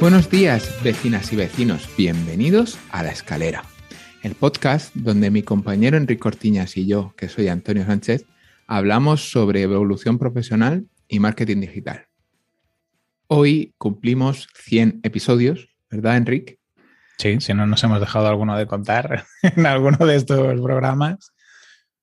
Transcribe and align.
Buenos 0.00 0.28
días, 0.28 0.68
vecinas 0.82 1.32
y 1.32 1.36
vecinos. 1.36 1.88
Bienvenidos 1.96 2.76
a 2.90 3.04
La 3.04 3.12
Escalera, 3.12 3.62
el 4.22 4.34
podcast 4.34 4.92
donde 4.96 5.30
mi 5.30 5.44
compañero 5.44 5.96
Enrique 5.96 6.18
Cortiñas 6.18 6.76
y 6.76 6.86
yo, 6.86 7.14
que 7.16 7.28
soy 7.28 7.46
Antonio 7.46 7.86
Sánchez, 7.86 8.26
hablamos 8.76 9.30
sobre 9.30 9.60
evolución 9.60 10.18
profesional 10.18 10.86
y 11.06 11.20
marketing 11.20 11.60
digital. 11.60 12.06
Hoy 13.26 13.74
cumplimos 13.76 14.48
100 14.54 15.00
episodios, 15.02 15.68
¿verdad, 15.90 16.16
Enrique? 16.16 16.58
Sí, 17.18 17.38
si 17.40 17.52
no 17.52 17.66
nos 17.66 17.84
hemos 17.84 18.00
dejado 18.00 18.28
alguno 18.28 18.56
de 18.56 18.66
contar 18.66 19.26
en 19.42 19.66
alguno 19.66 20.06
de 20.06 20.16
estos 20.16 20.58
programas. 20.62 21.34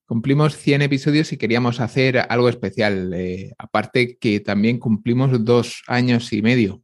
Cumplimos 0.05 0.57
100 0.57 0.83
episodios 0.83 1.33
y 1.33 1.37
queríamos 1.37 1.79
hacer 1.79 2.23
algo 2.29 2.49
especial. 2.49 3.15
Eh, 3.15 3.51
aparte 3.57 4.19
que 4.19 4.39
también 4.39 4.77
cumplimos 4.77 5.43
dos 5.43 5.81
años 5.88 6.31
y 6.33 6.43
medio 6.43 6.83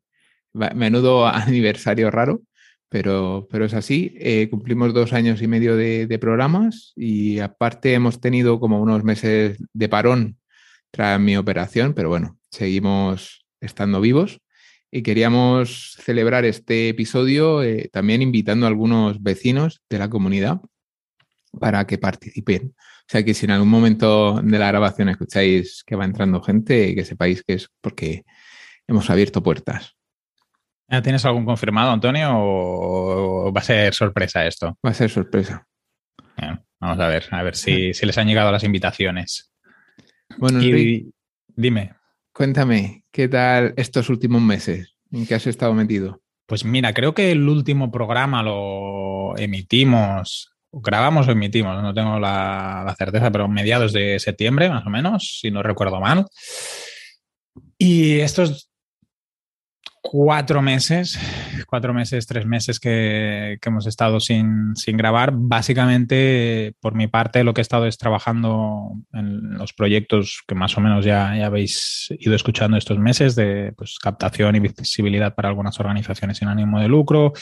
menudo 0.74 1.28
aniversario 1.32 2.10
raro, 2.10 2.42
pero, 2.90 3.48
pero 3.50 3.66
es 3.66 3.74
así. 3.74 4.16
Eh, 4.20 4.48
cumplimos 4.50 4.94
dos 4.94 5.14
años 5.14 5.42
y 5.42 5.48
medio 5.48 5.76
de, 5.76 6.18
programas 6.20 6.94
y 6.96 7.40
aparte 7.40 7.94
hemos 7.94 8.22
tenido 8.22 8.60
como 8.60 8.82
unos 8.82 9.04
meses 9.04 9.58
de 9.74 9.90
parón 9.90 10.38
tras 10.92 11.20
mi 11.20 11.38
operación, 11.38 11.94
pero 11.94 12.10
bueno, 12.10 12.38
seguimos 12.52 13.46
estando 13.60 14.00
vivos 14.02 14.40
y 14.92 15.04
queríamos 15.04 15.98
celebrar 16.02 16.46
este 16.46 16.90
episodio 16.90 17.64
eh, 17.64 17.90
también 17.92 18.22
invitando 18.22 18.66
a 18.66 18.70
algunos 18.70 19.22
vecinos 19.22 19.82
de 19.90 20.00
la 20.00 20.10
comunidad 20.10 20.62
para 21.60 21.86
que 21.86 21.98
participen. 21.98 22.76
O 22.78 23.08
sea 23.08 23.24
que 23.24 23.34
si 23.34 23.46
en 23.46 23.52
algún 23.52 23.70
momento 23.70 24.42
de 24.42 24.58
la 24.58 24.68
grabación 24.68 25.10
escucháis 25.10 25.84
que 25.86 25.96
va 25.96 26.06
entrando 26.06 26.42
gente, 26.42 26.96
que 26.96 27.06
sepáis 27.06 27.44
que 27.44 27.54
es 27.54 27.70
porque 27.82 28.26
hemos 28.88 29.10
abierto 29.10 29.44
puertas. 29.44 29.95
¿Tienes 30.88 31.26
algún 31.26 31.46
confirmado, 31.46 31.92
Antonio, 31.92 32.30
o 32.34 33.52
va 33.52 33.60
a 33.60 33.64
ser 33.64 33.94
sorpresa 33.94 34.46
esto? 34.46 34.78
Va 34.86 34.92
a 34.92 34.94
ser 34.94 35.10
sorpresa. 35.10 35.68
vamos 36.80 37.00
a 37.00 37.08
ver, 37.08 37.26
a 37.32 37.44
ver 37.44 37.56
si, 37.56 37.92
les 37.92 38.18
han 38.18 38.28
llegado 38.28 38.52
las 38.52 38.64
invitaciones. 38.64 39.52
Bueno, 40.38 40.60
dime. 41.56 41.96
Cuéntame, 42.32 43.06
¿qué 43.12 43.28
tal 43.28 43.74
estos 43.78 44.10
últimos 44.10 44.42
meses? 44.42 44.96
¿En 45.12 45.26
qué 45.26 45.36
has 45.36 45.48
estado 45.48 45.74
metido? 45.74 46.22
Pues 46.46 46.66
mira, 46.66 46.94
creo 46.94 47.14
que 47.14 47.32
el 47.32 47.48
último 47.48 47.92
programa 47.92 48.44
lo 48.44 49.38
emitimos, 49.38 50.52
grabamos 50.72 51.28
o 51.28 51.32
emitimos, 51.32 51.82
no 51.82 51.94
tengo 51.94 52.20
la, 52.20 52.84
la 52.86 52.96
certeza, 52.96 53.32
pero 53.32 53.48
mediados 53.48 53.94
de 53.94 54.20
septiembre, 54.20 54.70
más 54.70 54.86
o 54.86 54.90
menos, 54.90 55.40
si 55.42 55.50
no 55.50 55.64
recuerdo 55.64 56.00
mal. 56.00 56.26
Y 57.78 58.20
estos 58.20 58.70
cuatro 60.12 60.62
meses, 60.62 61.20
cuatro 61.68 61.94
meses, 61.94 62.28
tres 62.28 62.46
meses 62.46 62.80
que, 62.80 63.58
hemos 63.66 63.88
estado 63.88 64.20
sin, 64.20 64.74
grabar. 64.88 65.32
Básicamente, 65.34 66.76
por 66.80 66.94
mi 66.94 67.08
parte, 67.08 67.44
lo 67.44 67.54
que 67.54 67.62
he 67.62 67.64
estado 67.64 67.88
es 67.88 67.98
trabajando 67.98 68.92
en 69.14 69.58
los 69.58 69.74
proyectos 69.74 70.44
que 70.48 70.54
más 70.54 70.78
o 70.78 70.82
menos 70.82 71.04
ya, 71.04 71.36
ya 71.36 71.48
habéis 71.48 72.08
ido 72.20 72.36
escuchando 72.36 72.78
estos 72.78 73.00
meses 73.00 73.36
de 73.36 73.74
pues, 73.76 73.98
captación 73.98 74.56
y 74.56 74.60
visibilidad 74.60 75.34
para 75.34 75.50
algunas 75.50 75.80
organizaciones 75.80 76.38
sin 76.38 76.48
ánimo 76.48 76.80
de 76.80 76.88
lucro. 76.88 77.34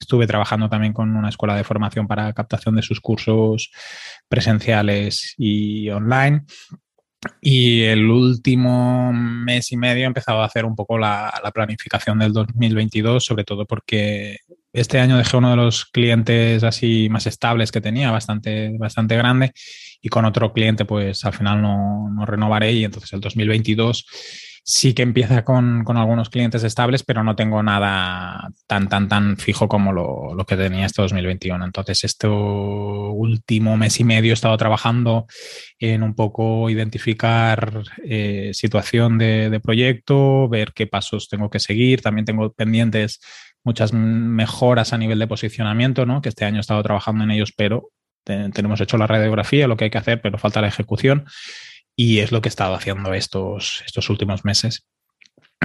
Estuve 0.00 0.26
trabajando 0.26 0.68
también 0.68 0.92
con 0.92 1.14
una 1.16 1.28
escuela 1.28 1.56
de 1.56 1.64
formación 1.64 2.06
para 2.06 2.32
captación 2.32 2.76
de 2.76 2.82
sus 2.82 3.00
cursos 3.00 3.72
presenciales 4.28 5.34
y 5.36 5.90
online. 5.90 6.44
Y 7.40 7.82
el 7.82 8.08
último 8.10 9.12
mes 9.12 9.70
y 9.72 9.76
medio 9.76 10.04
he 10.04 10.06
empezado 10.06 10.42
a 10.42 10.46
hacer 10.46 10.64
un 10.64 10.74
poco 10.74 10.98
la, 10.98 11.32
planificación 11.54 12.18
del 12.18 12.32
2022, 12.32 13.24
sobre 13.24 13.44
todo 13.44 13.66
porque 13.66 14.38
este 14.72 14.98
año 14.98 15.16
dejé 15.16 15.36
uno 15.36 15.50
de 15.50 15.56
los 15.56 15.84
clientes 15.84 16.64
así 16.64 17.08
más 17.10 17.26
estables 17.26 17.70
que 17.70 17.80
tenía, 17.80 18.10
bastante, 18.10 18.76
bastante 18.78 19.16
grande, 19.16 19.52
y 20.00 20.08
con 20.08 20.24
otro 20.24 20.52
cliente 20.52 20.84
pues 20.84 21.24
al 21.24 21.32
final 21.32 21.62
no, 21.62 22.10
no 22.10 22.26
renovaré 22.26 22.72
y 22.72 22.84
entonces 22.84 23.12
el 23.12 23.20
2022 23.20 24.06
sí 24.64 24.94
que 24.94 25.02
empieza 25.02 25.44
con, 25.44 25.84
algunos 25.96 26.30
clientes 26.30 26.62
estables, 26.62 27.02
pero 27.02 27.24
no 27.24 27.34
tengo 27.34 27.62
nada 27.62 28.48
tan, 28.66 28.88
tan, 28.88 29.08
tan 29.08 29.36
fijo 29.36 29.68
como 29.68 29.92
lo, 29.92 30.44
que 30.46 30.56
tenía 30.56 30.86
este 30.86 31.02
2021. 31.02 31.64
Entonces, 31.64 32.04
este 32.04 32.28
último 32.28 33.76
mes 33.76 33.98
y 34.00 34.04
medio 34.04 34.32
he 34.32 34.34
estado 34.34 34.56
trabajando 34.56 35.26
en 35.78 36.02
un 36.02 36.14
poco 36.14 36.70
identificar 36.70 37.82
eh, 38.04 38.50
situación 38.54 39.18
de, 39.18 39.60
proyecto, 39.62 40.48
ver 40.48 40.72
qué 40.72 40.86
pasos 40.86 41.28
tengo 41.28 41.50
que 41.50 41.58
seguir. 41.58 42.00
También 42.00 42.24
tengo 42.24 42.52
pendientes 42.52 43.20
muchas 43.64 43.92
mejoras 43.92 44.92
a 44.92 44.98
nivel 44.98 45.18
de 45.18 45.26
posicionamiento, 45.26 46.06
¿no? 46.06 46.20
que 46.20 46.28
este 46.28 46.44
año 46.44 46.58
he 46.58 46.60
estado 46.60 46.82
trabajando 46.82 47.24
en 47.24 47.30
ellos, 47.30 47.52
pero 47.56 47.90
tenemos 48.24 48.80
hecho 48.80 48.96
la 48.98 49.06
radiografía, 49.06 49.66
lo 49.66 49.76
que 49.76 49.84
hay 49.84 49.90
que 49.90 49.98
hacer, 49.98 50.20
pero 50.20 50.38
falta 50.38 50.60
la 50.60 50.68
ejecución. 50.68 51.26
Y 51.96 52.18
es 52.20 52.32
lo 52.32 52.40
que 52.40 52.48
he 52.48 52.50
estado 52.50 52.74
haciendo 52.74 53.12
estos, 53.14 53.82
estos 53.86 54.08
últimos 54.10 54.44
meses. 54.44 54.86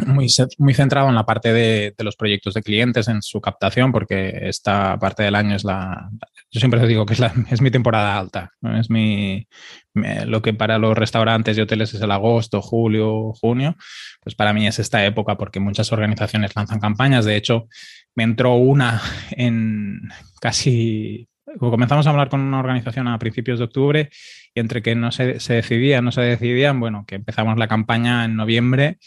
Muy, 0.06 0.28
muy 0.60 0.74
centrado 0.76 1.10
en 1.10 1.16
la 1.16 1.26
parte 1.26 1.52
de, 1.52 1.96
los 2.00 2.16
proyectos 2.16 2.54
de 2.54 2.62
clientes, 2.62 3.08
en 3.08 3.24
su 3.24 3.42
captación, 3.42 3.92
porque 3.92 4.32
esta 4.44 5.00
parte 5.00 5.24
del 5.24 5.34
año 5.34 5.56
es 5.56 5.64
la. 5.64 6.10
Yo 6.52 6.60
siempre 6.60 6.86
digo 6.86 7.06
que 7.06 7.14
es, 7.14 7.20
la, 7.20 7.34
es 7.50 7.62
mi 7.62 7.72
temporada 7.72 8.18
alta. 8.18 8.52
Es 8.76 8.92
mi, 8.92 9.48
lo 9.94 10.42
que 10.44 10.54
para 10.54 10.78
los 10.78 10.96
restaurantes 10.96 11.58
y 11.58 11.62
hoteles 11.62 11.94
es 11.94 12.02
el 12.02 12.12
agosto, 12.12 12.62
julio, 12.62 13.34
junio. 13.34 13.76
Pues 14.22 14.36
para 14.36 14.54
mí 14.54 14.68
es 14.68 14.78
esta 14.78 15.04
época, 15.04 15.36
porque 15.36 15.60
muchas 15.60 15.92
organizaciones 15.92 16.56
lanzan 16.56 16.80
campañas. 16.80 17.26
De 17.26 17.36
hecho, 17.36 17.68
me 18.14 18.24
entró 18.24 18.54
una 18.54 19.02
en 19.32 20.02
casi 20.40 21.28
comenzamos 21.60 22.06
a 22.06 22.10
hablar 22.10 22.30
con 22.30 22.42
una 22.42 22.60
organización 22.60 23.08
a 23.08 23.18
principios 23.18 23.60
de 23.60 23.66
octubre 23.66 24.10
y 24.58 24.60
entre 24.60 24.82
que 24.82 24.96
no 24.96 25.12
se, 25.12 25.40
se 25.40 25.54
decidían, 25.54 26.04
no 26.04 26.12
se 26.12 26.22
decidían, 26.22 26.80
bueno, 26.80 27.06
que 27.08 27.14
empezamos 27.14 27.60
la 27.60 27.68
campaña 27.68 28.26
en 28.26 28.36
noviembre 28.36 28.98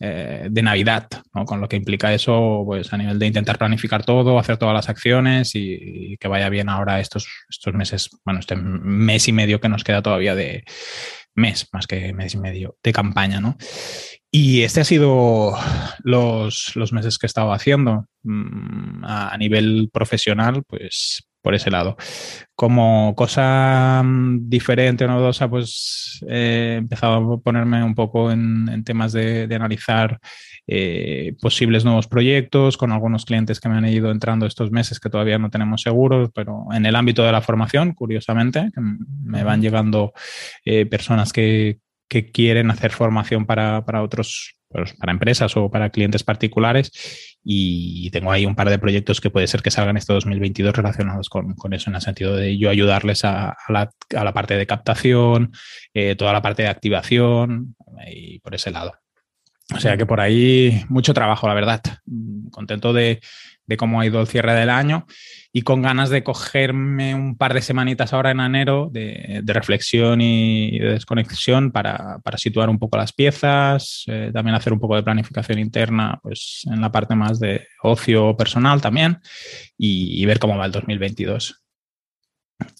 eh, 0.00 0.48
de 0.50 0.62
Navidad, 0.62 1.08
¿no? 1.34 1.44
con 1.44 1.60
lo 1.60 1.68
que 1.68 1.76
implica 1.76 2.14
eso 2.14 2.62
pues 2.64 2.90
a 2.90 2.96
nivel 2.96 3.18
de 3.18 3.26
intentar 3.26 3.58
planificar 3.58 4.02
todo, 4.02 4.38
hacer 4.38 4.56
todas 4.56 4.74
las 4.74 4.88
acciones 4.88 5.52
y, 5.54 6.16
que 6.18 6.26
vaya 6.26 6.48
bien 6.48 6.70
ahora 6.70 7.00
estos, 7.00 7.28
estos 7.50 7.74
meses, 7.74 8.08
bueno, 8.24 8.40
este 8.40 8.56
mes 8.56 9.28
y 9.28 9.32
medio 9.32 9.60
que 9.60 9.68
nos 9.68 9.84
queda 9.84 10.00
todavía 10.00 10.34
de 10.34 10.64
mes, 11.34 11.68
más 11.70 11.86
que 11.86 12.14
mes 12.14 12.32
y 12.32 12.38
medio 12.38 12.78
de 12.82 12.92
campaña, 12.94 13.40
¿no? 13.40 13.58
Y 14.30 14.62
este 14.62 14.80
ha 14.80 14.84
sido 14.84 15.54
los, 16.02 16.74
los 16.76 16.94
meses 16.94 17.18
que 17.18 17.26
he 17.26 17.28
estado 17.28 17.52
haciendo 17.52 18.06
mm, 18.22 19.04
a, 19.04 19.36
nivel 19.36 19.90
profesional, 19.92 20.62
pues 20.66 21.28
por 21.44 21.54
ese 21.54 21.70
lado. 21.70 21.96
Como 22.56 23.14
cosa 23.14 24.02
mm, 24.02 24.48
diferente 24.48 25.04
o 25.04 25.08
novedosa, 25.08 25.46
pues 25.46 26.24
he 26.26 26.76
empezado 26.78 27.34
a 27.34 27.38
ponerme 27.38 27.84
un 27.84 27.94
poco 27.94 28.32
en, 28.32 28.82
temas 28.82 29.12
de, 29.12 29.46
analizar 29.54 30.18
eh, 30.66 31.36
posibles 31.42 31.84
nuevos 31.84 32.08
proyectos 32.08 32.78
con 32.78 32.92
algunos 32.92 33.26
clientes 33.26 33.60
que 33.60 33.68
me 33.68 33.76
han 33.76 33.86
ido 33.86 34.10
entrando 34.10 34.46
estos 34.46 34.70
meses 34.70 34.98
que 34.98 35.10
todavía 35.10 35.38
no 35.38 35.50
tenemos 35.50 35.82
seguros, 35.82 36.30
pero 36.34 36.64
en 36.72 36.86
el 36.86 36.96
ámbito 36.96 37.22
de 37.22 37.32
la 37.32 37.42
formación, 37.42 37.92
curiosamente, 37.92 38.70
me 39.22 39.44
van 39.44 39.60
llegando 39.60 40.14
eh, 40.64 40.86
personas 40.86 41.30
que, 41.30 41.80
que 42.08 42.32
quieren 42.32 42.70
hacer 42.70 42.90
formación 42.90 43.44
para, 43.44 43.84
para 43.84 44.02
otros 44.02 44.56
pues, 44.70 44.94
para 44.94 45.12
empresas 45.12 45.54
o 45.58 45.70
para 45.70 45.90
clientes 45.90 46.24
particulares 46.24 47.33
y 47.44 48.10
tengo 48.10 48.32
ahí 48.32 48.46
un 48.46 48.54
par 48.54 48.70
de 48.70 48.78
proyectos 48.78 49.20
que 49.20 49.28
puede 49.28 49.46
ser 49.46 49.60
que 49.60 49.70
salgan 49.70 49.98
este 49.98 50.14
2022 50.14 50.74
relacionados 50.74 51.28
con, 51.28 51.54
eso, 51.72 51.90
en 51.90 51.96
el 51.96 52.02
sentido 52.02 52.34
de 52.34 52.56
yo 52.56 52.70
ayudarles 52.70 53.24
a, 53.24 53.56
la, 53.68 53.90
a 54.16 54.24
la, 54.24 54.32
parte 54.32 54.56
de 54.56 54.66
captación, 54.66 55.52
eh, 55.92 56.16
toda 56.16 56.32
la 56.32 56.40
parte 56.40 56.62
de 56.62 56.68
activación 56.68 57.76
y 58.10 58.38
por 58.38 58.54
ese 58.54 58.70
lado. 58.70 58.94
O 59.74 59.80
sea 59.80 59.96
que 59.96 60.06
por 60.06 60.20
ahí 60.20 60.84
mucho 60.88 61.12
trabajo, 61.12 61.46
la 61.46 61.54
verdad. 61.54 61.82
Contento 62.50 62.92
de, 62.92 63.20
de 63.66 63.76
cómo 63.76 64.00
ha 64.00 64.06
ido 64.06 64.20
el 64.20 64.26
cierre 64.26 64.54
del 64.54 64.70
año 64.70 65.06
y 65.56 65.62
con 65.62 65.82
ganas 65.82 66.10
de 66.10 66.24
cogerme 66.24 67.14
un 67.14 67.36
par 67.36 67.54
de 67.54 67.62
semanitas 67.62 68.12
ahora 68.12 68.32
en 68.32 68.40
enero 68.40 68.90
de, 68.90 69.40
reflexión 69.46 70.20
y 70.20 70.80
de 70.80 70.94
desconexión 70.94 71.70
para, 71.70 72.20
situar 72.38 72.68
un 72.68 72.80
poco 72.80 72.96
las 72.96 73.12
piezas, 73.12 74.02
eh, 74.08 74.32
también 74.34 74.56
hacer 74.56 74.72
un 74.72 74.80
poco 74.80 74.96
de 74.96 75.04
planificación 75.04 75.60
interna 75.60 76.18
pues, 76.24 76.62
en 76.64 76.80
la 76.80 76.90
parte 76.90 77.14
más 77.14 77.38
de 77.38 77.68
ocio 77.84 78.36
personal 78.36 78.80
también 78.80 79.20
y, 79.78 80.26
ver 80.26 80.40
cómo 80.40 80.58
va 80.58 80.66
el 80.66 80.72
2022. 80.72 81.62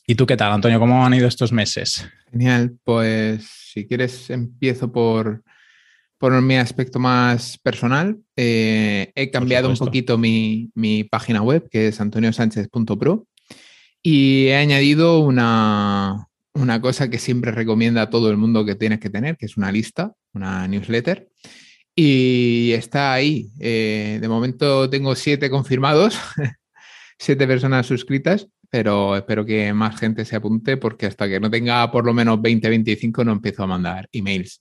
¿Y 0.08 0.16
tú 0.16 0.26
qué 0.26 0.36
tal, 0.36 0.50
Antonio? 0.50 0.80
¿Cómo 0.80 1.06
han 1.06 1.14
ido 1.14 1.28
estos 1.28 1.52
meses? 1.52 2.08
Genial, 2.32 2.76
pues 2.82 3.48
si 3.72 3.86
quieres 3.86 4.30
empiezo 4.30 4.90
por 4.90 5.44
por 6.24 6.40
mi 6.40 6.56
aspecto 6.56 6.98
más 6.98 7.58
personal, 7.58 8.18
eh, 8.34 9.12
he 9.14 9.30
cambiado 9.30 9.68
un 9.68 9.76
poquito 9.76 10.16
mi, 10.16 10.70
página 11.10 11.42
web, 11.42 11.68
que 11.70 11.88
es 11.88 12.00
antoniosánchez.pro, 12.00 13.26
y 14.02 14.46
he 14.46 14.56
añadido 14.56 15.18
una, 15.20 16.30
cosa 16.80 17.10
que 17.10 17.18
siempre 17.18 17.52
recomienda 17.52 18.00
a 18.00 18.08
todo 18.08 18.30
el 18.30 18.38
mundo 18.38 18.64
que 18.64 18.74
tienes 18.74 19.00
que 19.00 19.10
tener, 19.10 19.36
que 19.36 19.44
es 19.44 19.58
una 19.58 19.70
lista, 19.70 20.14
una 20.32 20.66
newsletter. 20.66 21.28
Y 21.94 22.72
está 22.72 23.12
ahí. 23.12 23.50
Eh, 23.60 24.16
de 24.18 24.26
momento 24.26 24.88
tengo 24.88 25.14
siete 25.16 25.50
confirmados, 25.50 26.18
siete 27.18 27.46
personas 27.46 27.84
suscritas, 27.84 28.48
pero 28.70 29.14
espero 29.14 29.44
que 29.44 29.74
más 29.74 30.00
gente 30.00 30.24
se 30.24 30.36
apunte 30.36 30.78
porque 30.78 31.04
hasta 31.04 31.28
que 31.28 31.38
no 31.38 31.50
tenga 31.50 31.90
por 31.92 32.06
lo 32.06 32.14
menos 32.14 32.40
20, 32.40 32.66
25 32.66 33.24
no 33.24 33.32
empiezo 33.32 33.64
a 33.64 33.66
mandar 33.66 34.08
emails. 34.10 34.58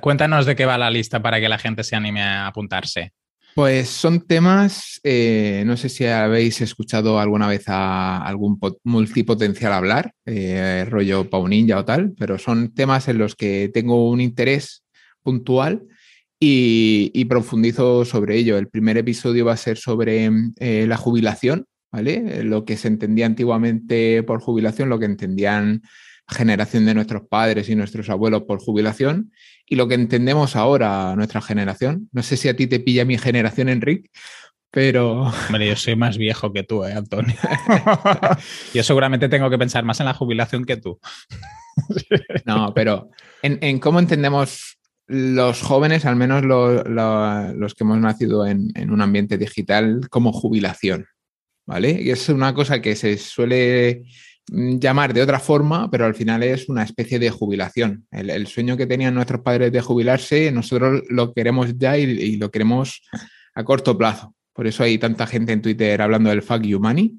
Cuéntanos 0.00 0.46
de 0.46 0.56
qué 0.56 0.66
va 0.66 0.78
la 0.78 0.90
lista 0.90 1.22
para 1.22 1.40
que 1.40 1.48
la 1.48 1.58
gente 1.58 1.84
se 1.84 1.96
anime 1.96 2.22
a 2.22 2.46
apuntarse. 2.46 3.12
Pues 3.54 3.90
son 3.90 4.26
temas, 4.26 4.98
eh, 5.04 5.62
no 5.66 5.76
sé 5.76 5.90
si 5.90 6.06
habéis 6.06 6.62
escuchado 6.62 7.20
alguna 7.20 7.46
vez 7.48 7.64
a 7.68 8.16
algún 8.16 8.58
multipotencial 8.84 9.74
hablar, 9.74 10.14
eh, 10.24 10.86
rollo 10.88 11.28
Pau 11.28 11.46
Ninja 11.46 11.78
o 11.78 11.84
tal, 11.84 12.14
pero 12.18 12.38
son 12.38 12.72
temas 12.72 13.08
en 13.08 13.18
los 13.18 13.36
que 13.36 13.70
tengo 13.72 14.08
un 14.08 14.22
interés 14.22 14.84
puntual 15.22 15.82
y, 16.40 17.24
profundizo 17.26 18.06
sobre 18.06 18.36
ello. 18.36 18.56
El 18.56 18.68
primer 18.68 18.96
episodio 18.96 19.44
va 19.44 19.52
a 19.52 19.58
ser 19.58 19.76
sobre 19.76 20.30
eh, 20.58 20.86
la 20.88 20.96
jubilación, 20.96 21.66
¿vale? 21.92 22.42
Lo 22.42 22.64
que 22.64 22.78
se 22.78 22.88
entendía 22.88 23.26
antiguamente 23.26 24.22
por 24.22 24.40
jubilación, 24.40 24.88
lo 24.88 24.98
que 24.98 25.04
entendían 25.04 25.82
generación 26.28 26.86
de 26.86 26.94
nuestros 26.94 27.22
padres 27.28 27.68
y 27.68 27.74
nuestros 27.74 28.08
abuelos 28.10 28.42
por 28.42 28.60
jubilación 28.60 29.32
y 29.66 29.76
lo 29.76 29.88
que 29.88 29.94
entendemos 29.94 30.56
ahora 30.56 31.14
nuestra 31.16 31.40
generación. 31.40 32.08
No 32.12 32.22
sé 32.22 32.36
si 32.36 32.48
a 32.48 32.56
ti 32.56 32.66
te 32.66 32.80
pilla 32.80 33.04
mi 33.04 33.18
generación, 33.18 33.68
Enrique, 33.68 34.10
pero... 34.70 35.32
Hombre, 35.48 35.68
yo 35.68 35.76
soy 35.76 35.96
más 35.96 36.18
viejo 36.18 36.52
que 36.52 36.62
tú, 36.62 36.84
¿eh, 36.84 36.92
Antonio? 36.92 37.36
yo 38.74 38.82
seguramente 38.82 39.28
tengo 39.28 39.50
que 39.50 39.58
pensar 39.58 39.84
más 39.84 40.00
en 40.00 40.06
la 40.06 40.14
jubilación 40.14 40.64
que 40.64 40.76
tú. 40.76 40.98
no, 42.44 42.72
pero 42.74 43.10
en, 43.42 43.78
cómo 43.78 43.98
entendemos 43.98 44.78
los 45.06 45.62
jóvenes, 45.62 46.04
al 46.06 46.16
menos 46.16 46.44
los 46.44 47.74
que 47.74 47.84
hemos 47.84 47.98
nacido 47.98 48.46
en, 48.46 48.70
en, 48.74 48.90
un 48.90 49.02
ambiente 49.02 49.36
digital, 49.36 50.08
como 50.10 50.32
jubilación. 50.32 51.06
¿vale? 51.66 52.00
Y 52.00 52.10
es 52.10 52.28
una 52.28 52.54
cosa 52.54 52.80
que 52.80 52.96
se 52.96 53.16
suele 53.18 54.04
llamar 54.48 55.14
de 55.14 55.22
otra 55.22 55.38
forma, 55.38 55.90
pero 55.90 56.04
al 56.04 56.14
final 56.14 56.42
es 56.42 56.68
una 56.68 56.82
especie 56.82 57.18
de 57.18 57.30
jubilación. 57.30 58.06
El, 58.10 58.46
sueño 58.46 58.76
que 58.76 58.86
tenían 58.86 59.14
nuestros 59.14 59.42
padres 59.42 59.72
de 59.72 59.80
jubilarse, 59.80 60.50
nosotros 60.52 61.02
lo 61.08 61.32
queremos 61.32 61.76
ya 61.76 61.96
y, 61.96 62.36
lo 62.36 62.50
queremos 62.50 63.02
a 63.54 63.64
corto 63.64 63.96
plazo. 63.96 64.34
Por 64.52 64.66
eso 64.66 64.82
hay 64.82 64.98
tanta 64.98 65.26
gente 65.26 65.52
en 65.52 65.62
Twitter 65.62 66.00
hablando 66.02 66.30
del 66.30 66.42
fuck 66.42 66.62
you 66.62 66.80
money. 66.80 67.18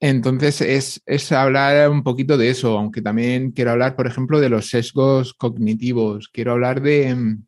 Entonces 0.00 0.60
es, 0.60 1.00
es, 1.06 1.30
hablar 1.30 1.88
un 1.88 2.02
poquito 2.02 2.36
de 2.36 2.50
eso, 2.50 2.76
aunque 2.76 3.02
también 3.02 3.52
quiero 3.52 3.70
hablar, 3.70 3.94
por 3.94 4.08
ejemplo, 4.08 4.40
de 4.40 4.48
los 4.48 4.68
sesgos 4.68 5.32
cognitivos. 5.34 6.28
Quiero 6.28 6.52
hablar 6.52 6.82
de... 6.82 7.14
Mm, 7.14 7.44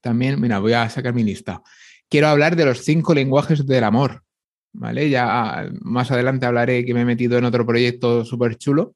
también, 0.00 0.40
mira, 0.40 0.58
voy 0.58 0.72
a 0.72 0.90
sacar 0.90 1.14
mi 1.14 1.22
lista. 1.22 1.62
Quiero 2.10 2.26
hablar 2.28 2.56
de 2.56 2.64
los 2.64 2.84
cinco 2.84 3.14
lenguajes 3.14 3.66
del 3.66 3.84
amor. 3.84 4.23
¿Vale? 4.74 5.08
Ya 5.08 5.70
más 5.80 6.10
adelante 6.10 6.46
hablaré 6.46 6.84
que 6.84 6.92
me 6.92 7.02
he 7.02 7.04
metido 7.06 7.38
en 7.38 7.44
otro 7.44 7.64
proyecto 7.64 8.24
súper 8.24 8.56
chulo, 8.56 8.94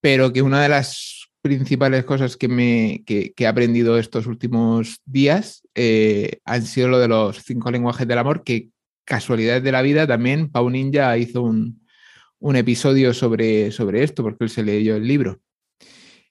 pero 0.00 0.32
que 0.32 0.42
una 0.42 0.62
de 0.62 0.68
las 0.68 1.30
principales 1.40 2.04
cosas 2.04 2.36
que, 2.36 2.48
me, 2.48 3.02
que, 3.06 3.32
he 3.36 3.46
aprendido 3.46 3.98
estos 3.98 4.26
últimos 4.26 5.00
días 5.04 5.66
eh, 5.74 6.38
han 6.44 6.62
sido 6.62 6.88
lo 6.88 6.98
de 6.98 7.08
los 7.08 7.42
cinco 7.42 7.70
lenguajes 7.70 8.06
del 8.06 8.18
amor, 8.18 8.44
que 8.44 8.68
casualidades 9.04 9.62
de 9.62 9.72
la 9.72 9.82
vida 9.82 10.06
también 10.06 10.50
Pau 10.50 10.70
Ninja 10.70 11.16
hizo 11.16 11.42
un, 11.42 11.80
episodio 12.56 13.14
sobre, 13.14 13.70
sobre 13.70 14.02
esto, 14.02 14.22
porque 14.22 14.44
él 14.44 14.50
se 14.50 14.64
leyó 14.64 14.96
el 14.96 15.06
libro. 15.06 15.40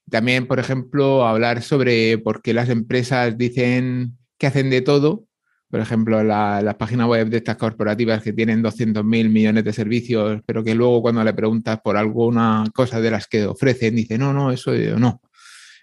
También, 0.10 0.46
por 0.46 0.60
ejemplo, 0.60 1.26
hablar 1.26 1.62
sobre 1.62 2.18
por 2.18 2.42
qué 2.42 2.54
las 2.54 2.68
empresas 2.68 3.38
dicen 3.38 4.18
que 4.38 4.48
hacen 4.48 4.70
de 4.70 4.82
todo 4.82 5.26
por 5.72 5.80
ejemplo, 5.80 6.22
las 6.22 6.76
páginas 6.76 7.08
web 7.08 7.30
de 7.30 7.38
estas 7.38 7.56
corporativas 7.56 8.22
que 8.22 8.34
tienen 8.34 8.62
200 8.62 9.06
mil 9.06 9.30
millones 9.30 9.64
de 9.64 9.72
servicios, 9.72 10.42
pero 10.46 10.66
que 10.66 10.76
luego 10.76 11.02
cuando 11.02 11.24
le 11.24 11.34
preguntas 11.34 11.80
por 11.82 11.96
alguna 11.96 12.66
cosa 12.76 13.00
de 13.00 13.10
las 13.10 13.26
que 13.28 13.46
ofrecen, 13.46 13.96
dice, 13.96 14.18
no, 14.18 14.34
no, 14.34 14.52
eso 14.52 14.74
no, 14.74 15.22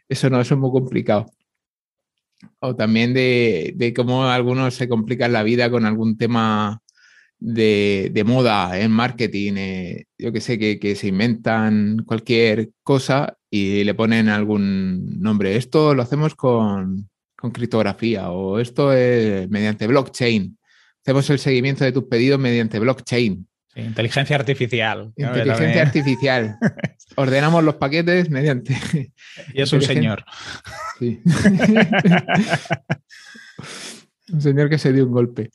eso 0.06 0.28
no, 0.28 0.40
eso 0.42 0.54
es 0.54 0.60
muy 0.60 0.70
complicado. 0.70 1.26
O 2.60 2.76
también 2.76 3.14
de, 3.14 3.94
cómo 3.96 4.24
algunos 4.24 4.74
se 4.74 4.88
complican 4.90 5.32
la 5.32 5.42
vida 5.42 5.70
con 5.70 5.86
algún 5.86 6.18
tema 6.18 6.82
de, 7.38 8.22
moda 8.26 8.78
en 8.78 8.90
marketing, 8.90 9.54
eh, 9.56 10.04
yo 10.18 10.32
que 10.32 10.42
sé, 10.42 10.58
que, 10.58 10.78
que 10.78 10.96
se 10.96 11.08
inventan 11.08 12.04
cualquier 12.06 12.72
cosa 12.82 13.38
y 13.50 13.84
le 13.84 13.94
ponen 13.94 14.28
algún 14.28 15.18
nombre. 15.18 15.56
Esto 15.56 15.94
lo 15.94 16.02
hacemos 16.02 16.34
con, 16.34 17.08
con 17.38 17.52
criptografía 17.52 18.30
o 18.30 18.58
esto 18.58 18.92
es 18.92 19.48
mediante 19.48 19.86
blockchain. 19.86 20.58
Hacemos 21.02 21.30
el 21.30 21.38
seguimiento 21.38 21.84
de 21.84 21.92
tus 21.92 22.02
pedidos 22.04 22.40
mediante 22.40 22.80
blockchain. 22.80 23.46
inteligencia 23.76 24.34
artificial. 24.34 25.12
Inteligencia 25.16 25.82
artificial. 25.82 26.56
Ordenamos 27.16 27.62
los 27.62 27.76
paquetes 27.76 28.28
mediante. 28.28 28.76
Y 29.54 29.62
es 29.62 29.72
un 29.72 29.82
señor. 29.82 30.24
Sí. 30.98 31.20
un 34.32 34.42
señor 34.42 34.68
que 34.68 34.78
se 34.78 34.92
dio 34.92 35.06
un 35.06 35.12
golpe. 35.12 35.52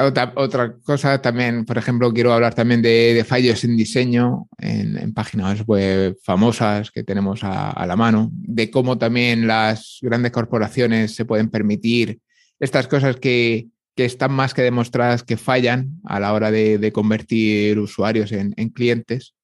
Otra, 0.00 0.76
cosa 0.84 1.20
también, 1.20 1.64
por 1.64 1.76
ejemplo, 1.76 2.12
quiero 2.12 2.32
hablar 2.32 2.54
también 2.54 2.82
de, 2.82 3.24
fallos 3.26 3.64
en 3.64 3.76
diseño 3.76 4.46
en, 4.58 5.12
páginas 5.12 5.66
web 5.66 6.16
famosas 6.22 6.92
que 6.92 7.02
tenemos 7.02 7.40
a, 7.42 7.84
la 7.84 7.96
mano, 7.96 8.30
de 8.32 8.70
cómo 8.70 8.96
también 8.96 9.48
las 9.48 9.98
grandes 10.00 10.30
corporaciones 10.30 11.16
se 11.16 11.24
pueden 11.24 11.50
permitir 11.50 12.20
estas 12.60 12.86
cosas 12.86 13.16
que, 13.16 13.66
están 13.96 14.30
más 14.30 14.54
que 14.54 14.62
demostradas 14.62 15.24
que 15.24 15.36
fallan 15.36 16.00
a 16.04 16.20
la 16.20 16.32
hora 16.32 16.52
de, 16.52 16.92
convertir 16.92 17.80
usuarios 17.80 18.30
en, 18.30 18.52
clientes, 18.68 19.34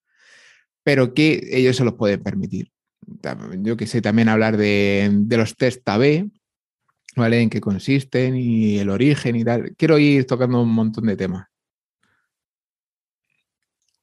pero 0.85 1.15
que 1.15 1.49
ellos 1.51 1.77
se 1.77 1.85
los 1.85 1.95
pueden 1.95 2.23
permitir. 2.23 2.71
Yo 3.59 3.77
que 3.77 3.89
sé, 3.89 4.01
también 4.01 4.29
hablar 4.29 4.57
de, 4.57 5.11
de 5.13 5.37
los 5.37 5.57
test 5.57 5.89
AB, 5.89 6.29
¿vale? 7.17 7.41
En 7.41 7.51
qué 7.51 7.61
consisten 7.61 8.37
y 8.37 8.79
el 8.79 8.91
origen 8.91 9.37
y 9.37 9.45
tal. 9.45 9.75
Quiero 9.77 9.99
ir 9.99 10.27
tocando 10.27 10.63
un 10.63 10.71
montón 10.71 11.07
de 11.07 11.17
temas. 11.17 11.47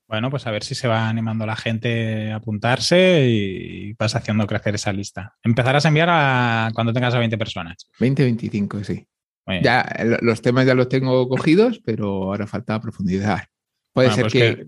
Bueno, 0.08 0.30
pues 0.30 0.46
a 0.46 0.52
ver 0.52 0.64
si 0.64 0.76
se 0.76 0.90
va 0.90 1.08
animando 1.08 1.46
la 1.46 1.56
gente 1.56 2.32
a 2.32 2.36
apuntarse 2.36 3.26
y 3.30 3.94
vas 3.94 4.14
haciendo 4.14 4.46
crecer 4.46 4.76
esa 4.76 4.92
lista. 4.92 5.38
Empezarás 5.42 5.86
a 5.86 5.88
enviar 5.88 6.10
a 6.12 6.70
cuando 6.74 6.92
tengas 6.92 7.14
a 7.14 7.20
20 7.20 7.38
personas. 7.38 7.88
20, 7.98 8.24
25, 8.24 8.84
sí. 8.84 9.08
Ya 9.64 9.86
los 10.22 10.42
temas 10.42 10.66
ya 10.66 10.76
los 10.76 10.90
tengo 10.90 11.28
cogidos, 11.28 11.82
pero 11.84 12.24
ahora 12.24 12.46
falta 12.46 12.80
profundidad. 12.82 13.44
Puede 13.94 14.12
ser 14.12 14.24
pues 14.24 14.34
que, 14.34 14.40
que 14.40 14.68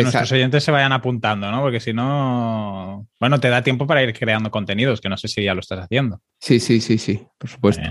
nuestros 0.00 0.32
oyentes 0.32 0.64
se 0.64 0.70
vayan 0.70 0.92
apuntando, 0.92 1.50
¿no? 1.50 1.60
Porque 1.60 1.80
si 1.80 1.92
no, 1.92 3.06
bueno, 3.20 3.38
te 3.40 3.50
da 3.50 3.62
tiempo 3.62 3.86
para 3.86 4.02
ir 4.02 4.14
creando 4.14 4.50
contenidos, 4.50 5.00
que 5.00 5.10
no 5.10 5.18
sé 5.18 5.28
si 5.28 5.42
ya 5.42 5.54
lo 5.54 5.60
estás 5.60 5.80
haciendo. 5.80 6.20
Sí, 6.40 6.60
sí, 6.60 6.80
sí, 6.80 6.96
sí, 6.96 7.26
por 7.36 7.50
supuesto. 7.50 7.82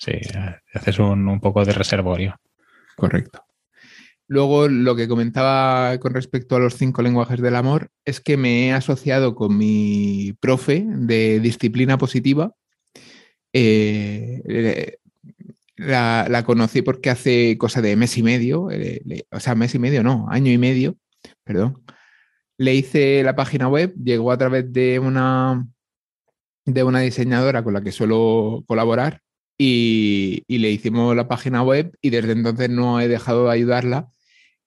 sí, 0.00 0.12
haces 0.74 0.98
un, 0.98 1.38
poco 1.40 1.64
de 1.64 1.72
reservorio. 1.72 2.34
Correcto. 2.96 3.44
Luego, 4.26 4.68
lo 4.68 4.96
que 4.96 5.08
comentaba 5.08 5.96
con 5.98 6.12
respecto 6.12 6.56
a 6.56 6.58
los 6.58 6.74
cinco 6.74 7.02
lenguajes 7.02 7.40
del 7.40 7.56
amor 7.56 7.90
es 8.04 8.20
que 8.20 8.36
me 8.36 8.66
he 8.66 8.72
asociado 8.72 9.34
con 9.34 9.56
mi 9.56 10.34
profe 10.40 10.84
de 10.86 11.40
disciplina 11.40 11.96
positiva. 11.96 12.52
Eh, 13.52 14.98
la, 15.78 16.42
conocí 16.44 16.82
porque 16.82 17.10
hace 17.10 17.56
cosa 17.56 17.80
de 17.80 17.96
mes 17.96 18.18
y 18.18 18.22
medio, 18.22 18.70
eh, 18.70 19.00
o 19.30 19.40
sea, 19.40 19.54
mes 19.54 19.74
y 19.74 19.78
medio, 19.78 20.02
no, 20.02 20.26
año 20.28 20.52
y 20.52 20.58
medio, 20.58 20.96
perdón, 21.48 21.82
le 22.58 22.74
hice 22.74 23.22
la 23.22 23.34
página 23.34 23.68
web, 23.68 23.94
llegó 23.94 24.32
a 24.32 24.38
través 24.38 24.70
de 24.70 24.98
una, 24.98 25.66
de 26.66 26.84
una 26.84 27.00
diseñadora 27.00 27.64
con 27.64 27.72
la 27.72 27.82
que 27.82 27.90
suelo 27.90 28.64
colaborar 28.66 29.22
y, 29.58 30.44
le 30.48 30.70
hicimos 30.70 31.16
la 31.16 31.26
página 31.28 31.62
web 31.62 31.96
y 32.02 32.10
desde 32.10 32.32
entonces 32.32 32.68
no 32.68 33.00
he 33.00 33.08
dejado 33.08 33.46
de 33.46 33.52
ayudarla. 33.52 34.10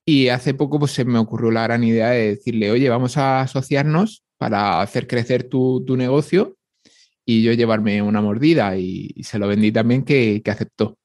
Y 0.06 0.30
hace 0.30 0.54
poco 0.56 0.80
pues, 0.80 0.92
se 0.92 1.06
me 1.06 1.20
ocurrió 1.20 1.52
la 1.52 1.64
gran 1.64 1.84
idea 1.84 2.10
de 2.10 2.36
decirle, 2.36 2.72
oye, 2.72 2.90
vamos 2.90 3.18
a 3.18 3.42
asociarnos 3.42 4.24
para 4.38 4.82
hacer 4.82 5.08
crecer 5.08 5.44
tu, 5.44 5.86
negocio 5.96 6.58
y 7.26 7.44
yo 7.44 7.54
llevarme 7.54 8.02
una 8.02 8.22
mordida 8.22 8.76
y, 8.78 9.14
se 9.24 9.38
lo 9.40 9.48
vendí 9.48 9.72
también 9.72 10.04
que, 10.04 10.42
que, 10.44 10.52
aceptó. 10.52 10.98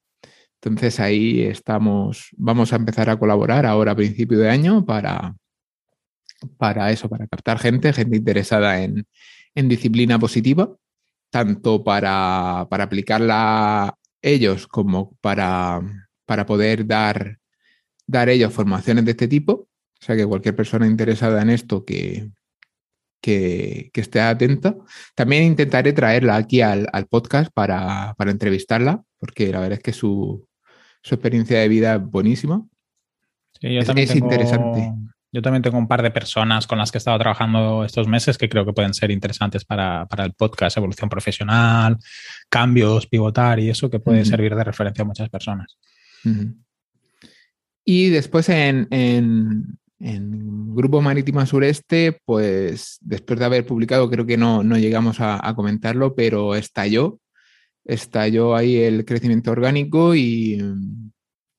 Entonces 0.63 1.01
ahí 1.01 1.43
estamos, 1.43 2.31
vamos 2.37 2.73
a 2.73 2.77
empezar 2.77 3.11
a 3.11 3.19
colaborar 3.19 3.67
ahora 3.67 3.93
a 3.93 3.97
principio 3.97 4.39
de 4.39 4.49
año 4.51 4.85
para, 4.87 5.37
para 6.59 6.91
eso, 6.91 7.09
para 7.09 7.27
captar 7.27 7.59
gente, 7.59 7.93
gente 7.93 8.17
interesada 8.17 8.83
en, 8.83 9.07
disciplina 9.55 10.19
positiva 10.19 10.77
tanto 11.31 11.83
para, 11.83 12.67
para 12.71 12.85
aplicarla 12.85 13.97
ellos 14.23 14.67
como 14.67 15.17
para, 15.21 15.81
para 16.27 16.47
poder 16.47 16.87
dar, 16.87 17.39
dar 18.07 18.29
ellos 18.29 18.53
formaciones 18.53 19.05
de 19.05 19.13
este 19.13 19.29
tipo. 19.29 19.53
O 19.53 20.05
sea 20.05 20.15
que 20.15 20.27
cualquier 20.27 20.55
persona 20.55 20.87
interesada 20.87 21.43
en 21.43 21.51
esto 21.51 21.85
que, 21.85 22.31
que, 23.21 23.91
esté 23.95 24.21
atenta. 24.21 24.77
También 25.15 25.45
intentaré 25.45 25.93
traerla 25.93 26.37
aquí 26.37 26.61
al, 26.61 26.89
podcast 27.09 27.51
para, 27.53 28.15
entrevistarla, 28.19 29.03
porque 29.19 29.51
la 29.51 29.61
verdad 29.61 29.79
es 29.79 29.83
que 29.83 29.93
su, 29.93 30.47
experiencia 31.03 31.59
de 31.59 31.69
vida 31.69 31.97
es 31.97 32.03
buenísima. 32.03 32.65
Sí, 33.61 33.77
es, 33.77 34.15
interesante. 34.15 34.93
Yo 35.37 35.43
también 35.43 35.61
tengo 35.61 35.77
un 35.77 35.87
par 35.87 36.03
de 36.03 36.11
personas 36.11 36.67
con 36.67 36.79
las 36.79 36.91
que 36.91 36.97
he 36.97 37.01
estado 37.01 37.19
trabajando 37.19 37.85
estos 37.85 38.09
meses 38.09 38.39
que 38.39 38.49
creo 38.49 38.65
que 38.65 38.73
pueden 38.73 38.95
ser 38.95 39.11
interesantes 39.11 39.67
para, 39.67 40.09
el 40.17 40.33
podcast, 40.33 40.79
evolución 40.79 41.11
profesional, 41.11 41.99
cambios, 42.49 43.07
pivotar 43.07 43.61
y 43.61 43.69
eso 43.69 43.91
que 43.91 44.01
puede 44.01 44.25
servir 44.25 44.55
de 44.55 44.65
referencia 44.65 45.03
a 45.03 45.05
muchas 45.05 45.29
personas. 45.29 45.77
Y 47.85 48.09
después 48.09 48.49
en, 48.49 48.89
en 48.91 50.75
Grupo 50.75 51.03
Marítima 51.03 51.45
Sureste, 51.45 52.19
pues 52.25 52.97
después 53.03 53.39
de 53.39 53.45
haber 53.45 53.67
publicado, 53.67 54.09
creo 54.09 54.25
que 54.25 54.39
no, 54.39 54.63
no 54.63 54.79
llegamos 54.79 55.19
a, 55.21 55.53
comentarlo, 55.55 56.15
pero 56.15 56.55
estalló, 56.55 57.21
estalló 57.85 58.57
ahí 58.57 58.77
el 58.77 59.05
crecimiento 59.05 59.51
orgánico 59.51 60.15
y, 60.15 60.63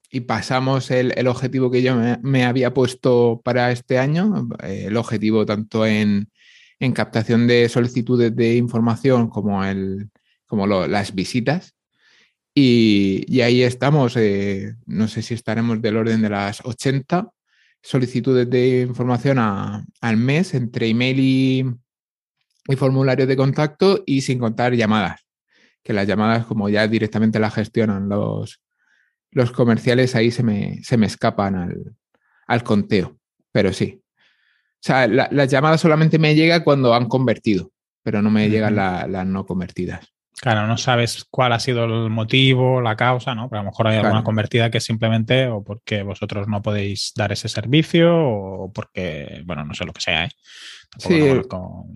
y 0.10 0.22
pasamos 0.22 0.90
el, 0.92 1.28
objetivo 1.28 1.70
que 1.70 1.82
yo 1.82 1.96
me, 2.22 2.46
había 2.46 2.74
puesto 2.74 3.42
para 3.44 3.72
este 3.72 4.00
año, 4.00 4.48
el 4.64 4.96
objetivo 4.96 5.46
tanto 5.46 5.86
en, 5.86 6.30
en 6.80 6.94
captación 6.94 7.48
de 7.48 7.68
solicitudes 7.70 8.36
de 8.36 8.56
información 8.56 9.30
como, 9.30 9.64
el, 9.66 10.10
como 10.46 10.66
las 10.68 11.14
visitas. 11.14 11.76
Y, 12.54 13.24
y 13.28 13.42
ahí 13.42 13.62
estamos, 13.62 14.16
eh, 14.18 14.76
no 14.86 15.08
sé 15.08 15.22
si 15.22 15.34
estaremos 15.34 15.82
del 15.82 15.98
orden 15.98 16.22
de 16.22 16.30
las 16.30 16.66
80 16.66 17.30
solicitudes 17.84 18.50
de 18.50 18.82
información 18.82 19.38
al 19.40 20.18
mes 20.18 20.54
entre 20.54 20.88
email 20.88 21.20
y, 21.20 21.66
y 22.68 22.76
formularios 22.76 23.28
de 23.28 23.38
contacto 23.38 24.04
y 24.06 24.22
sin 24.22 24.40
contar 24.40 24.74
llamadas, 24.74 25.26
que 25.84 25.94
las 25.94 26.08
llamadas 26.08 26.46
como 26.46 26.70
ya 26.70 26.88
directamente 26.88 27.40
las 27.40 27.54
gestionan 27.54 28.10
los, 28.10 28.60
los 29.38 29.52
comerciales, 29.52 30.16
ahí 30.16 30.32
se 30.32 30.44
me, 30.44 30.84
se 30.84 30.98
me 30.98 31.06
escapan 31.06 31.56
al, 31.56 31.96
al 32.48 32.64
conteo, 32.64 33.18
pero 33.52 33.72
sí. 33.72 34.02
O 34.04 34.80
sea, 34.88 35.08
las 35.08 35.50
llamadas 35.50 35.82
solamente 35.82 36.20
me 36.20 36.36
llegan 36.36 36.64
cuando 36.64 36.94
han 36.94 37.08
convertido, 37.08 37.72
pero 38.04 38.22
no 38.22 38.30
me 38.30 38.50
llegan 38.50 38.76
las 38.76 39.28
no 39.28 39.46
convertidas. 39.46 40.14
Claro, 40.40 40.68
no 40.68 40.78
sabes 40.78 41.26
cuál 41.32 41.52
ha 41.54 41.60
sido 41.60 41.86
el 41.86 42.12
motivo, 42.12 42.80
la 42.80 42.96
causa, 42.96 43.34
¿no? 43.34 43.50
Pero 43.50 43.62
a 43.62 43.64
lo 43.64 43.72
mejor 43.72 43.88
hay 43.88 43.98
alguna 43.98 44.24
convertida 44.24 44.70
que 44.70 44.80
simplemente 44.80 45.48
o 45.48 45.64
porque 45.64 46.04
vosotros 46.04 46.48
no 46.48 46.62
podéis 46.62 47.12
dar 47.16 47.32
ese 47.32 47.50
servicio 47.50 48.16
o 48.16 48.72
porque, 48.72 49.42
bueno, 49.46 49.66
no 49.66 49.74
sé 49.74 49.84
lo 49.84 49.94
que 49.94 50.02
sea. 50.02 50.26
¿eh? 50.26 50.30
Sí, 51.00 51.20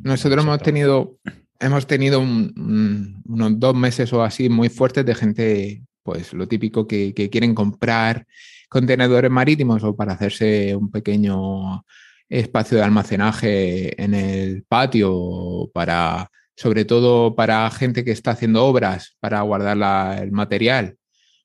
nosotros 0.01 0.43
hemos 0.43 0.59
tenido, 0.59 1.17
hemos 1.59 1.85
tenido 1.85 2.19
unos 2.19 3.59
dos 3.59 3.75
meses 3.75 4.11
o 4.11 4.23
así 4.23 4.49
muy 4.49 4.69
fuertes 4.69 5.05
de 5.05 5.15
gente, 5.15 5.83
pues 6.03 6.33
lo 6.33 6.47
típico 6.47 6.87
que, 6.87 7.13
quieren 7.13 7.55
comprar 7.55 8.25
contenedores 8.69 9.31
marítimos 9.31 9.83
o 9.83 9.95
para 9.95 10.13
hacerse 10.13 10.75
un 10.75 10.91
pequeño 10.91 11.85
espacio 12.29 12.77
de 12.77 12.83
almacenaje 12.83 14.01
en 14.01 14.13
el 14.13 14.63
patio 14.63 15.69
para 15.73 16.29
sobre 16.61 16.85
todo 16.85 17.35
para 17.35 17.69
gente 17.71 18.03
que 18.03 18.11
está 18.11 18.31
haciendo 18.31 18.65
obras 18.65 19.15
para 19.19 19.41
guardar 19.41 20.21
el 20.21 20.31
material, 20.31 20.97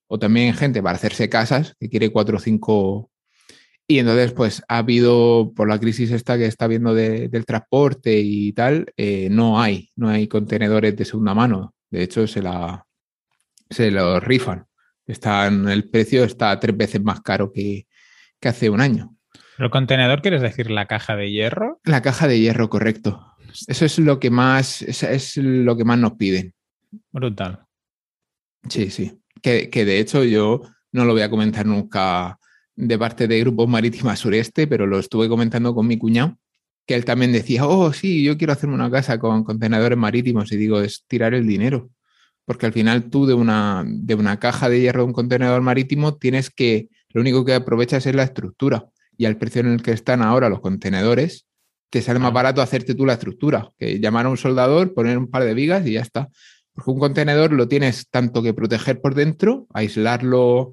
o 0.08 0.18
también 0.18 0.54
gente 0.54 0.82
para 0.82 0.96
hacerse 0.96 1.28
casas, 1.28 1.74
que 1.80 1.88
quiere 1.88 2.10
cuatro 2.10 2.36
o 2.36 2.40
cinco. 2.40 3.10
Y 3.88 3.98
entonces, 3.98 4.32
pues 4.32 4.62
ha 4.68 4.78
habido, 4.78 5.52
por 5.54 5.68
la 5.68 5.78
crisis 5.78 6.10
esta 6.10 6.36
que 6.36 6.46
está 6.46 6.66
habiendo 6.66 6.94
del 6.94 7.46
transporte 7.46 8.18
y 8.18 8.52
tal, 8.52 8.92
eh, 8.96 9.28
no 9.30 9.60
hay, 9.60 9.90
no 9.96 10.08
hay 10.08 10.28
contenedores 10.28 10.96
de 10.96 11.04
segunda 11.04 11.34
mano. 11.34 11.74
De 11.90 12.02
hecho, 12.02 12.26
se, 12.26 12.42
la, 12.42 12.85
se 13.70 13.90
los 13.90 14.22
rifan. 14.22 14.66
Están, 15.06 15.68
el 15.68 15.88
precio 15.88 16.24
está 16.24 16.58
tres 16.58 16.76
veces 16.76 17.02
más 17.02 17.20
caro 17.20 17.52
que, 17.52 17.86
que 18.40 18.48
hace 18.48 18.70
un 18.70 18.80
año. 18.80 19.16
¿El 19.58 19.70
contenedor 19.70 20.20
quieres 20.20 20.42
decir 20.42 20.70
la 20.70 20.86
caja 20.86 21.16
de 21.16 21.30
hierro? 21.30 21.80
La 21.84 22.02
caja 22.02 22.28
de 22.28 22.38
hierro, 22.38 22.68
correcto. 22.68 23.36
Eso 23.66 23.84
es 23.84 23.98
lo 23.98 24.20
que 24.20 24.30
más, 24.30 24.82
es, 24.82 25.36
lo 25.38 25.76
que 25.76 25.84
más 25.84 25.98
nos 25.98 26.12
piden. 26.14 26.52
Brutal. 27.10 27.64
Sí, 28.68 28.90
sí. 28.90 29.18
Que, 29.40 29.68
de 29.70 29.98
hecho 29.98 30.24
yo 30.24 30.62
no 30.92 31.04
lo 31.04 31.12
voy 31.12 31.22
a 31.22 31.30
comentar 31.30 31.64
nunca 31.64 32.38
de 32.74 32.98
parte 32.98 33.28
de 33.28 33.40
Grupo 33.40 33.66
Marítima 33.66 34.16
Sureste, 34.16 34.66
pero 34.66 34.86
lo 34.86 34.98
estuve 34.98 35.28
comentando 35.28 35.74
con 35.74 35.86
mi 35.86 35.96
cuñado, 35.96 36.36
que 36.84 36.94
él 36.94 37.04
también 37.04 37.32
decía, 37.32 37.66
oh, 37.66 37.92
sí, 37.92 38.22
yo 38.22 38.36
quiero 38.36 38.52
hacerme 38.52 38.74
una 38.74 38.90
casa 38.90 39.18
con 39.18 39.44
contenedores 39.44 39.96
marítimos. 39.96 40.52
Y 40.52 40.56
digo, 40.56 40.80
es 40.80 41.04
tirar 41.06 41.32
el 41.32 41.46
dinero. 41.46 41.88
Porque 42.46 42.64
al 42.64 42.72
final 42.72 43.10
tú 43.10 43.26
de 43.26 43.34
una, 43.34 43.84
de 43.86 44.14
una 44.14 44.38
caja 44.38 44.70
de 44.70 44.80
hierro 44.80 45.02
de 45.02 45.08
un 45.08 45.12
contenedor 45.12 45.60
marítimo 45.60 46.16
tienes 46.16 46.48
que, 46.48 46.88
lo 47.10 47.20
único 47.20 47.44
que 47.44 47.54
aprovechas 47.54 48.06
es 48.06 48.14
la 48.14 48.22
estructura. 48.22 48.86
Y 49.18 49.26
al 49.26 49.36
precio 49.36 49.60
en 49.60 49.68
el 49.68 49.82
que 49.82 49.90
están 49.90 50.22
ahora 50.22 50.48
los 50.48 50.60
contenedores, 50.60 51.46
te 51.90 52.02
sale 52.02 52.18
más 52.18 52.32
barato 52.32 52.62
hacerte 52.62 52.94
tú 52.94 53.06
la 53.06 53.14
estructura, 53.14 53.70
que 53.78 54.00
llamar 54.00 54.26
a 54.26 54.28
un 54.28 54.36
soldador, 54.36 54.94
poner 54.94 55.18
un 55.18 55.30
par 55.30 55.44
de 55.44 55.54
vigas 55.54 55.86
y 55.86 55.92
ya 55.92 56.00
está. 56.00 56.28
Porque 56.72 56.90
un 56.90 56.98
contenedor 56.98 57.52
lo 57.52 57.68
tienes 57.68 58.08
tanto 58.10 58.42
que 58.42 58.54
proteger 58.54 59.00
por 59.00 59.14
dentro, 59.14 59.66
aislarlo 59.72 60.72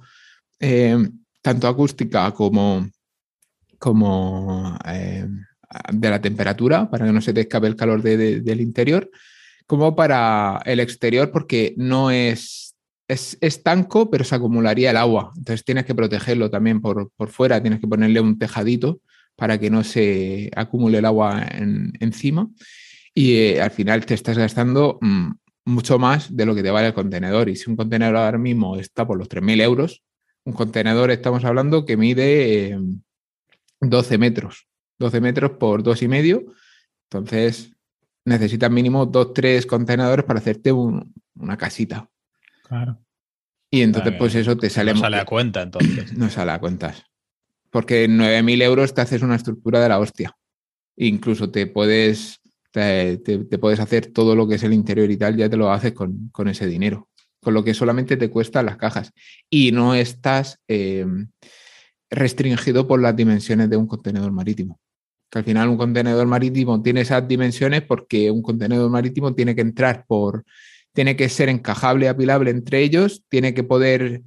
eh, 0.59 0.97
tanto 1.41 1.67
acústica 1.67 2.31
como, 2.31 2.89
como 3.79 4.77
eh, 4.85 5.27
de 5.91 6.09
la 6.09 6.21
temperatura, 6.21 6.89
para 6.89 7.05
que 7.05 7.13
no 7.13 7.21
se 7.21 7.33
te 7.33 7.41
escape 7.41 7.67
el 7.67 7.75
calor 7.75 8.01
del 8.01 8.61
interior, 8.61 9.09
como 9.67 9.95
para 9.95 10.61
el 10.65 10.79
exterior, 10.79 11.31
porque 11.31 11.73
no 11.77 12.11
es, 12.11 12.75
es 13.07 13.37
estanco, 13.41 14.09
pero 14.09 14.23
se 14.23 14.35
acumularía 14.35 14.91
el 14.91 14.97
agua. 14.97 15.31
Entonces 15.37 15.63
tienes 15.65 15.85
que 15.85 15.95
protegerlo 15.95 16.49
también 16.49 16.81
por, 16.81 17.11
por 17.15 17.29
fuera, 17.29 17.61
tienes 17.61 17.79
que 17.79 17.87
ponerle 17.87 18.19
un 18.21 18.37
tejadito 18.37 19.01
para 19.35 19.59
que 19.59 19.69
no 19.69 19.83
se 19.83 20.51
acumule 20.55 20.99
el 20.99 21.05
agua 21.05 21.45
encima 21.99 22.49
y 23.13 23.35
eh, 23.35 23.61
al 23.61 23.71
final 23.71 24.05
te 24.05 24.13
estás 24.13 24.37
gastando 24.37 24.97
mm, 25.01 25.31
mucho 25.65 25.99
más 25.99 26.35
de 26.35 26.45
lo 26.45 26.55
que 26.55 26.63
te 26.63 26.71
vale 26.71 26.87
el 26.87 26.93
contenedor. 26.93 27.49
Y 27.49 27.55
si 27.55 27.69
un 27.69 27.75
contenedor 27.75 28.15
ahora 28.15 28.37
mismo 28.37 28.77
está 28.77 29.05
por 29.05 29.17
los 29.17 29.29
3.000 29.29 29.61
euros, 29.61 30.03
un 30.45 30.53
contenedor 30.53 31.11
estamos 31.11 31.45
hablando 31.45 31.85
que 31.85 31.95
mide 31.95 32.77
12 33.79 34.15
eh, 34.15 34.17
metros, 34.17 34.67
12 34.99 35.21
metros 35.21 35.51
por 35.51 35.83
dos 35.83 36.01
y 36.01 36.07
medio. 36.07 36.53
Entonces 37.09 37.72
necesitas 38.25 38.71
mínimo 38.71 39.05
dos, 39.05 39.33
tres 39.33 39.65
contenedores 39.65 40.25
para 40.25 40.39
hacerte 40.39 40.71
una 40.71 41.57
casita. 41.57 42.09
Claro. 42.67 42.99
Y 43.69 43.81
entonces, 43.81 44.13
pues 44.17 44.35
eso 44.35 44.55
te 44.55 44.69
sale. 44.69 44.93
No 44.93 44.99
sale 44.99 45.17
a 45.17 45.25
cuenta, 45.25 45.61
entonces. 45.61 46.13
No 46.17 46.29
sale 46.29 46.51
a 46.51 46.59
cuentas 46.59 47.03
porque 47.73 48.03
en 48.03 48.19
9.000 48.19 48.61
euros 48.61 48.93
te 48.93 49.01
haces 49.01 49.23
una 49.23 49.35
estructura 49.35 49.81
de 49.81 49.89
la 49.89 49.99
hostia. 49.99 50.37
Incluso 50.95 51.49
te 51.49 51.65
puedes, 51.65 52.39
te, 52.71 53.17
puedes 53.59 53.79
hacer 53.79 54.13
todo 54.13 54.35
lo 54.35 54.47
que 54.47 54.55
es 54.55 54.63
el 54.63 54.73
interior 54.73 55.09
y 55.09 55.17
tal, 55.17 55.35
ya 55.35 55.49
te 55.49 55.57
lo 55.57 55.71
haces 55.71 55.91
con, 55.91 56.47
ese 56.47 56.67
dinero, 56.67 57.09
con 57.41 57.55
lo 57.55 57.63
que 57.63 57.73
solamente 57.73 58.15
te 58.15 58.29
cuestan 58.29 58.67
las 58.67 58.77
cajas. 58.77 59.11
Y 59.49 59.71
no 59.71 59.95
estás 59.95 60.59
eh, 60.67 61.03
restringido 62.11 62.87
por 62.87 63.01
las 63.01 63.15
dimensiones 63.15 63.71
de 63.71 63.77
un 63.77 63.87
contenedor 63.87 64.31
marítimo. 64.31 64.79
Que 65.33 65.39
al 65.39 65.45
final 65.45 65.67
un 65.67 65.77
contenedor 65.77 66.27
marítimo 66.27 66.79
tiene 66.83 67.01
esas 67.01 67.27
dimensiones 67.27 67.81
porque 67.81 68.29
un 68.29 68.43
contenedor 68.43 68.91
marítimo 68.91 69.33
tiene 69.33 69.55
que 69.55 69.61
entrar 69.61 70.05
por, 70.05 70.45
tiene 70.93 71.15
que 71.15 71.27
ser 71.27 71.49
encajable, 71.49 72.07
apilable 72.07 72.51
entre 72.51 72.83
ellos, 72.83 73.23
tiene 73.29 73.55
que 73.55 73.63
poder 73.63 74.21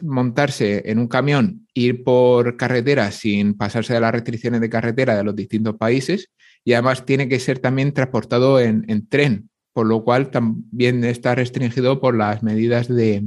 montarse 0.00 0.90
en 0.90 0.98
un 0.98 1.08
camión, 1.08 1.68
ir 1.74 2.04
por 2.04 2.56
carretera 2.56 3.10
sin 3.10 3.52
pasarse 3.52 3.92
de 3.92 4.00
las 4.00 4.12
restricciones 4.12 4.62
de 4.62 4.70
carretera 4.70 5.14
de 5.14 5.24
los 5.24 5.36
distintos 5.36 5.76
países 5.76 6.30
y 6.64 6.72
además 6.72 7.04
tiene 7.04 7.28
que 7.28 7.38
ser 7.38 7.58
también 7.58 7.92
transportado 7.92 8.60
en, 8.60 9.08
tren, 9.08 9.50
por 9.74 9.84
lo 9.84 10.02
cual 10.04 10.30
también 10.30 11.04
está 11.04 11.34
restringido 11.34 12.00
por 12.00 12.16
las 12.16 12.42
medidas 12.42 12.88
de, 12.88 13.26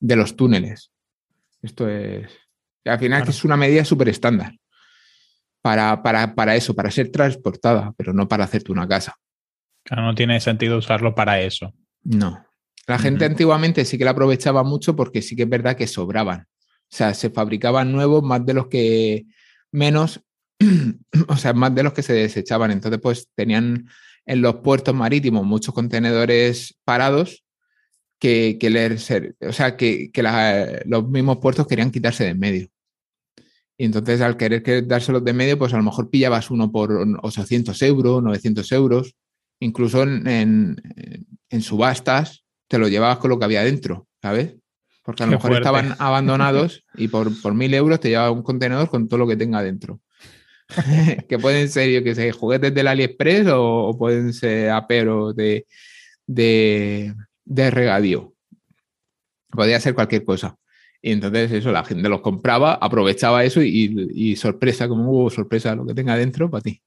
de 0.00 0.16
los 0.16 0.34
túneles. 0.34 0.90
Esto 1.62 1.88
es, 1.88 2.32
al 2.84 2.98
final 2.98 3.28
es 3.28 3.44
una 3.44 3.56
medida 3.56 3.84
súper 3.84 4.08
estándar 4.08 4.58
para, 5.68 6.02
para, 6.02 6.34
para 6.34 6.56
eso, 6.56 6.74
para 6.74 6.90
ser 6.90 7.10
transportada, 7.10 7.92
pero 7.98 8.14
no 8.14 8.26
para 8.26 8.44
hacerte 8.44 8.72
una 8.72 8.88
casa. 8.88 9.16
Claro, 9.84 10.02
no 10.02 10.14
tiene 10.14 10.40
sentido 10.40 10.78
usarlo 10.78 11.14
para 11.14 11.42
eso. 11.42 11.74
No. 12.02 12.42
La 12.86 12.98
gente 12.98 13.26
antiguamente 13.26 13.84
sí 13.84 13.98
que 13.98 14.06
la 14.06 14.12
aprovechaba 14.12 14.64
mucho 14.64 14.96
porque 14.96 15.20
sí 15.20 15.36
que 15.36 15.42
es 15.42 15.48
verdad 15.50 15.76
que 15.76 15.86
sobraban. 15.86 16.46
O 16.84 16.96
sea, 16.96 17.12
se 17.12 17.28
fabricaban 17.28 17.92
nuevos 17.92 18.22
más 18.22 18.46
de 18.46 18.54
los 18.54 18.68
que 18.68 19.26
menos, 19.70 20.22
o 21.28 21.36
sea, 21.36 21.52
más 21.52 21.74
de 21.74 21.82
los 21.82 21.92
que 21.92 22.02
se 22.02 22.14
desechaban. 22.14 22.70
Entonces, 22.70 22.98
pues 23.02 23.28
tenían 23.34 23.90
en 24.24 24.40
los 24.40 24.56
puertos 24.60 24.94
marítimos 24.94 25.44
muchos 25.44 25.74
contenedores 25.74 26.78
parados 26.84 27.44
que, 28.18 28.56
que 28.58 28.96
o 29.46 29.52
sea, 29.52 29.76
que, 29.76 30.10
los 30.86 31.06
mismos 31.10 31.36
puertos 31.42 31.66
querían 31.66 31.90
quitarse 31.90 32.24
de 32.24 32.30
en 32.30 32.38
medio. 32.38 32.68
Y 33.80 33.84
entonces 33.84 34.20
al 34.20 34.36
querer 34.36 34.86
dárselos 34.88 35.24
de 35.24 35.32
medio, 35.32 35.56
pues 35.56 35.72
a 35.72 35.76
lo 35.76 35.84
mejor 35.84 36.10
pillabas 36.10 36.50
uno 36.50 36.72
por 36.72 36.90
800 37.22 37.80
euros, 37.82 38.22
900 38.24 38.72
euros, 38.72 39.14
incluso 39.60 40.02
en, 40.02 40.76
subastas 41.60 42.44
te 42.66 42.78
lo 42.78 42.88
llevabas 42.88 43.18
con 43.18 43.30
lo 43.30 43.38
que 43.38 43.44
había 43.44 43.62
dentro, 43.62 44.08
¿sabes? 44.20 44.56
Porque 45.04 45.22
a 45.22 45.26
lo 45.26 45.32
mejor 45.32 45.52
estaban 45.52 45.94
abandonados 46.00 46.84
y 46.96 47.06
por, 47.06 47.40
por 47.40 47.54
mil 47.54 47.72
euros 47.72 48.00
te 48.00 48.08
llevaba 48.08 48.32
un 48.32 48.42
contenedor 48.42 48.90
con 48.90 49.08
todo 49.08 49.18
lo 49.18 49.28
que 49.28 49.36
tenga 49.36 49.62
dentro. 49.62 50.00
que 51.28 51.38
pueden 51.38 51.68
ser, 51.68 51.88
yo 51.88 52.02
que 52.02 52.16
sé, 52.16 52.32
juguetes 52.32 52.74
del 52.74 52.88
AliExpress 52.88 53.46
o, 53.52 53.96
pueden 53.96 54.32
ser 54.32 54.70
aperos 54.70 55.36
de, 55.36 55.66
de, 56.26 57.14
de 57.44 57.70
regadío. 57.70 58.34
Podría 59.50 59.80
ser 59.80 59.94
cualquier 59.94 60.24
cosa. 60.24 60.56
Y 61.00 61.12
entonces 61.12 61.52
eso, 61.52 61.70
la 61.70 61.84
gente 61.84 62.08
los 62.08 62.20
compraba, 62.20 62.74
aprovechaba 62.74 63.44
eso 63.44 63.62
y, 63.62 64.36
sorpresa, 64.36 64.88
como 64.88 65.10
hubo 65.10 65.30
sorpresa 65.30 65.74
lo 65.74 65.86
que 65.86 65.94
tenga 65.94 66.16
dentro 66.16 66.50
para 66.50 66.62
ti. 66.62 66.82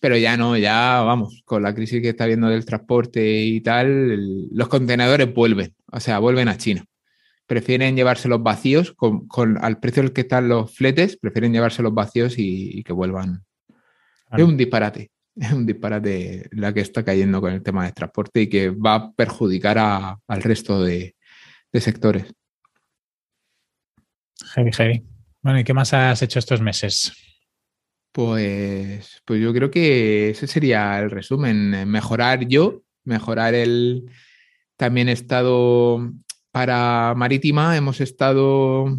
Pero 0.00 0.16
ya 0.16 0.36
no, 0.36 0.56
ya 0.56 1.00
vamos, 1.02 1.42
con 1.44 1.62
la 1.62 1.74
crisis 1.74 2.02
que 2.02 2.10
está 2.10 2.24
habiendo 2.24 2.48
del 2.48 2.64
transporte 2.64 3.42
y 3.42 3.60
tal, 3.60 4.48
los 4.50 4.68
contenedores 4.68 5.32
vuelven, 5.32 5.74
o 5.90 6.00
sea, 6.00 6.18
vuelven 6.18 6.48
a 6.48 6.56
China. 6.56 6.84
Prefieren 7.46 7.96
llevárselos 7.96 8.42
vacíos, 8.42 8.94
con, 8.96 9.58
al 9.60 9.78
precio 9.80 10.02
al 10.02 10.12
que 10.12 10.22
están 10.22 10.48
los 10.48 10.74
fletes, 10.74 11.16
prefieren 11.16 11.52
llevárselos 11.52 11.94
vacíos 11.94 12.34
y, 12.38 12.82
que 12.84 12.92
vuelvan. 12.92 13.44
Es 14.36 14.44
un 14.44 14.56
disparate, 14.56 15.10
es 15.36 15.52
un 15.52 15.66
disparate 15.66 16.48
la 16.52 16.72
que 16.72 16.80
está 16.80 17.04
cayendo 17.04 17.40
con 17.40 17.52
el 17.52 17.62
tema 17.62 17.84
del 17.84 17.94
transporte 17.94 18.42
y 18.42 18.48
que 18.48 18.70
va 18.70 18.94
a 18.94 19.12
perjudicar 19.12 19.78
al 19.78 20.42
resto 20.42 20.82
de 20.82 21.14
sectores. 21.74 22.32
Heavy, 24.54 24.72
heavy. 24.72 25.04
Bueno, 25.42 25.60
¿y 25.60 25.64
qué 25.64 25.74
más 25.74 25.92
has 25.92 26.22
hecho 26.22 26.38
estos 26.38 26.60
meses? 26.60 27.12
Pues, 28.12 29.22
pues 29.24 29.40
yo 29.40 29.52
creo 29.52 29.70
que 29.70 30.30
ese 30.30 30.46
sería 30.46 30.98
el 31.00 31.10
resumen. 31.10 31.88
Mejorar 31.88 32.46
yo, 32.46 32.82
mejorar 33.04 33.54
el. 33.54 34.04
También 34.76 35.08
he 35.08 35.12
estado 35.12 36.12
para 36.50 37.14
Marítima, 37.16 37.76
hemos 37.76 38.00
estado 38.00 38.98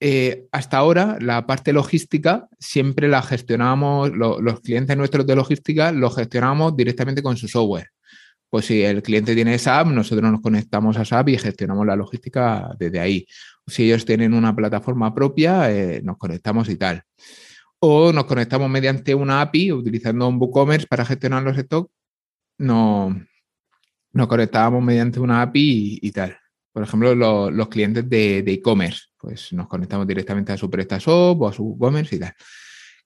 eh, 0.00 0.48
hasta 0.50 0.78
ahora 0.78 1.18
la 1.20 1.46
parte 1.46 1.74
logística 1.74 2.48
siempre 2.58 3.06
la 3.06 3.20
gestionábamos, 3.20 4.10
los 4.10 4.60
clientes 4.60 4.96
nuestros 4.96 5.26
de 5.26 5.36
logística 5.36 5.92
los 5.92 6.16
gestionamos 6.16 6.74
directamente 6.74 7.22
con 7.22 7.36
su 7.36 7.48
software. 7.48 7.90
Pues 8.50 8.66
si 8.66 8.82
el 8.82 9.02
cliente 9.02 9.34
tiene 9.34 9.56
SAP, 9.58 9.86
nosotros 9.88 10.30
nos 10.30 10.40
conectamos 10.40 10.96
a 10.98 11.04
SAP 11.04 11.30
y 11.30 11.38
gestionamos 11.38 11.86
la 11.86 11.96
logística 11.96 12.74
desde 12.78 12.98
ahí 12.98 13.26
si 13.70 13.84
ellos 13.84 14.04
tienen 14.04 14.34
una 14.34 14.54
plataforma 14.54 15.14
propia, 15.14 15.70
eh, 15.70 16.02
nos 16.02 16.18
conectamos 16.18 16.68
y 16.68 16.76
tal. 16.76 17.02
O 17.78 18.12
nos 18.12 18.24
conectamos 18.24 18.68
mediante 18.68 19.14
una 19.14 19.40
API 19.40 19.72
utilizando 19.72 20.28
un 20.28 20.36
WooCommerce 20.38 20.86
para 20.86 21.04
gestionar 21.04 21.42
los 21.42 21.56
stocks. 21.56 21.90
No, 22.58 23.16
nos 24.12 24.26
conectábamos 24.26 24.82
mediante 24.82 25.18
una 25.20 25.40
API 25.40 25.98
y, 26.02 26.12
tal. 26.12 26.36
Por 26.72 26.82
ejemplo, 26.82 27.14
los 27.50 27.68
clientes 27.68 28.08
de 28.08 28.38
e-commerce, 28.46 29.04
pues 29.16 29.52
nos 29.52 29.66
conectamos 29.66 30.06
directamente 30.06 30.52
a 30.52 30.58
su 30.58 30.68
PrestaShop 30.68 31.40
o 31.40 31.48
a 31.48 31.52
su 31.52 31.64
WooCommerce 31.64 32.16
y 32.16 32.18
tal. 32.18 32.34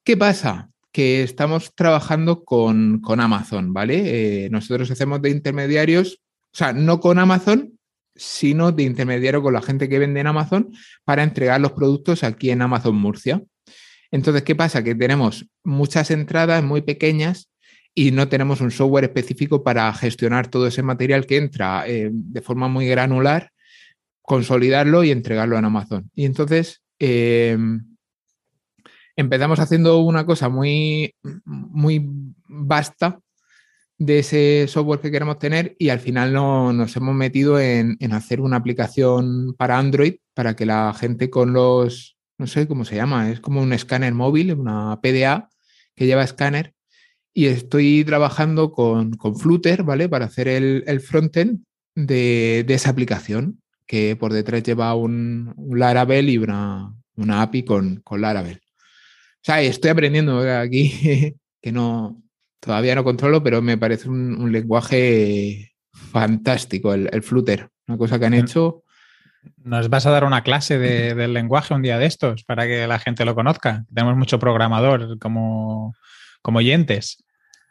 ¿Qué 0.03 0.17
pasa? 0.17 0.69
Que 0.95 1.25
estamos 1.25 1.75
trabajando 1.75 2.45
con, 2.45 3.03
Amazon, 3.05 3.73
¿vale? 3.73 4.45
Eh, 4.45 4.51
nosotros 4.51 4.89
hacemos 4.93 5.21
de 5.21 5.31
intermediarios, 5.31 6.21
o 6.53 6.57
sea, 6.57 6.73
no 6.73 7.01
con 7.01 7.19
Amazon, 7.19 7.77
sino 8.15 8.71
de 8.71 8.85
intermediario 8.85 9.43
con 9.43 9.55
la 9.55 9.61
gente 9.61 9.89
que 9.89 9.99
vende 9.99 10.21
en 10.21 10.29
Amazon 10.29 10.73
para 11.05 11.25
entregar 11.25 11.61
los 11.61 11.73
productos 11.73 12.23
aquí 12.23 12.51
en 12.51 12.63
Amazon 12.63 12.95
Murcia. 12.95 13.43
Entonces, 14.13 14.45
¿qué 14.45 14.55
pasa? 14.55 14.85
Que 14.85 14.95
tenemos 14.95 15.47
muchas 15.65 16.13
entradas 16.13 16.63
muy 16.63 16.83
pequeñas 16.83 17.51
y 17.93 18.13
no 18.13 18.29
tenemos 18.29 18.61
un 18.61 18.71
software 18.71 19.05
específico 19.05 19.65
para 19.65 19.93
gestionar 19.95 20.47
todo 20.47 20.69
ese 20.69 20.85
material 20.85 21.27
que 21.27 21.39
entra 21.39 21.89
eh, 21.89 22.11
de 22.13 22.41
forma 22.41 22.69
muy 22.69 22.87
granular, 22.87 23.51
consolidarlo 24.23 25.03
y 25.03 25.11
entregarlo 25.11 25.59
en 25.59 25.65
Amazon. 25.65 26.11
Y 26.15 26.25
entonces 26.25 26.85
eh, 27.01 27.59
empezamos 29.17 29.61
haciendo 29.61 29.99
una 29.99 30.27
cosa 30.27 30.49
muy, 30.49 31.15
muy 31.45 32.05
vasta 32.49 33.21
de 33.99 34.19
ese 34.19 34.67
software 34.69 35.01
que 35.01 35.11
queremos 35.11 35.39
tener 35.39 35.77
y 35.79 35.89
al 35.91 36.01
final 36.01 36.33
no, 36.33 36.73
nos 36.73 36.97
hemos 36.97 37.15
metido 37.15 37.61
en, 37.61 37.97
hacer 38.13 38.41
una 38.41 38.57
aplicación 38.57 39.55
para 39.57 39.79
Android 39.79 40.17
para 40.35 40.57
que 40.57 40.67
la 40.67 40.93
gente 40.95 41.31
con 41.31 41.53
los, 41.53 42.17
no 42.39 42.47
sé 42.47 42.67
cómo 42.67 42.85
se 42.85 42.97
llama, 42.97 43.31
es 43.31 43.41
como 43.41 43.63
un 43.63 43.73
escáner 43.73 44.15
móvil, 44.15 44.53
una 44.55 45.01
PDA 45.01 45.49
que 45.95 46.07
lleva 46.07 46.25
escáner 46.25 46.75
y 47.33 47.47
estoy 47.47 48.05
trabajando 48.05 48.73
con, 48.73 49.13
con 49.15 49.37
Flutter, 49.37 49.83
¿vale? 49.83 50.09
Para 50.09 50.27
hacer 50.27 50.49
el, 50.49 50.85
el 50.87 51.01
frontend 51.01 51.65
de, 51.95 52.65
esa 52.69 52.91
aplicación 52.91 53.61
que 53.87 54.17
por 54.17 54.33
detrás 54.33 54.63
lleva 54.63 54.95
un, 54.95 55.55
Laravel 55.71 56.31
y 56.31 56.39
una, 56.39 56.95
una 57.17 57.43
API 57.43 57.65
con, 57.65 57.97
con 58.03 58.21
Laravel. 58.21 58.61
Sea, 59.45 59.61
estoy 59.61 59.91
aprendiendo 59.91 60.41
aquí 60.41 61.37
que 61.63 61.73
no, 61.73 62.25
Todavía 62.65 62.95
no 62.95 63.05
controlo, 63.05 63.43
pero 63.43 63.61
me 63.61 63.77
parece 63.77 64.09
un, 64.09 64.51
lenguaje 64.51 65.75
fantástico, 65.93 66.95
el, 66.95 67.23
Flutter. 67.23 67.69
Una 67.87 67.99
cosa 67.99 68.19
que 68.19 68.25
han 68.25 68.33
hecho. 68.33 68.83
¿Nos 69.59 69.91
vas 69.91 70.07
a 70.07 70.11
dar 70.11 70.25
una 70.25 70.43
clase 70.43 70.79
del 70.79 71.35
lenguaje 71.35 71.75
un 71.75 71.83
día 71.83 71.99
de 71.99 72.07
estos 72.07 72.43
para 72.45 72.67
que 72.67 72.87
la 72.87 72.99
gente 72.99 73.27
lo 73.27 73.35
conozca? 73.35 73.85
Tenemos 73.95 74.17
mucho 74.17 74.39
programador 74.39 75.19
como, 75.19 75.95
como 76.41 76.61
oyentes. 76.61 77.23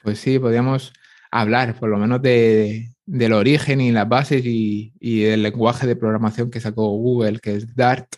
Pues 0.03 0.19
sí, 0.19 0.37
podríamos 0.37 0.93
hablar 1.31 1.73
por 1.73 1.89
lo 1.89 1.97
menos 1.97 2.21
de, 2.21 2.91
del 3.07 3.33
origen 3.33 3.81
y 3.81 3.91
las 3.91 4.07
bases 4.07 4.45
y, 4.45 4.93
y, 4.99 5.23
el 5.23 5.41
lenguaje 5.41 5.87
de 5.87 5.95
programación 5.95 6.51
que 6.51 6.59
sacó 6.59 6.87
Google, 6.89 7.39
que 7.39 7.55
es 7.55 7.75
Dart. 7.75 8.13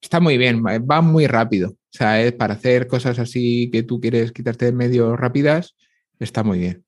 Está 0.00 0.20
muy 0.20 0.38
bien, 0.38 0.62
va 0.62 1.00
muy 1.00 1.26
rápido. 1.26 1.74
O 1.94 1.96
sea, 1.96 2.20
es 2.22 2.32
para 2.32 2.54
hacer 2.54 2.86
cosas 2.86 3.18
así 3.18 3.70
que 3.70 3.82
tú 3.82 4.00
quieres 4.00 4.32
quitarte 4.32 4.66
de 4.66 4.72
medio 4.72 5.16
rápidas, 5.16 5.74
está 6.18 6.42
muy 6.42 6.58
bien. 6.58 6.84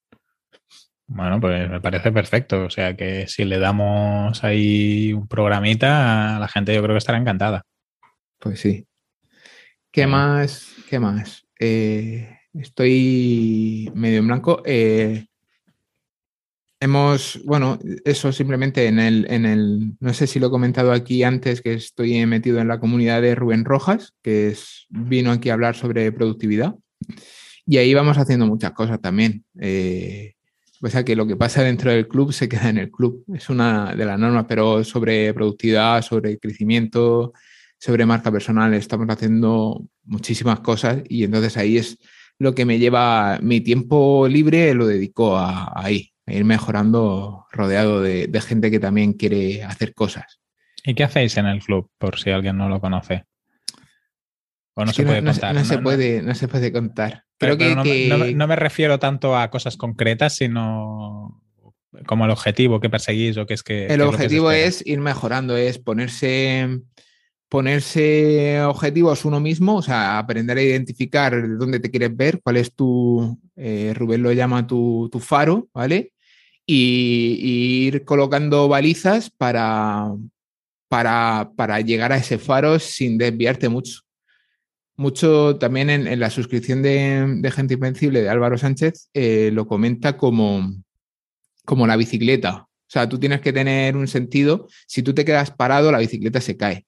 Bueno, 1.13 1.41
pues 1.41 1.69
me 1.69 1.81
parece 1.81 2.13
perfecto. 2.13 2.65
O 2.65 2.71
sea 2.71 2.97
que 2.97 3.27
si 3.27 3.45
le 3.45 3.59
damos 3.59 4.45
ahí 4.45 5.13
un 5.13 5.27
programita, 5.27 6.39
la 6.39 6.47
gente 6.47 6.73
yo 6.73 6.83
creo 6.83 6.95
que 6.95 6.99
estará 6.99 7.19
encantada. 7.19 7.63
Pues 8.39 8.61
sí. 8.61 8.87
¿Qué 9.91 10.07
más? 10.07 10.73
¿Qué 10.89 11.01
más? 11.01 11.45
Eh, 11.59 12.39
estoy 12.55 13.91
medio 13.95 14.21
en 14.21 14.27
blanco. 14.29 14.63
Eh, 14.65 15.27
hemos, 16.81 17.41
bueno, 17.45 17.79
eso 18.05 18.33
simplemente 18.33 18.87
en 18.87 18.99
el, 18.99 19.27
en 19.31 19.47
el, 19.47 19.93
no 20.01 20.15
sé 20.15 20.27
si 20.27 20.41
lo 20.41 20.49
he 20.49 20.51
comentado 20.51 20.93
aquí 20.93 21.23
antes, 21.23 21.61
que 21.61 21.75
estoy 21.75 22.25
metido 22.27 22.59
en 22.59 22.69
la 22.69 22.81
comunidad 22.81 23.23
de 23.23 23.35
Rubén 23.35 23.65
Rojas, 23.65 24.15
que 24.23 24.49
es, 24.49 24.87
vino 24.89 25.31
aquí 25.31 25.51
a 25.51 25.55
hablar 25.55 25.77
sobre 25.77 26.11
productividad. 26.11 26.75
Y 27.67 27.77
ahí 27.77 27.95
vamos 27.95 28.19
haciendo 28.19 28.47
muchas 28.47 28.73
cosas 28.73 29.01
también. 29.01 29.45
Eh, 29.61 30.35
o 30.83 30.89
sea 30.89 31.05
que 31.05 31.15
lo 31.15 31.27
que 31.27 31.37
pasa 31.37 31.63
dentro 31.63 31.91
del 31.91 32.09
club 32.09 32.33
se 32.33 32.49
queda 32.49 32.71
en 32.71 32.79
el 32.79 32.91
club. 32.91 33.23
Es 33.35 33.51
una 33.51 33.95
de 33.95 34.07
las 34.07 34.19
normas, 34.19 34.47
pero 34.49 34.83
sobre 34.83 35.33
productividad, 35.35 36.03
sobre 36.03 36.39
crecimiento, 36.39 37.35
sobre 37.79 38.07
marca 38.07 38.33
personal, 38.33 38.73
estamos 38.75 39.07
haciendo 39.09 39.87
muchísimas 40.05 40.61
cosas 40.61 41.03
y 41.09 41.25
entonces 41.25 41.57
ahí 41.57 41.77
es 41.77 41.99
lo 42.39 42.55
que 42.55 42.65
me 42.65 42.79
lleva 42.79 43.39
mi 43.43 43.61
tiempo 43.61 44.27
libre, 44.27 44.73
lo 44.75 44.87
dedico 44.87 45.37
a, 45.37 45.73
ahí, 45.75 46.10
ir 46.31 46.45
mejorando 46.45 47.47
rodeado 47.51 48.01
de, 48.01 48.29
gente 48.41 48.71
que 48.71 48.81
también 48.81 49.13
quiere 49.13 49.65
hacer 49.65 49.95
cosas. 49.95 50.41
¿Y 50.85 50.95
qué 50.95 51.05
hacéis 51.05 51.37
en 51.37 51.47
el 51.47 51.63
club, 51.63 51.91
por 51.99 52.19
si 52.19 52.31
alguien 52.31 52.57
no 52.57 52.69
lo 52.69 52.81
conoce? 52.81 53.25
no 54.77 54.93
se 54.93 55.05
puede 55.05 55.23
contar. 55.23 55.55
No, 55.55 55.65
se 55.65 55.79
puede, 55.79 56.23
no 56.23 56.35
se 56.35 56.49
puede 56.49 56.73
contar. 56.73 57.25
Creo 57.39 57.57
que, 57.57 58.35
no, 58.35 58.47
me 58.47 58.57
refiero 58.57 58.99
tanto 58.99 59.37
a 59.37 59.51
cosas 59.51 59.77
concretas, 59.77 60.37
sino 60.37 61.43
como 62.07 62.25
el 62.25 62.31
objetivo 62.31 62.81
que 62.81 62.91
perseguís 62.91 63.37
o 63.37 63.47
que 63.47 63.55
es 63.55 63.63
que... 63.63 63.87
El 63.87 64.03
objetivo 64.03 64.51
es, 64.53 64.87
ir 64.87 65.01
mejorando, 65.01 65.57
es 65.57 65.79
ponerse, 65.79 66.81
ponerse 67.49 68.63
objetivos 68.63 69.25
uno 69.25 69.41
mismo, 69.41 69.77
o 69.77 69.83
sea, 69.83 70.19
aprender 70.19 70.59
a 70.59 70.63
identificar 70.63 71.35
dónde 71.59 71.81
te 71.81 71.91
quieres 71.91 72.15
ver, 72.17 72.41
cuál 72.43 72.59
es 72.59 72.75
tu, 72.75 73.39
eh, 73.57 73.93
Rubén 73.95 74.23
lo 74.23 74.33
llama 74.33 74.67
tu, 74.67 75.09
tu 75.11 75.19
faro, 75.19 75.69
¿vale? 75.75 76.13
Y, 76.73 77.87
ir 77.89 78.05
colocando 78.05 78.69
balizas 78.69 79.31
para, 79.31 80.15
para, 80.89 81.51
para 81.57 81.81
llegar 81.81 82.13
a 82.13 82.19
ese 82.19 82.39
faro 82.39 82.79
sin 82.79 83.19
desviarte 83.19 83.69
mucho 83.69 84.03
mucho 85.01 85.57
también 85.57 85.89
en, 85.89 86.21
la 86.21 86.29
suscripción 86.29 86.83
de, 86.83 87.51
Gente 87.55 87.75
Invencible 87.75 88.21
de 88.21 88.29
Álvaro 88.29 88.59
Sánchez, 88.59 89.09
eh, 89.15 89.51
lo 89.51 89.67
comenta 89.67 90.19
como, 90.19 90.75
como 91.65 91.87
la 91.87 91.97
bicicleta. 91.97 92.67
O 92.69 92.93
sea, 92.93 93.09
tú 93.09 93.19
tienes 93.19 93.41
que 93.41 93.53
tener 93.53 93.97
un 93.97 94.09
sentido. 94.09 94.69
Si 94.87 95.03
tú 95.03 95.15
te 95.15 95.25
quedas 95.25 95.53
parado, 95.53 95.91
la 95.91 96.01
bicicleta 96.01 96.43
se 96.43 96.59
cae. 96.59 96.87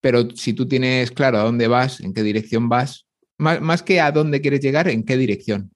Pero 0.00 0.30
si 0.34 0.54
tú 0.54 0.66
tienes 0.66 1.10
claro 1.10 1.38
a 1.38 1.42
dónde 1.42 1.68
vas, 1.68 2.00
en 2.00 2.14
qué 2.14 2.22
dirección 2.22 2.70
vas, 2.70 3.06
más, 3.36 3.82
que 3.82 4.00
a 4.00 4.12
dónde 4.12 4.40
quieres 4.40 4.60
llegar, 4.60 4.88
en 4.88 5.04
qué 5.04 5.18
dirección. 5.18 5.72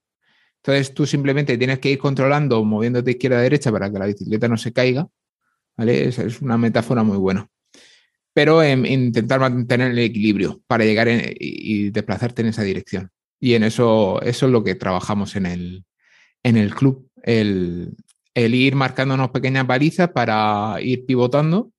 Entonces 0.64 0.94
tú 0.94 1.06
simplemente 1.06 1.58
tienes 1.58 1.78
que 1.78 1.90
ir 1.90 1.98
controlando, 1.98 2.64
moviéndote 2.64 3.12
izquierda 3.12 3.38
a 3.38 3.42
derecha 3.42 3.70
para 3.70 3.92
que 3.92 3.98
la 3.98 4.06
bicicleta 4.06 4.48
no 4.48 4.56
se 4.56 4.72
caiga. 4.72 5.06
¿Vale? 5.76 6.08
Esa 6.08 6.22
es 6.22 6.40
una 6.40 6.56
metáfora 6.56 7.02
muy 7.02 7.18
buena 7.18 7.48
pero 8.34 8.62
en, 8.62 8.84
intentar 8.84 9.40
mantener 9.40 9.92
el 9.92 9.98
equilibrio 10.00 10.60
para 10.66 10.84
llegar 10.84 11.08
y 11.08 11.90
desplazarte 11.90 12.42
en 12.42 12.48
esa 12.48 12.62
dirección. 12.62 13.10
Y 13.40 13.54
en 13.54 13.62
eso, 13.62 14.20
eso 14.22 14.46
es 14.46 14.52
lo 14.52 14.64
que 14.64 14.74
trabajamos 14.74 15.36
en 15.36 15.46
el, 15.46 15.84
en 16.42 16.56
el 16.56 16.74
club, 16.74 17.08
el, 17.22 17.94
el 18.34 18.54
ir 18.54 18.74
marcándonos 18.74 19.30
pequeñas 19.30 19.66
balizas 19.66 20.10
para 20.10 20.76
ir 20.82 21.06
pivotando. 21.06 21.70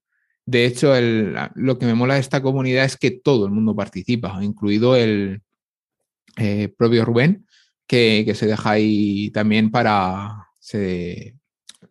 De 0.45 0.65
hecho, 0.65 0.93
lo 1.55 1.77
que 1.77 1.85
me 1.85 1.93
mola 1.93 2.13
de 2.13 2.21
esta 2.21 2.41
comunidad 2.41 2.85
es 2.85 2.95
que 2.95 3.11
todo 3.11 3.45
el 3.45 3.51
mundo 3.51 3.75
participa, 3.75 4.39
incluido 4.41 4.95
el 4.95 5.41
eh, 6.37 6.69
propio 6.77 7.03
Rubén, 7.03 7.45
que, 7.87 8.33
se 8.35 8.47
deja 8.47 8.71
ahí 8.71 9.31
también 9.31 9.71
para... 9.71 10.47
Se, 10.59 11.35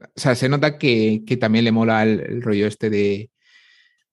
o 0.00 0.06
sea, 0.20 0.34
se 0.34 0.48
nota 0.48 0.78
que, 0.78 1.22
también 1.40 1.64
le 1.64 1.72
mola 1.72 2.02
el 2.02 2.42
rollo 2.42 2.66
este 2.66 2.90
de, 2.90 3.30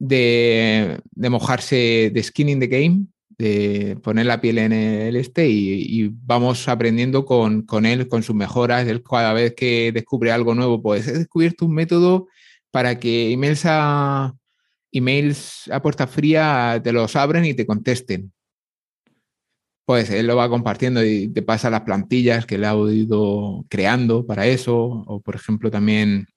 de, 0.02 1.30
mojarse 1.30 2.12
de 2.14 2.24
skin 2.24 2.50
in 2.50 2.60
the 2.60 2.68
game, 2.68 3.06
de 3.30 3.98
poner 4.04 4.26
la 4.26 4.42
piel 4.42 4.58
en 4.58 4.74
el 4.74 5.16
este 5.16 5.48
y, 5.50 6.10
vamos 6.24 6.68
aprendiendo 6.68 7.26
con, 7.26 7.66
él, 7.86 8.08
con 8.08 8.24
sus 8.24 8.36
mejoras. 8.36 8.88
Él 8.88 9.04
cada 9.04 9.34
vez 9.34 9.54
que 9.56 9.92
descubre 9.92 10.32
algo 10.32 10.56
nuevo, 10.56 10.82
pues 10.82 11.08
he 11.08 11.14
descubierto 11.14 11.66
un 11.66 11.74
método 11.74 12.28
para 12.72 13.00
que 13.00 13.32
emails 13.32 13.64
a, 13.66 14.34
emails 14.92 15.70
a 15.72 15.82
puerta 15.82 16.08
fría 16.08 16.80
te 16.84 16.92
los 16.92 17.16
abren 17.16 17.46
y 17.46 17.54
te 17.54 17.66
contesten. 17.66 18.32
Pues 19.86 20.10
él 20.12 20.28
lo 20.28 20.36
va 20.36 20.50
compartiendo 20.50 21.04
y 21.04 21.28
te 21.30 21.42
pasa 21.42 21.70
las 21.70 21.82
plantillas 21.82 22.46
que 22.46 22.58
le 22.58 22.68
ha 22.68 22.76
ido 22.92 23.66
creando 23.70 24.26
para 24.26 24.48
eso. 24.48 24.76
O, 24.78 25.22
por 25.22 25.36
ejemplo, 25.36 25.72
también 25.72 26.28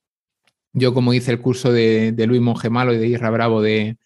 yo 0.74 0.92
como 0.92 1.14
hice 1.14 1.30
el 1.30 1.40
curso 1.40 1.72
de, 1.72 2.14
Luis 2.26 2.42
Monge 2.42 2.68
Malo 2.68 2.92
y 2.92 2.98
de 2.98 3.06
Isra 3.06 3.30
Bravo 3.30 3.62
de, 3.62 3.96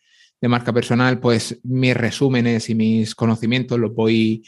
marca 0.42 0.72
personal, 0.72 1.18
pues 1.18 1.58
mis 1.64 1.96
resúmenes 1.96 2.70
y 2.70 2.74
mis 2.74 3.14
conocimientos 3.16 3.78
los 3.78 3.92
voy, 3.92 4.44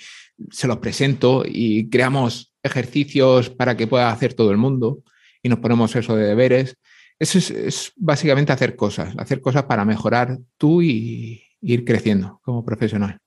se 0.51 0.69
los 0.69 0.79
presento 0.79 1.43
y 1.45 1.89
creamos 1.89 2.53
ejercicios 2.63 3.51
para 3.51 3.77
que 3.77 3.89
pueda 3.89 4.11
hacer 4.13 4.35
todo 4.35 4.53
el 4.53 4.57
mundo 4.57 5.03
y 5.43 5.49
nos 5.49 5.59
ponemos 5.59 5.97
eso 5.97 6.15
de 6.15 6.27
deberes. 6.27 6.77
Eso 7.19 7.39
es, 7.39 7.93
básicamente 7.97 8.53
hacer 8.53 8.77
cosas, 8.77 9.15
hacer 9.19 9.41
cosas 9.41 9.65
para 9.65 9.85
mejorar 9.85 10.39
tú 10.57 10.81
y 10.81 11.43
ir 11.61 11.85
creciendo 11.85 12.41
como 12.45 12.65
profesional. 12.65 13.19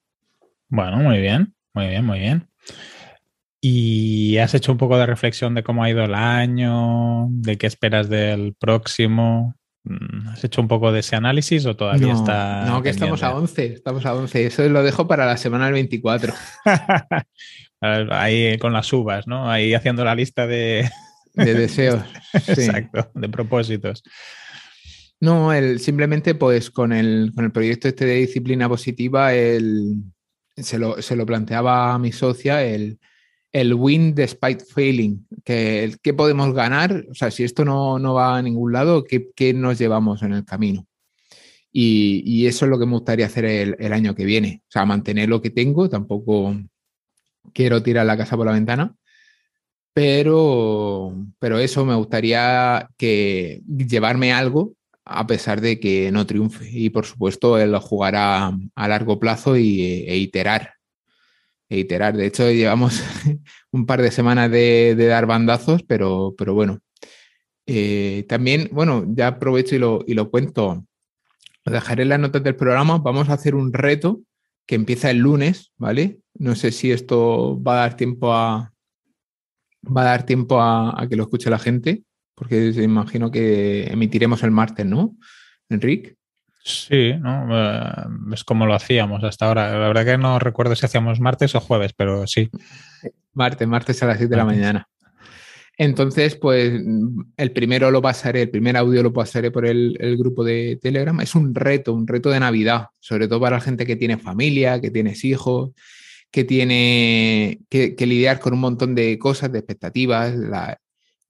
Bueno, 0.73 0.97
muy 0.97 1.21
bien, 1.21 1.53
muy 1.75 1.86
bien, 1.86 2.03
muy 2.03 2.17
bien. 2.17 2.49
¿Y 3.62 4.39
has 4.39 4.55
hecho 4.55 4.71
un 4.71 4.79
poco 4.79 4.97
de 4.97 5.05
reflexión 5.05 5.53
de 5.53 5.62
cómo 5.62 5.83
ha 5.83 5.89
ido 5.91 6.03
el 6.03 6.15
año, 6.15 7.27
de 7.29 7.59
qué 7.59 7.67
esperas 7.67 8.09
del 8.09 8.55
próximo? 8.55 9.55
Mm, 9.83 10.29
¿Has 10.29 10.43
hecho 10.43 10.62
un 10.62 10.67
poco 10.67 10.91
de 10.91 11.01
ese 11.01 11.15
análisis 11.15 11.63
o 11.67 11.75
todavía 11.75 12.13
está.? 12.13 12.65
No, 12.65 12.81
que 12.81 12.89
estamos 12.89 13.21
a 13.21 13.36
11, 13.36 13.65
estamos 13.67 14.03
a 14.07 14.15
11. 14.15 14.47
Eso 14.47 14.67
lo 14.67 14.81
dejo 14.81 15.07
para 15.07 15.27
la 15.27 15.38
semana 15.38 15.65
del 15.65 15.73
24. 15.75 16.33
Ahí 17.79 18.57
con 18.57 18.73
las 18.73 18.91
uvas, 18.91 19.27
¿no? 19.27 19.51
Ahí 19.51 19.75
haciendo 19.75 20.03
la 20.03 20.15
lista 20.15 20.47
de. 20.47 20.89
De 21.36 21.53
deseos. 21.53 22.01
Exacto, 22.47 23.12
de 23.13 23.29
propósitos. 23.29 24.01
No, 25.19 25.53
el, 25.53 25.79
simplemente 25.79 26.33
pues 26.33 26.71
con 26.71 26.93
el, 26.93 27.31
con 27.36 27.45
el 27.45 27.51
proyecto 27.51 27.88
este 27.88 28.05
de 28.05 28.15
disciplina 28.15 28.67
positiva, 28.67 29.36
el, 29.36 30.01
se, 30.55 30.77
lo, 30.77 31.01
se 31.01 31.15
lo 31.15 31.25
planteaba 31.25 31.93
a 31.93 31.99
mi 31.99 32.11
socia 32.11 32.63
el 32.63 32.99
el 33.53 33.75
win 33.75 34.15
despite 34.15 34.65
failing, 34.65 35.27
que 35.45 35.95
qué 36.01 36.13
podemos 36.13 36.53
ganar, 36.53 37.05
o 37.09 37.13
sea, 37.13 37.29
si 37.29 37.43
esto 37.43 37.63
no, 37.63 38.13
va 38.13 38.37
a 38.37 38.41
ningún 38.41 38.73
lado, 38.73 39.03
¿qué, 39.03 39.53
nos 39.53 39.77
llevamos 39.77 40.23
en 40.23 40.33
el 40.33 40.43
camino? 40.43 40.87
Y, 41.71 42.45
eso 42.47 42.65
es 42.65 42.71
lo 42.71 42.79
que 42.79 42.85
me 42.85 42.93
gustaría 42.93 43.27
hacer 43.27 43.45
el, 43.45 43.93
año 43.93 44.15
que 44.15 44.25
viene, 44.25 44.63
o 44.67 44.71
sea, 44.71 44.85
mantener 44.85 45.29
lo 45.29 45.41
que 45.41 45.51
tengo, 45.51 45.87
tampoco 45.87 46.55
quiero 47.53 47.83
tirar 47.83 48.05
la 48.07 48.17
casa 48.17 48.35
por 48.35 48.47
la 48.47 48.53
ventana, 48.53 48.95
pero, 49.93 51.15
pero 51.37 51.59
eso 51.59 51.85
me 51.85 51.95
gustaría 51.95 52.89
que 52.97 53.61
llevarme 53.67 54.33
algo 54.33 54.73
a 55.05 55.27
pesar 55.27 55.61
de 55.61 55.79
que 55.79 56.11
no 56.11 56.25
triunfe. 56.25 56.69
Y 56.71 56.89
por 56.89 57.05
supuesto, 57.05 57.57
él 57.57 57.77
jugará 57.77 58.51
a 58.75 58.87
largo 58.87 59.19
plazo 59.19 59.57
y, 59.57 59.81
e 60.07 60.17
iterar 60.17 60.73
e 61.69 61.79
iterar. 61.79 62.15
De 62.15 62.27
hecho, 62.27 62.51
llevamos 62.51 63.01
un 63.71 63.85
par 63.85 64.01
de 64.01 64.11
semanas 64.11 64.51
de, 64.51 64.95
dar 64.95 65.25
bandazos, 65.25 65.83
pero, 65.83 66.35
pero 66.37 66.53
bueno. 66.53 66.79
Eh, 67.65 68.25
también, 68.27 68.69
bueno, 68.71 69.05
ya 69.07 69.27
aprovecho 69.27 69.75
y 69.75 69.79
lo, 69.79 70.03
y 70.05 70.13
lo 70.13 70.29
cuento. 70.29 70.85
Dejaré 71.65 72.03
en 72.03 72.09
las 72.09 72.19
notas 72.19 72.43
del 72.43 72.55
programa. 72.55 72.97
Vamos 72.99 73.29
a 73.29 73.33
hacer 73.33 73.55
un 73.55 73.73
reto 73.73 74.21
que 74.65 74.75
empieza 74.75 75.09
el 75.09 75.17
lunes, 75.17 75.71
¿vale? 75.77 76.19
No 76.35 76.55
sé 76.55 76.71
si 76.71 76.91
esto 76.91 77.61
va 77.61 77.73
a 77.73 77.87
dar 77.87 77.97
tiempo 77.97 78.33
a. 78.33 78.71
Va 79.85 80.01
a 80.01 80.05
dar 80.05 80.25
tiempo 80.25 80.61
a 80.61 81.05
que 81.09 81.17
lo 81.17 81.23
escuche 81.23 81.49
la 81.49 81.59
gente, 81.59 82.03
porque 82.36 82.69
imagino 82.69 83.32
que 83.32 83.86
emitiremos 83.86 84.43
el 84.43 84.52
martes, 84.52 84.86
¿no? 84.86 85.15
Enrique. 85.69 86.15
Sí, 86.63 87.13
¿no? 87.19 87.48
Eh, 87.52 88.06
es 88.34 88.43
como 88.43 88.65
lo 88.65 88.74
hacíamos 88.74 89.24
hasta 89.24 89.48
ahora. 89.48 89.72
La 89.72 89.88
verdad 89.88 90.06
que 90.06 90.17
no 90.17 90.39
recuerdo 90.39 90.76
si 90.76 90.86
hacíamos 90.86 91.19
martes 91.19 91.56
o 91.56 91.60
jueves, 91.60 91.93
pero 91.93 92.26
sí. 92.26 92.50
Martes, 93.34 93.67
martes 93.67 94.02
a 94.02 94.08
las 94.08 94.17
7 94.17 94.30
de 94.30 94.38
la 94.38 94.46
mañana. 94.46 94.88
Entonces, 95.78 96.36
pues 96.36 96.82
el 97.36 97.52
primero 97.52 97.89
lo 97.89 98.02
pasaré, 98.02 98.43
el 98.43 98.50
primer 98.50 98.78
audio 98.78 99.02
lo 99.02 99.12
pasaré 99.12 99.50
por 99.50 99.65
el, 99.65 99.98
grupo 100.17 100.43
de 100.43 100.80
Telegram. 100.82 101.19
Es 101.19 101.36
un 101.36 101.54
reto, 101.56 101.93
un 101.93 102.08
reto 102.08 102.30
de 102.30 102.39
Navidad, 102.39 102.88
sobre 103.00 103.28
todo 103.28 103.41
para 103.41 103.58
la 103.58 103.62
gente 103.62 103.86
que 103.86 103.96
tiene 103.96 104.17
familia, 104.17 104.80
que 104.80 104.91
tiene 104.91 105.13
hijos, 105.24 105.72
que 106.32 106.43
tiene 106.43 107.60
que, 107.69 107.96
lidiar 108.00 108.39
con 108.39 108.54
un 108.54 108.60
montón 108.60 108.93
de 108.96 109.17
cosas, 109.17 109.52
de 109.52 109.60
expectativas, 109.60 110.36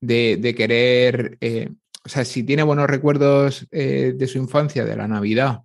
de, 0.06 0.56
querer 0.56 1.38
eh, 1.42 1.70
o 2.06 2.10
sea, 2.10 2.26
si 2.26 2.44
tiene 2.44 2.64
buenos 2.64 2.88
recuerdos 2.88 3.66
eh, 3.72 4.14
de 4.16 4.28
su 4.28 4.38
infancia, 4.38 4.84
de 4.84 4.96
la 4.98 5.08
Navidad, 5.08 5.62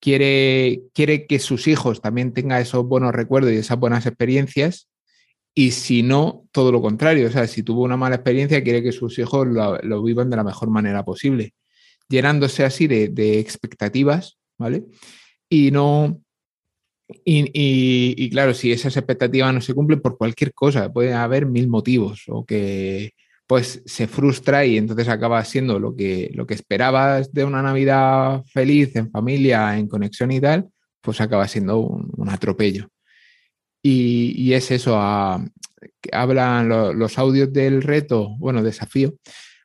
quiere, 0.00 0.84
quiere 0.94 1.26
que 1.26 1.38
sus 1.38 1.68
hijos 1.68 2.00
también 2.00 2.32
tengan 2.32 2.62
esos 2.62 2.86
buenos 2.86 3.12
recuerdos 3.12 3.52
y 3.52 3.56
esas 3.56 3.78
buenas 3.78 4.06
experiencias, 4.06 4.88
y 5.54 5.72
si 5.72 6.02
no, 6.02 6.46
todo 6.50 6.72
lo 6.72 6.80
contrario. 6.80 7.28
O 7.28 7.30
sea, 7.30 7.46
si 7.46 7.62
tuvo 7.62 7.82
una 7.82 7.96
mala 7.96 8.16
experiencia, 8.16 8.64
quiere 8.64 8.82
que 8.82 8.90
sus 8.90 9.18
hijos 9.18 9.46
lo, 9.46 10.02
vivan 10.02 10.30
de 10.30 10.36
la 10.36 10.44
mejor 10.44 10.70
manera 10.70 11.04
posible, 11.04 11.54
llenándose 12.08 12.64
así 12.64 12.86
de, 12.86 13.38
expectativas, 13.38 14.38
¿vale? 14.58 14.84
Y 15.48 15.70
no. 15.70 16.20
Y, 17.24 17.52
y, 17.54 18.30
claro, 18.30 18.54
si 18.54 18.72
esas 18.72 18.96
expectativas 18.96 19.52
no 19.52 19.60
se 19.60 19.74
cumplen 19.74 20.00
por 20.00 20.16
cualquier 20.16 20.54
cosa, 20.54 20.90
puede 20.90 21.12
haber 21.12 21.44
mil 21.44 21.68
motivos, 21.68 22.24
o 22.28 22.46
que 22.46 23.12
pues 23.46 23.82
se 23.84 24.06
frustra 24.06 24.64
y 24.64 24.78
entonces 24.78 25.08
acaba 25.08 25.44
siendo 25.44 25.78
lo 25.78 25.94
que, 25.94 26.30
lo 26.34 26.46
que 26.46 26.54
esperabas 26.54 27.32
de 27.32 27.44
una 27.44 27.62
Navidad 27.62 28.42
feliz, 28.46 28.96
en 28.96 29.10
familia, 29.10 29.76
en 29.78 29.88
conexión 29.88 30.32
y 30.32 30.40
tal, 30.40 30.68
pues 31.02 31.20
acaba 31.20 31.46
siendo 31.46 31.80
un, 31.80 32.28
atropello. 32.28 32.88
Y, 33.82 34.54
es 34.54 34.70
eso, 34.70 34.98
hablan 36.12 36.68
los 36.68 37.18
audios 37.18 37.52
del 37.52 37.82
reto, 37.82 38.34
bueno, 38.38 38.62
desafío, 38.62 39.14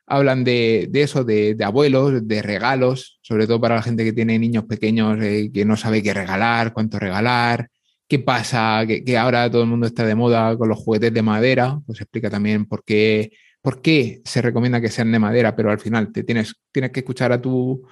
hablan 0.06 0.44
de, 0.44 0.90
eso, 0.92 1.24
de, 1.24 1.56
abuelos, 1.64 2.28
de 2.28 2.42
regalos, 2.42 3.18
sobre 3.22 3.46
todo 3.46 3.60
para 3.60 3.76
la 3.76 3.82
gente 3.82 4.04
que 4.04 4.12
tiene 4.12 4.38
niños 4.38 4.64
pequeños 4.64 5.18
eh, 5.22 5.50
que 5.52 5.64
no 5.64 5.76
sabe 5.78 6.02
qué 6.02 6.12
regalar, 6.12 6.74
cuánto 6.74 6.98
regalar, 6.98 7.68
qué 8.06 8.18
pasa, 8.18 8.84
que, 8.86 9.02
que, 9.04 9.16
ahora 9.16 9.50
todo 9.50 9.62
el 9.62 9.68
mundo 9.68 9.86
está 9.86 10.04
de 10.04 10.14
moda 10.14 10.54
con 10.58 10.68
los 10.68 10.78
juguetes 10.78 11.14
de 11.14 11.22
madera, 11.22 11.80
pues 11.86 12.00
explica 12.00 12.28
también 12.28 12.66
por 12.66 12.84
qué 12.84 13.30
por 13.62 13.82
qué 13.82 14.22
se 14.24 14.42
recomienda 14.42 14.80
que 14.80 14.88
sean 14.88 15.12
de 15.12 15.18
madera, 15.18 15.54
pero 15.54 15.70
al 15.70 15.78
final 15.78 16.12
te 16.12 16.24
tienes, 16.24 16.54
tienes 16.72 16.92
que 16.92 17.00
escuchar 17.00 17.32
a 17.32 17.40
tu, 17.40 17.86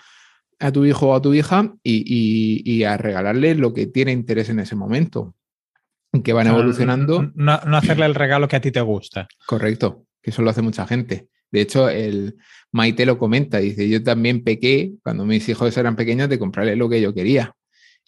a 0.59 0.73
tu 0.73 0.85
hijo 0.85 1.09
o 1.09 1.15
a 1.15 1.23
tu 1.23 1.35
hija 1.35 1.75
y, 1.83 2.83
a 2.85 2.97
regalarle 2.97 3.55
lo 3.55 3.75
que 3.75 3.87
tiene 3.87 4.13
interés 4.13 4.49
en 4.49 4.61
ese 4.61 4.77
momento. 4.77 5.35
Que 6.25 6.33
van 6.33 6.47
evolucionando. 6.47 7.31
No, 7.35 7.53
hacerle 7.77 8.07
el 8.07 8.15
regalo 8.15 8.49
que 8.49 8.57
a 8.57 8.61
ti 8.61 8.73
te 8.73 8.81
gusta. 8.81 9.29
Correcto, 9.47 10.07
que 10.23 10.31
eso 10.31 10.43
lo 10.43 10.51
hace 10.51 10.63
mucha 10.63 10.87
gente. 10.87 11.29
De 11.51 11.61
hecho, 11.61 11.89
el 11.89 12.37
Maite 12.73 13.07
lo 13.07 13.19
comenta, 13.19 13.59
dice, 13.59 13.89
yo 13.89 14.03
también 14.03 14.45
pequé 14.45 14.93
cuando 15.03 15.25
mis 15.25 15.49
hijos 15.49 15.77
eran 15.77 15.97
pequeños 15.97 16.29
de 16.29 16.39
comprarle 16.39 16.77
lo 16.77 16.89
que 16.89 17.01
yo 17.01 17.15
quería. 17.15 17.55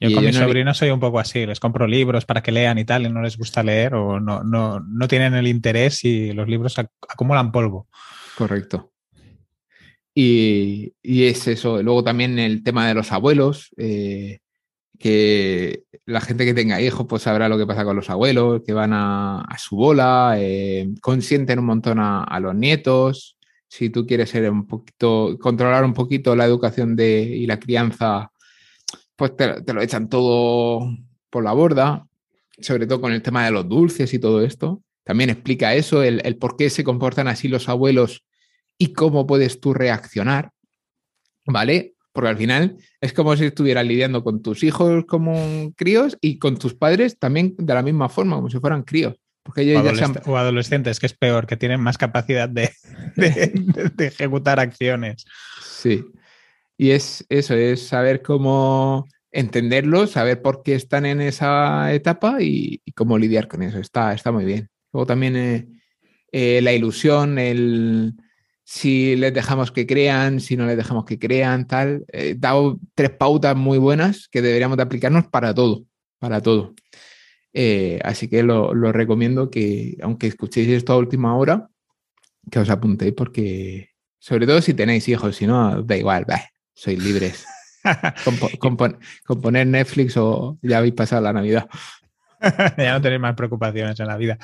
Yo 0.01 0.15
con 0.15 0.25
mis 0.25 0.37
sobrinos 0.37 0.79
soy 0.79 0.91
un 0.91 0.99
poco 0.99 1.19
así, 1.19 1.45
les 1.45 1.61
compro 1.61 1.87
libros 1.87 2.25
para 2.25 2.43
que 2.43 2.53
lean 2.53 2.79
y 2.79 2.87
tal, 2.87 3.05
y 3.05 3.11
no 3.11 3.21
les 3.21 3.37
gusta 3.37 3.63
leer 3.63 3.95
o 3.95 4.19
no, 4.19 4.43
no, 4.43 4.81
no 4.81 5.09
tienen 5.09 5.35
el 5.35 5.47
interés 5.47 6.05
y 6.05 6.33
los 6.33 6.49
libros 6.49 6.79
acumulan 6.79 7.53
polvo. 7.53 7.87
Correcto. 8.37 8.93
Y, 10.15 10.95
y, 11.03 11.25
es 11.25 11.47
eso. 11.47 11.83
Luego 11.83 12.03
también 12.03 12.39
el 12.39 12.63
tema 12.63 12.89
de 12.89 12.95
los 12.95 13.13
abuelos, 13.13 13.71
eh, 13.77 14.39
que 14.99 15.85
la 16.07 16.21
gente 16.21 16.45
que 16.45 16.55
tenga 16.55 16.81
hijos 16.81 17.07
pues 17.09 17.23
sabrá 17.23 17.49
lo 17.49 17.59
que 17.59 17.67
pasa 17.67 17.85
con 17.85 17.97
los 17.97 18.11
abuelos, 18.11 18.63
que 18.65 18.73
van 18.73 18.93
a, 18.93 19.47
su 19.59 19.77
bola, 19.77 20.37
eh, 20.39 20.91
consienten 21.01 21.59
un 21.59 21.67
montón 21.67 21.99
a, 22.01 22.41
los 22.41 22.55
nietos. 22.55 23.39
Si 23.69 23.91
tú 23.91 24.07
quieres 24.07 24.31
ser 24.31 24.51
un 24.51 24.67
poquito, 24.67 25.37
controlar 25.39 25.85
un 25.85 25.95
poquito 25.95 26.35
la 26.35 26.45
educación 26.45 26.97
de, 26.97 27.23
y 27.23 27.47
la 27.47 27.61
crianza 27.61 28.30
pues 29.21 29.37
te, 29.37 29.75
lo 29.75 29.83
echan 29.83 30.09
todo 30.09 30.97
por 31.29 31.45
la 31.45 31.53
borda, 31.53 32.07
sobre 32.59 32.87
todo 32.87 33.03
con 33.03 33.13
el 33.13 33.21
tema 33.21 33.45
de 33.45 33.51
los 33.51 33.69
dulces 33.69 34.15
y 34.15 34.19
todo 34.19 34.43
esto. 34.43 34.83
También 35.05 35.29
explica 35.29 35.75
eso, 35.75 36.03
el, 36.03 36.39
por 36.39 36.57
qué 36.57 36.71
se 36.71 36.85
comportan 36.85 37.29
así 37.29 37.47
los 37.47 37.69
abuelos 37.69 38.25
y 38.79 38.95
cómo 38.95 39.27
puedes 39.27 39.61
tú 39.61 39.75
reaccionar, 39.75 40.53
¿vale? 41.45 41.93
Porque 42.13 42.31
al 42.31 42.39
final 42.39 42.79
es 43.03 43.13
como 43.13 43.37
si 43.37 43.45
estuvieras 43.45 43.85
lidiando 43.85 44.25
con 44.25 44.41
tus 44.41 44.63
hijos 44.63 45.05
como 45.05 45.71
críos 45.77 46.17
y 46.23 46.39
con 46.39 46.57
tus 46.57 46.73
padres 46.73 47.19
también 47.19 47.55
de 47.59 47.75
la 47.75 47.83
misma 47.83 48.09
forma, 48.09 48.37
como 48.37 48.49
si 48.49 48.59
fueran 48.59 48.85
críos. 48.85 49.17
Porque 49.43 49.61
ellos 49.61 49.85
o, 50.25 50.39
adolescentes, 50.39 50.99
que 50.99 51.05
es 51.05 51.15
peor, 51.15 51.47
que 51.47 51.59
tienen 51.59 51.83
más 51.83 51.99
capacidad 51.99 52.49
de, 52.49 52.71
de 53.17 54.07
ejecutar 54.07 54.61
acciones. 54.61 55.27
Sí. 55.63 56.07
Y 56.81 56.93
es 56.93 57.27
eso, 57.29 57.53
es 57.53 57.87
saber 57.89 58.23
cómo 58.23 59.05
entenderlos, 59.31 60.13
saber 60.13 60.41
por 60.41 60.63
qué 60.63 60.75
están 60.75 61.05
en 61.05 61.21
esa 61.21 61.93
etapa 61.93 62.39
y, 62.41 62.81
cómo 62.97 63.19
lidiar 63.19 63.49
con 63.49 63.63
eso. 63.63 63.79
Está, 63.79 64.15
está 64.15 64.33
muy 64.33 64.47
bien. 64.47 64.71
Luego 64.91 65.05
también 65.05 65.37
eh, 65.37 65.69
eh, 66.33 66.63
la 66.63 66.73
ilusión, 66.73 67.39
el 67.39 68.15
si 68.65 69.15
les 69.17 69.35
dejamos 69.35 69.73
que 69.73 69.87
crean, 69.87 70.41
si 70.41 70.57
no 70.57 70.65
les 70.65 70.79
dejamos 70.79 71.05
que 71.05 71.19
crean, 71.19 71.67
tal. 71.67 72.07
He 72.09 72.35
dado 72.35 72.81
tres 72.95 73.11
pautas 73.11 73.55
muy 73.55 73.77
buenas 73.77 74.29
que 74.29 74.41
deberíamos 74.41 74.79
de 74.79 74.85
aplicarnos 74.85 75.27
para 75.27 75.53
todo, 75.53 75.85
para 76.19 76.41
todo. 76.41 76.75
Eh, 77.53 78.01
así 78.05 78.27
que 78.27 78.43
lo, 78.43 78.73
recomiendo 78.73 79.51
que, 79.51 79.99
aunque 80.01 80.29
escuchéis 80.29 80.69
esto 80.69 80.95
a 80.95 80.97
última 80.97 81.37
hora, 81.37 81.69
que 82.51 82.59
os 82.59 82.71
apuntéis 82.71 83.13
porque, 83.13 83.91
sobre 84.19 84.47
todo 84.47 84.63
si 84.63 84.73
tenéis 84.73 85.09
hijos, 85.09 85.37
si 85.37 85.47
no, 85.47 85.83
da 85.83 85.99
igual, 85.99 86.25
sois 86.75 86.99
libres. 86.99 87.45
componer 89.27 89.67
Netflix 89.67 90.17
o 90.17 90.59
ya 90.63 90.79
habéis 90.79 90.95
pasado 90.95 91.23
la 91.23 91.33
Navidad. 91.33 91.69
ya 92.79 92.93
no 92.95 93.01
tenéis 93.01 93.21
más 93.21 93.35
preocupaciones 93.35 93.99
en 94.01 94.07
la 94.07 94.17
vida. 94.17 94.39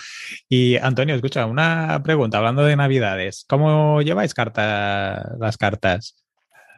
Y 0.48 0.76
Antonio, 0.76 1.14
escucha, 1.14 1.46
una 1.46 2.02
pregunta, 2.02 2.38
hablando 2.38 2.64
de 2.64 2.76
Navidades, 2.76 3.44
¿cómo 3.48 4.02
lleváis 4.02 4.34
las 4.36 5.56
cartas? 5.56 6.22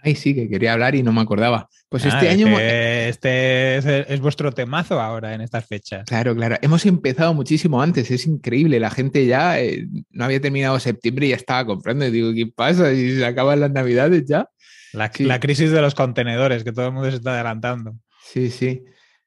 Ay, 0.03 0.15
sí, 0.15 0.33
que 0.33 0.49
quería 0.49 0.75
hablar 0.75 0.95
y 0.95 1.03
no 1.03 1.13
me 1.13 1.21
acordaba. 1.21 1.69
Pues 1.89 2.05
ah, 2.05 2.09
este 2.09 2.29
año. 2.29 2.59
Este 2.61 3.79
es, 4.13 4.21
vuestro 4.21 4.53
temazo 4.53 5.01
ahora 5.01 5.35
en 5.35 5.41
estas 5.41 5.67
fechas. 5.67 6.05
Claro, 6.07 6.37
claro. 6.37 6.57
Hemos 6.63 6.87
empezado 6.87 7.35
muchísimo 7.35 7.83
antes, 7.83 8.11
es 8.11 8.27
increíble. 8.27 8.79
La 8.79 8.91
gente 8.91 9.27
ya 9.27 9.61
eh, 9.61 9.89
no 10.11 10.25
había 10.25 10.41
terminado 10.41 10.79
septiembre 10.79 11.27
y 11.27 11.31
ya 11.31 11.37
estaba 11.37 11.65
comprando. 11.67 12.07
Y 12.07 12.11
digo, 12.11 12.33
¿qué 12.33 12.47
pasa? 12.47 12.93
¿Y 12.93 13.17
se 13.17 13.27
acaban 13.27 13.61
las 13.61 13.73
Navidades 13.73 14.25
ya? 14.27 14.49
La, 14.93 15.11
crisis 15.11 15.71
de 15.71 15.81
los 15.81 15.95
contenedores, 15.95 16.65
que 16.65 16.73
todo 16.73 16.87
el 16.87 16.93
mundo 16.93 17.11
se 17.11 17.17
está 17.17 17.35
adelantando. 17.35 17.95
Sí, 18.23 18.51
sí. 18.51 18.85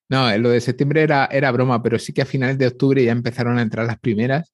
No, 0.10 0.36
lo 0.38 0.50
de 0.50 0.62
septiembre 0.62 1.02
era, 1.02 1.30
era 1.32 1.52
broma, 1.52 1.82
pero 1.82 1.98
sí 1.98 2.14
que 2.14 2.22
a 2.22 2.26
finales 2.26 2.58
de 2.58 2.68
octubre 2.68 3.04
ya 3.04 3.12
empezaron 3.12 3.58
a 3.58 3.62
entrar 3.62 3.86
las 3.86 4.00
primeras 4.00 4.54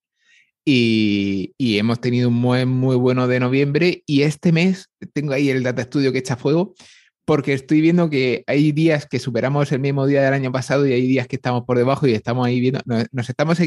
y, 0.69 1.77
hemos 1.77 2.01
tenido 2.01 2.27
un 2.27 2.35
muy, 2.35 2.65
muy 2.65 2.97
bueno 2.97 3.27
de 3.27 3.39
noviembre 3.39 4.03
y 4.05 4.23
este 4.23 4.51
mes 4.51 4.89
tengo 5.13 5.33
ahí 5.33 5.49
el 5.49 5.63
Data 5.63 5.83
Studio 5.83 6.11
que 6.11 6.19
echa 6.19 6.35
fuego 6.35 6.73
porque 7.23 7.53
estoy 7.53 7.81
viendo 7.81 8.09
que 8.09 8.43
hay 8.47 8.71
días 8.73 9.05
que 9.05 9.19
superamos 9.19 9.71
el 9.71 9.79
mismo 9.79 10.05
día 10.05 10.21
del 10.23 10.33
año 10.33 10.51
pasado 10.51 10.85
y 10.85 10.93
hay 10.93 11.07
días 11.07 11.27
que 11.27 11.37
estamos 11.37 11.63
por 11.65 11.77
debajo 11.77 12.07
y 12.07 12.13
estamos 12.13 12.45
ahí 12.47 12.59
viendo, 12.59 12.81
nos, 12.85 13.29
estamos 13.29 13.59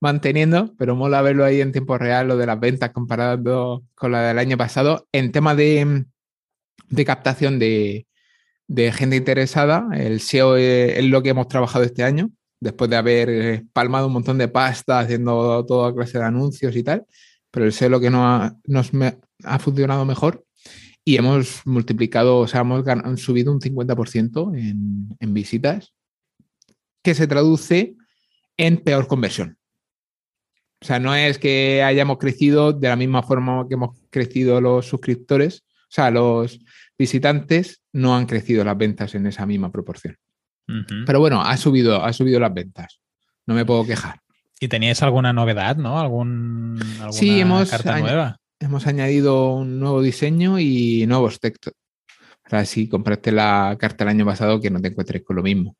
manteniendo, 0.00 0.74
pero 0.78 0.96
mola 0.96 1.22
verlo 1.22 1.44
ahí 1.44 1.60
en 1.60 1.72
tiempo 1.72 1.98
real, 1.98 2.28
lo 2.28 2.36
de 2.36 2.46
las 2.46 2.60
ventas 2.60 2.90
comparado 2.90 3.84
con 3.94 4.12
la 4.12 4.28
del 4.28 4.38
año 4.38 4.56
pasado. 4.56 5.06
En 5.12 5.32
tema 5.32 5.54
de, 5.54 6.04
de 6.90 7.04
captación 7.04 7.58
de, 7.58 8.06
gente 8.92 9.16
interesada. 9.16 9.88
El 9.94 10.20
SEO 10.20 10.56
es, 10.56 11.04
lo 11.04 11.22
que 11.22 11.30
hemos 11.30 11.48
trabajado 11.48 11.84
este 11.84 12.02
año, 12.02 12.30
después 12.60 12.90
de 12.90 12.96
haber 12.96 13.30
eh, 13.30 13.64
palmado 13.72 14.06
un 14.08 14.12
montón 14.14 14.38
de 14.38 14.48
pasta 14.48 15.00
haciendo 15.00 15.64
toda 15.66 15.94
clase 15.94 16.18
de 16.18 16.24
anuncios 16.24 16.76
y 16.76 16.82
tal. 16.82 17.06
Pero 17.50 17.66
el 17.66 17.72
SEO 17.72 17.86
es 17.86 17.90
lo 17.90 18.00
que 18.00 18.10
nos 18.10 18.90
ha, 19.44 19.58
funcionado 19.58 20.04
mejor 20.04 20.44
y 21.04 21.16
hemos 21.16 21.62
multiplicado, 21.64 22.40
o 22.40 22.46
sea, 22.46 22.60
hemos 22.60 22.84
subido 23.20 23.52
un 23.52 23.60
50% 23.60 24.54
en, 24.58 25.16
en 25.18 25.34
visitas, 25.34 25.94
que 27.02 27.14
se 27.14 27.26
traduce 27.26 27.96
en 28.58 28.76
peor 28.76 29.06
conversión. 29.06 29.56
O 30.80 30.84
sea, 30.84 30.98
no 30.98 31.14
es 31.14 31.38
que 31.38 31.82
hayamos 31.82 32.18
crecido 32.18 32.72
de 32.72 32.88
la 32.88 32.96
misma 32.96 33.22
forma 33.22 33.66
que 33.66 33.74
hemos 33.74 33.98
crecido 34.10 34.60
los 34.60 34.86
suscriptores, 34.86 35.64
o 35.88 35.90
sea, 35.90 36.10
los 36.10 36.60
visitantes 36.98 37.82
no 37.92 38.16
han 38.16 38.26
crecido 38.26 38.64
las 38.64 38.76
ventas 38.76 39.14
en 39.14 39.26
esa 39.26 39.46
misma 39.46 39.70
proporción. 39.70 40.16
Pero 41.06 41.18
bueno, 41.18 41.40
ha 41.40 41.56
subido, 41.56 42.04
ha 42.04 42.12
subido 42.12 42.38
las 42.40 42.52
ventas. 42.52 43.00
No 43.46 43.54
me 43.54 43.64
puedo 43.64 43.86
quejar. 43.86 44.20
¿Y 44.60 44.68
teníais 44.68 45.02
alguna 45.02 45.32
novedad, 45.32 45.76
no? 45.76 45.98
¿Algún, 45.98 46.78
¿Alguna 46.94 47.12
sí, 47.12 47.40
hemos 47.40 47.70
carta 47.70 47.98
nueva? 47.98 48.38
Hemos 48.60 48.86
añadido 48.86 49.54
un 49.54 49.80
nuevo 49.80 50.02
diseño 50.02 50.58
y 50.58 51.06
nuevos 51.06 51.40
textos. 51.40 51.72
Para 52.42 52.66
si 52.66 52.86
compraste 52.86 53.32
la 53.32 53.76
carta 53.78 54.04
el 54.04 54.10
año 54.10 54.26
pasado, 54.26 54.60
que 54.60 54.70
no 54.70 54.80
te 54.80 54.88
encuentres 54.88 55.22
con 55.22 55.36
lo 55.36 55.42
mismo. 55.42 55.74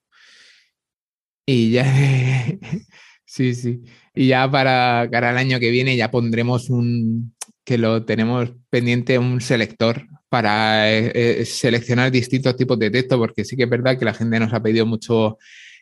Y 1.44 1.72
ya. 1.72 1.84
sí, 3.26 3.54
sí. 3.54 3.82
Y 4.14 4.28
ya 4.28 4.50
para, 4.50 5.06
para 5.10 5.32
el 5.32 5.36
año 5.36 5.60
que 5.60 5.70
viene 5.70 5.96
ya 5.96 6.10
pondremos 6.10 6.70
un, 6.70 7.34
que 7.64 7.76
lo 7.76 8.06
tenemos 8.06 8.52
pendiente 8.70 9.18
un 9.18 9.42
selector 9.42 10.06
para 10.28 10.90
eh, 10.92 11.12
eh, 11.14 11.44
seleccionar 11.44 12.10
distintos 12.10 12.56
tipos 12.56 12.78
de 12.78 12.90
texto, 12.90 13.18
porque 13.18 13.44
sí 13.44 13.56
que 13.56 13.64
es 13.64 13.70
verdad 13.70 13.98
que 13.98 14.04
la 14.04 14.14
gente 14.14 14.38
nos 14.38 14.52
ha 14.52 14.62
pedido 14.62 14.86
mucho 14.86 15.38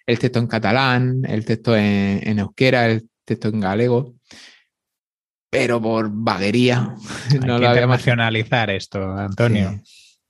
el 0.06 0.18
texto 0.18 0.38
en 0.38 0.46
catalán, 0.46 1.22
el 1.28 1.44
texto 1.44 1.76
en, 1.76 2.38
euskera, 2.38 2.86
el 2.86 3.08
texto 3.24 3.48
en 3.48 3.60
galego, 3.60 4.14
pero 5.50 5.80
por 5.80 6.08
vaguería. 6.10 6.94
Hay 7.32 7.38
no 7.40 7.58
que 7.58 7.66
internacionalizar 7.66 8.70
esto, 8.70 9.02
Antonio. 9.12 9.82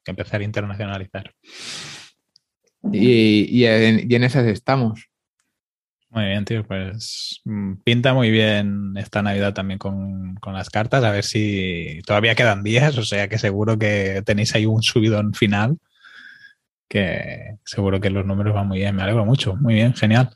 que 0.03 0.11
empezar 0.11 0.41
a 0.41 0.45
internacionalizar. 0.45 1.35
y 2.93 3.65
en 3.65 4.25
esas 4.25 4.47
estamos. 4.47 5.09
Muy 6.17 6.25
bien, 6.25 6.47
tío, 6.47 6.67
pues 6.67 7.43
mm, 7.45 7.75
pinta 7.85 8.15
muy 8.15 8.31
bien 8.31 8.95
esta 8.97 9.21
Navidad 9.21 9.53
también 9.53 9.79
con, 9.79 10.39
las 10.47 10.71
cartas, 10.71 11.05
a 11.05 11.11
ver 11.11 11.25
si 11.25 12.01
todavía 12.07 12.35
quedan 12.35 12.63
días, 12.63 12.97
o 12.97 13.05
sea 13.05 13.29
que 13.29 13.37
seguro 13.37 13.79
que 13.79 14.23
tenéis 14.25 14.55
ahí 14.55 14.65
un 14.65 14.83
subidón 14.83 15.35
final, 15.35 15.77
que 16.89 17.57
seguro 17.67 18.01
que 18.01 18.09
los 18.09 18.25
números 18.25 18.55
van 18.55 18.67
muy 18.67 18.79
bien, 18.79 18.97
me 18.97 19.03
alegro 19.03 19.27
mucho, 19.27 19.57
muy 19.57 19.75
bien, 19.75 19.93
genial. 19.93 20.31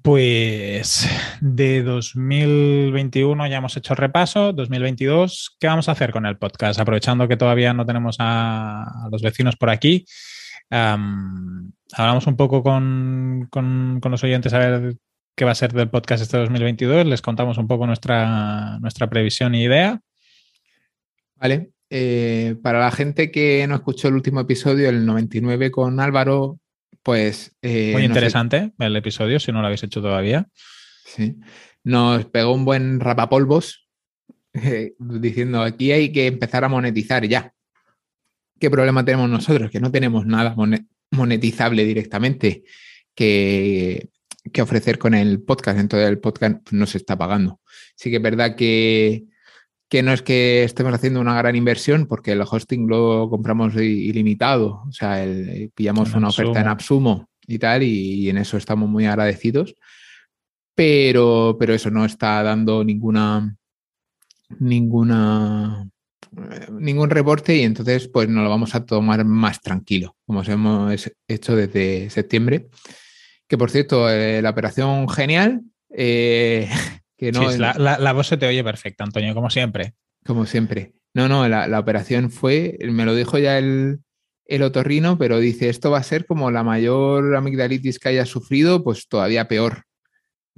Pues 0.00 1.06
de 1.42 1.82
2021 1.82 3.46
ya 3.46 3.58
hemos 3.58 3.76
hecho 3.76 3.92
el 3.92 3.98
repaso, 3.98 4.54
2022, 4.54 5.56
¿qué 5.60 5.66
vamos 5.66 5.90
a 5.90 5.92
hacer 5.92 6.12
con 6.12 6.24
el 6.24 6.38
podcast? 6.38 6.80
Aprovechando 6.80 7.28
que 7.28 7.36
todavía 7.36 7.74
no 7.74 7.84
tenemos 7.84 8.16
a 8.20 9.06
los 9.12 9.20
vecinos 9.20 9.56
por 9.56 9.68
aquí 9.68 10.06
hablamos 11.96 12.26
un 12.26 12.36
poco 12.36 12.62
con, 12.62 13.48
los 14.02 14.24
oyentes 14.24 14.52
a 14.52 14.58
ver 14.58 14.96
qué 15.36 15.44
va 15.44 15.52
a 15.52 15.56
ser 15.56 15.72
del 15.72 15.90
podcast 15.90 16.22
este 16.22 16.38
2022. 16.38 17.06
Les 17.06 17.22
contamos 17.22 17.58
un 17.58 17.66
poco 17.66 17.86
nuestra, 17.86 18.78
nuestra 18.80 19.08
previsión 19.08 19.54
y 19.54 19.64
idea. 19.64 20.00
Vale. 21.36 21.70
Eh, 21.90 22.56
para 22.62 22.80
la 22.80 22.90
gente 22.90 23.30
que 23.30 23.66
no 23.68 23.76
escuchó 23.76 24.08
el 24.08 24.14
último 24.14 24.40
episodio, 24.40 24.88
el 24.88 25.06
99 25.06 25.70
con 25.70 26.00
Álvaro, 26.00 26.58
pues... 27.02 27.56
Eh, 27.62 27.92
Muy 27.92 28.04
interesante 28.04 28.72
el 28.78 28.96
episodio, 28.96 29.38
si 29.38 29.52
no 29.52 29.60
lo 29.60 29.66
habéis 29.66 29.82
hecho 29.84 30.02
todavía. 30.02 30.48
Sí. 31.04 31.36
Nos 31.84 32.24
pegó 32.26 32.52
un 32.52 32.64
buen 32.64 32.98
rapapolvos 32.98 33.88
eh, 34.54 34.94
diciendo 34.98 35.62
aquí 35.62 35.92
hay 35.92 36.12
que 36.12 36.26
empezar 36.26 36.64
a 36.64 36.68
monetizar 36.68 37.26
ya. 37.26 37.52
¿Qué 38.58 38.70
problema 38.70 39.04
tenemos 39.04 39.28
nosotros? 39.28 39.70
Que 39.70 39.80
no 39.80 39.90
tenemos 39.90 40.26
nada 40.26 40.54
monetizable 41.14 41.84
directamente 41.84 42.64
que, 43.14 44.10
ofrecer 44.60 44.98
con 44.98 45.14
el 45.14 45.42
podcast. 45.42 45.78
Entonces 45.78 46.08
el 46.08 46.18
podcast 46.18 46.70
no 46.72 46.86
se 46.86 46.98
está 46.98 47.16
pagando. 47.16 47.60
Sí 47.96 48.10
que 48.10 48.16
es 48.16 48.22
verdad 48.22 48.56
que, 48.56 49.24
no 50.02 50.12
es 50.12 50.22
que 50.22 50.64
estemos 50.64 50.92
haciendo 50.92 51.20
una 51.20 51.36
gran 51.36 51.56
inversión 51.56 52.06
porque 52.06 52.32
el 52.32 52.42
hosting 52.42 52.88
lo 52.88 53.28
compramos 53.30 53.74
ilimitado. 53.76 54.82
O 54.88 54.92
sea, 54.92 55.24
pillamos 55.74 56.14
una 56.14 56.28
oferta 56.28 56.60
en 56.60 56.68
Absumo 56.68 57.28
y 57.46 57.58
tal, 57.58 57.82
y, 57.82 58.28
en 58.28 58.38
eso 58.38 58.56
estamos 58.56 58.88
muy 58.88 59.06
agradecidos. 59.06 59.74
Pero, 60.74 61.56
pero 61.58 61.72
eso 61.72 61.90
no 61.90 62.04
está 62.04 62.42
dando 62.42 62.82
ninguna, 62.82 63.56
ninguna, 64.58 65.88
ningún 66.70 67.10
reporte 67.10 67.56
y 67.56 67.62
entonces 67.62 68.08
pues 68.08 68.28
nos 68.28 68.44
lo 68.44 68.50
vamos 68.50 68.74
a 68.74 68.84
tomar 68.84 69.24
más 69.24 69.60
tranquilo, 69.60 70.16
como 70.26 70.42
hemos 70.42 71.10
hecho 71.28 71.56
desde 71.56 72.10
septiembre. 72.10 72.68
Que 73.48 73.58
por 73.58 73.70
cierto, 73.70 74.10
eh, 74.10 74.40
la 74.42 74.50
operación 74.50 75.08
genial. 75.08 75.62
Eh, 75.90 76.68
que 77.16 77.32
no, 77.32 77.50
la, 77.50 78.12
voz 78.12 78.28
se 78.28 78.36
te 78.36 78.46
oye 78.46 78.64
perfecta, 78.64 79.04
Antonio, 79.04 79.34
como 79.34 79.50
siempre. 79.50 79.94
Como 80.24 80.46
siempre. 80.46 80.94
No, 81.14 81.28
no, 81.28 81.48
la, 81.48 81.78
operación 81.78 82.30
fue, 82.30 82.76
me 82.80 83.04
lo 83.04 83.14
dijo 83.14 83.38
ya 83.38 83.58
el, 83.58 84.00
el 84.46 84.62
otorrino, 84.62 85.16
pero 85.16 85.38
dice, 85.38 85.68
esto 85.68 85.90
va 85.90 85.98
a 85.98 86.02
ser 86.02 86.26
como 86.26 86.50
la 86.50 86.64
mayor 86.64 87.36
amigdalitis 87.36 87.98
que 87.98 88.08
haya 88.08 88.26
sufrido, 88.26 88.82
pues 88.82 89.06
todavía 89.08 89.46
peor. 89.46 89.84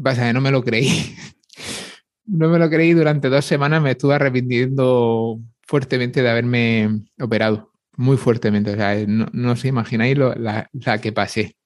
Pasa 0.03 0.27
que 0.27 0.33
no 0.33 0.41
me 0.41 0.51
lo 0.51 0.63
creí. 0.63 1.15
no 2.27 2.49
me 2.49 2.59
lo 2.59 2.69
creí, 2.69 2.93
durante 2.93 3.29
dos 3.29 3.45
semanas 3.45 3.83
me 3.83 3.93
estuve 3.93 4.15
arrepintiendo 4.15 5.41
fuertemente 5.67 6.23
de 6.23 6.31
haberme 6.31 7.05
operado, 7.21 7.73
muy 7.97 8.17
fuertemente. 8.17 8.73
O 8.73 8.77
sea, 8.77 8.97
no, 9.07 9.53
os 9.53 9.65
imagináis 9.65 10.17
la, 10.17 10.69
la, 10.73 11.01
que 11.01 11.13
pasé. 11.13 11.57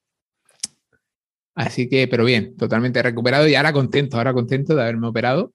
Así 1.55 1.89
que, 1.89 2.07
pero 2.07 2.25
bien, 2.25 2.55
totalmente 2.57 3.01
recuperado 3.01 3.47
y 3.47 3.55
ahora 3.55 3.73
contento, 3.73 4.17
ahora 4.17 4.33
contento 4.33 4.75
de 4.75 4.81
haberme 4.81 5.07
operado, 5.07 5.53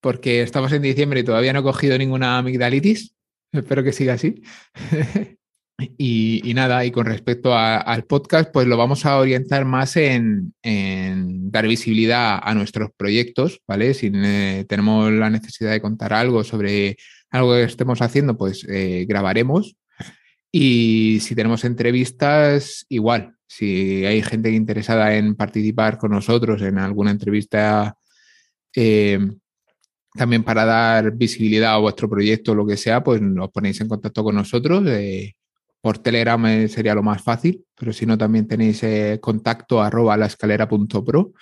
porque 0.00 0.42
estamos 0.42 0.72
en 0.72 0.82
diciembre 0.82 1.20
y 1.20 1.24
todavía 1.24 1.52
no 1.52 1.60
he 1.60 1.62
cogido 1.62 1.98
ninguna 1.98 2.38
amigdalitis. 2.38 3.14
Espero 3.52 3.82
que 3.82 3.92
siga 3.92 4.14
así. 4.14 4.42
Y, 5.96 6.52
nada, 6.54 6.84
y 6.84 6.90
con 6.90 7.06
respecto 7.06 7.54
al 7.54 8.04
podcast, 8.04 8.50
pues 8.52 8.66
lo 8.66 8.76
vamos 8.76 9.06
a 9.06 9.16
orientar 9.16 9.64
más 9.64 9.96
en, 9.96 10.52
dar 11.52 11.68
visibilidad 11.68 12.40
a 12.42 12.52
nuestros 12.54 12.90
proyectos, 12.96 13.60
¿vale? 13.64 13.94
Si 13.94 14.10
eh, 14.12 14.64
tenemos 14.68 15.12
la 15.12 15.30
necesidad 15.30 15.70
de 15.70 15.80
contar 15.80 16.12
algo 16.12 16.42
sobre 16.42 16.96
algo 17.30 17.54
que 17.54 17.64
estemos 17.64 18.00
haciendo, 18.02 18.36
pues 18.36 18.64
eh, 18.68 19.04
grabaremos. 19.08 19.76
Y 20.50 21.18
si 21.20 21.34
tenemos 21.34 21.64
entrevistas, 21.64 22.86
igual. 22.88 23.34
Si 23.46 24.04
hay 24.04 24.22
gente 24.22 24.50
interesada 24.50 25.14
en 25.14 25.34
participar 25.34 25.98
con 25.98 26.10
nosotros 26.10 26.62
en 26.62 26.78
alguna 26.78 27.10
entrevista, 27.10 27.96
eh, 28.74 29.18
también 30.14 30.42
para 30.42 30.64
dar 30.64 31.12
visibilidad 31.12 31.74
a 31.74 31.78
vuestro 31.78 32.08
proyecto 32.08 32.52
o 32.52 32.54
lo 32.54 32.66
que 32.66 32.76
sea, 32.76 33.02
pues 33.02 33.20
os 33.20 33.50
ponéis 33.50 33.80
en 33.80 33.88
contacto 33.88 34.24
con 34.24 34.34
nosotros. 34.34 34.82
Por 35.80 35.98
Telegram 35.98 36.44
eh, 36.46 36.68
sería 36.68 36.94
lo 36.94 37.02
más 37.02 37.22
fácil, 37.22 37.64
pero 37.78 37.92
si 37.92 38.04
no, 38.04 38.18
también 38.18 38.48
tenéis 38.48 38.82
eh, 38.82 39.18
contacto 39.20 39.80
arroba 39.80 40.16
la 40.16 40.26
escalera.pro 40.26 41.32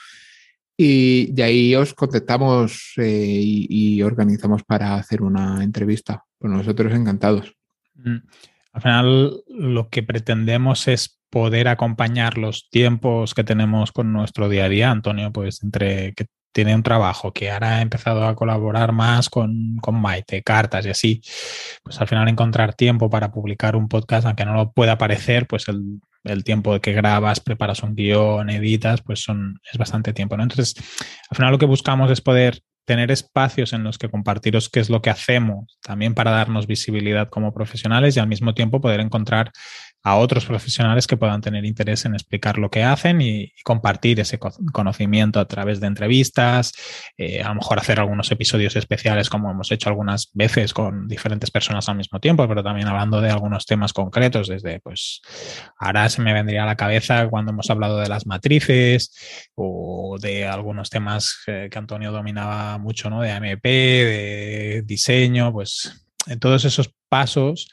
y 0.77 1.33
de 1.33 1.43
ahí 1.43 1.75
os 1.75 1.95
contactamos 1.95 2.93
eh, 2.99 3.41
y, 3.43 4.03
organizamos 4.03 4.63
para 4.63 4.95
hacer 4.95 5.23
una 5.23 5.65
entrevista. 5.65 6.25
Pues 6.39 6.53
nosotros 6.53 6.93
encantados. 6.93 7.55
Mm. 7.95 8.17
Al 8.73 8.83
final, 8.83 9.43
lo 9.49 9.89
que 9.89 10.03
pretendemos 10.03 10.87
es 10.87 11.19
poder 11.31 11.69
acompañar 11.69 12.37
los 12.37 12.69
tiempos 12.69 13.35
que 13.35 13.43
tenemos 13.43 13.91
con 13.91 14.13
nuestro 14.13 14.49
día 14.51 14.67
a 14.67 14.69
día, 14.69 14.91
Antonio, 14.91 15.33
pues 15.33 15.63
entre 15.63 16.13
que 16.13 16.27
tiene 16.57 16.75
un 16.75 16.83
trabajo, 16.83 17.35
que 17.35 17.51
ahora 17.51 17.77
ha 17.77 17.83
empezado 17.83 18.27
a 18.27 18.35
colaborar 18.35 18.91
más 18.93 19.29
con, 19.29 19.77
con 19.83 20.01
Maite, 20.01 20.43
cartas 20.43 20.87
y 20.87 20.89
así, 20.89 21.21
pues 21.83 22.01
al 22.01 22.09
final 22.09 22.27
encontrar 22.29 22.73
tiempo 22.73 23.11
para 23.11 23.31
publicar 23.31 23.77
un 23.77 23.89
podcast, 23.89 24.27
aunque 24.27 24.47
no 24.47 24.55
lo 24.55 24.73
pueda 24.73 24.93
aparecer, 24.93 25.47
pues 25.47 25.69
el, 25.69 26.01
el 26.25 26.45
tiempo 26.45 26.81
que 26.81 26.95
grabas, 26.95 27.41
preparas 27.41 27.83
un 27.83 27.95
guion, 27.95 28.49
editas, 28.49 29.03
pues 29.03 29.23
son, 29.23 29.61
es 29.71 29.77
bastante 29.77 30.15
tiempo, 30.15 30.39
¿no? 30.39 30.45
Entonces, 30.45 30.75
al 31.29 31.37
final 31.37 31.53
lo 31.53 31.59
que 31.59 31.67
buscamos 31.67 32.11
es 32.11 32.23
poder 32.23 32.63
tener 32.87 33.11
espacios 33.11 33.75
en 33.75 33.85
los 33.85 33.99
que 33.99 34.09
compartiros 34.09 34.71
qué 34.71 34.81
es 34.81 34.89
lo 34.89 35.03
que 35.03 35.11
hacemos, 35.11 35.79
también 35.83 36.15
para 36.15 36.31
darnos 36.31 36.67
visibilidad 36.67 37.29
como 37.29 37.53
profesionales 37.53 38.17
y 38.17 38.21
al 38.21 38.29
mismo 38.29 38.55
tiempo 38.55 38.81
poder 38.81 39.01
encontrar 39.01 39.51
a 40.07 40.15
otros 40.19 40.45
profesionales 40.45 41.09
que 41.09 41.17
puedan 41.17 41.41
tener 41.41 41.65
interés 41.65 42.05
en 42.05 42.15
explicar 42.15 42.59
lo 42.59 42.71
que 42.71 42.85
hacen 42.85 43.21
y, 43.21 43.53
compartir 43.65 44.21
ese 44.21 44.39
conocimiento 44.39 45.41
a 45.41 45.49
través 45.49 45.81
de 45.81 45.89
entrevistas, 45.89 46.73
eh, 47.17 47.43
a 47.43 47.49
lo 47.49 47.57
mejor 47.57 47.81
hacer 47.81 47.99
algunos 47.99 48.31
episodios 48.31 48.77
especiales 48.77 49.29
como 49.29 49.51
hemos 49.51 49.73
hecho 49.73 49.89
algunas 49.89 50.31
veces 50.33 50.73
con 50.73 51.09
diferentes 51.09 51.51
personas 51.51 51.89
al 51.89 51.97
mismo 51.97 52.21
tiempo, 52.21 52.47
pero 52.47 52.63
también 52.63 52.87
hablando 52.87 53.21
de 53.21 53.31
algunos 53.31 53.67
temas 53.67 53.93
concretos, 53.93 54.47
desde 54.47 54.79
pues 54.79 55.23
ahora 55.77 56.09
se 56.09 56.23
me 56.23 56.33
vendría 56.33 56.63
a 56.63 56.67
la 56.67 56.77
cabeza 56.77 57.27
cuando 57.29 57.51
hemos 57.51 57.69
hablado 57.69 57.99
de 57.99 58.09
las 58.09 58.27
matrices 58.27 59.13
o 59.57 60.19
de 60.21 60.47
algunos 60.47 60.89
temas 60.89 61.37
que, 61.45 61.69
Antonio 61.75 62.13
dominaba 62.13 62.79
mucho, 62.79 63.11
¿no? 63.11 63.23
De 63.23 63.33
AMP, 63.33 63.65
de 63.65 64.83
diseño, 64.87 65.53
pues 65.53 66.07
en 66.29 66.39
todos 66.39 66.65
esos 66.65 66.95
pasos 67.09 67.69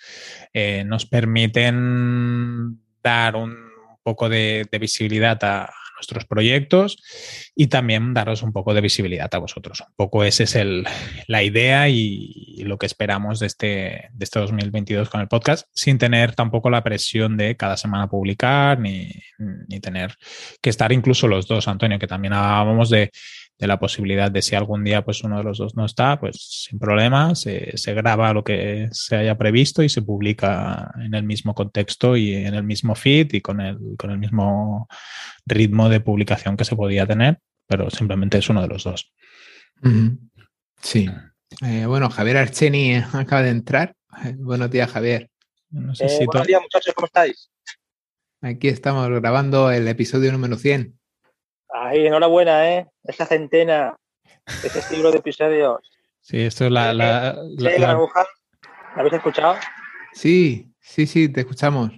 eh, 0.53 0.83
nos 0.85 1.05
permiten 1.05 2.79
dar 3.03 3.35
un 3.35 3.55
poco 4.03 4.29
de, 4.29 4.67
visibilidad 4.79 5.43
a, 5.43 5.73
nuestros 5.95 6.25
proyectos 6.25 6.97
y 7.55 7.67
también 7.67 8.13
daros 8.13 8.43
un 8.43 8.51
poco 8.51 8.73
de 8.73 8.81
visibilidad 8.81 9.33
a 9.33 9.37
vosotros. 9.37 9.81
Un 9.81 9.95
poco 9.95 10.23
esa 10.25 10.43
es 10.43 10.55
el, 10.55 10.85
la 11.27 11.43
idea 11.43 11.87
y, 11.87 12.61
lo 12.65 12.77
que 12.77 12.85
esperamos 12.85 13.39
de 13.39 13.47
este, 13.47 14.09
de 14.11 14.23
este 14.23 14.39
2022 14.39 15.09
con 15.09 15.21
el 15.21 15.27
podcast, 15.27 15.67
sin 15.73 15.97
tener 15.97 16.33
tampoco 16.33 16.69
la 16.69 16.83
presión 16.83 17.37
de 17.37 17.55
cada 17.55 17.77
semana 17.77 18.09
publicar 18.09 18.79
ni, 18.79 19.11
ni 19.67 19.79
tener 19.79 20.15
que 20.61 20.69
estar 20.69 20.91
incluso 20.91 21.27
los 21.27 21.47
dos, 21.47 21.67
Antonio, 21.67 21.99
que 21.99 22.07
también 22.07 22.33
hablábamos 22.33 22.89
de 22.89 23.11
de 23.63 23.67
la 23.67 23.79
posibilidad 23.79 24.29
de 24.29 24.41
si 24.41 24.55
algún 24.55 24.83
día 24.83 25.05
pues 25.05 25.23
uno 25.23 25.37
de 25.37 25.43
los 25.45 25.57
dos 25.57 25.73
no 25.77 25.85
está, 25.85 26.19
pues 26.19 26.35
sin 26.67 26.79
problema, 26.79 27.33
se, 27.33 27.71
graba 27.93 28.33
lo 28.33 28.43
que 28.43 28.89
se 28.91 29.15
haya 29.15 29.37
previsto 29.37 29.81
y 29.83 29.87
se 29.87 30.01
publica 30.01 30.91
en 30.99 31.13
el 31.13 31.23
mismo 31.23 31.55
contexto 31.55 32.17
y 32.17 32.35
en 32.35 32.55
el 32.55 32.63
mismo 32.63 32.93
feed 32.93 33.33
y 33.33 33.39
con 33.39 33.61
el, 33.61 33.77
con 33.97 34.11
el 34.11 34.17
mismo 34.17 34.89
ritmo 35.45 35.87
de 35.87 36.01
publicación 36.01 36.57
que 36.57 36.65
se 36.65 36.75
podía 36.75 37.07
tener, 37.07 37.39
pero 37.65 37.89
simplemente 37.89 38.37
es 38.37 38.49
uno 38.49 38.61
de 38.61 38.67
los 38.67 38.83
dos. 38.83 39.13
Sí. 40.81 41.09
Eh, 41.61 41.85
bueno, 41.85 42.09
Javier 42.09 42.37
Archeni 42.37 42.95
acaba 43.13 43.43
de 43.43 43.49
entrar. 43.49 43.95
Buenos 44.39 44.69
días, 44.69 44.91
Javier. 44.91 45.29
Eh, 45.71 46.25
buenos 46.25 46.47
días, 46.47 46.61
muchachos, 46.61 46.93
¿cómo 46.93 47.05
estáis? 47.05 47.49
Aquí 48.41 48.67
estamos 48.67 49.07
grabando 49.07 49.71
el 49.71 49.87
episodio 49.87 50.33
número 50.33 50.57
100. 50.57 50.99
Ay, 51.75 52.05
enhorabuena, 52.05 52.71
¿eh? 52.71 52.87
Esa 53.03 53.25
centena, 53.25 53.95
ese 54.45 54.77
estilo 54.77 55.11
de 55.11 55.17
episodios. 55.17 55.79
Sí, 56.21 56.39
esto 56.39 56.65
es 56.65 56.71
la... 56.71 56.93
la, 56.93 57.35
la, 57.57 58.07
habéis 58.95 59.13
escuchado? 59.13 59.55
Sí, 60.13 60.71
sí, 60.79 61.07
sí, 61.07 61.29
te 61.29 61.39
escuchamos. 61.41 61.89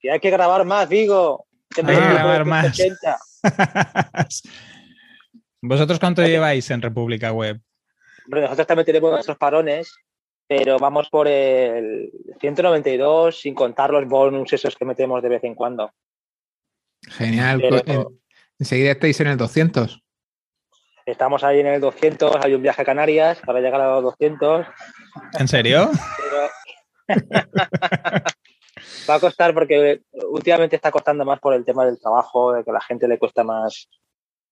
Que 0.00 0.10
hay 0.10 0.18
que 0.18 0.30
grabar 0.30 0.64
más, 0.64 0.88
digo. 0.88 1.46
Hay 1.76 1.84
que 1.84 1.92
grabar 1.92 2.44
más. 2.44 2.76
¿Vosotros 5.62 6.00
cuánto 6.00 6.26
lleváis 6.26 6.68
en 6.72 6.82
República 6.82 7.32
Web? 7.32 7.60
Hombre, 8.24 8.40
nosotros 8.42 8.66
también 8.66 8.86
tenemos 8.86 9.12
nuestros 9.12 9.38
parones, 9.38 9.94
pero 10.48 10.76
vamos 10.80 11.08
por 11.08 11.28
el 11.28 12.10
192 12.40 13.40
sin 13.40 13.54
contar 13.54 13.90
los 13.90 14.08
bonus 14.08 14.52
esos 14.52 14.74
que 14.74 14.84
metemos 14.84 15.22
de 15.22 15.28
vez 15.28 15.44
en 15.44 15.54
cuando. 15.54 15.92
Genial. 17.06 17.62
Enseguida 18.58 18.92
estáis 18.92 19.20
en 19.20 19.28
el 19.28 19.36
200. 19.36 20.02
Estamos 21.06 21.44
ahí 21.44 21.60
en 21.60 21.68
el 21.68 21.80
200, 21.80 22.36
hay 22.42 22.54
un 22.54 22.62
viaje 22.62 22.82
a 22.82 22.84
Canarias 22.84 23.40
para 23.44 23.60
llegar 23.60 23.80
a 23.80 23.92
los 23.92 24.02
200. 24.02 24.66
¿En 25.38 25.48
serio? 25.48 25.90
Va 29.08 29.14
a 29.14 29.20
costar 29.20 29.54
porque 29.54 30.02
últimamente 30.28 30.76
está 30.76 30.90
costando 30.90 31.24
más 31.24 31.40
por 31.40 31.54
el 31.54 31.64
tema 31.64 31.86
del 31.86 31.98
trabajo, 31.98 32.52
de 32.52 32.62
que 32.62 32.70
a 32.70 32.74
la 32.74 32.80
gente 32.80 33.08
le 33.08 33.18
cuesta 33.18 33.42
más 33.42 33.88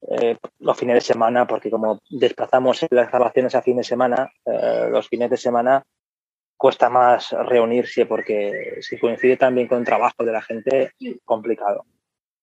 eh, 0.08 0.38
los 0.60 0.78
fines 0.78 0.94
de 0.94 1.00
semana, 1.02 1.46
porque 1.46 1.70
como 1.70 1.98
desplazamos 2.08 2.86
las 2.90 3.10
grabaciones 3.10 3.54
a 3.54 3.62
fin 3.62 3.76
de 3.76 3.84
semana, 3.84 4.30
eh, 4.46 4.88
los 4.90 5.08
fines 5.08 5.28
de 5.28 5.36
semana 5.36 5.82
cuesta 6.56 6.88
más 6.88 7.32
reunirse 7.32 8.06
porque 8.06 8.78
si 8.80 8.98
coincide 8.98 9.36
también 9.36 9.68
con 9.68 9.80
el 9.80 9.84
trabajo 9.84 10.24
de 10.24 10.32
la 10.32 10.40
gente, 10.40 10.92
complicado. 11.24 11.84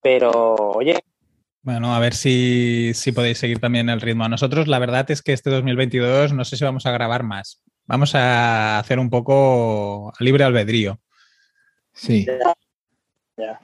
Pero, 0.02 0.56
oye, 0.56 1.00
bueno, 1.64 1.96
a 1.96 2.00
ver 2.00 2.14
si, 2.14 2.94
podéis 3.16 3.38
seguir 3.38 3.60
también 3.60 3.90
el 3.90 4.02
ritmo. 4.02 4.26
A 4.26 4.30
nosotros, 4.30 4.68
la 4.68 4.80
verdad 4.80 5.10
es 5.10 5.22
que 5.22 5.32
este 5.32 5.50
2022 5.50 6.34
no 6.34 6.44
sé 6.44 6.58
si 6.58 6.66
vamos 6.66 6.86
a 6.86 6.92
grabar 6.92 7.24
más. 7.24 7.64
Vamos 7.86 8.16
a 8.16 8.80
hacer 8.80 9.00
un 9.00 9.10
poco 9.10 10.12
libre 10.20 10.44
albedrío. 10.44 11.00
Sí. 11.94 12.26
Ya. 13.38 13.60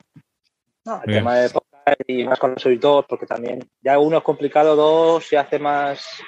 el 0.86 1.14
tema 1.14 1.36
de 1.40 1.50
podcast 1.50 2.02
y 2.08 2.24
más 2.24 2.40
con 2.40 2.56
los 2.56 2.80
dos, 2.80 3.06
porque 3.08 3.26
también 3.26 3.70
ya 3.82 4.00
uno 4.00 4.20
es 4.20 4.24
complicado, 4.24 4.78
dos 4.78 5.26
se 5.26 5.38
hace 5.38 5.60
más, 5.60 6.22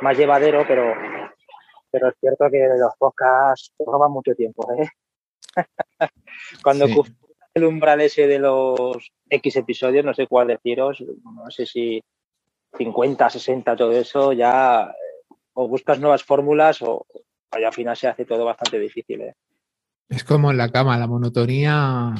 más 0.00 0.16
llevadero, 0.16 0.64
pero, 0.66 0.94
pero 1.90 2.08
es 2.08 2.14
cierto 2.18 2.46
que 2.50 2.66
los 2.78 2.94
podcasts 2.98 3.72
roban 3.78 4.10
mucho 4.10 4.34
tiempo. 4.34 4.66
¿eh? 4.72 4.88
Cuando 6.62 6.86
el 7.54 7.64
umbral 7.64 8.00
ese 8.00 8.26
de 8.26 8.38
los 8.38 9.12
X 9.28 9.56
episodios, 9.56 10.04
no 10.04 10.14
sé 10.14 10.26
cuál 10.26 10.48
deciros, 10.48 11.02
no 11.24 11.50
sé 11.50 11.66
si 11.66 12.02
50, 12.76 13.30
60, 13.30 13.76
todo 13.76 13.92
eso, 13.92 14.32
ya 14.32 14.84
eh, 14.84 15.34
o 15.54 15.68
buscas 15.68 15.98
nuevas 15.98 16.22
fórmulas 16.22 16.82
o, 16.82 17.06
al 17.50 17.72
final 17.72 17.96
se 17.96 18.08
hace 18.08 18.24
todo 18.24 18.44
bastante 18.44 18.78
difícil. 18.78 19.22
¿eh? 19.22 19.34
Es 20.08 20.24
como 20.24 20.50
en 20.50 20.56
la 20.56 20.70
cama, 20.70 20.98
la 20.98 21.08
monotonía. 21.08 22.14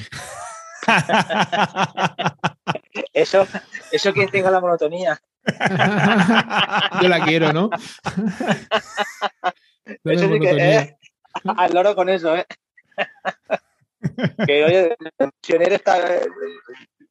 eso, 3.13 3.47
eso 3.93 4.13
que 4.13 4.27
tenga 4.27 4.51
la 4.51 4.61
monotonía. 4.61 5.21
Yo 7.01 7.09
la 7.09 7.25
quiero, 7.25 7.53
¿no? 7.53 7.71
eso 10.05 10.29
sí 10.29 10.41
que, 10.41 10.51
eh, 10.51 10.97
al 11.57 11.73
loro 11.73 11.95
con 11.95 12.09
eso, 12.09 12.37
¿eh? 12.37 12.47
Que 14.47 14.65
oye, 14.65 14.97
el 15.19 15.31
misionero 15.43 15.75
está. 15.75 16.17
Eh, 16.17 16.27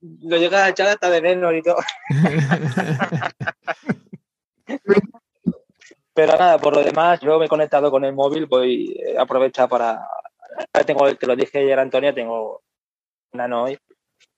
lo 0.02 0.38
llega 0.38 0.66
a 0.66 0.70
echar 0.70 0.88
hasta 0.88 1.10
de 1.10 1.22
menos 1.22 1.54
y 1.54 1.62
todo. 1.62 1.78
Pero 6.14 6.38
nada, 6.38 6.58
por 6.58 6.76
lo 6.76 6.84
demás, 6.84 7.20
yo 7.22 7.40
me 7.40 7.46
he 7.46 7.50
conectado 7.50 7.90
con 7.92 8.04
el 8.04 8.14
móvil, 8.14 8.46
voy 8.46 8.98
a 9.08 9.12
eh, 9.12 9.16
aprovechar 9.18 9.70
para. 9.70 10.08
Tengo, 10.86 11.16
te 11.16 11.28
lo 11.28 11.36
dije 11.36 11.60
ayer, 11.60 11.80
Antonia, 11.80 12.14
tengo 12.14 12.62
una 13.32 13.62
hoy, 13.62 13.78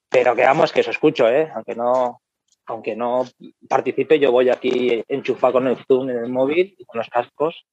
pero 0.08 0.36
que 0.36 0.42
vamos, 0.42 0.72
que 0.72 0.80
eso 0.80 0.90
escucho, 0.90 1.28
¿eh? 1.28 1.50
Aunque 1.54 1.74
no, 1.74 2.20
aunque 2.66 2.94
no 2.94 3.24
participe, 3.68 4.18
yo 4.18 4.30
voy 4.30 4.50
aquí 4.50 5.02
enchufado 5.08 5.54
con 5.54 5.66
el 5.66 5.76
Zoom 5.86 6.10
en 6.10 6.18
el 6.18 6.28
móvil 6.30 6.76
con 6.86 6.98
los 6.98 7.08
cascos 7.08 7.66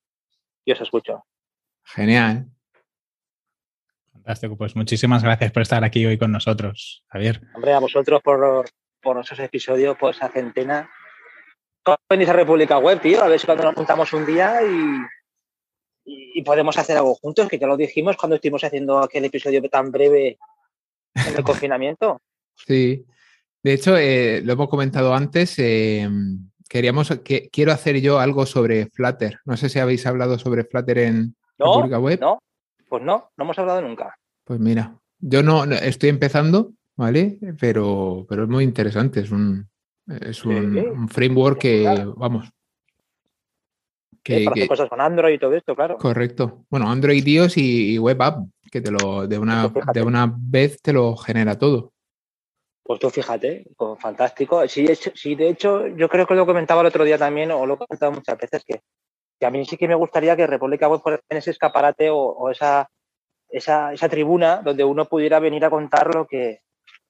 y 0.65 0.71
os 0.71 0.81
escucho. 0.81 1.25
Genial. 1.83 2.47
Fantástico, 4.19 4.57
pues 4.57 4.75
muchísimas 4.75 5.23
gracias 5.23 5.51
por 5.51 5.61
estar 5.61 5.83
aquí 5.83 6.05
hoy 6.05 6.17
con 6.17 6.31
nosotros, 6.31 7.05
Javier. 7.07 7.41
Hombre, 7.55 7.73
a 7.73 7.79
vosotros 7.79 8.21
por, 8.21 8.69
por 9.01 9.17
esos 9.17 9.39
episodios, 9.39 9.97
por 9.97 10.13
esa 10.13 10.27
centena. 10.27 10.89
¿Cómo 11.83 11.97
venís 12.09 12.27
a 12.27 12.33
República 12.33 12.77
Web, 12.77 12.99
tío? 13.01 13.23
A 13.23 13.29
ver 13.29 13.39
si 13.39 13.45
cuando 13.45 13.63
nos 13.63 13.75
juntamos 13.75 14.11
un 14.11 14.25
día 14.25 14.59
y, 14.61 16.35
y, 16.35 16.41
podemos 16.43 16.77
hacer 16.77 16.97
algo 16.97 17.15
juntos, 17.15 17.47
que 17.47 17.57
ya 17.57 17.65
lo 17.65 17.77
dijimos 17.77 18.17
cuando 18.17 18.35
estuvimos 18.35 18.63
haciendo 18.63 18.99
aquel 18.99 19.23
episodio 19.23 19.61
tan 19.69 19.89
breve 19.89 20.37
en 21.15 21.35
el 21.37 21.43
confinamiento. 21.43 22.21
Sí, 22.55 23.05
de 23.63 23.73
hecho, 23.73 23.95
eh, 23.97 24.41
lo 24.43 24.51
hemos 24.51 24.67
comentado 24.67 25.13
antes, 25.13 25.57
eh, 25.59 26.09
queríamos, 26.67 27.09
que, 27.23 27.49
quiero 27.49 27.71
hacer 27.71 28.01
yo 28.01 28.19
algo 28.19 28.45
sobre 28.45 28.87
Flutter. 28.87 29.39
No 29.45 29.55
sé 29.55 29.69
si 29.69 29.79
habéis 29.79 30.05
hablado 30.05 30.37
sobre 30.37 30.65
Flutter 30.65 30.97
en 30.97 31.35
República 31.57 31.99
Web. 31.99 32.19
No, 32.19 32.39
pues 32.89 33.03
no, 33.03 33.31
no 33.37 33.43
hemos 33.43 33.59
hablado 33.59 33.81
nunca. 33.81 34.17
Pues 34.43 34.59
mira, 34.59 34.99
yo 35.19 35.43
no 35.43 35.63
estoy 35.65 36.09
empezando, 36.09 36.73
¿vale? 36.95 37.39
Pero, 37.59 38.25
pero 38.27 38.43
es 38.43 38.49
muy 38.49 38.63
interesante, 38.63 39.21
es 39.21 39.31
un, 39.31 39.69
es 40.07 40.43
un, 40.43 41.07
framework 41.07 41.59
que, 41.59 42.11
vamos. 42.17 42.49
Que, 44.23 44.43
para 44.43 44.55
hacer 44.55 44.67
cosas 44.67 44.89
con 44.89 44.99
Android 44.99 45.35
y 45.35 45.39
todo 45.39 45.53
esto, 45.53 45.75
claro. 45.75 45.97
Correcto. 45.97 46.65
Bueno, 46.69 46.89
Android 46.89 47.23
Dios 47.23 47.57
y, 47.57 47.97
Web 47.99 48.21
App, 48.21 48.39
que 48.71 48.81
te 48.81 48.91
lo, 48.91 49.27
de 49.27 49.37
una, 49.37 49.69
pues 49.71 49.85
de 49.93 50.01
una 50.01 50.33
vez 50.37 50.81
te 50.81 50.93
lo 50.93 51.15
genera 51.15 51.57
todo. 51.57 51.93
Pues 52.83 52.99
tú 52.99 53.09
fíjate, 53.11 53.67
pues 53.77 54.01
fantástico. 54.01 54.67
Sí, 54.67 54.87
sí, 54.95 55.35
de 55.35 55.49
hecho, 55.49 55.85
yo 55.87 56.09
creo 56.09 56.25
que 56.25 56.33
lo 56.33 56.47
comentaba 56.47 56.81
el 56.81 56.87
otro 56.87 57.03
día 57.03 57.19
también, 57.19 57.51
o 57.51 57.65
lo 57.65 57.75
he 57.75 57.77
comentado 57.77 58.11
muchas 58.11 58.37
veces, 58.37 58.63
que 58.65 58.81
que 59.39 59.45
a 59.45 59.51
mí 59.51 59.65
sí 59.65 59.77
que 59.77 59.87
me 59.87 59.95
gustaría 59.95 60.35
que 60.35 60.47
República 60.47 60.87
Web 60.87 61.01
fuera 61.01 61.19
en 61.29 61.37
ese 61.37 61.51
escaparate 61.51 62.09
o, 62.11 62.49
esa, 62.49 62.89
esa, 63.49 63.93
esa, 63.93 64.09
tribuna 64.09 64.61
donde 64.63 64.83
uno 64.83 65.05
pudiera 65.05 65.39
venir 65.39 65.63
a 65.63 65.69
contar 65.69 66.13
lo 66.13 66.27
que, 66.27 66.59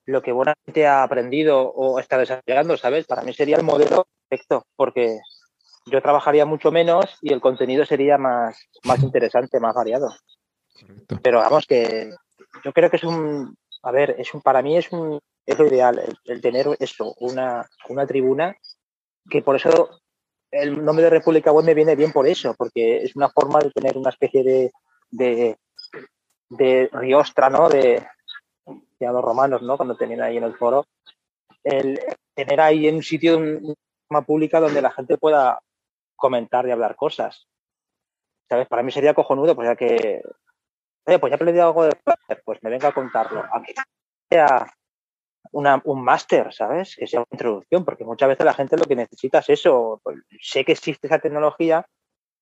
lo 0.05 0.21
que 0.21 0.31
buenamente 0.31 0.85
ha 0.85 1.03
aprendido 1.03 1.61
o 1.61 1.99
está 1.99 2.17
desarrollando, 2.17 2.77
¿sabes? 2.77 3.05
Para 3.05 3.23
mí 3.23 3.33
sería 3.33 3.57
el 3.57 3.63
modelo 3.63 4.07
perfecto, 4.27 4.65
porque 4.75 5.19
yo 5.85 6.01
trabajaría 6.01 6.45
mucho 6.45 6.71
menos 6.71 7.17
y 7.21 7.33
el 7.33 7.41
contenido 7.41 7.85
sería 7.85 8.17
más, 8.17 8.69
más 8.83 9.01
interesante, 9.01 9.59
más 9.59 9.73
variado. 9.73 10.13
Pero 11.21 11.39
vamos 11.39 11.65
que 11.65 12.11
yo 12.63 12.71
creo 12.73 12.89
que 12.89 12.97
es 12.97 13.03
un, 13.03 13.57
a 13.83 13.91
ver, 13.91 14.15
es 14.19 14.33
un, 14.33 14.41
para 14.41 14.61
mí 14.61 14.77
es 14.77 14.91
un, 14.91 15.19
es 15.45 15.57
lo 15.57 15.67
ideal, 15.67 16.01
el, 16.25 16.41
tener 16.41 16.67
eso, 16.79 17.15
una, 17.19 17.67
una 17.89 18.05
tribuna 18.05 18.55
que 19.29 19.41
por 19.41 19.55
eso 19.55 19.99
el 20.51 20.83
nombre 20.83 21.03
de 21.03 21.11
República 21.11 21.51
Web 21.51 21.65
me 21.65 21.73
viene 21.73 21.95
bien 21.95 22.11
por 22.11 22.27
eso, 22.27 22.55
porque 22.57 22.97
es 23.03 23.15
una 23.15 23.29
forma 23.29 23.59
de 23.59 23.71
tener 23.71 23.97
una 23.97 24.09
especie 24.09 24.43
de, 24.43 24.71
de, 25.11 25.57
de 26.49 26.89
riostra, 26.91 27.49
¿no? 27.49 27.69
De, 27.69 28.05
de 28.65 29.07
los 29.07 29.23
romanos, 29.23 29.61
¿no? 29.61 29.77
Cuando 29.77 29.95
tenían 29.95 30.21
ahí 30.21 30.37
en 30.37 30.43
el 30.43 30.55
foro, 30.55 30.85
el 31.63 31.99
tener 32.33 32.61
ahí 32.61 32.87
en 32.87 32.95
un 32.95 33.03
sitio, 33.03 33.37
una 33.37 33.75
forma 34.07 34.25
pública 34.25 34.59
donde 34.59 34.81
la 34.81 34.91
gente 34.91 35.17
pueda 35.17 35.59
comentar 36.15 36.67
y 36.67 36.71
hablar 36.71 36.95
cosas. 36.95 37.47
¿Sabes? 38.47 38.67
Para 38.67 38.83
mí 38.83 38.91
sería 38.91 39.13
cojonudo, 39.13 39.55
pues 39.55 39.67
ya 39.67 39.75
que, 39.75 40.21
oye, 41.05 41.19
pues 41.19 41.29
ya 41.29 41.35
he 41.35 41.35
aprendido 41.35 41.67
algo 41.67 41.85
de 41.85 41.95
pues 42.43 42.61
me 42.63 42.69
venga 42.69 42.89
a 42.89 42.93
contarlo. 42.93 43.43
Aunque 43.51 43.75
sea 44.29 44.65
un 45.51 46.03
máster, 46.03 46.53
¿sabes? 46.53 46.95
Que 46.95 47.07
sea 47.07 47.21
una 47.21 47.27
introducción, 47.31 47.85
porque 47.85 48.05
muchas 48.05 48.29
veces 48.29 48.45
la 48.45 48.53
gente 48.53 48.77
lo 48.77 48.85
que 48.85 48.95
necesita 48.95 49.39
es 49.39 49.49
eso. 49.49 49.99
Pues, 50.03 50.17
sé 50.41 50.63
que 50.63 50.73
existe 50.73 51.07
esa 51.07 51.19
tecnología, 51.19 51.85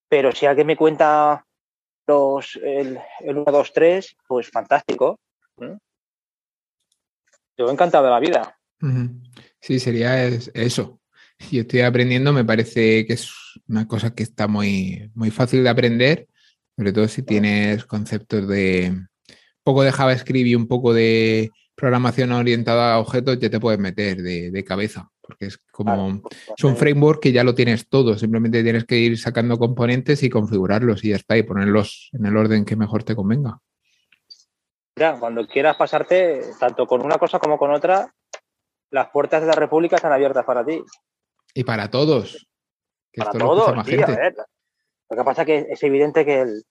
pero 0.10 0.32
si 0.32 0.46
alguien 0.46 0.68
me 0.68 0.78
cuenta 0.78 1.46
los, 2.08 2.58
el, 2.64 3.00
el 3.20 3.38
1, 3.38 3.52
2, 3.52 3.74
3, 3.74 4.16
pues 4.28 4.50
fantástico. 4.50 5.20
Yo 7.58 7.70
encantado 7.70 8.06
de 8.06 8.12
la 8.12 8.20
vida. 8.20 8.58
Sí, 9.60 9.80
sería 9.80 10.26
eso. 10.26 11.00
Si 11.40 11.60
estoy 11.60 11.82
aprendiendo, 11.82 12.34
me 12.34 12.46
parece 12.46 13.06
que 13.06 13.14
es 13.14 13.32
una 13.68 13.88
cosa 13.88 14.14
que 14.14 14.24
está 14.24 14.48
muy, 14.48 15.12
muy 15.14 15.32
fácil 15.32 15.64
de 15.64 15.70
aprender, 15.70 16.28
sobre 16.76 16.94
todo 16.94 17.08
si 17.08 17.24
tienes 17.24 17.86
conceptos 17.86 18.48
de 18.48 18.90
un 18.92 19.10
poco 19.64 19.84
de 19.84 19.92
JavaScript 19.92 20.48
y 20.48 20.56
un 20.56 20.68
poco 20.68 20.94
de 20.94 21.52
programación 21.78 22.32
orientada 22.32 22.96
a 22.96 23.00
objetos 23.00 23.38
ya 23.38 23.52
te 23.52 23.60
puedes 23.60 23.80
meter 23.80 24.18
de, 24.18 24.64
cabeza, 24.66 25.12
porque 25.22 25.46
es 25.46 25.60
como 25.72 26.22
es 26.58 26.64
un 26.64 26.76
framework 26.76 27.22
que 27.22 27.32
ya 27.32 27.44
lo 27.44 27.54
tienes 27.54 27.88
todo, 27.88 28.18
simplemente 28.18 28.64
tienes 28.64 28.84
que 28.86 28.96
ir 28.96 29.18
sacando 29.20 29.60
componentes 29.60 30.24
y 30.24 30.30
configurarlos 30.30 31.04
y 31.04 31.10
ya 31.10 31.18
está, 31.18 31.38
y 31.38 31.44
ponerlos 31.44 32.10
en 32.14 32.26
el 32.26 32.36
orden 32.36 32.66
que 32.66 32.76
mejor 32.76 33.04
te 33.04 33.16
convenga. 33.16 33.60
Ya, 34.96 35.20
cuando 35.20 35.46
quieras 35.46 35.78
pasarte, 35.78 36.42
tanto 36.60 36.88
con 36.88 37.06
una 37.06 37.20
cosa 37.20 37.38
como 37.38 37.60
con 37.60 37.72
otra, 37.72 38.12
las 38.90 39.10
puertas 39.12 39.42
de 39.42 39.48
la 39.48 39.54
República 39.54 39.98
están 39.98 40.12
abiertas 40.12 40.46
para 40.46 40.66
ti. 40.66 40.84
Y 41.54 41.64
para 41.64 41.92
todos. 41.92 42.48
para 43.16 43.32
todos, 43.34 43.70
lo, 43.70 43.76
lo 43.76 45.16
que 45.16 45.24
pasa 45.24 45.44
es 45.44 45.46
que 45.46 45.68
es 45.70 45.84
evidente 45.84 46.26
que 46.26 46.42
el, 46.42 46.64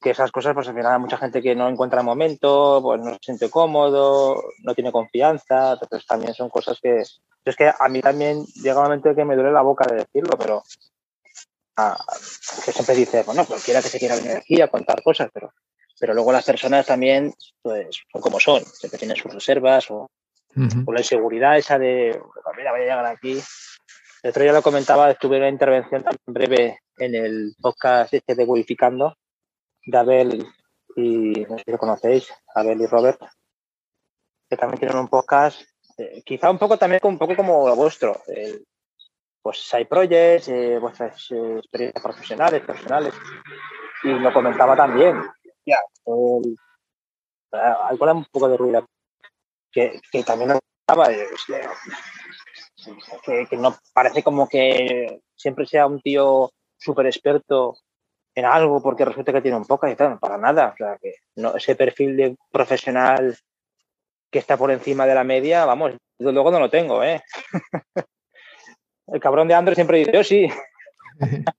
que 0.00 0.10
esas 0.10 0.32
cosas, 0.32 0.54
pues 0.54 0.66
al 0.68 0.74
final 0.74 0.94
hay 0.94 0.98
mucha 0.98 1.18
gente 1.18 1.42
que 1.42 1.54
no 1.54 1.68
encuentra 1.68 2.00
el 2.00 2.06
momento, 2.06 2.80
pues 2.82 3.00
no 3.00 3.12
se 3.12 3.18
siente 3.22 3.50
cómodo, 3.50 4.42
no 4.62 4.74
tiene 4.74 4.90
confianza, 4.90 5.72
entonces 5.74 6.06
también 6.06 6.34
son 6.34 6.48
cosas 6.48 6.78
que... 6.80 7.02
Es 7.44 7.56
que 7.56 7.70
a 7.78 7.88
mí 7.88 8.00
también 8.00 8.44
llega 8.62 8.78
un 8.78 8.84
momento 8.84 9.14
que 9.14 9.24
me 9.24 9.34
duele 9.34 9.52
la 9.52 9.62
boca 9.62 9.86
de 9.86 9.96
decirlo, 9.96 10.36
pero 10.38 10.62
ah, 11.76 11.98
que 12.64 12.72
siempre 12.72 12.94
dice, 12.94 13.22
bueno, 13.24 13.44
cualquiera 13.46 13.82
que 13.82 13.88
se 13.88 13.98
quiera 13.98 14.16
venir 14.16 14.36
aquí 14.36 14.60
a 14.60 14.68
contar 14.68 15.02
cosas, 15.02 15.30
pero, 15.32 15.52
pero 15.98 16.14
luego 16.14 16.32
las 16.32 16.44
personas 16.44 16.86
también 16.86 17.32
pues, 17.62 18.02
son 18.12 18.20
como 18.20 18.38
son, 18.40 18.62
siempre 18.64 18.98
tienen 18.98 19.16
sus 19.16 19.32
reservas 19.32 19.90
o, 19.90 20.10
la 20.54 21.00
inseguridad 21.00 21.56
esa 21.56 21.78
de, 21.78 22.20
mira, 22.56 22.72
voy 22.72 22.80
a 22.80 22.84
llegar 22.84 23.06
aquí. 23.06 23.40
El 24.22 24.30
otro 24.30 24.42
día 24.42 24.52
lo 24.52 24.62
comentaba, 24.62 25.10
estuve 25.10 25.36
en 25.36 25.42
una 25.42 25.50
intervención 25.50 26.02
tan 26.02 26.16
breve 26.26 26.80
en 26.98 27.14
el 27.14 27.54
podcast 27.60 28.12
este 28.12 28.34
de 28.34 28.44
Wificando, 28.44 29.16
de 29.90 29.98
Abel 29.98 30.46
y 30.96 31.44
no 31.48 31.58
sé 31.58 31.64
si 31.64 31.70
lo 31.70 31.78
conocéis, 31.78 32.32
Abel 32.54 32.80
y 32.80 32.86
Robert, 32.86 33.20
que 34.48 34.56
también 34.56 34.80
tienen 34.80 34.98
un 34.98 35.08
podcast, 35.08 35.62
eh, 35.98 36.22
quizá 36.24 36.50
un 36.50 36.58
poco 36.58 36.76
también 36.76 37.00
un 37.04 37.18
poco 37.18 37.36
como 37.36 37.68
lo 37.68 37.76
vuestro, 37.76 38.20
pues 39.42 39.74
hay 39.74 39.84
projects, 39.84 40.48
eh, 40.48 40.78
vuestras 40.78 41.30
eh, 41.30 41.58
experiencias 41.58 42.02
profesionales, 42.02 42.62
personales, 42.62 43.14
y 44.02 44.08
lo 44.08 44.32
comentaba 44.32 44.76
también, 44.76 45.22
ya, 45.64 45.78
el, 46.06 46.56
algo 47.52 48.12
un 48.12 48.24
poco 48.26 48.48
de 48.48 48.56
ruido, 48.56 48.86
que, 49.70 50.00
que 50.10 50.24
también 50.24 50.58
estaba, 50.80 51.08
que, 53.24 53.46
que 53.48 53.56
no 53.56 53.76
parece 53.92 54.22
como 54.22 54.48
que 54.48 55.20
siempre 55.36 55.66
sea 55.66 55.86
un 55.86 56.00
tío 56.00 56.50
súper 56.76 57.06
experto 57.06 57.76
en 58.34 58.44
algo 58.44 58.82
porque 58.82 59.04
resulta 59.04 59.32
que 59.32 59.42
tiene 59.42 59.56
un 59.56 59.64
poca 59.64 59.90
y 59.90 59.96
tal, 59.96 60.18
para 60.18 60.38
nada. 60.38 60.72
O 60.74 60.76
sea, 60.76 60.98
que 61.00 61.14
no, 61.36 61.56
ese 61.56 61.74
perfil 61.76 62.16
de 62.16 62.36
profesional 62.50 63.36
que 64.30 64.38
está 64.38 64.56
por 64.56 64.70
encima 64.70 65.06
de 65.06 65.14
la 65.14 65.24
media, 65.24 65.64
vamos, 65.64 65.92
desde 66.18 66.32
luego 66.32 66.50
no 66.50 66.60
lo 66.60 66.70
tengo, 66.70 67.02
¿eh? 67.02 67.20
El 69.08 69.20
cabrón 69.20 69.48
de 69.48 69.54
Android 69.54 69.74
siempre 69.74 69.98
dice, 69.98 70.12
yo 70.12 70.22
sí. 70.22 70.48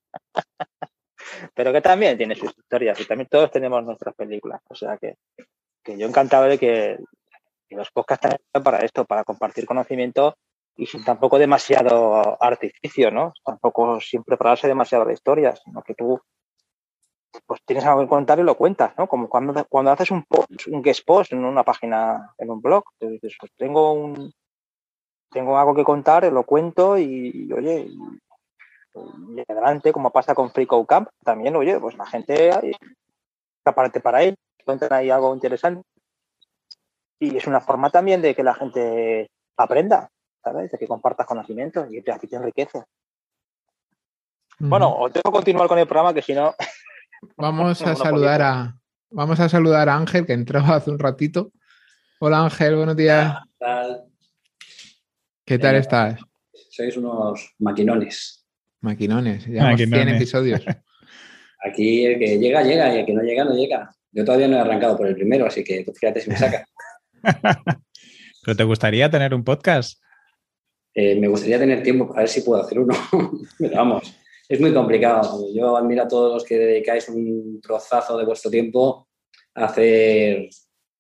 Pero 1.54 1.74
que 1.74 1.82
también 1.82 2.18
tiene 2.18 2.36
sus 2.36 2.58
historias 2.58 3.00
y 3.00 3.06
también 3.06 3.28
todos 3.30 3.52
tenemos 3.52 3.84
nuestras 3.84 4.16
películas. 4.16 4.62
O 4.70 4.76
sea 4.76 4.98
que, 4.98 5.16
que 5.84 5.98
yo 5.98 6.08
encantado 6.08 6.46
de 6.46 6.58
que 6.58 6.98
los 7.70 7.92
podcasts 7.92 8.22
también 8.22 8.64
para 8.64 8.80
esto, 8.80 9.06
para 9.06 9.24
compartir 9.24 9.66
conocimiento 9.66 10.36
y 10.76 10.86
sin 10.86 11.04
tampoco 11.04 11.38
demasiado 11.38 12.42
artificio, 12.42 13.12
¿no? 13.12 13.34
Tampoco 13.44 14.00
sin 14.00 14.24
prepararse 14.24 14.68
demasiado 14.68 15.06
la 15.06 15.14
historia, 15.14 15.56
sino 15.56 15.82
que 15.82 15.94
tú 15.94 16.22
pues 17.46 17.62
tienes 17.66 17.86
algo 17.86 18.02
que 18.02 18.08
contar 18.08 18.40
y 18.40 18.44
lo 18.44 18.56
cuentas, 18.56 18.94
¿no? 18.98 19.08
Como 19.08 19.30
cuando, 19.30 19.66
cuando 19.66 19.92
haces 19.92 20.12
un 20.12 20.24
post, 20.24 20.68
un 20.68 20.82
guest 20.82 21.06
post 21.06 21.34
en 21.34 21.44
una 21.44 21.64
página, 21.64 22.34
en 22.38 22.50
un 22.50 22.62
blog, 22.62 22.84
te 22.98 23.10
dices, 23.10 23.36
pues 23.40 23.52
tengo 23.58 23.94
un 23.94 24.32
tengo 25.32 25.58
algo 25.58 25.74
que 25.74 25.84
contar, 25.84 26.32
lo 26.32 26.44
cuento 26.44 26.98
y, 26.98 27.50
oye, 27.54 27.88
y, 27.90 29.42
adelante, 29.48 29.94
como 29.94 30.12
pasa 30.12 30.36
con 30.36 30.52
Free 30.52 30.68
Camp, 30.88 31.08
también, 31.24 31.56
oye, 31.56 31.80
pues 31.80 31.98
la 31.98 32.06
gente 32.06 32.52
aparte 33.64 34.02
para 34.02 34.24
él, 34.24 34.36
cuentan 34.66 34.92
ahí 34.92 35.10
algo 35.10 35.34
interesante. 35.34 35.84
Y 37.20 37.38
es 37.38 37.48
una 37.48 37.62
forma 37.62 37.90
también 37.90 38.22
de 38.22 38.36
que 38.36 38.44
la 38.44 38.54
gente 38.56 39.30
aprenda, 39.56 40.10
¿sabes? 40.44 40.72
De 40.72 40.78
que 40.78 40.88
compartas 40.88 41.28
conocimientos 41.28 41.88
y 41.92 42.02
te, 42.02 42.12
te 42.14 42.36
enriquece. 42.36 42.84
Bueno, 44.60 44.96
os 44.96 45.12
tengo 45.12 45.32
que 45.32 45.38
continuar 45.38 45.68
con 45.68 45.80
el 45.80 45.88
programa 45.88 46.14
que 46.14 46.22
si 46.22 46.34
no. 46.34 46.54
Vamos 47.38 47.82
a 47.82 47.96
saludar 47.96 48.42
a. 48.42 48.78
Vamos 49.10 49.40
a 49.40 49.50
saludar 49.50 49.90
a 49.90 49.98
Ángel, 49.98 50.26
que 50.26 50.34
entraba 50.34 50.76
hace 50.76 50.92
un 50.92 51.00
ratito. 51.00 51.52
Hola 52.20 52.44
Ángel, 52.44 52.76
buenos 52.76 52.96
días. 52.96 53.36
¿Qué 53.44 53.66
tal? 53.66 54.04
¿Qué 55.46 55.60
tal 55.60 55.76
estás? 55.76 56.20
Sois 56.70 56.96
unos 56.96 57.54
maquinones. 57.60 58.46
Maquinones, 58.82 59.46
ya 59.46 59.76
100 59.76 59.94
episodios. 60.10 60.62
Aquí 61.64 62.06
el 62.06 62.18
que 62.18 62.40
llega, 62.40 62.64
llega, 62.64 62.96
y 62.96 63.00
el 63.00 63.06
que 63.06 63.14
no 63.14 63.22
llega, 63.22 63.44
no 63.44 63.54
llega. 63.54 63.96
Yo 64.12 64.26
todavía 64.26 64.48
no 64.48 64.58
he 64.58 64.60
arrancado 64.60 64.98
por 64.98 65.08
el 65.08 65.16
primero, 65.16 65.46
así 65.46 65.64
que 65.64 65.84
tú 65.84 65.94
fíjate 65.94 66.22
si 66.22 66.30
me 66.30 66.38
saca. 66.38 66.66
¿Pero 68.44 68.58
te 68.58 68.64
gustaría 68.64 69.10
tener 69.10 69.34
un 69.34 69.44
podcast? 69.44 70.02
Eh, 70.94 71.20
me 71.20 71.28
gustaría 71.28 71.60
tener 71.60 71.84
tiempo 71.84 72.08
para 72.08 72.22
ver 72.22 72.30
si 72.30 72.42
puedo 72.42 72.62
hacer 72.62 72.80
uno. 72.80 72.96
Pero 73.60 73.76
vamos, 73.76 74.16
es 74.48 74.60
muy 74.60 74.74
complicado. 74.74 75.48
Yo 75.54 75.78
admiro 75.78 76.04
a 76.04 76.08
todos 76.08 76.34
los 76.34 76.44
que 76.44 76.58
dedicáis 76.58 77.08
un 77.10 77.60
trozazo 77.62 78.18
de 78.18 78.26
vuestro 78.26 78.52
tiempo 78.52 79.08
a 79.56 79.66
hacer, 79.66 80.50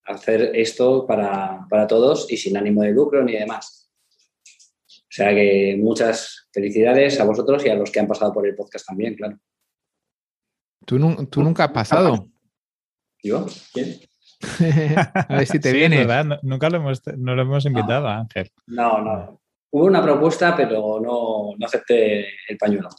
hacer 0.06 0.52
esto 0.56 1.06
para, 1.06 1.66
para 1.70 1.88
todos 1.88 2.32
y 2.32 2.38
sin 2.38 2.58
ánimo 2.58 2.82
de 2.82 2.92
lucro 2.92 3.24
ni 3.24 3.34
demás. 3.34 3.92
O 4.88 5.14
sea 5.14 5.36
que 5.36 5.76
muchas 5.78 6.48
felicidades 6.54 7.20
a 7.20 7.26
vosotros 7.26 7.66
y 7.66 7.70
a 7.70 7.76
los 7.76 7.92
que 7.92 8.00
han 8.00 8.08
pasado 8.08 8.32
por 8.32 8.48
el 8.48 8.56
podcast 8.56 8.88
también, 8.88 9.16
claro. 9.16 9.38
Tú, 10.86 10.98
nunca 10.98 11.66
has 11.66 11.72
pasado. 11.72 12.30
¿Yo? 13.22 13.46
¿Quién? 13.74 14.00
a 15.28 15.36
ver 15.36 15.46
si 15.46 15.60
te 15.60 15.72
viene. 15.72 15.98
verdad, 15.98 16.40
nunca 16.42 16.70
lo 16.70 16.78
hemos, 16.78 17.02
no 17.18 17.36
lo 17.36 17.42
hemos 17.44 17.66
invitado 17.66 18.08
Ángel. 18.08 18.52
No, 18.68 19.02
no. 19.02 19.42
Hubo 19.72 19.86
una 19.86 20.02
propuesta, 20.02 20.56
pero 20.56 21.00
no, 21.00 21.56
no 21.58 21.66
acepté 21.66 22.28
el 22.48 22.58
pañuelo. 22.58 22.90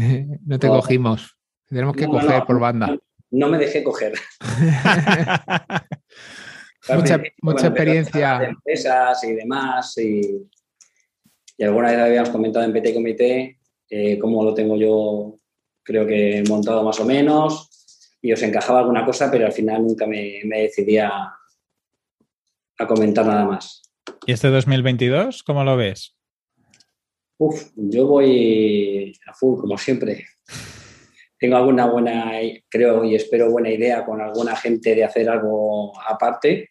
no 0.46 0.58
te 0.58 0.68
cogimos. 0.68 1.36
Tenemos 1.66 1.96
que 1.96 2.06
coger 2.06 2.44
por 2.44 2.58
banda. 2.58 2.96
No, 3.30 3.48
me 3.48 3.58
dejé 3.58 3.84
coger. 3.84 4.14
mucha, 6.96 7.22
mucha 7.42 7.66
experiencia. 7.68 8.38
De 8.40 8.46
empresas 8.46 9.22
y 9.24 9.34
demás. 9.34 9.96
Y, 9.98 10.48
alguna 11.62 11.90
vez 11.90 12.00
habíamos 12.00 12.30
comentado 12.30 12.64
en 12.64 12.72
PT 12.72 12.94
Comité 12.94 13.58
eh, 13.90 14.18
cómo 14.18 14.42
lo 14.42 14.54
tengo 14.54 14.76
yo 14.76 15.36
creo 15.82 16.06
que 16.06 16.38
he 16.38 16.44
montado 16.44 16.82
más 16.82 16.98
o 17.00 17.04
menos 17.04 17.68
y 18.22 18.32
os 18.32 18.42
encajaba 18.42 18.80
alguna 18.80 19.04
cosa, 19.04 19.30
pero 19.30 19.46
al 19.46 19.52
final 19.52 19.82
nunca 19.82 20.06
me, 20.06 20.40
me 20.44 20.62
decidí 20.62 20.98
a, 20.98 21.34
comentar 22.88 23.26
nada 23.26 23.44
más. 23.44 23.82
¿Y 24.26 24.32
este 24.32 24.48
2022 24.48 25.42
cómo 25.42 25.64
lo 25.64 25.76
ves? 25.76 26.16
Uf, 27.42 27.70
yo 27.74 28.06
voy 28.06 29.18
a 29.26 29.32
full, 29.32 29.60
como 29.60 29.78
siempre. 29.78 30.26
Tengo 31.38 31.56
alguna 31.56 31.86
buena, 31.86 32.32
creo 32.68 33.02
y 33.02 33.14
espero 33.14 33.50
buena 33.50 33.70
idea 33.70 34.04
con 34.04 34.20
alguna 34.20 34.54
gente 34.56 34.94
de 34.94 35.04
hacer 35.04 35.26
algo 35.30 35.98
aparte, 36.06 36.68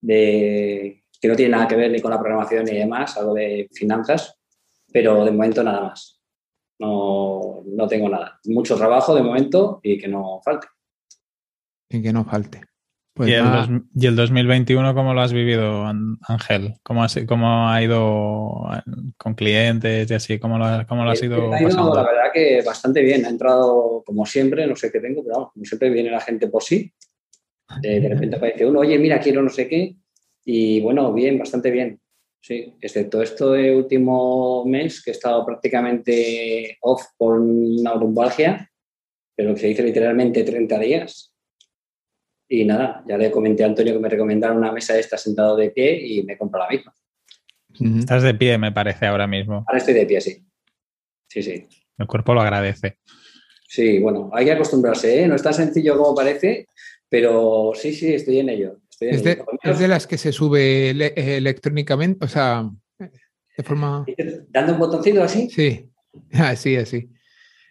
de, 0.00 1.02
que 1.20 1.26
no 1.28 1.34
tiene 1.34 1.50
nada 1.50 1.66
que 1.66 1.74
ver 1.74 1.90
ni 1.90 2.00
con 2.00 2.12
la 2.12 2.20
programación 2.20 2.66
ni 2.66 2.76
demás, 2.76 3.16
algo 3.16 3.34
de 3.34 3.68
finanzas, 3.72 4.38
pero 4.92 5.24
de 5.24 5.32
momento 5.32 5.64
nada 5.64 5.80
más 5.88 6.22
no, 6.78 7.64
no 7.66 7.88
tengo 7.88 8.08
nada. 8.08 8.38
Mucho 8.44 8.76
trabajo 8.76 9.12
de 9.12 9.22
momento 9.22 9.80
y 9.82 9.98
que 9.98 10.06
no 10.06 10.40
falte. 10.44 10.68
Y 11.88 12.00
que 12.00 12.12
no 12.12 12.24
falte. 12.24 12.60
Pues 13.14 13.28
¿Y, 13.28 14.06
el 14.06 14.16
2021 14.16 14.94
cómo 14.94 15.12
lo 15.12 15.20
has 15.20 15.34
vivido, 15.34 15.84
Ángel? 16.28 16.74
¿Cómo, 16.82 17.04
¿Cómo, 17.26 17.68
ha 17.68 17.82
ido 17.82 18.66
con 19.18 19.34
clientes 19.34 20.10
y 20.10 20.14
así? 20.14 20.38
¿Cómo 20.38 20.58
lo, 20.58 20.86
cómo 20.86 21.04
lo 21.04 21.10
has 21.10 21.22
ido, 21.22 21.52
ha 21.52 21.60
ido 21.60 21.94
La 21.94 22.02
verdad 22.04 22.32
que 22.32 22.62
bastante 22.64 23.02
bien. 23.02 23.26
Ha 23.26 23.28
entrado 23.28 24.02
como 24.06 24.24
siempre, 24.24 24.66
no 24.66 24.76
sé 24.76 24.90
qué 24.90 25.00
tengo, 25.00 25.22
pero 25.22 25.50
como 25.52 25.64
siempre 25.64 25.90
viene 25.90 26.10
la 26.10 26.20
gente 26.20 26.48
por 26.48 26.62
sí. 26.62 26.90
De, 27.82 28.00
de 28.00 28.08
repente 28.08 28.36
aparece 28.36 28.66
uno, 28.66 28.80
oye, 28.80 28.98
mira, 28.98 29.20
quiero 29.20 29.42
no 29.42 29.50
sé 29.50 29.68
qué. 29.68 29.94
Y 30.44 30.80
bueno, 30.80 31.12
bien, 31.12 31.38
bastante 31.38 31.70
bien. 31.70 32.00
Sí, 32.40 32.74
excepto 32.80 33.22
esto 33.22 33.52
de 33.52 33.76
último 33.76 34.64
mes, 34.64 35.02
que 35.02 35.10
he 35.10 35.14
estado 35.14 35.46
prácticamente 35.46 36.76
off 36.80 37.02
por 37.16 37.38
una 37.38 37.94
lumbalgia, 37.94 38.68
pero 39.36 39.54
que 39.54 39.60
se 39.60 39.66
dice 39.68 39.82
literalmente 39.84 40.42
30 40.42 40.78
días. 40.80 41.31
Y 42.54 42.66
nada, 42.66 43.02
ya 43.08 43.16
le 43.16 43.30
comenté 43.30 43.64
a 43.64 43.66
Antonio 43.66 43.94
que 43.94 43.98
me 43.98 44.10
recomendaron 44.10 44.58
una 44.58 44.70
mesa 44.70 44.98
esta 44.98 45.16
sentado 45.16 45.56
de 45.56 45.70
pie 45.70 45.98
y 46.06 46.22
me 46.22 46.36
compro 46.36 46.60
la 46.60 46.68
misma. 46.68 46.92
Estás 47.98 48.22
de 48.22 48.34
pie, 48.34 48.58
me 48.58 48.70
parece, 48.70 49.06
ahora 49.06 49.26
mismo. 49.26 49.64
Ahora 49.66 49.78
estoy 49.78 49.94
de 49.94 50.04
pie, 50.04 50.20
sí. 50.20 50.44
Sí, 51.28 51.42
sí. 51.42 51.66
El 51.96 52.06
cuerpo 52.06 52.34
lo 52.34 52.42
agradece. 52.42 52.98
Sí, 53.66 54.00
bueno, 54.00 54.28
hay 54.34 54.44
que 54.44 54.52
acostumbrarse, 54.52 55.22
¿eh? 55.22 55.26
No 55.26 55.34
es 55.34 55.42
tan 55.42 55.54
sencillo 55.54 55.96
como 55.96 56.14
parece, 56.14 56.66
pero 57.08 57.72
sí, 57.74 57.94
sí, 57.94 58.12
estoy 58.12 58.40
en 58.40 58.50
ello. 58.50 58.80
¿Es 59.00 59.24
de, 59.24 59.88
las 59.88 60.06
que 60.06 60.18
se 60.18 60.30
sube 60.30 60.90
electrónicamente? 60.90 62.22
O 62.22 62.28
sea, 62.28 62.68
de 62.98 63.64
forma. 63.64 64.04
¿Dando 64.50 64.74
un 64.74 64.78
botoncito 64.78 65.22
así? 65.22 65.48
Sí, 65.48 65.88
así, 66.32 66.76
así. 66.76 67.08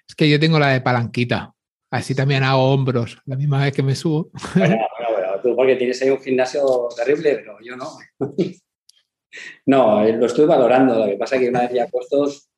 Es 0.09 0.15
que 0.15 0.27
yo 0.27 0.39
tengo 0.39 0.57
la 0.57 0.69
de 0.69 0.81
palanquita. 0.81 1.50
Así 1.91 2.15
también 2.15 2.43
hago 2.43 2.73
hombros 2.73 3.21
la 3.25 3.35
misma 3.35 3.63
vez 3.63 3.73
que 3.73 3.83
me 3.83 3.95
subo. 3.95 4.31
Bueno, 4.55 4.77
bueno, 4.97 5.11
bueno. 5.11 5.41
Tú 5.43 5.55
porque 5.55 5.75
tienes 5.75 6.01
ahí 6.01 6.09
un 6.09 6.21
gimnasio 6.21 6.87
terrible, 6.95 7.35
pero 7.35 7.57
yo 7.61 7.75
no. 7.75 7.87
No, 9.65 10.03
lo 10.03 10.25
estoy 10.25 10.45
valorando. 10.45 10.99
Lo 10.99 11.05
que 11.05 11.15
pasa 11.15 11.35
es 11.35 11.41
que 11.41 11.49
una 11.49 11.61
vez 11.61 11.71
ya 11.71 11.87
puestos, 11.87 12.49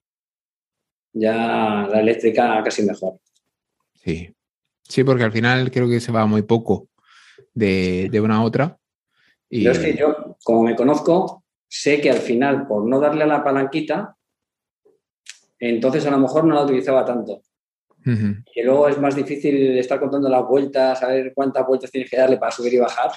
ya 1.13 1.87
la 1.87 1.99
eléctrica 1.99 2.63
casi 2.63 2.81
mejor. 2.81 3.19
Sí. 3.93 4.33
Sí, 4.81 5.03
porque 5.03 5.23
al 5.23 5.31
final 5.31 5.69
creo 5.71 5.87
que 5.87 5.99
se 5.99 6.11
va 6.11 6.25
muy 6.25 6.41
poco 6.41 6.89
de, 7.53 8.09
una 8.21 8.37
a 8.37 8.43
otra. 8.43 8.77
Y... 9.49 9.67
es 9.67 9.77
que 9.77 9.95
yo, 9.95 10.35
como 10.43 10.63
me 10.63 10.75
conozco, 10.75 11.43
sé 11.67 12.01
que 12.01 12.09
al 12.09 12.17
final, 12.17 12.67
por 12.67 12.87
no 12.87 12.99
darle 12.99 13.23
a 13.23 13.27
la 13.27 13.43
palanquita, 13.43 14.17
entonces 15.59 16.05
a 16.07 16.11
lo 16.11 16.17
mejor 16.17 16.43
no 16.43 16.55
la 16.55 16.63
utilizaba 16.63 17.05
tanto. 17.05 17.43
Y 18.05 18.63
luego 18.63 18.87
es 18.89 18.97
más 18.97 19.15
difícil 19.15 19.77
estar 19.77 19.99
contando 19.99 20.29
las 20.29 20.45
vueltas, 20.47 20.99
saber 20.99 21.31
cuántas 21.33 21.65
vueltas 21.65 21.91
tienes 21.91 22.09
que 22.09 22.17
darle 22.17 22.37
para 22.37 22.51
subir 22.51 22.73
y 22.73 22.79
bajar. 22.79 23.11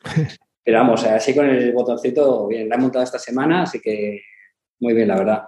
Pero 0.64 0.78
vamos, 0.78 1.04
así 1.04 1.34
con 1.34 1.46
el 1.48 1.72
botoncito, 1.72 2.46
bien, 2.46 2.68
la 2.68 2.76
he 2.76 2.78
montado 2.78 3.04
esta 3.04 3.18
semana, 3.18 3.62
así 3.62 3.80
que 3.80 4.22
muy 4.80 4.94
bien, 4.94 5.08
la 5.08 5.16
verdad. 5.16 5.42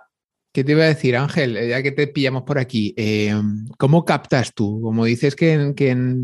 ¿Qué 0.57 0.65
te 0.65 0.73
iba 0.73 0.85
a 0.85 0.89
decir, 0.89 1.17
Ángel? 1.17 1.55
Eh, 1.57 1.69
ya 1.69 1.83
que 1.83 1.93
te 1.93 2.07
pillamos 2.07 2.45
por 2.45 2.59
aquí, 2.59 2.95
eh, 2.97 3.35
¿cómo 3.77 4.07
captas 4.07 4.55
tú? 4.55 4.81
Como 4.81 5.05
dices 5.05 5.37
que, 5.37 5.75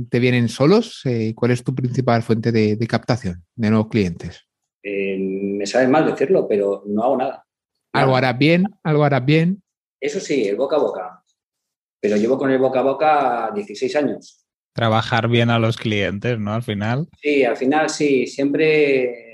te 0.09 0.19
vienen 0.19 0.49
solos, 0.49 1.03
eh, 1.05 1.35
¿cuál 1.35 1.51
es 1.51 1.63
tu 1.63 1.75
principal 1.75 2.23
fuente 2.23 2.51
de, 2.51 2.79
captación 2.89 3.45
de 3.55 3.69
nuevos 3.69 3.89
clientes? 3.89 4.47
me 4.85 5.67
sabe 5.67 5.87
mal 5.87 6.07
decirlo, 6.07 6.49
pero 6.49 6.83
no 6.87 7.03
hago 7.05 7.17
nada. 7.19 7.45
¿Algo 7.93 8.17
harás 8.17 8.39
bien? 8.39 8.65
¿Algo 8.83 9.05
harás 9.05 9.25
bien? 9.25 9.63
Eso 10.01 10.19
sí, 10.19 10.49
el 10.49 10.57
boca 10.57 10.77
a 10.77 10.81
boca. 10.81 11.22
Pero 12.03 12.19
llevo 12.19 12.37
con 12.37 12.51
el 12.51 12.59
boca 12.59 12.81
a 12.81 12.83
boca 12.83 13.51
16 13.55 13.97
años. 13.97 14.45
Trabajar 14.75 15.29
bien 15.29 15.49
a 15.49 15.59
los 15.59 15.79
clientes, 15.79 16.39
¿no? 16.39 16.53
Al 16.53 16.63
final. 16.63 17.09
Sí, 17.23 17.45
al 17.45 17.57
final 17.57 17.89
sí. 17.89 18.27
Siempre 18.27 19.33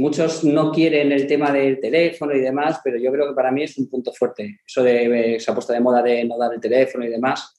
Muchos 0.00 0.44
no 0.44 0.70
quieren 0.70 1.10
el 1.12 1.26
tema 1.26 1.52
del 1.52 1.80
teléfono 1.80 2.34
y 2.34 2.40
demás, 2.40 2.80
pero 2.82 2.96
yo 2.96 3.12
creo 3.12 3.28
que 3.28 3.34
para 3.34 3.50
mí 3.50 3.64
es 3.64 3.76
un 3.76 3.86
punto 3.90 4.12
fuerte. 4.12 4.60
Eso 4.64 4.82
de 4.82 5.36
esa 5.36 5.52
puesta 5.52 5.74
de 5.74 5.80
moda 5.80 6.00
de 6.02 6.24
no 6.24 6.38
dar 6.38 6.54
el 6.54 6.60
teléfono 6.60 7.04
y 7.04 7.08
demás. 7.08 7.54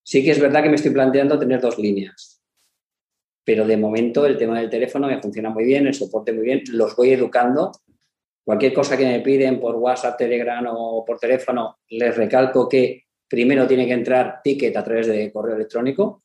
Sí 0.00 0.22
que 0.22 0.32
es 0.32 0.40
verdad 0.40 0.62
que 0.62 0.68
me 0.68 0.76
estoy 0.76 0.92
planteando 0.92 1.38
tener 1.38 1.60
dos 1.60 1.78
líneas. 1.78 2.40
Pero 3.42 3.66
de 3.66 3.76
momento 3.76 4.26
el 4.26 4.36
tema 4.36 4.60
del 4.60 4.70
teléfono 4.70 5.08
me 5.08 5.20
funciona 5.20 5.50
muy 5.50 5.64
bien, 5.64 5.86
el 5.86 5.94
soporte 5.94 6.32
muy 6.32 6.44
bien, 6.44 6.62
los 6.70 6.94
voy 6.94 7.10
educando. 7.10 7.72
Cualquier 8.44 8.74
cosa 8.74 8.96
que 8.96 9.06
me 9.06 9.20
piden 9.20 9.58
por 9.58 9.74
WhatsApp, 9.74 10.18
Telegram 10.18 10.64
o 10.68 11.04
por 11.04 11.18
teléfono, 11.18 11.78
les 11.88 12.16
recalco 12.16 12.68
que 12.68 13.01
primero 13.32 13.66
tiene 13.66 13.86
que 13.86 13.94
entrar 13.94 14.42
ticket 14.44 14.76
a 14.76 14.84
través 14.84 15.06
de 15.06 15.32
correo 15.32 15.56
electrónico 15.56 16.22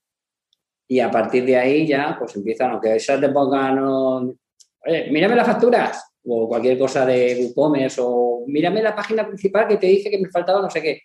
y 0.90 1.00
a 1.00 1.10
partir 1.10 1.46
de 1.46 1.56
ahí 1.56 1.88
ya 1.88 2.18
pues 2.20 2.36
empiezan, 2.36 2.72
aunque 2.72 2.98
esas 2.98 3.22
te 3.22 3.30
pongan, 3.30 3.80
oye, 3.80 5.10
mírame 5.10 5.38
las 5.38 5.48
facturas 5.48 6.04
o 6.26 6.50
cualquier 6.50 6.78
cosa 6.78 7.06
de 7.06 7.46
WooCommerce 7.46 8.02
o 8.04 8.44
mírame 8.48 8.82
la 8.82 8.94
página 8.94 9.26
principal 9.26 9.70
que 9.70 9.78
te 9.78 9.88
dice 9.88 10.10
que 10.10 10.18
me 10.18 10.30
faltaba 10.30 10.62
no 10.62 10.70
sé 10.70 10.82
qué. 10.82 11.04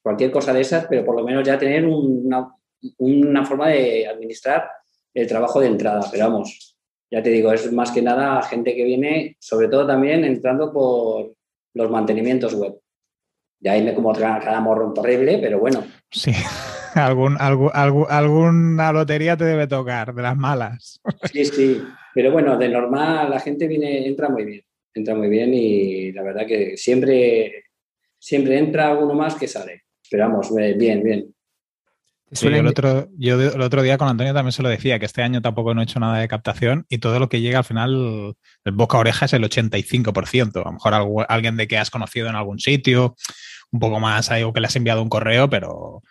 Cualquier 0.00 0.30
cosa 0.30 0.54
de 0.54 0.62
esas, 0.62 0.86
pero 0.86 1.04
por 1.04 1.14
lo 1.14 1.22
menos 1.22 1.46
ya 1.46 1.58
tener 1.58 1.84
una, 1.84 2.54
una 2.96 3.44
forma 3.44 3.68
de 3.68 4.06
administrar 4.06 4.66
el 5.12 5.26
trabajo 5.26 5.60
de 5.60 5.66
entrada. 5.66 6.08
Pero 6.10 6.30
vamos, 6.30 6.74
ya 7.10 7.22
te 7.22 7.28
digo, 7.28 7.52
es 7.52 7.70
más 7.70 7.90
que 7.90 8.00
nada 8.00 8.40
gente 8.44 8.74
que 8.74 8.84
viene, 8.84 9.36
sobre 9.40 9.68
todo 9.68 9.86
también 9.86 10.24
entrando 10.24 10.72
por 10.72 11.34
los 11.74 11.90
mantenimientos 11.90 12.54
web. 12.54 12.80
De 13.58 13.70
ahí 13.70 13.82
me 13.82 13.94
como 13.94 14.12
cada 14.12 14.60
morro 14.60 14.92
terrible, 14.92 15.38
pero 15.38 15.58
bueno. 15.58 15.84
Sí, 16.10 16.32
algún, 16.94 17.36
algún, 17.40 17.70
alguna 18.08 18.92
lotería 18.92 19.36
te 19.36 19.44
debe 19.44 19.66
tocar, 19.66 20.14
de 20.14 20.22
las 20.22 20.36
malas. 20.36 21.00
Sí, 21.32 21.44
sí, 21.44 21.82
pero 22.14 22.32
bueno, 22.32 22.56
de 22.56 22.68
normal 22.68 23.30
la 23.30 23.40
gente 23.40 23.66
viene, 23.66 24.06
entra 24.06 24.28
muy 24.28 24.44
bien, 24.44 24.62
entra 24.94 25.14
muy 25.14 25.28
bien 25.28 25.52
y 25.52 26.12
la 26.12 26.22
verdad 26.22 26.46
que 26.46 26.76
siempre, 26.76 27.64
siempre 28.18 28.58
entra 28.58 28.88
alguno 28.88 29.14
más 29.14 29.34
que 29.34 29.48
sale. 29.48 29.82
Esperamos, 30.02 30.54
bien, 30.54 31.02
bien. 31.02 31.35
Sí, 32.32 32.48
el 32.48 32.66
otro, 32.66 33.08
yo 33.16 33.40
el 33.40 33.60
otro 33.60 33.82
día 33.82 33.98
con 33.98 34.08
Antonio 34.08 34.34
también 34.34 34.52
se 34.52 34.62
lo 34.62 34.68
decía, 34.68 34.98
que 34.98 35.06
este 35.06 35.22
año 35.22 35.40
tampoco 35.40 35.74
no 35.74 35.80
he 35.80 35.84
hecho 35.84 36.00
nada 36.00 36.18
de 36.18 36.26
captación 36.26 36.84
y 36.88 36.98
todo 36.98 37.20
lo 37.20 37.28
que 37.28 37.40
llega 37.40 37.58
al 37.58 37.64
final, 37.64 38.34
el 38.64 38.72
boca 38.72 38.96
a 38.96 39.00
oreja 39.00 39.26
es 39.26 39.32
el 39.32 39.44
85%. 39.44 40.60
A 40.60 40.64
lo 40.64 40.72
mejor 40.72 41.26
alguien 41.28 41.56
de 41.56 41.68
que 41.68 41.78
has 41.78 41.90
conocido 41.90 42.28
en 42.28 42.34
algún 42.34 42.58
sitio, 42.58 43.14
un 43.70 43.78
poco 43.78 44.00
más 44.00 44.30
algo 44.32 44.52
que 44.52 44.60
le 44.60 44.66
has 44.66 44.74
enviado 44.74 45.02
un 45.02 45.08
correo, 45.08 45.48
pero 45.48 46.02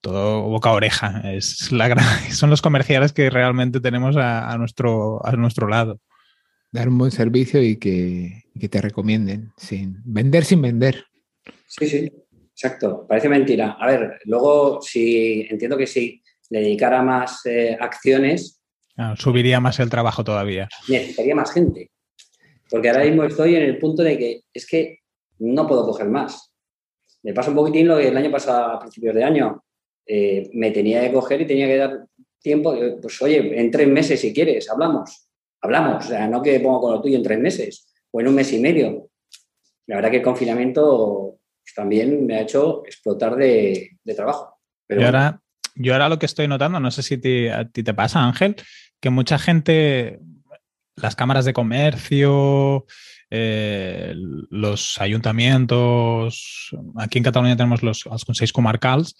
todo 0.00 0.42
boca 0.42 0.70
a 0.70 0.72
oreja. 0.72 1.22
Es 1.32 1.70
la 1.70 1.94
son 2.32 2.50
los 2.50 2.60
comerciales 2.60 3.12
que 3.12 3.30
realmente 3.30 3.80
tenemos 3.80 4.16
a, 4.16 4.56
nuestro, 4.58 5.24
a 5.24 5.32
nuestro 5.32 5.68
lado. 5.68 6.00
Dar 6.72 6.88
un 6.88 6.98
buen 6.98 7.12
servicio 7.12 7.62
y 7.62 7.76
que, 7.76 8.44
que 8.58 8.68
te 8.68 8.80
recomienden, 8.80 9.52
sin 9.56 10.02
vender 10.04 10.44
sin 10.44 10.60
vender. 10.60 11.04
Sí, 11.66 11.88
sí. 11.88 12.12
Exacto, 12.62 13.04
parece 13.08 13.28
mentira. 13.28 13.76
A 13.80 13.88
ver, 13.88 14.20
luego 14.26 14.80
si 14.80 15.44
entiendo 15.50 15.76
que 15.76 15.88
si 15.88 16.22
le 16.48 16.60
dedicara 16.60 17.02
más 17.02 17.44
eh, 17.44 17.76
acciones... 17.80 18.62
subiría 19.16 19.58
más 19.58 19.80
el 19.80 19.90
trabajo 19.90 20.22
todavía. 20.22 20.68
Necesitaría 20.86 21.34
más 21.34 21.52
gente. 21.52 21.90
Porque 22.70 22.88
ahora 22.88 23.02
mismo 23.02 23.24
estoy 23.24 23.56
en 23.56 23.64
el 23.64 23.78
punto 23.78 24.04
de 24.04 24.16
que 24.16 24.42
es 24.54 24.64
que 24.64 25.00
no 25.40 25.66
puedo 25.66 25.84
coger 25.84 26.06
más. 26.06 26.54
Me 27.24 27.34
pasa 27.34 27.50
un 27.50 27.56
poquitín 27.56 27.88
lo 27.88 27.98
que 27.98 28.06
el 28.06 28.16
año 28.16 28.30
pasado, 28.30 28.74
a 28.74 28.78
principios 28.78 29.16
de 29.16 29.24
año, 29.24 29.64
eh, 30.06 30.48
me 30.52 30.70
tenía 30.70 31.00
que 31.00 31.12
coger 31.12 31.40
y 31.40 31.46
tenía 31.48 31.66
que 31.66 31.76
dar 31.76 32.06
tiempo. 32.40 32.76
Pues 33.00 33.20
oye, 33.22 33.58
en 33.60 33.72
tres 33.72 33.88
meses 33.88 34.20
si 34.20 34.32
quieres, 34.32 34.70
hablamos. 34.70 35.28
Hablamos. 35.60 36.04
O 36.04 36.08
sea, 36.08 36.28
no 36.28 36.40
que 36.40 36.60
pongo 36.60 36.80
con 36.80 36.92
lo 36.92 37.02
tuyo 37.02 37.16
en 37.16 37.24
tres 37.24 37.40
meses 37.40 37.88
o 38.12 38.20
en 38.20 38.28
un 38.28 38.36
mes 38.36 38.52
y 38.52 38.60
medio. 38.60 39.08
La 39.88 39.96
verdad 39.96 40.12
que 40.12 40.18
el 40.18 40.22
confinamiento 40.22 41.31
pues 41.62 41.74
también 41.74 42.26
me 42.26 42.36
ha 42.36 42.42
hecho 42.42 42.82
explotar 42.86 43.36
de, 43.36 43.96
trabajo. 44.16 44.58
Pero 44.86 45.06
ahora, 45.06 45.40
yo 45.74 45.92
ahora 45.92 46.08
lo 46.08 46.18
que 46.18 46.26
estoy 46.26 46.48
notando, 46.48 46.80
no 46.80 46.90
sé 46.90 47.02
si 47.02 47.48
a 47.48 47.64
ti 47.68 47.82
te 47.82 47.94
pasa, 47.94 48.24
Ángel, 48.24 48.56
que 49.00 49.10
mucha 49.10 49.38
gente, 49.38 50.20
las 50.96 51.16
cámaras 51.16 51.44
de 51.44 51.52
comercio, 51.52 52.86
eh, 53.30 54.12
los 54.50 55.00
ayuntamientos, 55.00 56.70
aquí 56.96 57.18
en 57.18 57.24
Cataluña 57.24 57.56
tenemos 57.56 57.82
los, 57.82 58.04
los 58.06 58.24
consejos 58.24 58.52
comarcals, 58.52 59.16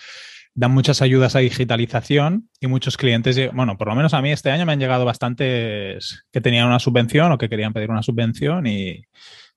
dan 0.55 0.73
muchas 0.73 1.01
ayudas 1.01 1.35
a 1.35 1.39
digitalización 1.39 2.51
y 2.61 2.67
muchos 2.67 2.99
clientes, 2.99 3.39
bueno, 3.55 3.79
por 3.79 3.89
lo 3.89 3.95
menos 3.95 4.13
a 4.13 4.21
mí 4.21 4.31
este 4.31 4.51
año 4.51 4.67
me 4.67 4.73
han 4.73 4.81
llegado 4.81 5.07
bastantes 5.07 6.25
que 6.31 6.41
tenían 6.43 6.67
una 6.67 6.79
subvención 6.79 7.33
o 7.33 7.39
que 7.39 7.49
querían 7.49 7.73
pedir 7.73 7.91
una 7.91 8.03
subvención 8.03 8.67
y, 8.67 9.07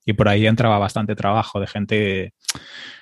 y 0.06 0.14
por 0.14 0.30
ahí 0.30 0.46
entraba 0.46 0.78
bastante 0.78 1.16
trabajo 1.16 1.60
de 1.60 1.68
gente 1.68 2.34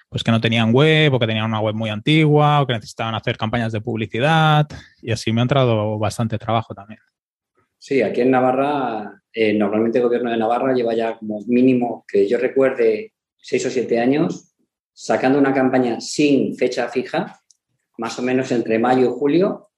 pues 0.10 0.24
que 0.24 0.32
no 0.32 0.40
tenían 0.40 0.72
web 0.72 1.14
o 1.14 1.20
que 1.20 1.28
tenían 1.28 1.46
una 1.46 1.60
web 1.60 1.74
muy 1.74 1.90
antigua 1.90 2.62
o 2.62 2.68
que 2.68 2.74
necesitaban 2.74 3.16
hacer 3.16 3.36
campañas 3.36 3.72
de 3.72 3.82
publicidad 3.82 4.68
y 5.02 5.12
así 5.12 5.32
me 5.32 5.42
ha 5.42 5.44
entrado 5.44 5.98
bastante 5.98 6.38
trabajo 6.38 6.74
también. 6.74 7.00
Sí, 7.80 8.02
aquí 8.02 8.22
en 8.22 8.32
Navarra, 8.32 9.22
eh, 9.34 9.54
normalmente 9.54 9.98
el 9.98 10.06
gobierno 10.06 10.32
de 10.32 10.38
Navarra 10.38 10.74
lleva 10.74 10.94
ya 10.94 11.18
como 11.18 11.42
mínimo, 11.48 12.06
que 12.08 12.30
yo 12.30 12.38
recuerde, 12.38 13.14
seis 13.36 13.66
o 13.66 13.70
siete 13.70 14.00
años, 14.00 14.56
sacando 14.94 15.38
una 15.40 15.54
campaña 15.54 16.00
sin 16.00 16.56
fecha 16.56 16.88
fija, 16.88 17.42
más 17.98 18.18
o 18.20 18.22
menos 18.22 18.52
entre 18.52 18.80
mayo 18.80 19.08
y 19.08 19.20
julio, 19.20 19.72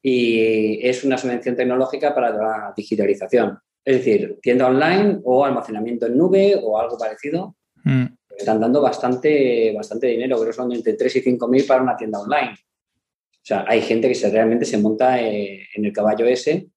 y 0.00 0.86
es 0.86 1.04
una 1.04 1.18
subvención 1.18 1.56
tecnológica 1.56 2.14
para 2.14 2.30
la 2.30 2.72
digitalización. 2.74 3.58
Es 3.90 4.04
decir, 4.04 4.38
tienda 4.40 4.68
online 4.68 5.18
o 5.24 5.44
almacenamiento 5.44 6.06
en 6.06 6.16
nube 6.16 6.54
o 6.62 6.78
algo 6.78 6.96
parecido. 6.96 7.56
Mm. 7.82 8.04
Están 8.38 8.60
dando 8.60 8.80
bastante, 8.80 9.72
bastante 9.74 10.06
dinero, 10.06 10.36
creo 10.36 10.46
que 10.46 10.52
son 10.52 10.70
entre 10.70 10.92
3 10.92 11.16
y 11.16 11.20
5 11.22 11.48
mil 11.48 11.64
para 11.66 11.82
una 11.82 11.96
tienda 11.96 12.20
online. 12.20 12.52
O 12.52 13.42
sea, 13.42 13.64
hay 13.66 13.82
gente 13.82 14.06
que 14.06 14.14
se, 14.14 14.30
realmente 14.30 14.64
se 14.64 14.78
monta 14.78 15.20
eh, 15.20 15.66
en 15.74 15.84
el 15.84 15.92
caballo 15.92 16.24
ese. 16.24 16.68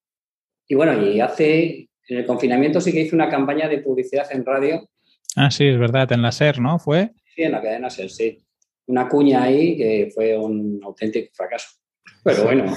Y 0.68 0.74
bueno, 0.74 0.99
y 1.05 1.22
hace, 1.22 1.88
en 2.07 2.18
el 2.18 2.26
confinamiento 2.26 2.82
sí 2.82 2.91
que 2.91 3.01
hice 3.01 3.16
una 3.16 3.30
campaña 3.30 3.70
de 3.70 3.78
publicidad 3.78 4.26
en 4.32 4.43
radio. 4.43 4.89
Ah, 5.36 5.51
sí, 5.51 5.68
es 5.68 5.78
verdad, 5.78 6.11
en 6.11 6.24
la 6.24 6.32
SER, 6.32 6.59
¿no? 6.59 6.80
¿Fue? 6.80 7.11
Sí, 7.36 7.43
en 7.43 7.51
la 7.51 7.61
cadena 7.61 7.91
SER, 7.91 8.09
sí. 8.09 8.39
Una 8.88 9.07
cuña 9.07 9.43
ahí 9.43 9.78
que 9.78 10.11
fue 10.16 10.36
un 10.36 10.82
auténtico 10.84 11.32
fracaso. 11.36 11.68
Pero 12.24 12.43
bueno. 12.45 12.76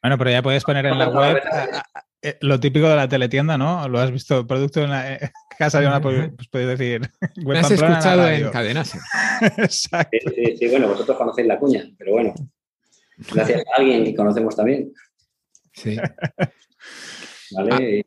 bueno, 0.00 0.16
pero 0.16 0.30
ya 0.30 0.42
puedes 0.42 0.62
poner 0.62 0.86
en 0.86 0.96
la 0.96 1.08
web 1.08 1.42
eh, 2.22 2.38
lo 2.40 2.58
típico 2.58 2.88
de 2.88 2.96
la 2.96 3.08
teletienda, 3.08 3.58
¿no? 3.58 3.88
Lo 3.88 3.98
has 3.98 4.10
visto, 4.10 4.46
producto 4.46 4.82
en 4.82 4.90
la 4.90 5.14
eh, 5.14 5.30
casa 5.58 5.80
de 5.80 5.86
una, 5.86 6.00
pues, 6.00 6.30
pues 6.34 6.48
puedes 6.48 6.78
decir. 6.78 7.08
Me 7.36 7.58
has 7.58 7.70
escuchado 7.70 8.28
en, 8.28 8.50
cadenas. 8.50 8.94
Exacto. 9.58 10.30
Sí, 10.34 10.56
sí, 10.56 10.68
bueno, 10.68 10.88
vosotros 10.88 11.16
conocéis 11.16 11.46
la 11.46 11.58
cuña, 11.58 11.84
pero 11.98 12.12
bueno, 12.12 12.34
gracias 13.32 13.60
a 13.60 13.80
alguien 13.80 14.04
que 14.04 14.14
conocemos 14.14 14.56
también. 14.56 14.92
Sí. 15.72 15.96
Vale. 17.52 18.06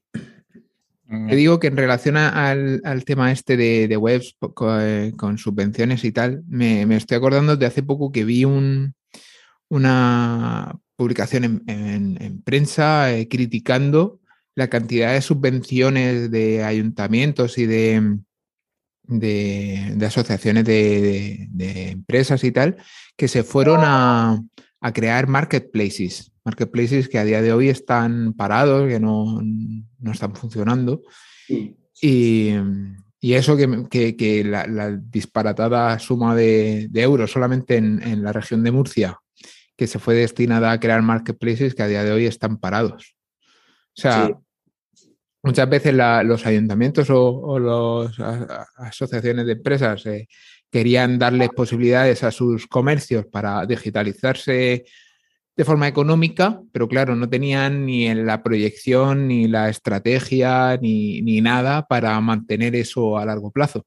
Ah, 1.12 1.26
te 1.28 1.36
digo 1.36 1.60
que 1.60 1.68
en 1.68 1.78
relación 1.78 2.18
al, 2.18 3.04
tema 3.06 3.32
este 3.32 3.58
de, 3.58 3.98
webs 3.98 4.36
eh, 4.80 5.12
con, 5.16 5.38
subvenciones 5.38 6.04
y 6.04 6.12
tal, 6.12 6.44
me, 6.48 6.86
me, 6.86 6.98
estoy 6.98 7.18
acordando 7.18 7.56
de 7.58 7.66
hace 7.66 7.82
poco 7.82 8.12
que 8.12 8.26
vi 8.26 8.46
un, 8.46 8.94
una 9.70 10.80
publicación 11.00 11.64
en, 11.66 12.42
prensa 12.42 13.14
eh, 13.14 13.30
criticando 13.30 14.20
la 14.54 14.68
cantidad 14.68 15.14
de 15.14 15.22
subvenciones 15.22 16.30
de 16.30 16.62
ayuntamientos 16.66 17.58
y 17.58 17.66
de, 17.66 18.18
de, 19.04 20.06
asociaciones 20.06 20.66
de, 20.66 21.48
empresas 21.92 22.44
y 22.44 22.52
tal, 22.52 22.76
que 23.16 23.30
se 23.30 23.44
fueron 23.44 23.80
a, 23.84 24.44
crear 24.94 25.28
marketplaces, 25.28 26.34
marketplaces 26.44 27.08
que 27.08 27.18
a 27.18 27.24
día 27.24 27.42
de 27.42 27.54
hoy 27.54 27.70
están 27.70 28.34
parados, 28.34 28.90
que 28.90 29.00
no, 29.00 29.40
están 30.12 30.36
funcionando. 30.36 31.04
Y, 32.02 32.56
eso 33.22 33.56
que, 33.56 34.44
la, 34.44 34.98
disparatada 34.98 35.98
suma 35.98 36.36
de, 36.36 36.90
euros 36.94 37.32
solamente 37.32 37.78
en, 37.78 38.22
la 38.22 38.34
región 38.34 38.64
de 38.66 38.72
Murcia 38.72 39.18
que 39.80 39.88
se 39.88 39.98
fue 39.98 40.14
destinada 40.14 40.74
a 40.74 40.80
crear 40.82 41.02
marketplaces 41.02 41.74
que 41.74 41.84
a 41.84 41.88
día 41.88 42.04
de 42.04 42.12
hoy 42.12 42.26
están 42.26 42.58
parados. 42.58 43.16
O 43.98 44.02
sea, 44.02 44.30
muchas 45.42 45.70
veces 45.70 45.94
los 45.94 46.46
ayuntamientos 46.46 47.08
o, 47.10 47.58
las 47.58 48.20
asociaciones 48.76 49.46
de 49.46 49.54
empresas 49.54 50.06
eh, 50.06 50.28
querían 50.70 51.18
darles 51.18 51.48
posibilidades 51.56 52.26
a 52.26 52.32
sus 52.32 52.68
comercios 52.68 53.26
para 53.28 53.66
digitalizarse 53.66 54.84
de 55.56 55.66
forma 55.66 55.88
económica, 55.88 56.62
pero 56.74 56.90
claro, 56.90 57.16
no 57.16 57.30
tenían 57.30 57.86
ni 57.86 58.06
en 58.06 58.26
la 58.26 58.44
proyección, 58.44 59.30
ni 59.30 59.48
la 59.48 59.70
estrategia, 59.70 60.78
ni, 60.82 61.40
nada 61.40 61.88
para 61.88 62.20
mantener 62.20 62.76
eso 62.76 63.18
a 63.18 63.26
largo 63.26 63.50
plazo. 63.50 63.86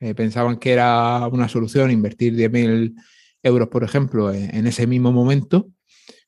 Eh, 0.00 0.14
pensaban 0.14 0.56
que 0.56 0.72
era 0.72 1.28
una 1.28 1.50
solución 1.50 1.90
invertir 1.90 2.34
10.000 2.34 2.94
euros, 3.44 3.68
por 3.68 3.84
ejemplo, 3.84 4.32
en, 4.32 4.66
ese 4.66 4.86
mismo 4.86 5.12
momento, 5.12 5.68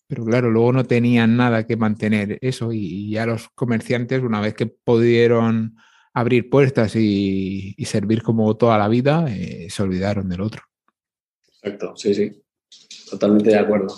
pero 0.07 0.25
claro, 0.25 0.51
luego 0.51 0.73
no 0.73 0.85
tenían 0.85 1.37
nada 1.37 1.67
que 1.67 1.77
mantener 1.77 2.39
eso 2.41 2.73
y, 2.73 3.11
ya 3.11 3.27
los 3.27 3.49
comerciantes, 3.55 4.23
una 4.23 4.41
vez 4.41 4.55
que 4.55 4.67
pudieron 4.67 5.77
abrir 6.14 6.49
puertas 6.49 6.95
y, 6.95 7.75
servir 7.85 8.23
como 8.23 8.57
toda 8.57 8.79
la 8.79 8.89
vida, 8.89 9.27
eh, 9.29 9.67
se 9.69 9.83
olvidaron 9.83 10.29
del 10.29 10.43
otro. 10.43 10.62
Exacto, 11.62 11.97
sí, 11.97 12.14
sí, 12.14 12.43
totalmente 13.11 13.51
de 13.51 13.59
acuerdo. 13.59 13.95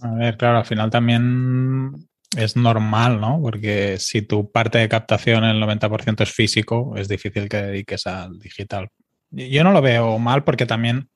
A 0.00 0.14
ver, 0.14 0.36
claro, 0.36 0.58
al 0.58 0.66
final 0.66 0.90
también 0.90 2.08
es 2.36 2.56
normal, 2.56 3.20
¿no? 3.20 3.40
Porque 3.40 3.96
si 3.98 4.22
tu 4.22 4.50
parte 4.50 4.78
de 4.78 4.88
captación 4.88 5.44
el 5.44 5.60
90% 5.62 6.22
es 6.22 6.32
físico, 6.32 6.94
es 6.96 7.08
difícil 7.08 7.48
que 7.48 7.56
dediques 7.56 8.06
al 8.06 8.38
digital. 8.38 8.88
Yo 9.30 9.64
no 9.64 9.72
lo 9.72 9.82
veo 9.82 10.18
mal 10.18 10.44
porque 10.44 10.66
también 10.66 11.08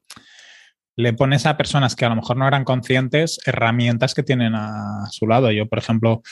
le 0.97 1.12
pones 1.12 1.47
a 1.47 1.57
personas 1.57 1.97
que 1.97 2.05
a 2.05 2.09
lo 2.09 2.16
mejor 2.16 2.36
no 2.36 2.47
eran 2.47 2.64
conscientes 2.64 3.38
herramientas 3.47 4.14
que 4.14 4.22
tienen 4.22 4.55
a 4.55 5.07
su 5.11 5.26
lado. 5.26 5.51
Yo, 5.51 5.66
por 5.66 5.78
ejemplo, 5.78 6.22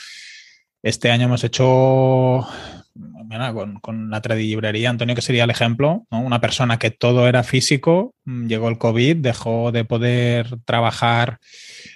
este 0.83 1.11
año 1.11 1.25
hemos 1.25 1.43
hecho 1.43 2.47
con, 3.81 4.09
la 4.09 4.21
librería, 4.35 4.89
Antonio, 4.89 5.15
que 5.15 5.21
sería 5.21 5.45
el 5.45 5.49
ejemplo, 5.49 6.05
una 6.09 6.41
persona 6.41 6.77
que 6.77 6.91
todo 6.91 7.27
era 7.27 7.43
físico, 7.43 8.13
mm, 8.25 8.47
llegó 8.47 8.69
el 8.69 8.77
COVID, 8.77 9.17
dejó 9.17 9.71
de 9.71 9.85
poder 9.85 10.57
trabajar 10.65 11.39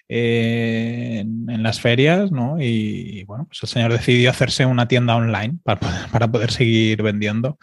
eh, 0.07 1.19
en, 1.19 1.63
las 1.63 1.81
ferias, 1.81 2.31
¿no? 2.31 2.57
Y, 2.59 3.23
bueno, 3.25 3.45
pues 3.47 3.59
el 3.63 3.69
señor 3.69 3.91
decidió 3.91 4.29
hacerse 4.29 4.65
una 4.65 4.87
tienda 4.87 5.15
online 5.15 5.57
para 5.63 5.79
para 6.11 6.31
poder 6.31 6.51
seguir 6.51 7.01
vendiendo. 7.01 7.57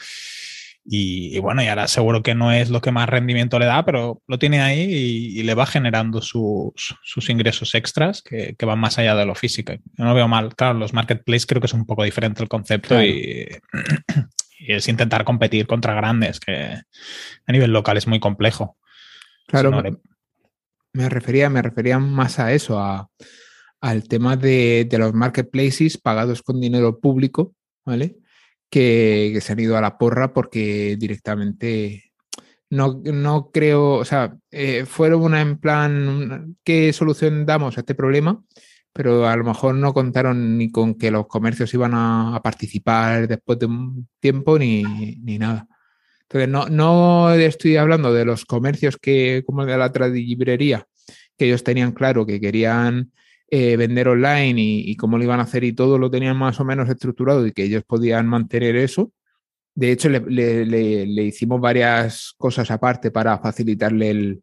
Y, 0.84 1.38
bueno, 1.38 1.62
y 1.62 1.68
ahora 1.68 1.86
seguro 1.86 2.22
que 2.24 2.34
no 2.34 2.50
es 2.50 2.68
lo 2.68 2.80
que 2.80 2.90
más 2.90 3.08
rendimiento 3.08 3.58
le 3.60 3.66
da, 3.66 3.84
pero 3.84 4.20
lo 4.26 4.38
tiene 4.38 4.60
ahí 4.60 4.82
y, 4.82 5.42
le 5.44 5.54
va 5.54 5.64
generando 5.64 6.20
sus, 6.20 6.74
ingresos 7.28 7.74
extras 7.74 8.20
que, 8.20 8.56
van 8.64 8.80
más 8.80 8.98
allá 8.98 9.14
de 9.14 9.24
lo 9.24 9.36
físico. 9.36 9.72
Yo 9.72 10.04
no 10.04 10.14
veo 10.14 10.26
mal. 10.26 10.54
Claro, 10.56 10.78
los 10.78 10.92
marketplaces 10.92 11.46
creo 11.46 11.60
que 11.60 11.66
es 11.66 11.72
un 11.72 11.86
poco 11.86 12.02
diferente 12.02 12.42
el 12.42 12.48
concepto 12.48 13.00
y, 13.04 13.46
es 14.58 14.88
intentar 14.88 15.24
competir 15.24 15.66
contra 15.66 15.94
grandes, 15.94 16.40
que 16.40 16.52
a 16.54 17.52
nivel 17.52 17.72
local 17.72 17.96
es 17.96 18.06
muy 18.06 18.18
complejo. 18.18 18.76
Claro, 19.46 19.82
me, 20.92 21.08
refería, 21.08 21.48
me 21.48 21.62
refería 21.62 21.98
más 21.98 22.38
a 22.38 22.52
eso, 22.52 22.80
al 23.80 24.08
tema 24.08 24.36
de, 24.36 24.86
de 24.88 24.98
los 24.98 25.14
marketplaces 25.14 25.98
pagados 25.98 26.42
con 26.42 26.60
dinero 26.60 26.98
público, 27.00 27.54
¿vale? 27.84 28.16
Que, 28.72 29.38
se 29.42 29.52
han 29.52 29.60
ido 29.60 29.76
a 29.76 29.82
la 29.82 29.98
porra 29.98 30.32
porque 30.32 30.96
directamente 30.98 32.12
no, 32.70 33.02
no 33.04 33.50
creo, 33.52 33.96
o 33.96 34.04
sea, 34.06 34.34
eh, 34.50 34.86
fueron 34.86 35.22
una 35.22 35.42
en 35.42 35.58
plan, 35.58 36.56
¿qué 36.64 36.90
solución 36.94 37.44
damos 37.44 37.76
a 37.76 37.80
este 37.80 37.94
problema? 37.94 38.42
Pero 38.94 39.28
a 39.28 39.36
lo 39.36 39.44
mejor 39.44 39.74
no 39.74 39.92
contaron 39.92 40.56
ni 40.56 40.70
con 40.70 40.94
que 40.94 41.10
los 41.10 41.26
comercios 41.26 41.72
iban 41.74 41.92
a, 41.94 42.40
participar 42.42 43.28
después 43.28 43.58
de 43.58 43.66
un 43.66 44.08
tiempo 44.20 44.58
ni, 44.58 44.82
ni 45.22 45.38
nada. 45.38 45.68
Entonces, 46.22 46.48
no, 46.48 46.68
no, 46.68 47.30
estoy 47.34 47.76
hablando 47.76 48.12
de 48.14 48.24
los 48.24 48.46
comercios 48.46 48.96
que, 48.96 49.42
como 49.46 49.66
de 49.66 49.76
la 49.76 49.88
librería, 50.08 50.86
que 51.36 51.46
ellos 51.46 51.62
tenían 51.62 51.92
claro 51.92 52.24
que 52.24 52.40
querían 52.40 53.12
eh, 53.54 53.76
vender 53.76 54.08
online 54.08 54.54
y, 54.56 54.96
cómo 54.96 55.18
lo 55.18 55.24
iban 55.24 55.38
a 55.38 55.42
hacer 55.42 55.62
y 55.62 55.74
todo 55.74 55.98
lo 55.98 56.10
tenían 56.10 56.38
más 56.38 56.58
o 56.58 56.64
menos 56.64 56.88
estructurado 56.88 57.46
y 57.46 57.52
que 57.52 57.64
ellos 57.64 57.84
podían 57.86 58.26
mantener 58.26 58.76
eso. 58.76 59.12
De 59.74 59.92
hecho, 59.92 60.08
le, 60.08 61.22
hicimos 61.22 61.60
varias 61.60 62.32
cosas 62.38 62.70
aparte 62.70 63.10
para 63.10 63.38
facilitarle 63.40 64.10
el, 64.10 64.42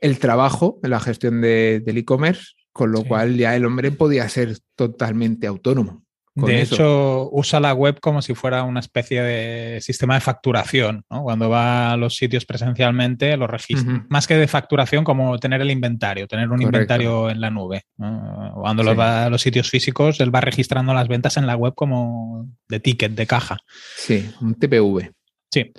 el 0.00 0.18
trabajo 0.18 0.80
en 0.82 0.90
la 0.90 0.98
gestión 0.98 1.40
de, 1.40 1.80
del 1.86 1.98
e-commerce, 1.98 2.54
con 2.72 2.90
lo 2.90 3.04
cual 3.04 3.36
ya 3.36 3.54
el 3.54 3.64
hombre 3.64 3.92
podía 3.92 4.28
ser 4.28 4.58
totalmente 4.74 5.46
autónomo. 5.46 6.05
De 6.36 6.60
hecho, 6.60 7.30
usa 7.32 7.60
la 7.60 7.72
web 7.72 7.98
como 8.00 8.20
si 8.20 8.34
fuera 8.34 8.62
una 8.64 8.80
especie 8.80 9.22
de 9.22 9.80
sistema 9.80 10.14
de 10.14 10.20
facturación. 10.20 11.02
¿no? 11.10 11.22
Cuando 11.22 11.48
va 11.48 11.92
a 11.92 11.96
los 11.96 12.14
sitios 12.16 12.44
presencialmente, 12.44 13.36
lo 13.38 13.46
registra. 13.46 14.04
Más 14.10 14.26
que 14.26 14.36
de 14.36 14.46
facturación, 14.46 15.02
como 15.02 15.38
tener 15.38 15.62
el 15.62 15.70
inventario, 15.70 16.26
tener 16.26 16.50
un 16.50 16.60
inventario 16.60 17.30
en 17.30 17.40
la 17.40 17.50
nube. 17.50 17.84
Cuando 17.96 18.94
va 18.94 19.24
a 19.24 19.30
los 19.30 19.40
sitios 19.40 19.70
físicos, 19.70 20.20
él 20.20 20.34
va 20.34 20.42
registrando 20.42 20.92
las 20.92 21.08
ventas 21.08 21.38
en 21.38 21.46
la 21.46 21.56
web 21.56 21.72
como 21.74 22.48
de 22.68 22.80
ticket, 22.80 23.12
de 23.12 23.26
caja. 23.26 23.56
Sí, 23.96 24.30
un 24.42 24.54
TPV. 24.54 25.10
Sí. 25.50 25.72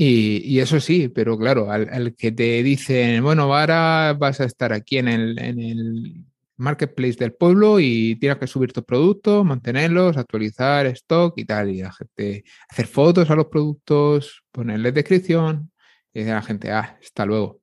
Y, 0.00 0.60
eso 0.60 0.78
sí, 0.78 1.08
pero 1.08 1.36
claro, 1.36 1.72
al, 1.72 2.14
que 2.14 2.30
te 2.30 2.62
dicen, 2.62 3.22
bueno, 3.22 3.52
ahora 3.52 4.14
vas 4.16 4.40
a 4.40 4.44
estar 4.44 4.72
aquí 4.72 4.98
en 4.98 5.08
el, 5.08 5.38
en 5.40 5.58
el 5.58 6.24
marketplace 6.58 7.14
del 7.14 7.32
pueblo 7.32 7.80
y 7.80 8.16
tienes 8.16 8.38
que 8.38 8.46
subir 8.46 8.72
tus 8.72 8.84
productos, 8.84 9.44
mantenerlos, 9.44 10.16
actualizar 10.16 10.86
stock 10.86 11.34
y 11.38 11.44
tal. 11.44 11.70
Y 11.70 11.82
la 11.82 11.92
gente 11.92 12.44
hacer 12.68 12.86
fotos 12.86 13.30
a 13.30 13.36
los 13.36 13.46
productos, 13.46 14.42
ponerles 14.52 14.92
descripción 14.92 15.70
y 16.12 16.22
a 16.22 16.34
la 16.34 16.42
gente, 16.42 16.70
ah, 16.70 16.98
hasta 17.00 17.24
luego. 17.24 17.62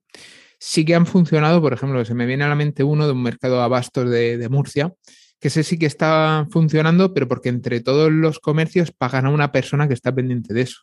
Sí 0.58 0.84
que 0.84 0.94
han 0.94 1.06
funcionado, 1.06 1.60
por 1.60 1.74
ejemplo, 1.74 2.04
se 2.04 2.14
me 2.14 2.26
viene 2.26 2.44
a 2.44 2.48
la 2.48 2.54
mente 2.54 2.82
uno 2.82 3.06
de 3.06 3.12
un 3.12 3.22
mercado 3.22 3.56
de 3.56 3.62
abastos 3.62 4.10
de, 4.10 4.48
Murcia, 4.50 4.92
que 5.38 5.48
ese 5.48 5.62
sí 5.62 5.78
que 5.78 5.86
está 5.86 6.46
funcionando, 6.50 7.12
pero 7.12 7.28
porque 7.28 7.50
entre 7.50 7.80
todos 7.80 8.10
los 8.10 8.38
comercios 8.38 8.90
pagan 8.90 9.26
a 9.26 9.30
una 9.30 9.52
persona 9.52 9.86
que 9.86 9.94
está 9.94 10.14
pendiente 10.14 10.54
de 10.54 10.62
eso. 10.62 10.80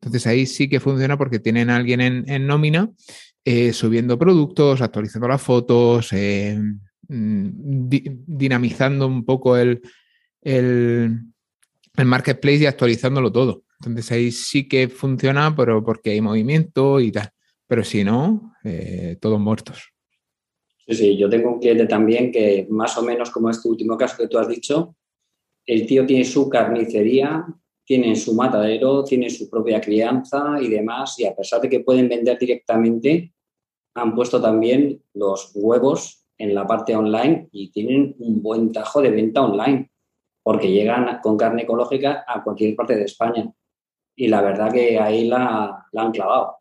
Entonces 0.00 0.26
ahí 0.26 0.46
sí 0.46 0.68
que 0.68 0.80
funciona 0.80 1.18
porque 1.18 1.38
tienen 1.38 1.70
a 1.70 1.76
alguien 1.76 2.00
en, 2.00 2.46
nómina 2.46 2.90
eh, 3.44 3.72
subiendo 3.72 4.18
productos, 4.18 4.80
actualizando 4.80 5.28
las 5.28 5.42
fotos, 5.42 6.12
eh, 6.12 6.58
Mm, 7.08 7.88
dinamizando 8.26 9.06
un 9.06 9.24
poco 9.24 9.56
el, 9.56 9.82
el, 10.42 11.20
marketplace 12.04 12.58
y 12.58 12.66
actualizándolo 12.66 13.30
todo. 13.30 13.64
Entonces 13.80 14.10
ahí 14.12 14.30
sí 14.30 14.68
que 14.68 14.88
funciona, 14.88 15.54
pero 15.54 15.84
porque 15.84 16.10
hay 16.10 16.20
movimiento 16.20 17.00
y 17.00 17.12
tal. 17.12 17.30
Pero 17.66 17.84
si 17.84 18.04
no, 18.04 18.54
eh, 18.64 19.16
todos 19.20 19.40
muertos. 19.40 19.92
Sí, 20.86 20.94
sí, 20.94 21.16
yo 21.16 21.28
tengo 21.28 21.52
un 21.52 21.60
cliente 21.60 21.86
también 21.86 22.30
que 22.30 22.66
más 22.70 22.96
o 22.98 23.02
menos 23.02 23.30
como 23.30 23.50
este 23.50 23.68
último 23.68 23.96
caso 23.96 24.16
que 24.18 24.28
tú 24.28 24.38
has 24.38 24.48
dicho, 24.48 24.96
el 25.66 25.86
tío 25.86 26.04
tiene 26.04 26.24
su 26.24 26.48
carnicería, 26.48 27.46
tiene 27.84 28.14
su 28.16 28.34
matadero, 28.34 29.02
tiene 29.02 29.30
su 29.30 29.48
propia 29.48 29.80
crianza 29.80 30.56
y 30.60 30.68
demás, 30.68 31.18
y 31.18 31.24
a 31.24 31.34
pesar 31.34 31.60
de 31.62 31.70
que 31.70 31.80
pueden 31.80 32.08
vender 32.08 32.38
directamente, 32.38 33.32
han 33.94 34.14
puesto 34.14 34.42
también 34.42 35.02
los 35.14 35.52
huevos 35.54 36.23
en 36.38 36.54
la 36.54 36.66
parte 36.66 36.96
online 36.96 37.48
y 37.52 37.70
tienen 37.70 38.14
un 38.18 38.42
buen 38.42 38.72
tajo 38.72 39.00
de 39.00 39.10
venta 39.10 39.42
online, 39.42 39.90
porque 40.42 40.70
llegan 40.70 41.20
con 41.22 41.36
carne 41.36 41.62
ecológica 41.62 42.24
a 42.26 42.42
cualquier 42.42 42.74
parte 42.76 42.96
de 42.96 43.04
España. 43.04 43.50
Y 44.16 44.28
la 44.28 44.42
verdad 44.42 44.72
que 44.72 44.98
ahí 44.98 45.26
la, 45.26 45.86
han 45.96 46.12
clavado. 46.12 46.58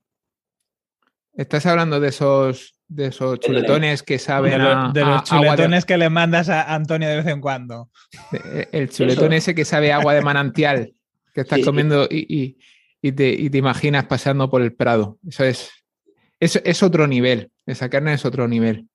Estás 1.33 1.65
hablando 1.65 1.99
de 1.99 2.09
esos, 2.09 2.75
de 2.87 3.07
esos 3.07 3.39
chuletones 3.39 4.03
que 4.03 4.19
saben 4.19 4.61
a, 4.61 4.91
De 4.93 5.03
los 5.03 5.23
chuletones 5.23 5.85
que 5.85 5.97
le 5.97 6.09
mandas 6.09 6.49
a 6.49 6.73
Antonio 6.73 7.09
de 7.09 7.17
vez 7.17 7.27
en 7.27 7.41
cuando. 7.41 7.89
Eh, 8.31 8.67
el 8.71 8.89
chuletón 8.89 9.33
ese 9.33 9.55
que 9.55 9.65
sabe 9.65 9.91
agua 9.91 10.13
de 10.13 10.21
manantial, 10.21 10.93
que 11.33 11.41
estás 11.41 11.59
comiendo 11.65 12.07
y, 12.09 12.57
te, 13.01 13.11
te, 13.11 13.57
imaginas 13.57 14.05
pasando 14.05 14.49
por 14.49 14.61
el 14.61 14.73
Prado. 14.73 15.17
Eso 15.27 15.43
es, 15.43 15.71
es, 16.39 16.61
es 16.63 16.83
otro 16.83 17.07
nivel. 17.07 17.51
Esa 17.65 17.89
carne 17.89 18.13
es 18.13 18.25
otro 18.25 18.47
nivel. 18.47 18.87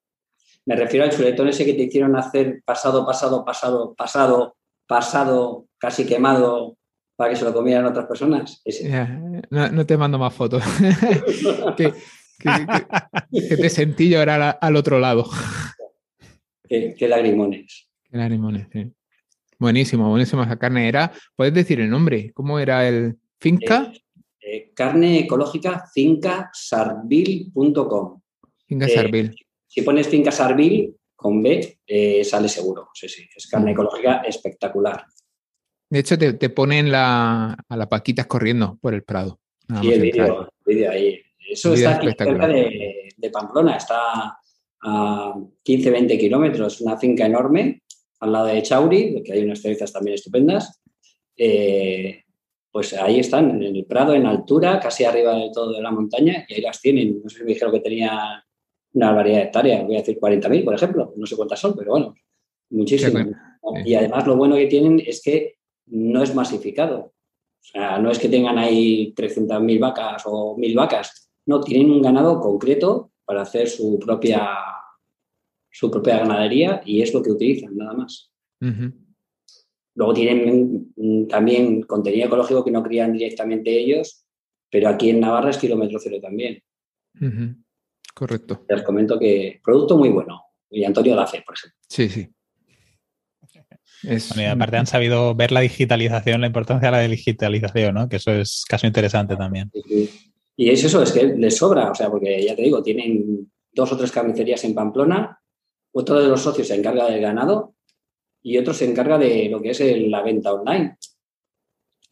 Me 0.68 0.76
refiero 0.76 1.04
al 1.06 1.10
chuletón 1.10 1.48
ese 1.48 1.64
que 1.64 1.72
te 1.72 1.84
hicieron 1.84 2.14
hacer 2.14 2.60
pasado, 2.62 3.06
pasado, 3.06 3.42
pasado, 3.42 3.94
pasado, 3.94 4.54
pasado, 4.86 5.66
casi 5.78 6.04
quemado 6.04 6.76
para 7.16 7.30
que 7.30 7.36
se 7.36 7.46
lo 7.46 7.54
comieran 7.54 7.86
otras 7.86 8.04
personas. 8.04 8.62
no, 9.48 9.86
te 9.86 9.96
mando 9.96 10.18
más 10.18 10.34
fotos. 10.34 10.62
que, 11.78 11.94
te 13.30 13.70
sentí 13.70 14.10
llorar 14.10 14.58
al 14.60 14.76
otro 14.76 14.98
lado. 14.98 15.24
Qué, 16.68 17.08
lagrimones. 17.08 17.88
Qué 18.04 18.18
lagrimones, 18.18 18.66
sí. 18.70 18.92
Buenísimo, 19.58 20.10
buenísimo 20.10 20.42
esa 20.42 20.58
carne. 20.58 20.86
Era, 20.86 21.12
¿puedes 21.34 21.54
decir 21.54 21.80
el 21.80 21.88
nombre? 21.88 22.30
¿Cómo 22.34 22.58
era 22.58 22.86
el 22.86 23.16
finca? 23.38 23.90
Eh, 23.90 24.02
eh, 24.40 24.70
carne 24.74 25.20
ecológica 25.20 25.86
fincasarvil.com. 25.94 28.20
Finca 28.66 28.86
Sarvil. 28.86 29.47
Si 29.68 29.82
pones 29.82 30.08
finca 30.08 30.32
Sarvil 30.32 30.96
con 31.14 31.42
B, 31.42 31.78
eh, 31.86 32.24
sale 32.24 32.48
seguro. 32.48 32.88
Sí, 32.94 33.08
sí, 33.08 33.28
es 33.34 33.46
carne 33.46 33.72
ecológica 33.72 34.22
espectacular. 34.26 35.04
De 35.90 35.98
hecho, 36.00 36.18
te, 36.18 36.34
te 36.34 36.50
ponen 36.50 36.90
la, 36.90 37.56
a 37.68 37.76
las 37.76 37.86
paquitas 37.86 38.26
corriendo 38.26 38.78
por 38.80 38.94
el 38.94 39.04
Prado. 39.04 39.40
Sí, 39.80 39.92
el 39.92 40.00
vídeo, 40.02 40.50
ahí. 40.90 41.20
Eso 41.50 41.74
está 41.74 41.96
aquí 41.96 42.08
cerca 42.16 42.46
de, 42.46 43.08
de, 43.16 43.30
Pamplona, 43.30 43.76
está 43.76 44.38
a 44.82 45.34
15-20 45.64 46.18
kilómetros, 46.18 46.80
una 46.82 46.98
finca 46.98 47.26
enorme 47.26 47.82
al 48.20 48.32
lado 48.32 48.46
de 48.46 48.62
Chauri, 48.62 49.22
que 49.22 49.32
hay 49.32 49.44
unas 49.44 49.60
cerezas 49.60 49.92
también 49.92 50.14
estupendas. 50.14 50.80
Eh, 51.36 52.24
pues 52.70 52.92
ahí 52.94 53.20
están, 53.20 53.62
en 53.62 53.76
el 53.76 53.86
Prado, 53.86 54.14
en 54.14 54.26
altura, 54.26 54.78
casi 54.78 55.04
arriba 55.04 55.34
de 55.34 55.50
todo 55.52 55.72
de 55.72 55.82
la 55.82 55.90
montaña, 55.90 56.44
y 56.48 56.54
ahí 56.54 56.60
las 56.60 56.80
tienen. 56.80 57.20
No 57.22 57.28
sé 57.28 57.38
si 57.38 57.44
me 57.44 57.52
dijeron 57.52 57.72
que 57.72 57.80
tenía 57.80 58.44
una 58.98 59.12
variedad 59.12 59.38
de 59.38 59.44
hectáreas, 59.44 59.84
voy 59.86 59.96
a 59.96 60.00
decir 60.00 60.18
40.000, 60.18 60.64
por 60.64 60.74
ejemplo, 60.74 61.12
no 61.16 61.26
sé 61.26 61.36
cuántas 61.36 61.60
son, 61.60 61.74
pero 61.76 61.92
bueno, 61.92 62.14
muchísimas. 62.70 63.28
Y 63.84 63.94
además 63.94 64.26
lo 64.26 64.36
bueno 64.36 64.56
que 64.56 64.66
tienen 64.66 65.00
es 65.04 65.22
que 65.22 65.56
no 65.86 66.22
es 66.22 66.34
masificado. 66.34 66.98
O 67.60 67.64
sea, 67.72 67.98
no 67.98 68.10
es 68.10 68.18
que 68.18 68.28
tengan 68.28 68.58
ahí 68.58 69.14
300.000 69.14 69.80
vacas 69.80 70.22
o 70.26 70.56
1.000 70.56 70.74
vacas, 70.74 71.30
no, 71.46 71.60
tienen 71.60 71.90
un 71.90 72.02
ganado 72.02 72.40
concreto 72.40 73.12
para 73.24 73.42
hacer 73.42 73.68
su 73.68 73.98
propia, 73.98 74.48
su 75.70 75.90
propia 75.90 76.18
ganadería 76.18 76.82
y 76.84 77.00
es 77.00 77.14
lo 77.14 77.22
que 77.22 77.30
utilizan, 77.30 77.76
nada 77.76 77.94
más. 77.94 78.30
Luego 79.94 80.12
tienen 80.12 80.92
también 81.28 81.82
contenido 81.82 82.26
ecológico 82.26 82.64
que 82.64 82.70
no 82.70 82.82
crían 82.82 83.12
directamente 83.12 83.78
ellos, 83.78 84.24
pero 84.70 84.88
aquí 84.88 85.10
en 85.10 85.20
Navarra 85.20 85.50
es 85.50 85.58
kilómetro 85.58 85.98
cero 85.98 86.18
también. 86.20 86.62
Correcto. 88.18 88.64
Les 88.68 88.82
comento 88.82 89.16
que 89.16 89.60
producto 89.62 89.96
muy 89.96 90.08
bueno. 90.08 90.42
Y 90.68 90.82
Antonio 90.82 91.14
lo 91.14 91.20
hace, 91.20 91.40
por 91.42 91.54
ejemplo. 91.54 91.78
Sí, 91.88 92.08
sí. 92.08 92.28
y 94.02 94.44
aparte 94.44 94.76
han 94.76 94.88
sabido 94.88 95.36
ver 95.36 95.52
la 95.52 95.60
digitalización, 95.60 96.40
la 96.40 96.48
importancia 96.48 96.90
de 96.90 96.96
la 96.96 97.08
digitalización, 97.08 97.94
¿no? 97.94 98.08
Que 98.08 98.16
eso 98.16 98.32
es 98.32 98.64
caso 98.68 98.88
interesante 98.88 99.36
también. 99.36 99.70
Y 100.56 100.68
es 100.68 100.82
eso, 100.82 101.00
es 101.00 101.12
que 101.12 101.22
les 101.22 101.56
sobra, 101.56 101.92
o 101.92 101.94
sea, 101.94 102.10
porque 102.10 102.44
ya 102.44 102.56
te 102.56 102.62
digo, 102.62 102.82
tienen 102.82 103.48
dos 103.72 103.92
o 103.92 103.96
tres 103.96 104.10
carnicerías 104.10 104.64
en 104.64 104.74
Pamplona, 104.74 105.40
otro 105.92 106.20
de 106.20 106.26
los 106.26 106.42
socios 106.42 106.66
se 106.66 106.74
encarga 106.74 107.08
del 107.08 107.20
ganado 107.20 107.76
y 108.42 108.58
otro 108.58 108.74
se 108.74 108.90
encarga 108.90 109.16
de 109.16 109.48
lo 109.48 109.62
que 109.62 109.70
es 109.70 109.80
la 110.08 110.22
venta 110.22 110.52
online. 110.52 110.98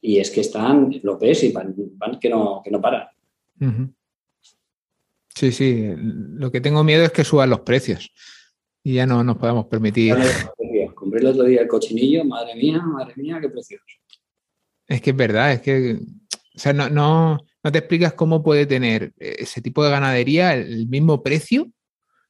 Y 0.01 0.21
es 0.21 0.31
que 0.31 0.43
están, 0.43 1.01
lo 1.03 1.19
ves 1.19 1.43
y 1.43 1.51
van, 1.51 1.75
que, 2.21 2.31
no, 2.31 2.63
que 2.65 2.71
no 2.71 2.81
paran. 2.81 3.09
Sí, 5.37 5.53
sí. 5.53 5.93
Lo 5.97 6.51
que 6.51 6.61
tengo 6.61 6.83
miedo 6.83 7.05
es 7.05 7.13
que 7.13 7.23
suban 7.23 7.51
los 7.51 7.61
precios 7.61 8.11
y 8.83 8.95
ya 8.95 9.07
no 9.07 9.23
nos 9.23 9.37
podemos 9.37 9.67
permitir. 9.67 10.17
Compré 10.95 11.21
el 11.21 11.27
otro 11.27 11.45
día 11.45 11.61
el 11.61 11.69
cochinillo, 11.69 12.25
madre 12.25 12.57
mía, 12.57 12.81
madre 12.81 13.15
mía, 13.17 13.39
qué 13.41 13.49
precioso. 13.49 13.85
Es 14.89 15.01
que 15.03 15.11
es 15.11 15.17
verdad, 15.17 15.53
es 15.53 15.61
que, 15.61 15.99
o 16.55 16.59
sea, 16.59 16.73
no, 16.73 16.89
no, 16.89 17.39
no 17.63 17.73
te 17.73 17.79
explicas 17.79 18.15
cómo 18.15 18.43
puede 18.43 18.65
tener 18.65 19.13
ese 19.19 19.61
tipo 19.61 19.85
de 19.85 19.91
ganadería 19.91 20.55
el 20.55 20.89
mismo 20.89 21.23
precio 21.23 21.71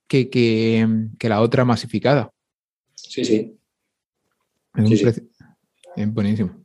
que, 0.08 0.30
que, 0.30 1.28
la 1.28 1.40
otra 1.40 1.64
masificada. 1.64 2.32
Sí, 2.94 3.24
sí. 3.24 3.58
Es, 4.74 6.12
buenísimo. 6.12 6.64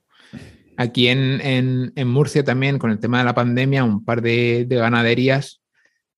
Aquí 0.78 1.08
en, 1.08 1.94
Murcia 2.08 2.44
también, 2.44 2.80
con 2.80 2.92
el 2.92 3.00
tema 3.00 3.20
de 3.20 3.26
la 3.26 3.36
pandemia, 3.36 3.84
un 3.84 4.04
par 4.04 4.22
de, 4.22 4.66
ganaderías 4.70 5.61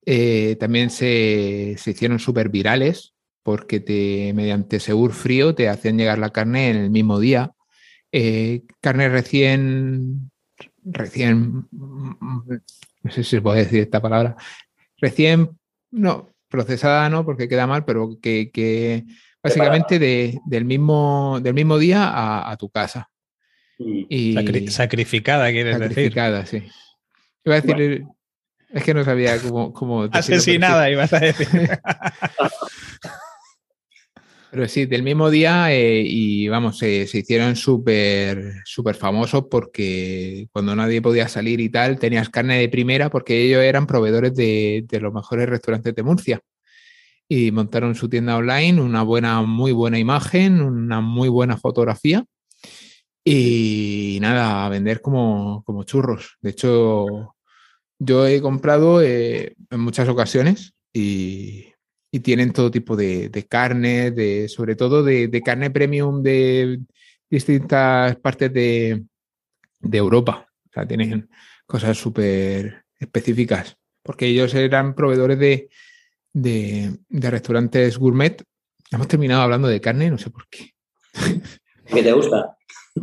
eh, 0.06 0.58
también 0.60 0.90
se, 0.90 1.76
hicieron 1.86 2.20
súper 2.20 2.50
virales 2.50 3.14
porque 3.42 3.80
te, 3.80 4.34
mediante 4.34 4.80
Segur 4.80 5.14
Frío 5.14 5.54
te 5.54 5.70
hacían 5.70 5.98
llegar 5.98 6.18
la 6.18 6.32
carne 6.32 6.70
en 6.70 6.78
el 6.78 6.90
mismo 6.90 7.20
día. 7.20 7.52
Eh, 8.12 8.64
carne 8.80 9.10
recién, 9.10 10.32
recién, 10.84 11.68
no 11.72 13.12
sé 13.12 13.24
si 13.24 13.32
se 13.32 13.42
puede 13.42 13.64
decir 13.64 13.82
esta 13.82 14.02
palabra, 14.02 14.36
recién, 14.98 15.50
no, 15.92 16.34
procesada 16.48 17.10
no, 17.10 17.26
porque 17.26 17.50
queda 17.50 17.66
mal, 17.66 17.84
pero 17.84 18.18
que, 18.22 19.04
básicamente 19.42 20.00
del, 20.00 20.66
mismo, 20.66 21.40
del 21.42 21.54
mismo 21.54 21.78
día 21.78 22.12
a, 22.50 22.56
tu 22.58 22.70
casa. 22.70 23.10
Y, 23.80 24.36
sacrificada, 24.70 25.52
quieres 25.52 25.80
decir. 25.80 25.96
Sacrificada, 25.96 26.46
sí. 26.46 26.64
Iba 27.44 27.56
a 27.56 27.62
decir, 27.62 28.06
es 28.74 28.84
que 28.84 28.94
no 28.94 29.04
sabía 29.04 29.40
cómo... 29.40 29.72
cómo 29.72 30.04
Asesinada, 30.12 30.90
ibas 30.90 31.14
a 31.14 31.20
decir. 31.20 31.48
Pero 34.54 34.68
sí, 34.68 34.86
del 34.86 35.02
mismo 35.02 35.32
día 35.32 35.74
eh, 35.74 36.04
y 36.06 36.48
vamos, 36.48 36.78
se 36.78 37.08
hicieron 37.12 37.56
súper 37.56 38.54
súper 38.66 38.94
famosos 38.94 39.46
porque 39.50 40.48
cuando 40.52 40.76
nadie 40.76 41.02
podía 41.02 41.28
salir 41.28 41.60
y 41.60 41.70
tal, 41.70 41.98
tenías 41.98 42.30
carne 42.30 42.60
de 42.60 42.70
primera 42.70 43.10
porque 43.10 43.42
ellos 43.42 43.64
eran 43.64 43.88
proveedores 43.88 44.36
de, 44.36 44.86
los 45.02 45.12
mejores 45.12 45.50
restaurantes 45.50 45.96
de 45.96 46.04
Murcia. 46.04 46.40
Y 47.28 47.50
montaron 47.50 47.96
su 47.96 48.10
tienda 48.10 48.38
online, 48.38 48.80
una 48.80 49.02
buena, 49.02 49.42
muy 49.42 49.72
buena 49.72 49.98
imagen, 49.98 50.62
una 50.62 51.02
muy 51.02 51.30
buena 51.30 51.58
fotografía. 51.58 52.24
Y 53.24 54.20
nada, 54.22 54.68
a 54.68 54.70
vender 54.70 55.02
como, 55.02 55.64
churros. 55.86 56.38
De 56.42 56.52
hecho, 56.52 57.33
yo 58.04 58.28
he 58.28 58.42
comprado 58.42 59.02
eh, 59.02 59.56
en 59.70 59.80
muchas 59.80 60.10
ocasiones 60.10 60.74
y, 60.92 61.74
y 62.14 62.20
tienen 62.20 62.54
todo 62.54 62.70
tipo 62.70 62.96
de, 62.96 63.48
carne, 63.50 64.12
de, 64.12 64.48
sobre 64.48 64.76
todo 64.76 65.02
de, 65.02 65.42
carne 65.44 65.72
premium 65.72 66.22
de 66.22 66.80
distintas 67.28 68.16
partes 68.18 68.54
de, 68.54 69.04
Europa. 69.92 70.48
O 70.70 70.72
sea, 70.72 70.88
tienen 70.88 71.28
cosas 71.66 71.98
súper 71.98 72.86
específicas, 73.00 73.78
porque 74.04 74.28
ellos 74.28 74.54
eran 74.54 74.94
proveedores 74.94 75.40
de, 76.34 77.00
restaurantes 77.10 77.98
gourmet. 77.98 78.44
Hemos 78.92 79.08
terminado 79.08 79.42
hablando 79.42 79.68
de 79.68 79.82
carne, 79.82 80.12
no 80.12 80.20
sé 80.20 80.30
por 80.30 80.48
qué. 80.50 80.76
¿Qué 81.88 82.04
te 82.04 82.12
gusta? 82.12 82.56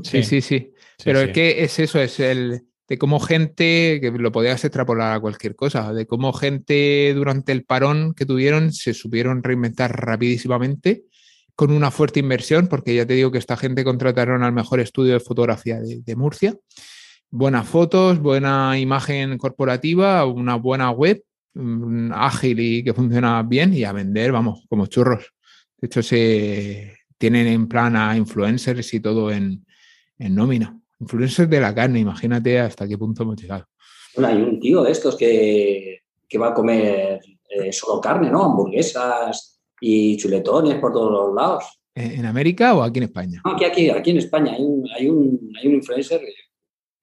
Sí, 0.05 0.23
sí, 0.23 0.41
sí. 0.41 0.73
Pero 1.03 1.19
es 1.19 1.33
que 1.33 1.65
es 1.65 1.81
eso, 1.81 1.99
es 1.99 2.21
el, 2.21 2.63
de 2.91 2.99
cómo 2.99 3.21
gente, 3.21 4.01
que 4.01 4.11
lo 4.11 4.33
podías 4.33 4.65
extrapolar 4.65 5.13
a 5.13 5.21
cualquier 5.21 5.55
cosa, 5.55 5.93
de 5.93 6.09
cómo 6.09 6.33
gente 6.33 7.15
durante 7.15 7.53
el 7.53 7.65
parón 7.65 8.15
que 8.15 8.27
tuvieron 8.27 8.73
se 8.73 8.95
supieron 8.95 9.45
reinventar 9.45 9.93
rapidísimamente 10.05 11.05
con 11.55 11.71
una 11.71 11.93
fuerte 11.93 12.19
inversión, 12.19 12.67
porque 12.67 12.97
ya 12.97 13.07
te 13.07 13.15
digo 13.15 13.31
que 13.31 13.39
esta 13.39 13.57
gente 13.57 13.85
contrataron 13.85 14.43
al 14.43 14.53
mejor 14.53 14.81
estudio 14.81 15.13
de 15.13 15.21
fotografía 15.21 15.79
de, 15.81 16.17
Murcia. 16.17 16.57
Buenas 17.31 17.69
fotos, 17.69 18.19
buena 18.19 18.77
imagen 18.77 19.39
corporativa, 19.39 20.25
una 20.27 20.57
buena 20.57 20.91
web, 20.91 21.23
mm, 21.55 22.11
ágil 22.13 22.59
y 22.59 22.83
que 22.83 22.93
funciona 22.93 23.41
bien 23.45 23.73
y 23.73 23.85
a 23.85 23.93
vender, 23.93 24.33
vamos, 24.33 24.65
como 24.69 24.87
churros. 24.87 25.33
De 25.79 25.87
hecho, 25.87 26.03
se 26.03 26.97
tienen 27.19 27.47
en 27.47 27.69
plan 27.69 27.95
a 27.95 28.17
influencers 28.17 28.93
y 28.95 28.99
todo 28.99 29.31
en 29.31 29.65
nómina. 30.19 30.81
Influencers 31.01 31.49
de 31.49 31.61
la 31.61 31.75
carne, 31.75 32.01
imagínate 32.01 32.61
hasta 32.61 32.87
qué 32.87 32.99
punto 32.99 33.23
hemos 33.23 33.41
llegado. 33.41 33.67
Bueno, 34.15 34.29
hay 34.29 34.43
un 34.43 34.61
tío 34.61 34.83
de 34.83 34.93
estos 34.93 35.17
que, 35.17 36.03
va 36.41 36.49
a 36.49 36.55
comer 36.55 37.21
eh, 37.49 37.73
solo 37.73 38.01
carne, 38.01 38.31
¿no? 38.31 38.45
Hamburguesas 38.45 39.61
y 39.81 40.17
chuletones 40.17 40.79
por 40.79 40.93
todos 40.93 41.11
los 41.11 41.35
lados. 41.35 41.65
¿En 41.95 42.25
América 42.25 42.75
o 42.75 42.83
aquí 42.83 42.99
en 42.99 43.05
España? 43.05 43.41
No, 43.45 43.53
aquí, 43.53 43.65
aquí, 43.65 43.91
aquí 43.91 44.11
en 44.11 44.19
España. 44.19 44.53
Hay 44.53 44.63
un, 44.63 44.89
hay 44.95 45.09
un, 45.09 45.53
hay 45.59 45.69
un 45.69 45.75
influencer, 45.75 46.21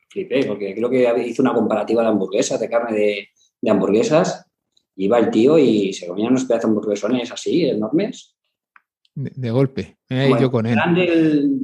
flipé, 0.09 0.45
porque 0.45 0.73
creo 0.73 0.89
que 0.89 1.27
hizo 1.27 1.41
una 1.41 1.53
comparativa 1.53 2.03
de 2.03 2.09
hamburguesas, 2.09 2.59
de 2.59 2.69
carne 2.69 3.27
de, 3.61 3.69
hamburguesas. 3.69 4.45
Iba 4.95 5.19
el 5.19 5.29
tío 5.29 5.57
y 5.59 5.93
se 5.93 6.07
comían 6.07 6.29
unos 6.29 6.45
pedazos 6.45 6.63
de 6.63 6.67
hamburguesones 6.69 7.31
así, 7.31 7.65
enormes. 7.65 8.35
De, 9.13 9.51
golpe, 9.51 9.97
eh, 10.09 10.31
yo 10.39 10.51
con 10.51 10.67
él. 10.67 10.77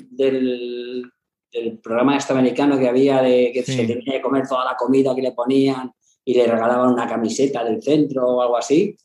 del 0.10 1.13
el 1.54 1.78
programa 1.80 2.18
este 2.18 2.34
americano 2.34 2.78
que 2.78 2.90
había 2.90 3.22
de 3.22 3.52
que 3.54 3.64
se 3.64 3.86
tenía 3.86 4.14
que 4.14 4.22
comer 4.22 4.48
toda 4.48 4.66
la 4.66 4.76
comida 4.76 5.16
que 5.16 5.22
le 5.22 5.32
ponían 5.32 5.92
y 6.26 6.34
le 6.34 6.48
regalaban 6.48 6.94
una 6.94 7.08
camiseta 7.08 7.64
del 7.64 7.82
centro 7.82 8.28
o 8.28 8.42
algo 8.42 8.58
así. 8.58 8.98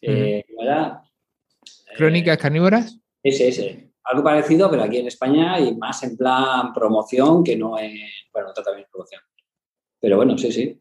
Eh, 0.00 0.44
¿Crónicas 1.96 2.38
carnívoras? 2.38 2.98
Ese, 3.22 3.48
ese. 3.48 3.92
Algo 4.04 4.24
parecido, 4.24 4.68
pero 4.68 4.82
aquí 4.82 4.98
en 4.98 5.06
España 5.06 5.60
y 5.60 5.76
más 5.76 6.02
en 6.02 6.16
plan 6.16 6.72
promoción 6.72 7.44
que 7.44 7.56
no 7.56 7.78
es. 7.78 7.92
Bueno, 8.32 8.52
también 8.52 8.86
promoción. 8.90 9.22
Pero 10.00 10.16
bueno, 10.16 10.36
sí, 10.36 10.50
sí. 10.50 10.80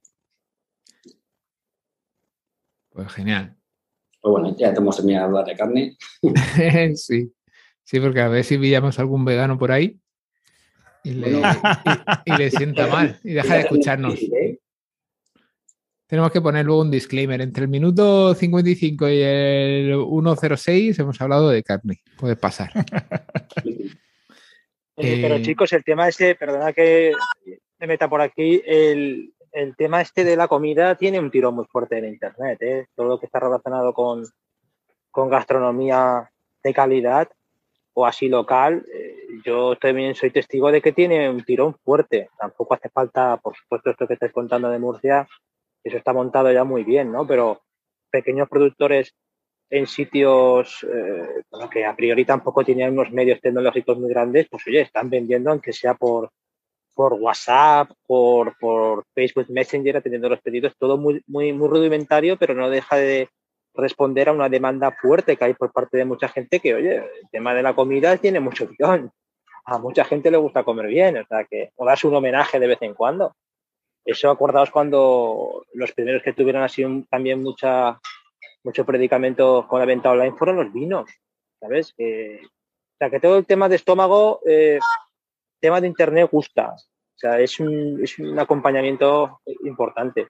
Pues 2.90 3.12
genial. 3.12 3.56
Pues 4.20 4.32
bueno, 4.32 4.56
ya 4.58 4.74
te 4.74 4.80
hemos 4.80 4.96
terminado 4.96 5.26
de 5.26 5.30
hablar 5.30 5.46
de 5.46 5.56
carne. 5.56 5.98
sí. 6.96 7.32
Sí, 7.84 8.00
porque 8.00 8.22
a 8.22 8.28
ver 8.28 8.44
si 8.44 8.58
pillamos 8.58 8.98
algún 9.00 9.26
vegano 9.26 9.58
por 9.58 9.72
ahí 9.72 10.02
y 12.26 12.32
le, 12.38 12.52
sienta 12.52 12.88
mal 12.88 13.20
y 13.24 13.34
deja 13.34 13.56
de 13.56 13.62
escucharnos. 13.62 14.20
Tenemos 16.06 16.32
que 16.32 16.42
poner 16.42 16.66
luego 16.66 16.82
un 16.82 16.92
disclaimer. 16.92 17.42
Entre 17.42 17.64
el 17.64 17.70
minuto 17.70 18.36
55 18.36 19.10
y 19.10 19.22
el 19.22 19.96
106 19.96 21.00
hemos 21.00 21.22
hablado 21.22 21.50
de 21.50 21.64
carne. 21.64 22.02
Puede 22.18 22.36
pasar. 22.36 22.72
pero 24.96 25.36
eh, 25.36 25.42
chicos, 25.42 25.74
el 25.74 25.84
tema 25.84 26.10
ese, 26.10 26.36
perdona 26.36 26.74
que 26.74 27.14
me 27.80 27.88
meta 27.88 28.08
por 28.10 28.22
aquí, 28.22 28.62
el, 28.66 29.34
tema 29.78 30.02
este 30.02 30.24
de 30.24 30.36
la 30.36 30.48
comida 30.48 30.96
tiene 30.96 31.20
un 31.20 31.32
tiro 31.32 31.52
muy 31.52 31.66
fuerte 31.66 31.98
en 31.98 32.06
Internet. 32.06 32.62
¿eh? 32.62 32.88
Todo 32.94 33.08
lo 33.08 33.20
que 33.20 33.26
está 33.26 33.40
relacionado 33.40 33.94
con, 33.94 34.24
con 35.10 35.30
gastronomía 35.30 36.30
de 36.64 36.74
calidad 36.74 37.30
o 37.94 38.06
así 38.06 38.30
local, 38.30 38.86
eh, 38.94 39.16
yo 39.46 39.76
también 39.76 40.16
soy 40.16 40.32
testigo 40.32 40.72
de 40.72 40.82
que 40.82 40.94
tiene 40.94 41.30
un 41.30 41.44
tirón 41.44 41.76
fuerte. 41.84 42.30
Tampoco 42.40 42.74
hace 42.74 42.90
falta, 42.90 43.38
por 43.38 43.56
supuesto, 43.56 43.90
esto 43.90 44.08
que 44.08 44.14
estáis 44.14 44.32
contando 44.32 44.70
de 44.70 44.80
Murcia, 44.80 45.28
eso 45.84 45.98
está 45.98 46.14
montado 46.14 46.52
ya 46.52 46.64
muy 46.64 46.84
bien, 46.84 47.12
¿no? 47.12 47.26
Pero 47.28 47.62
pequeños 48.10 48.48
productores 48.50 49.14
en 49.70 49.88
sitios 49.88 50.84
eh, 50.84 51.44
que 51.72 51.86
a 51.86 51.96
priori 51.96 52.26
tampoco 52.26 52.64
tienen 52.64 52.92
unos 52.92 53.12
medios 53.12 53.40
tecnológicos 53.40 53.98
muy 53.98 54.10
grandes, 54.10 54.48
pues 54.50 54.68
oye, 54.68 54.82
están 54.82 55.10
vendiendo 55.10 55.50
aunque 55.50 55.72
sea 55.72 55.94
por, 55.94 56.30
por 56.94 57.14
WhatsApp, 57.14 57.90
por, 58.06 58.58
por 58.60 59.06
Facebook 59.14 59.48
Messenger, 59.50 59.98
atendiendo 59.98 60.30
los 60.30 60.42
pedidos, 60.42 60.74
todo 60.78 60.98
muy, 60.98 61.22
muy, 61.26 61.54
muy 61.54 61.70
rudimentario, 61.70 62.38
pero 62.38 62.54
no 62.54 62.70
deja 62.70 62.98
de, 62.98 63.30
responder 63.74 64.30
a 64.30 64.34
una 64.34 64.50
demanda 64.50 64.92
fuerte 64.92 65.38
que 65.38 65.46
hay 65.46 65.54
por 65.54 65.72
parte 65.72 65.98
de 65.98 66.06
mucha 66.06 66.28
gente 66.28 66.60
que, 66.60 66.74
oye, 66.74 66.98
el 66.98 67.30
tema 67.32 67.54
de 67.54 67.64
la 67.64 67.74
comida 67.74 68.18
tiene 68.18 68.40
mucho 68.40 68.68
guion. 68.68 69.12
A 69.66 69.78
mucha 69.78 70.04
gente 70.04 70.32
le 70.32 70.38
gusta 70.38 70.64
comer 70.64 70.88
bien, 70.88 71.18
o 71.18 71.26
sea, 71.26 71.46
que 71.46 71.72
o 71.76 71.86
das 71.86 72.04
un 72.04 72.16
homenaje 72.16 72.60
de 72.60 72.68
vez 72.68 72.82
en 72.82 72.94
cuando. 72.94 73.36
Eso 74.04 74.30
acordaos 74.30 74.72
cuando 74.72 75.64
los 75.74 75.92
primeros 75.92 76.24
que 76.24 76.34
tuvieron 76.34 76.64
así 76.64 76.84
también 77.10 77.42
mucha 77.44 78.00
mucho 78.64 78.86
predicamento 78.86 79.68
con 79.68 79.80
la 79.80 79.86
venta 79.86 80.12
online 80.12 80.36
fueron 80.36 80.58
los 80.58 80.72
vinos, 80.72 81.10
¿sabes? 81.60 81.94
o 81.98 82.98
sea, 82.98 83.10
que 83.10 83.20
todo 83.20 83.38
el 83.38 83.46
tema 83.46 83.68
de 83.68 83.76
estómago, 83.76 84.40
eh, 84.46 84.80
tema 85.60 85.82
de 85.82 85.88
internet 85.88 86.30
gusta. 86.32 86.74
O 86.76 87.18
sea, 87.22 87.40
es 87.40 87.60
un, 87.60 88.00
es 88.04 88.18
un 88.20 88.38
acompañamiento 88.40 89.42
importante. 89.64 90.28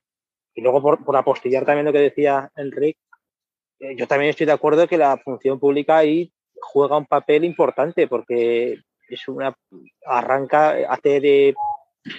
Y 0.54 0.60
luego 0.60 0.82
por, 0.82 1.04
por 1.04 1.16
apostillar 1.16 1.64
también 1.64 1.86
lo 1.86 1.92
que 1.92 1.98
decía 2.00 2.50
Enrique, 2.56 2.98
yo 3.96 4.06
también 4.06 4.30
estoy 4.30 4.46
de 4.46 4.52
acuerdo 4.52 4.86
que 4.86 4.96
la 4.96 5.16
función 5.18 5.58
pública 5.58 5.98
ahí 5.98 6.32
juega 6.60 6.96
un 6.96 7.06
papel 7.06 7.44
importante 7.44 8.06
porque 8.06 8.78
es 9.08 9.28
una 9.28 9.56
arranca, 10.06 10.76
hace 10.88 11.20
de 11.20 11.54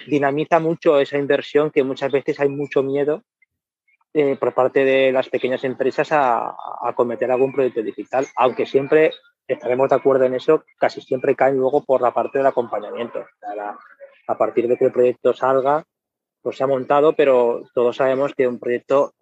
dinamiza 0.07 0.59
mucho 0.59 0.99
esa 0.99 1.17
inversión 1.17 1.71
que 1.71 1.83
muchas 1.83 2.11
veces 2.11 2.39
hay 2.39 2.49
mucho 2.49 2.83
miedo 2.83 3.23
eh, 4.13 4.35
por 4.35 4.53
parte 4.53 4.85
de 4.85 5.11
las 5.11 5.29
pequeñas 5.29 5.63
empresas 5.63 6.11
a, 6.11 6.55
a, 6.81 6.93
cometer 6.95 7.31
algún 7.31 7.51
proyecto 7.51 7.81
digital, 7.81 8.27
aunque 8.35 8.65
siempre 8.65 9.11
estaremos 9.47 9.89
de 9.89 9.95
acuerdo 9.95 10.25
en 10.25 10.35
eso, 10.35 10.63
casi 10.77 11.01
siempre 11.01 11.35
caen 11.35 11.57
luego 11.57 11.83
por 11.83 12.01
la 12.01 12.13
parte 12.13 12.37
del 12.37 12.47
acompañamiento. 12.47 13.25
A 14.27 14.37
partir 14.37 14.67
de 14.67 14.77
que 14.77 14.85
el 14.85 14.91
proyecto 14.91 15.33
salga, 15.33 15.83
pues 16.41 16.57
se 16.57 16.63
ha 16.63 16.67
montado, 16.67 17.13
pero 17.13 17.63
todos 17.73 17.95
sabemos 17.97 18.33
que 18.35 18.47
un 18.47 18.59
proyecto 18.59 19.13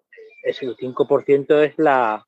es 0.43 0.61
el 0.61 0.75
5% 0.75 1.63
es 1.63 1.73
la, 1.77 2.25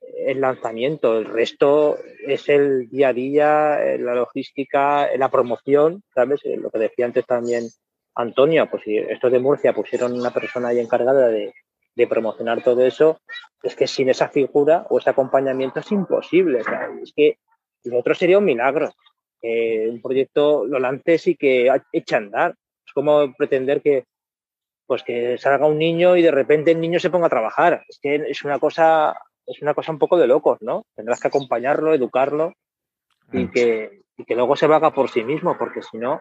el 0.00 0.40
lanzamiento, 0.40 1.18
el 1.18 1.24
resto 1.24 1.98
es 2.26 2.48
el 2.48 2.88
día 2.88 3.08
a 3.08 3.12
día, 3.12 3.82
eh, 3.82 3.98
la 3.98 4.14
logística, 4.14 5.06
eh, 5.06 5.18
la 5.18 5.30
promoción, 5.30 6.02
¿sabes? 6.14 6.40
Eh, 6.44 6.56
lo 6.56 6.70
que 6.70 6.78
decía 6.78 7.06
antes 7.06 7.24
también 7.26 7.68
Antonio, 8.14 8.68
pues 8.70 8.82
si 8.82 8.96
estos 8.96 9.32
de 9.32 9.38
Murcia 9.38 9.72
pusieron 9.72 10.12
una 10.12 10.30
persona 10.30 10.68
ahí 10.68 10.80
encargada 10.80 11.28
de, 11.28 11.52
de 11.94 12.06
promocionar 12.06 12.62
todo 12.62 12.84
eso, 12.84 13.20
es 13.62 13.76
que 13.76 13.86
sin 13.86 14.08
esa 14.08 14.28
figura 14.28 14.86
o 14.90 14.98
ese 14.98 15.10
acompañamiento 15.10 15.80
es 15.80 15.90
imposible. 15.92 16.62
Es 17.02 17.12
que 17.14 17.38
lo 17.84 17.98
otro 17.98 18.14
sería 18.14 18.38
un 18.38 18.44
milagro. 18.44 18.92
Que 19.40 19.88
un 19.88 20.02
proyecto 20.02 20.66
lo 20.66 20.80
lances 20.80 21.28
y 21.28 21.36
que 21.36 21.70
eche 21.92 22.14
a 22.14 22.18
andar. 22.18 22.54
Es 22.84 22.92
como 22.92 23.32
pretender 23.34 23.80
que, 23.82 24.04
pues 24.86 25.04
que 25.04 25.38
salga 25.38 25.66
un 25.66 25.78
niño 25.78 26.16
y 26.16 26.22
de 26.22 26.32
repente 26.32 26.72
el 26.72 26.80
niño 26.80 26.98
se 26.98 27.10
ponga 27.10 27.26
a 27.26 27.30
trabajar. 27.30 27.84
Es 27.88 28.00
que 28.00 28.16
es 28.16 28.44
una 28.44 28.58
cosa 28.58 29.16
es 29.48 29.62
una 29.62 29.74
cosa 29.74 29.92
un 29.92 29.98
poco 29.98 30.18
de 30.18 30.26
locos, 30.26 30.58
¿no? 30.60 30.84
Tendrás 30.94 31.20
que 31.20 31.28
acompañarlo, 31.28 31.94
educarlo 31.94 32.52
y 33.32 33.44
mm. 33.44 33.50
que, 33.50 34.02
y 34.16 34.24
que 34.24 34.34
luego 34.34 34.56
se 34.56 34.66
vaga 34.66 34.92
por 34.92 35.10
sí 35.10 35.24
mismo, 35.24 35.56
porque 35.58 35.82
si 35.82 35.96
no, 35.96 36.20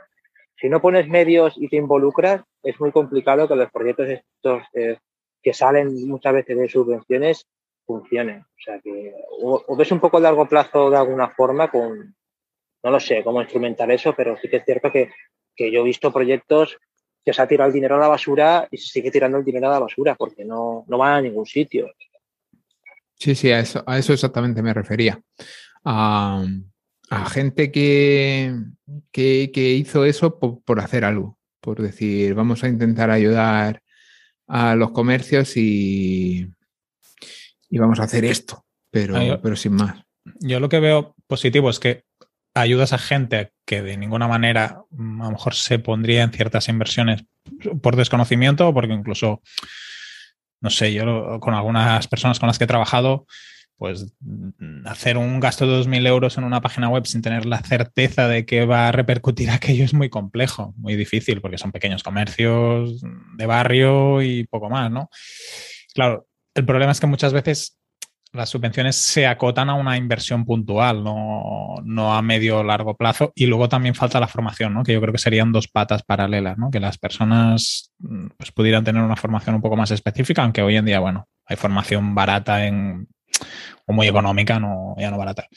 si 0.56 0.70
no 0.70 0.82
pones 0.82 1.08
medios 1.08 1.54
y 1.58 1.68
te 1.68 1.76
involucras, 1.76 2.42
es 2.64 2.80
muy 2.80 2.92
complicado 2.92 3.48
que 3.48 3.56
los 3.56 3.72
proyectos 3.72 4.08
estos 4.08 4.64
eh, 4.74 4.98
que 5.42 5.54
salen 5.54 6.08
muchas 6.08 6.34
veces 6.34 6.58
de 6.58 6.70
subvenciones 6.70 7.46
funcionen. 7.86 8.40
O 8.40 8.60
sea 8.64 8.80
que 8.80 9.14
o, 9.42 9.76
ves 9.76 9.92
un 9.92 10.00
poco 10.00 10.18
a 10.18 10.22
largo 10.22 10.48
plazo 10.48 10.90
de 10.90 10.98
alguna 10.98 11.30
forma 11.30 11.70
con, 11.70 12.16
no 12.84 12.92
lo 12.92 13.00
sé 13.00 13.24
cómo 13.24 13.42
instrumentar 13.42 13.92
eso, 13.92 14.14
pero 14.16 14.38
sí 14.38 14.50
que 14.50 14.58
es 14.58 14.66
cierto 14.66 14.92
que, 14.92 15.12
que 15.56 15.72
yo 15.72 15.82
he 15.82 15.84
visto 15.84 16.12
proyectos 16.12 16.78
que 17.24 17.34
se 17.34 17.42
ha 17.42 17.48
tirado 17.48 17.68
el 17.68 17.74
dinero 17.74 17.96
a 17.96 18.00
la 18.00 18.08
basura 18.08 18.68
y 18.72 18.78
se 18.78 18.88
sigue 18.88 19.12
tirando 19.12 19.38
el 19.38 19.44
dinero 19.44 19.68
a 19.68 19.72
la 19.72 19.80
basura 19.80 20.16
porque 20.16 20.46
no, 20.46 20.86
no 20.88 20.98
van 20.98 21.14
a 21.14 21.22
ningún 21.22 21.46
sitio. 21.46 21.92
Sí, 23.20 23.36
sí, 23.36 23.52
a 23.52 23.60
eso, 23.60 23.84
a 23.88 23.98
eso 23.98 24.14
exactamente 24.14 24.62
me 24.62 24.74
refería. 24.74 25.22
A, 25.84 26.44
gente 27.30 27.72
que, 27.72 28.54
que, 29.12 29.74
hizo 29.74 30.04
eso 30.06 30.40
por, 30.40 30.80
hacer 30.80 31.06
algo, 31.06 31.38
por 31.62 31.82
decir, 31.82 32.34
vamos 32.34 32.64
a 32.64 32.68
intentar 32.68 33.10
ayudar 33.10 33.82
a 34.48 34.76
los 34.76 34.92
comercios 34.92 35.56
y, 35.56 36.48
y 37.70 37.78
vamos 37.78 38.00
a 38.00 38.04
hacer 38.04 38.26
esto, 38.26 38.66
pero, 38.92 39.42
pero 39.42 39.56
sin 39.56 39.74
más. 39.74 40.04
Yo 40.40 40.60
lo 40.60 40.68
que 40.68 40.80
veo 40.80 41.16
positivo 41.28 41.70
es 41.70 41.80
que 41.80 42.04
ayudas 42.54 42.94
a 42.94 42.98
gente 42.98 43.52
que 43.66 43.82
de 43.82 43.98
ninguna 43.98 44.28
manera 44.28 44.82
mm, 44.92 45.22
a 45.22 45.26
lo 45.26 45.32
mejor 45.32 45.54
se 45.54 45.80
pondría 45.80 46.24
en 46.24 46.32
ciertas 46.32 46.70
inversiones 46.70 47.26
por 47.82 47.96
desconocimiento 47.96 48.68
o 48.68 48.74
porque 48.74 48.94
incluso 48.94 49.42
no 50.62 50.70
sé, 50.70 50.94
yo 50.94 51.40
con 51.40 51.54
algunas 51.54 52.08
personas 52.08 52.40
con 52.40 52.48
las 52.48 52.58
que 52.58 52.64
he 52.64 52.68
trabajado, 52.68 53.26
pues 53.78 54.12
hacer 54.86 55.18
un 55.18 55.40
gasto 55.40 55.68
de 55.68 55.74
2.000 55.74 56.08
euros 56.08 56.38
en 56.38 56.44
una 56.44 56.62
página 56.62 56.90
web 56.90 57.06
sin 57.06 57.22
tener 57.22 57.46
la 57.46 57.60
certeza 57.60 58.28
de 58.28 58.46
que 58.46 58.66
va 58.66 58.88
a 58.88 58.92
repercutir 58.92 59.50
aquello 59.52 59.86
es 59.86 59.94
muy 59.94 60.10
complejo, 60.10 60.74
muy 60.78 60.96
difícil, 60.96 61.42
porque 61.42 61.58
son 61.58 61.72
pequeños 61.72 62.04
comercios 62.04 63.02
de 63.38 63.46
barrio 63.46 64.22
y 64.22 64.46
poco 64.46 64.70
más, 64.70 64.92
¿no? 64.92 65.10
Claro, 65.94 66.28
el 66.56 66.66
problema 66.66 66.92
es 66.92 67.00
que 67.00 67.08
muchas 67.08 67.34
veces 67.34 67.78
las 68.34 68.50
subvenciones 68.50 68.96
se 68.96 69.26
acotan 69.26 69.70
a 69.70 69.76
una 69.76 69.98
inversión 69.98 70.46
puntual, 70.46 71.04
no, 71.04 72.14
a 72.14 72.22
medio 72.22 72.60
o 72.60 72.64
largo 72.64 72.96
plazo. 72.96 73.32
Y 73.36 73.46
luego 73.46 73.70
también 73.70 73.96
falta 73.96 74.20
la 74.20 74.28
formación, 74.28 74.74
¿no? 74.74 74.84
que 74.84 74.94
yo 74.94 75.02
creo 75.02 75.14
que 75.14 75.20
serían 75.20 75.52
dos 75.52 75.68
patas 75.68 76.04
paralelas, 76.04 76.58
¿no? 76.58 76.70
que 76.70 76.80
las 76.80 76.98
personas 76.98 77.92
mm, 78.00 78.28
pues, 78.38 78.52
pudieran 78.52 78.84
tener 78.84 79.02
una 79.02 79.16
formación 79.16 79.56
un 79.56 79.62
poco 79.62 79.76
más 79.76 79.92
específica, 79.92 80.44
aunque 80.44 80.62
hoy 80.62 80.76
en 80.76 80.86
día, 80.86 81.00
bueno, 81.00 81.28
hay 81.46 81.56
formación 81.58 82.16
barata 82.16 82.66
en, 82.66 83.08
o 83.86 83.94
muy 83.94 84.08
económica, 84.08 84.60
no, 84.60 84.96
ya 84.98 85.10
no 85.10 85.18
barata, 85.18 85.48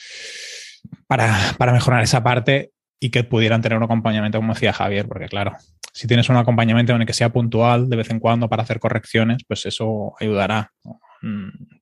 para, 1.06 1.36
para 1.58 1.72
mejorar 1.72 2.02
esa 2.02 2.22
parte 2.22 2.72
y 3.00 3.10
que 3.10 3.24
pudieran 3.24 3.62
tener 3.62 3.78
un 3.78 3.84
acompañamiento, 3.84 4.38
como 4.38 4.54
decía 4.54 4.72
Javier, 4.72 5.08
porque 5.08 5.26
claro, 5.26 5.56
si 5.92 6.06
tienes 6.06 6.28
un 6.28 6.36
acompañamiento 6.36 6.94
en 6.94 7.00
el 7.00 7.06
que 7.06 7.12
sea 7.12 7.30
puntual 7.30 7.88
de 7.88 7.96
vez 7.96 8.10
en 8.10 8.20
cuando 8.20 8.48
para 8.48 8.62
hacer 8.62 8.78
correcciones, 8.78 9.42
pues 9.46 9.66
eso 9.66 10.14
ayudará. 10.20 10.72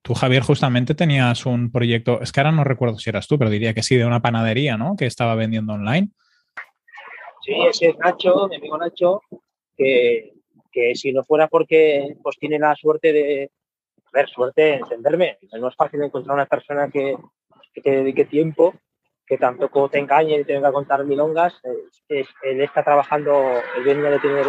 Tú, 0.01 0.13
Javier, 0.13 0.43
justamente 0.43 0.95
tenías 0.95 1.45
un 1.45 1.71
proyecto, 1.71 2.21
es 2.21 2.31
que 2.31 2.39
ahora 2.39 2.51
no 2.51 2.63
recuerdo 2.63 2.97
si 2.97 3.09
eras 3.09 3.27
tú, 3.27 3.37
pero 3.37 3.49
diría 3.49 3.73
que 3.73 3.83
sí, 3.83 3.95
de 3.95 4.05
una 4.05 4.21
panadería, 4.21 4.77
¿no? 4.77 4.95
Que 4.97 5.05
estaba 5.05 5.35
vendiendo 5.35 5.73
online. 5.73 6.09
Sí, 7.41 7.53
ese 7.67 7.89
es 7.89 7.97
Nacho, 7.97 8.47
mi 8.49 8.57
amigo 8.57 8.77
Nacho, 8.77 9.21
que, 9.77 10.33
que 10.71 10.95
si 10.95 11.13
no 11.13 11.23
fuera 11.23 11.47
porque 11.47 12.15
pues 12.21 12.37
tiene 12.37 12.59
la 12.59 12.75
suerte 12.75 13.13
de, 13.13 13.51
a 14.05 14.09
ver, 14.13 14.29
suerte, 14.29 14.75
entenderme, 14.75 15.37
no 15.59 15.69
es 15.69 15.75
fácil 15.75 16.01
encontrar 16.01 16.35
una 16.35 16.45
persona 16.45 16.89
que, 16.89 17.15
que 17.73 17.81
te 17.81 17.91
dedique 17.91 18.25
tiempo, 18.25 18.73
que 19.25 19.37
tampoco 19.37 19.89
te 19.89 19.99
engañe 19.99 20.39
y 20.39 20.43
te 20.43 20.53
venga 20.53 20.69
a 20.69 20.73
contar 20.73 21.05
milongas. 21.05 21.53
él 22.09 22.61
está 22.61 22.83
trabajando, 22.83 23.61
él 23.77 23.83
venía 23.83 24.09
de 24.09 24.19
tener 24.19 24.47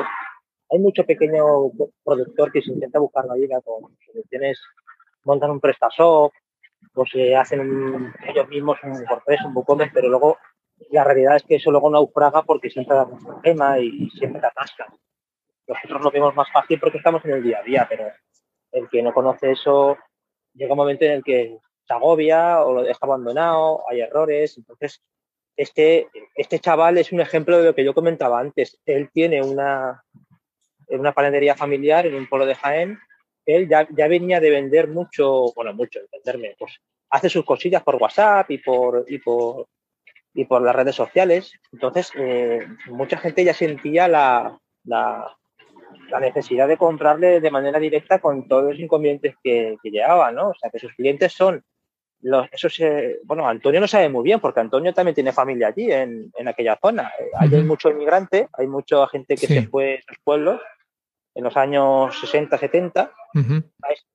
hay 0.71 0.79
mucho 0.79 1.05
pequeño 1.05 1.71
productor 2.05 2.53
que 2.53 2.63
se 2.63 2.71
intenta 2.71 2.99
buscar 2.99 3.25
la 3.25 3.35
vida 3.35 3.61
con 3.61 3.97
soluciones, 4.07 4.61
montan 5.25 5.51
un 5.51 5.61
PrestaShop 5.61 6.33
o 6.95 7.07
se 7.07 7.35
hacen 7.37 8.13
ellos 8.27 8.49
mismos 8.49 8.79
un 8.85 8.93
WordPress, 8.93 9.45
un 9.45 9.57
WooCommerce, 9.57 9.93
pero 9.93 10.09
luego 10.09 10.39
la 10.91 11.05
realidad 11.05 11.37
es 11.37 11.43
que 11.43 11.57
eso 11.57 11.71
luego 11.71 11.91
naufraga 11.91 12.43
porque 12.43 12.71
siempre 12.71 12.97
da 12.97 13.05
un 13.05 13.19
problema 13.19 13.79
y 13.79 14.09
siempre 14.11 14.41
te 14.41 14.47
atasca. 14.47 14.87
Nosotros 15.67 16.03
lo 16.03 16.11
vemos 16.11 16.35
más 16.35 16.51
fácil 16.53 16.81
porque 16.81 16.99
estamos 16.99 17.25
en 17.25 17.33
el 17.33 17.43
día 17.43 17.59
a 17.59 17.63
día, 17.63 17.87
pero 17.89 18.07
el 18.73 18.89
que 18.89 19.03
no 19.03 19.13
conoce 19.13 19.53
eso 19.53 19.99
llega 20.55 20.73
un 20.73 20.79
momento 20.79 21.05
en 21.05 21.13
el 21.13 21.25
que 21.25 21.59
se 21.87 21.95
agobia 21.95 22.65
o 22.65 22.83
deja 22.83 22.99
abandonado, 23.03 23.85
hay 23.89 24.01
errores. 24.01 24.57
Entonces, 24.57 25.03
este, 25.57 26.09
este 26.35 26.59
chaval 26.59 26.99
es 26.99 27.13
un 27.13 27.21
ejemplo 27.21 27.59
de 27.59 27.65
lo 27.65 27.75
que 27.75 27.85
yo 27.85 27.95
comentaba 27.95 28.41
antes. 28.41 28.81
Él 28.87 29.11
tiene 29.13 29.43
una, 29.43 30.03
en 30.91 31.01
una 31.01 31.13
panadería 31.13 31.55
familiar 31.55 32.07
en 32.07 32.15
un 32.15 32.29
pueblo 32.29 32.47
de 32.47 32.55
Jaén, 32.55 32.99
él 33.47 33.69
ya, 33.69 33.87
ya 33.91 34.09
venía 34.09 34.41
de 34.41 34.51
vender 34.51 34.89
mucho, 34.89 35.53
bueno, 35.55 35.73
mucho, 35.73 36.01
entenderme, 36.01 36.55
pues 36.59 36.81
hace 37.11 37.29
sus 37.29 37.45
cosillas 37.45 37.83
por 37.83 37.97
WhatsApp 37.97 38.51
y 38.51 38.59
por, 38.59 39.05
y 39.09 39.19
por, 39.19 39.67
y 40.35 40.45
por 40.45 40.63
las 40.63 40.75
redes 40.75 40.95
sociales. 40.95 41.53
Entonces, 41.73 42.13
eh, 42.17 42.67
mucha 42.87 43.19
gente 43.19 43.45
ya 43.45 43.55
sentía 43.55 44.07
la, 44.07 44.59
la, 44.85 45.37
la, 46.11 46.21
necesidad 46.21 46.69
de 46.69 46.77
comprarle 46.77 47.41
de 47.41 47.51
manera 47.51 47.79
directa 47.79 48.21
con 48.21 48.47
todos 48.47 48.71
los 48.71 48.79
inconvenientes 48.79 49.35
que, 49.43 49.77
que 49.83 49.91
llevaba, 49.91 50.31
¿no? 50.31 50.51
O 50.51 50.55
sea, 50.55 50.71
que 50.71 50.79
sus 50.79 50.93
clientes 50.95 51.33
son 51.33 51.65
los, 52.23 52.47
eso 52.53 52.69
se, 52.69 53.19
bueno, 53.25 53.49
Antonio 53.49 53.81
no 53.81 53.89
sabe 53.89 54.09
muy 54.09 54.23
bien, 54.23 54.41
porque 54.41 54.61
Antonio 54.61 54.93
también 54.93 55.15
tiene 55.15 55.33
familia 55.33 55.69
allí, 55.69 55.91
en, 55.91 56.31
en 56.37 56.49
aquella 56.49 56.79
zona. 56.81 57.11
Hay 57.39 57.49
mucho 57.63 57.91
inmigrante, 57.91 58.49
hay 58.53 58.67
mucha 58.67 59.09
gente 59.09 59.37
que 59.37 59.47
se 59.47 59.67
fue 59.67 59.93
a 59.93 59.95
esos 59.95 60.17
pueblos 60.23 60.61
en 61.35 61.45
los 61.45 61.57
años 61.57 62.19
60, 62.21 62.59
70, 62.59 63.13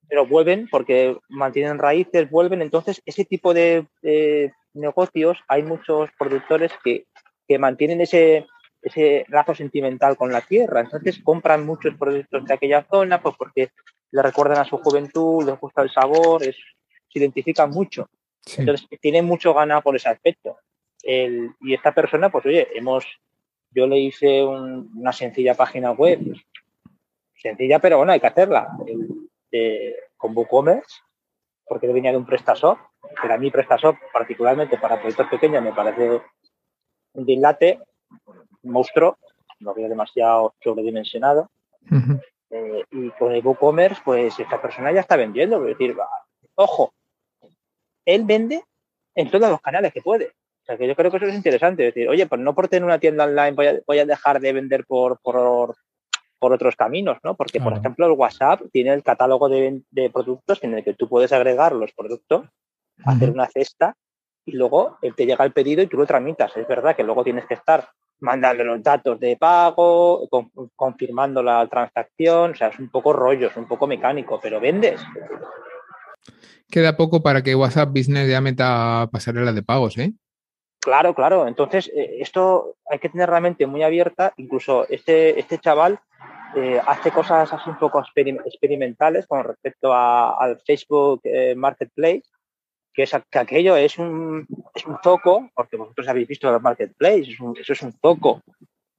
pero 0.08 0.26
vuelven 0.26 0.68
porque 0.70 1.18
mantienen 1.30 1.80
raíces, 1.80 2.30
vuelven. 2.30 2.62
Entonces, 2.62 3.02
ese 3.06 3.26
tipo 3.26 3.54
de, 3.54 3.88
negocios, 4.74 5.38
hay 5.48 5.64
muchos 5.64 6.10
productores 6.18 6.72
que, 6.84 7.06
que 7.48 7.58
mantienen 7.58 8.02
ese, 8.02 8.46
ese 8.82 9.26
lazo 9.30 9.56
sentimental 9.56 10.18
con 10.18 10.32
la 10.32 10.42
tierra. 10.42 10.82
Entonces, 10.82 11.20
compran 11.24 11.66
muchos 11.66 11.96
productos 11.96 12.46
de 12.46 12.54
aquella 12.54 12.86
zona 12.90 13.22
pues 13.22 13.36
porque 13.38 13.70
le 14.12 14.22
recuerdan 14.22 14.60
a 14.60 14.66
su 14.66 14.78
juventud, 14.78 15.46
les 15.46 15.60
gusta 15.60 15.82
el 15.82 15.92
sabor, 15.92 16.44
es, 16.44 16.58
se 17.08 17.20
identifican 17.20 17.70
mucho. 17.70 18.10
Entonces, 18.58 18.88
tienen 19.02 19.26
mucho 19.26 19.54
ganado 19.54 19.82
por 19.82 19.96
ese 19.96 20.10
aspecto. 20.10 20.58
El, 21.02 21.52
y 21.62 21.74
esta 21.74 21.94
persona, 21.94 22.30
pues 22.30 22.46
oye, 22.46 22.68
hemos, 22.76 23.06
yo 23.72 23.88
le 23.88 23.98
hice 24.00 24.44
una 24.44 25.14
sencilla 25.14 25.54
página 25.54 25.92
web 25.92 26.20
sencilla, 27.50 27.80
pero 27.80 27.98
bueno, 27.98 28.12
hay 28.12 28.20
que 28.20 28.28
hacerla. 28.28 28.70
con 30.18 30.36
WooCommerce 30.36 31.02
porque 31.68 31.88
venía 31.88 32.12
de 32.12 32.18
un 32.18 32.26
PrestaShop, 32.26 32.78
pero 33.22 33.34
a 33.34 33.38
mí 33.38 33.50
PrestaShop, 33.50 33.96
particularmente 34.14 34.78
para 34.78 35.00
proyectos 35.00 35.28
pequeños, 35.28 35.64
me 35.64 35.74
parece 35.74 36.22
un 37.14 37.26
dilate, 37.26 37.80
un 38.62 38.72
monstruo, 38.72 39.18
lo 39.60 39.74
veo 39.74 39.90
demasiado 39.90 40.54
sobredimensionado. 40.64 41.50
Eh, 42.52 42.84
y 42.92 43.10
con 43.12 43.32
el 43.32 43.46
WooCommerce, 43.46 44.02
pues 44.06 44.40
esta 44.40 44.62
persona 44.62 44.92
ya 44.92 45.02
está 45.02 45.16
vendiendo. 45.16 45.62
Es 45.62 45.78
decir, 45.78 45.96
ojo, 46.56 46.94
él 48.06 48.24
vende 48.26 48.64
en 49.16 49.32
todos 49.32 49.50
los 49.50 49.62
canales 49.62 49.92
que 49.92 50.02
puede. 50.02 50.28
O 50.28 50.66
sea, 50.66 50.78
que 50.78 50.88
yo 50.88 50.96
creo 50.96 51.12
que 51.12 51.18
eso 51.18 51.26
es 51.26 51.36
interesante. 51.36 51.88
Es 51.88 51.94
decir, 51.94 52.10
oye, 52.10 52.28
pues 52.28 52.42
no 52.42 52.54
por 52.54 52.68
tener 52.68 52.86
una 52.86 53.00
tienda 53.00 53.26
online 53.26 53.82
voy 53.86 54.00
a, 54.00 54.06
dejar 54.06 54.40
de 54.40 54.54
vender 54.54 54.86
por, 54.86 55.20
por, 55.20 55.76
por, 56.40 56.54
otros 56.54 56.76
caminos, 56.76 57.18
¿no? 57.24 57.36
Porque, 57.36 57.60
por 57.60 57.74
ejemplo, 57.74 58.06
el 58.06 58.14
WhatsApp 58.14 58.62
tiene 58.72 58.94
el 58.94 59.04
catálogo 59.04 59.50
de, 59.50 59.82
productos 60.14 60.64
en 60.64 60.76
el 60.76 60.84
que 60.84 60.94
tú 60.94 61.08
puedes 61.08 61.32
agregar 61.32 61.74
los 61.74 61.92
productos, 61.94 62.46
hacer 63.04 63.30
una 63.30 63.48
cesta 63.48 63.96
y 64.46 64.54
luego 64.54 64.98
él 65.02 65.16
te 65.16 65.26
llega 65.26 65.44
el 65.44 65.54
pedido 65.54 65.82
y 65.82 65.88
tú 65.88 65.98
lo 65.98 66.06
tramitas. 66.06 66.56
Es 66.56 66.68
verdad 66.68 66.96
que 66.96 67.04
luego 67.04 67.24
tienes 67.24 67.46
que 67.46 67.56
estar 67.56 67.90
mandando 68.20 68.64
los 68.64 68.82
datos 68.82 69.20
de 69.20 69.38
pago, 69.38 70.30
confirmando 70.76 71.44
la 71.44 71.68
transacción, 71.68 72.52
o 72.52 72.56
sea, 72.56 72.70
es 72.70 72.80
un 72.80 72.90
poco 72.90 73.12
rollo, 73.12 73.48
es 73.48 73.58
un 73.58 73.68
poco 73.68 73.88
mecánico, 73.88 74.40
pero 74.42 74.60
vendes. 74.60 75.02
Queda 76.70 76.96
poco 76.96 77.22
para 77.22 77.44
que 77.44 77.56
WhatsApp 77.56 77.90
Business 77.90 78.30
ya 78.30 78.42
meta 78.42 79.10
pasarela 79.12 79.52
de 79.52 79.64
pagos, 79.64 79.98
¿eh? 79.98 80.14
Claro, 80.86 81.16
claro. 81.16 81.48
Entonces, 81.48 81.92
eh, 81.96 82.18
esto 82.20 82.76
hay 82.90 83.00
que 83.00 83.10
tener 83.10 83.30
la 83.30 83.40
mente 83.40 83.66
muy 83.66 83.82
abierta. 83.82 84.34
Incluso 84.38 84.88
este, 84.88 85.40
este 85.40 85.58
chaval 85.58 86.00
eh, 86.56 86.82
hace 86.86 87.12
cosas 87.12 87.52
así 87.52 87.70
un 87.70 87.78
poco 87.78 88.02
experimentales 88.02 89.28
con 89.28 89.44
respecto 89.44 89.94
al 89.94 90.60
Facebook 90.66 91.22
eh, 91.24 91.54
Marketplace 91.56 92.24
que, 92.96 93.04
es, 93.04 93.12
que 93.30 93.40
aquello 93.40 93.76
es 93.76 94.00
un, 94.00 94.48
es 94.74 94.86
un 94.86 94.98
zoco, 95.04 95.50
porque 95.54 95.76
vosotros 95.76 96.08
habéis 96.08 96.30
visto 96.30 96.50
el 96.50 96.62
marketplace, 96.62 97.32
eso 97.60 97.74
es 97.74 97.82
un 97.82 97.92
zoco. 97.92 98.42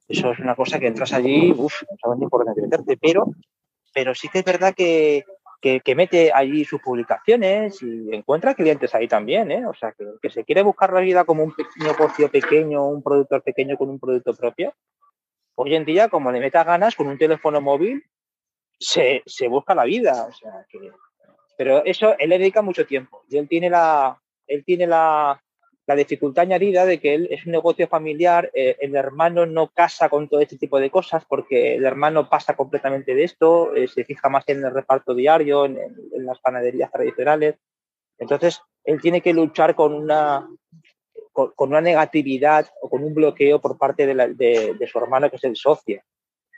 Eso 0.06 0.30
es 0.30 0.38
una 0.38 0.54
cosa 0.54 0.78
que 0.78 0.86
entras 0.86 1.12
allí, 1.12 1.50
uff, 1.50 1.82
no 1.90 1.96
sabes 2.00 2.18
ni 2.18 2.28
por 2.28 2.44
dónde 2.44 2.62
meterte, 2.62 2.96
pero, 2.96 3.26
pero 3.92 4.14
sí 4.14 4.28
que 4.28 4.38
es 4.38 4.44
verdad 4.44 4.72
que, 4.72 5.24
que, 5.60 5.94
mete 5.96 6.30
allí 6.32 6.64
sus 6.64 6.80
publicaciones 6.80 7.82
y 7.82 8.14
encuentra 8.14 8.54
clientes 8.54 8.94
ahí 8.94 9.08
también, 9.08 9.50
¿eh? 9.50 9.66
O 9.66 9.74
sea, 9.74 9.90
que, 9.92 10.04
que 10.22 10.30
se 10.30 10.44
quiere 10.44 10.62
buscar 10.62 10.92
la 10.92 11.00
vida 11.00 11.24
como 11.24 11.42
un 11.42 11.54
negocio 11.78 12.30
pequeño, 12.30 12.86
un 12.86 13.02
productor 13.02 13.42
pequeño 13.42 13.76
con 13.76 13.88
un 13.88 13.98
producto 13.98 14.32
propio. 14.34 14.72
Hoy 15.58 15.74
en 15.74 15.86
día, 15.86 16.08
como 16.08 16.30
le 16.30 16.38
meta 16.38 16.64
ganas 16.64 16.94
con 16.94 17.06
un 17.06 17.16
teléfono 17.16 17.62
móvil, 17.62 18.04
se, 18.78 19.22
busca 19.48 19.74
la 19.74 19.84
vida. 19.84 20.28
Pero 21.56 21.82
eso 21.84 22.14
él 22.18 22.28
le 22.28 22.38
dedica 22.38 22.60
mucho 22.60 22.86
tiempo 22.86 23.24
y 23.28 23.38
él 23.38 23.48
tiene 23.48 23.70
la, 23.70 24.20
él 24.46 24.64
tiene 24.64 24.86
la, 24.86 25.42
dificultad 25.96 26.42
añadida 26.42 26.84
de 26.84 27.00
que 27.00 27.14
él 27.14 27.28
es 27.30 27.46
un 27.46 27.52
negocio 27.52 27.88
familiar, 27.88 28.50
eh, 28.52 28.76
el 28.80 28.96
hermano 28.96 29.46
no 29.46 29.68
casa 29.68 30.08
con 30.08 30.28
todo 30.28 30.40
este 30.40 30.58
tipo 30.58 30.78
de 30.78 30.90
cosas 30.90 31.24
porque 31.24 31.76
el 31.76 31.86
hermano 31.86 32.28
pasa 32.28 32.54
completamente 32.54 33.14
de 33.14 33.24
esto, 33.24 33.74
eh, 33.74 33.86
se 33.88 34.04
fija 34.04 34.28
más 34.28 34.44
en 34.48 34.64
el 34.64 34.74
reparto 34.74 35.14
diario, 35.14 35.64
en, 35.64 35.78
las 36.18 36.40
panaderías 36.40 36.90
tradicionales. 36.90 37.54
Entonces, 38.18 38.60
él 38.84 39.00
tiene 39.00 39.20
que 39.20 39.32
luchar 39.32 39.74
con 39.74 39.94
una, 39.94 40.48
con, 41.54 41.68
una 41.68 41.80
negatividad 41.80 42.66
o 42.80 42.88
con 42.88 43.04
un 43.04 43.14
bloqueo 43.14 43.60
por 43.60 43.76
parte 43.78 44.06
de, 44.06 44.14
de 44.74 44.86
su 44.86 44.98
hermano, 44.98 45.30
que 45.30 45.36
es 45.36 45.44
el 45.44 45.56
socio 45.56 46.02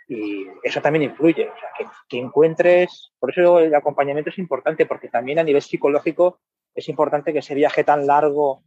y 0.09 0.47
eso 0.63 0.81
también 0.81 1.05
influye. 1.05 1.49
O 1.49 1.59
sea, 1.59 1.69
que, 2.09 2.19
encuentres, 2.19 3.13
por 3.19 3.31
eso 3.31 3.61
el 3.61 3.75
acompañamiento 3.75 4.31
es 4.31 4.39
importante, 4.39 4.87
porque 4.87 5.09
también 5.09 5.39
a 5.39 5.45
nivel 5.45 5.63
psicológico 5.63 6.41
es 6.75 6.89
importante 6.89 7.33
que 7.33 7.41
ese 7.41 7.55
viaje 7.55 7.85
tan 7.85 8.07
largo 8.07 8.63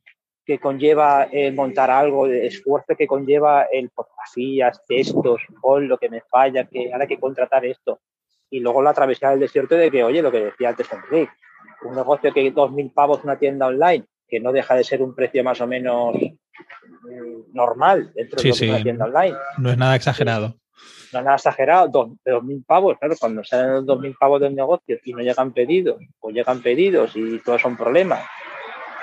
que 0.46 0.60
conlleva 0.60 1.24
el 1.24 1.54
montar 1.54 1.90
algo, 1.90 2.26
el 2.26 2.46
esfuerzo 2.46 2.96
que 2.96 3.08
conlleva 3.08 3.64
el 3.72 3.90
fotografías, 3.90 4.84
textos, 4.88 5.42
con 5.60 5.88
lo 5.88 5.98
que 5.98 6.10
me 6.10 6.22
falla, 6.22 6.66
que 6.66 6.92
ahora 6.92 7.04
hay 7.04 7.08
que 7.08 7.20
contratar 7.20 7.66
esto. 7.66 8.02
Y 8.50 8.60
luego 8.60 8.82
la 8.82 8.94
travesía 8.94 9.30
del 9.32 9.40
desierto 9.40 9.76
de 9.76 9.90
que, 9.90 10.04
oye, 10.04 10.22
lo 10.22 10.32
que 10.32 10.46
decía 10.46 10.70
antes 10.70 10.92
Enrique, 10.92 11.32
un 11.84 11.96
negocio 11.96 12.34
que 12.34 12.54
2.000 12.54 12.94
pavos 12.94 13.24
una 13.24 13.40
tienda 13.40 13.68
online, 13.68 14.06
que 14.32 14.40
no 14.40 14.54
deja 14.54 14.76
de 14.76 14.86
ser 14.86 15.02
un 15.02 15.14
precio 15.14 15.44
más 15.44 15.60
o 15.60 15.68
menos 15.68 16.16
mm, 16.16 17.54
normal 17.54 18.14
dentro 18.16 18.42
de 18.42 18.70
una 18.70 18.82
tienda 18.82 19.06
online. 19.06 19.38
No 19.58 19.70
es 19.70 19.78
nada 19.78 19.96
exagerado. 19.98 20.56
No 21.12 21.20
han 21.20 21.30
exagerado, 21.30 21.90
dos, 21.90 22.10
de 22.24 22.34
2.000 22.34 22.66
pavos, 22.66 22.98
claro, 22.98 23.16
cuando 23.20 23.44
salen 23.44 23.74
los 23.74 23.86
2.000 23.86 24.16
pavos 24.18 24.40
del 24.40 24.56
negocio 24.56 24.98
y 25.04 25.12
no 25.12 25.20
llegan 25.20 25.52
pedidos, 25.52 26.02
o 26.22 26.30
llegan 26.30 26.62
pedidos 26.62 27.12
y 27.16 27.40
todos 27.40 27.62
son 27.62 27.76
problemas, 27.76 28.26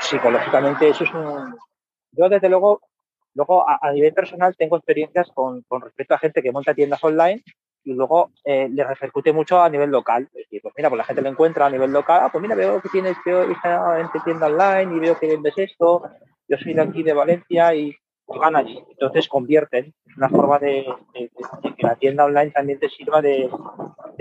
psicológicamente 0.00 0.88
eso 0.88 1.04
es 1.04 1.12
un... 1.12 1.54
Yo 2.12 2.30
desde 2.30 2.48
luego, 2.48 2.80
luego 3.34 3.68
a, 3.68 3.92
nivel 3.92 4.14
personal 4.14 4.56
tengo 4.56 4.78
experiencias 4.78 5.30
con, 5.34 5.60
con, 5.68 5.82
respecto 5.82 6.14
a 6.14 6.18
gente 6.18 6.42
que 6.42 6.50
monta 6.50 6.72
tiendas 6.72 7.04
online 7.04 7.44
y 7.88 7.94
luego 7.94 8.30
eh, 8.44 8.68
le 8.70 8.84
repercute 8.84 9.32
mucho 9.32 9.60
a 9.60 9.70
nivel 9.70 9.90
local. 9.90 10.28
Es 10.34 10.44
decir, 10.44 10.60
pues 10.62 10.74
mira, 10.76 10.90
pues 10.90 10.98
la 10.98 11.04
gente 11.04 11.22
lo 11.22 11.30
encuentra 11.30 11.66
a 11.66 11.70
nivel 11.70 11.90
local, 11.90 12.20
ah, 12.22 12.28
pues 12.30 12.42
mira, 12.42 12.54
veo 12.54 12.80
que 12.82 12.88
tienes 12.90 13.16
esta 13.16 14.24
tienda 14.24 14.46
online 14.46 14.96
y 14.96 15.00
veo 15.00 15.18
que 15.18 15.28
vendes 15.28 15.54
esto, 15.56 16.02
yo 16.46 16.56
soy 16.58 16.74
de 16.74 16.82
aquí 16.82 17.02
de 17.02 17.14
Valencia 17.14 17.74
y 17.74 17.96
van 18.26 18.56
allí. 18.56 18.82
Entonces 18.90 19.26
convierten. 19.26 19.94
Es 20.06 20.16
una 20.16 20.28
forma 20.28 20.58
de, 20.58 20.86
que 21.14 21.86
la 21.86 21.96
tienda 21.96 22.26
online 22.26 22.50
también 22.50 22.78
te 22.78 22.90
sirva 22.90 23.22
de, 23.22 23.48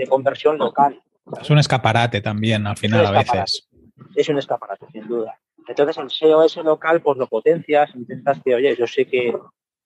conversión 0.08 0.56
local. 0.56 1.00
Es 1.40 1.50
un 1.50 1.58
escaparate 1.58 2.22
también, 2.22 2.66
al 2.66 2.76
final, 2.76 3.04
a 3.04 3.10
veces. 3.10 3.68
Es 4.14 4.28
un 4.30 4.38
escaparate, 4.38 4.86
sin 4.92 5.06
duda. 5.06 5.38
Entonces 5.66 5.98
el 5.98 6.10
SEO 6.10 6.42
ese 6.42 6.62
local, 6.62 7.02
pues 7.02 7.18
lo 7.18 7.26
potencias, 7.26 7.94
intentas 7.94 8.40
que, 8.42 8.54
oye, 8.54 8.74
yo 8.74 8.86
sé 8.86 9.06
que, 9.06 9.36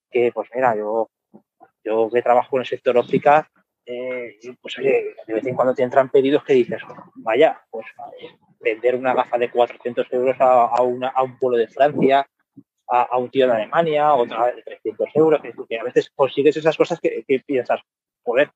que 0.09 0.31
pues 0.33 0.49
mira, 0.55 0.77
yo, 0.77 1.09
yo 1.83 2.09
que 2.09 2.21
trabajo 2.21 2.51
con 2.51 2.61
el 2.61 2.65
sector 2.65 2.97
óptica, 2.97 3.49
eh, 3.85 4.37
pues 4.61 4.77
oye, 4.77 5.15
de 5.27 5.33
vez 5.33 5.45
en 5.45 5.55
cuando 5.55 5.73
te 5.73 5.83
entran 5.83 6.09
pedidos 6.09 6.43
que 6.43 6.53
dices, 6.53 6.81
vaya, 7.15 7.61
pues 7.69 7.85
vender 8.59 8.95
una 8.95 9.13
gafa 9.13 9.37
de 9.37 9.51
400 9.51 10.07
euros 10.11 10.35
a, 10.39 10.65
a, 10.65 10.81
una, 10.81 11.13
un 11.21 11.37
pueblo 11.37 11.57
de 11.57 11.67
Francia, 11.67 12.25
a, 12.87 13.17
un 13.17 13.29
tío 13.29 13.47
de 13.47 13.53
Alemania, 13.53 14.13
otra 14.13 14.53
de 14.53 14.61
300 14.61 15.09
euros, 15.15 15.41
que, 15.67 15.79
a 15.79 15.83
veces 15.83 16.11
consigues 16.15 16.55
esas 16.55 16.77
cosas 16.77 16.99
que, 16.99 17.43
piensas, 17.45 17.81
joder, 18.23 18.51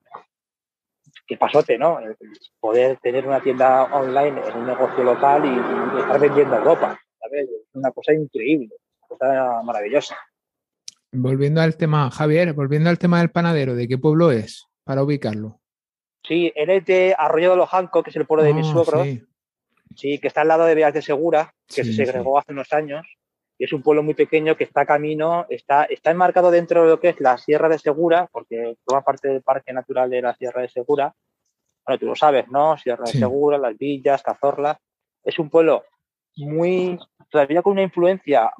qué 1.26 1.36
pasote, 1.36 1.76
¿no? 1.76 1.98
Poder 2.60 2.98
tener 2.98 3.26
una 3.26 3.40
tienda 3.40 3.84
online 3.84 4.40
en 4.48 4.56
un 4.56 4.66
negocio 4.66 5.04
local 5.04 5.44
y, 5.44 5.98
estar 6.00 6.20
vendiendo 6.20 6.58
ropa, 6.60 6.98
¿sabes? 7.20 7.48
Es 7.48 7.74
una 7.74 7.90
cosa 7.90 8.14
increíble, 8.14 8.74
una 9.00 9.08
cosa 9.08 9.62
maravillosa. 9.62 10.16
Volviendo 11.10 11.60
al 11.60 11.76
tema, 11.76 12.10
Javier, 12.10 12.52
volviendo 12.52 12.90
al 12.90 12.98
tema 12.98 13.18
del 13.18 13.30
panadero, 13.30 13.74
¿de 13.74 13.88
qué 13.88 13.98
pueblo 13.98 14.30
es 14.30 14.67
para 14.88 15.02
ubicarlo? 15.02 15.60
Sí, 16.26 16.50
él 16.56 16.70
es 16.70 16.86
de 16.86 17.14
Arroyo 17.18 17.50
de 17.50 17.56
los 17.58 17.68
Jancos, 17.68 18.02
que 18.02 18.08
es 18.08 18.16
el 18.16 18.24
pueblo 18.24 18.42
de 18.42 18.54
mis 18.54 18.66
ah, 18.68 18.72
suegros. 18.72 19.06
Sí. 19.94 20.18
que 20.18 20.28
está 20.28 20.40
al 20.40 20.48
lado 20.48 20.64
de 20.64 20.74
Vías 20.74 20.94
de 20.94 21.02
Segura, 21.02 21.54
que 21.66 21.84
se 21.84 21.92
segregó 21.92 22.38
hace 22.38 22.52
unos 22.52 22.72
años 22.72 23.06
y 23.58 23.64
es 23.64 23.72
un 23.74 23.82
pueblo 23.82 24.02
muy 24.02 24.14
pequeño 24.14 24.56
que 24.56 24.64
está 24.64 24.86
camino, 24.86 25.44
está, 25.50 25.84
está 25.84 26.10
enmarcado 26.10 26.50
dentro 26.50 26.84
de 26.84 26.88
lo 26.88 27.00
que 27.00 27.10
es 27.10 27.20
la 27.20 27.36
Sierra 27.36 27.68
de 27.68 27.78
Segura, 27.78 28.30
porque 28.32 28.78
forma 28.82 29.02
parte 29.02 29.28
del 29.28 29.42
Parque 29.42 29.74
Natural 29.74 30.08
de 30.08 30.22
la 30.22 30.34
Sierra 30.34 30.62
de 30.62 30.70
Segura. 30.70 31.14
Bueno, 31.84 31.98
tú 31.98 32.06
lo 32.06 32.14
sabes, 32.14 32.48
¿no? 32.48 32.78
Sierra 32.78 33.04
de 33.04 33.12
Segura, 33.12 33.58
Las 33.58 33.76
Villas, 33.76 34.22
Cazorla. 34.22 34.80
Es 35.22 35.38
un 35.38 35.50
pueblo 35.50 35.84
muy, 36.36 36.98
todavía 37.28 37.60
con 37.60 37.72
una 37.72 37.82
influencia, 37.82 38.50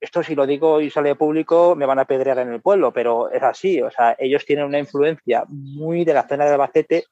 esto 0.00 0.22
si 0.22 0.34
lo 0.34 0.46
digo 0.46 0.80
y 0.80 0.90
sale 0.90 1.14
público 1.14 1.74
me 1.74 1.86
van 1.86 1.98
a 1.98 2.04
pedrear 2.04 2.38
en 2.38 2.52
el 2.52 2.60
pueblo, 2.60 2.92
pero 2.92 3.30
es 3.30 3.42
así, 3.42 3.82
o 3.82 3.90
sea, 3.90 4.16
ellos 4.18 4.44
tienen 4.44 4.64
una 4.64 4.78
influencia 4.78 5.44
muy 5.48 6.04
de 6.04 6.14
la 6.14 6.26
zona 6.26 6.44
de 6.44 6.52
Albacete, 6.52 7.04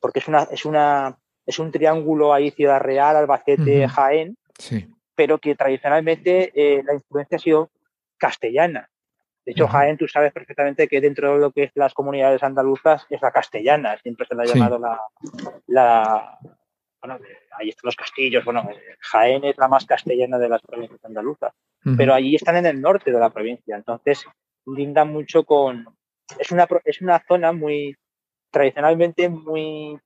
porque 0.00 0.20
es 0.20 0.28
una, 0.28 0.42
es 0.50 0.64
una, 0.64 1.18
es 1.44 1.58
un 1.58 1.70
triángulo 1.70 2.32
ahí 2.32 2.50
Ciudad 2.50 2.80
Real, 2.80 3.16
Albacete, 3.16 3.86
Jaén. 3.88 4.36
Sí 4.58 4.86
pero 5.20 5.36
que 5.36 5.54
tradicionalmente 5.54 6.50
eh, 6.54 6.82
la 6.82 6.94
influencia 6.94 7.36
ha 7.36 7.40
sido 7.40 7.70
castellana. 8.16 8.88
De 9.44 9.52
hecho, 9.52 9.68
Jaén, 9.68 9.98
tú 9.98 10.08
sabes 10.08 10.32
perfectamente 10.32 10.88
que 10.88 10.98
dentro 10.98 11.34
de 11.34 11.40
lo 11.40 11.50
que 11.50 11.64
es 11.64 11.72
las 11.74 11.92
comunidades 11.92 12.42
andaluzas 12.42 13.04
es 13.10 13.20
la 13.20 13.30
castellana, 13.30 13.98
siempre 13.98 14.26
se 14.26 14.34
le 14.34 14.44
ha 14.44 14.46
llamado 14.46 14.80
la, 15.66 16.38
Bueno, 17.02 17.18
ahí 17.60 17.68
están 17.68 17.88
los 17.88 17.96
castillos, 17.96 18.44
bueno, 18.44 18.68
Jaén 19.00 19.44
es 19.44 19.56
la 19.58 19.68
más 19.68 19.84
castellana 19.84 20.38
de 20.38 20.48
las 20.48 20.62
provincias 20.62 21.04
andaluzas, 21.04 21.52
pero 21.96 22.14
allí 22.14 22.34
están 22.34 22.56
en 22.56 22.66
el 22.66 22.80
norte 22.80 23.12
de 23.12 23.18
la 23.18 23.30
provincia, 23.30 23.76
entonces 23.76 24.24
linda 24.66 25.04
mucho 25.04 25.44
con... 25.44 25.86
Es 26.38 26.50
una, 26.52 26.66
es 26.84 27.00
una 27.00 27.22
zona 27.26 27.52
muy, 27.52 27.96
tradicionalmente 28.50 29.28
muy 29.28 29.98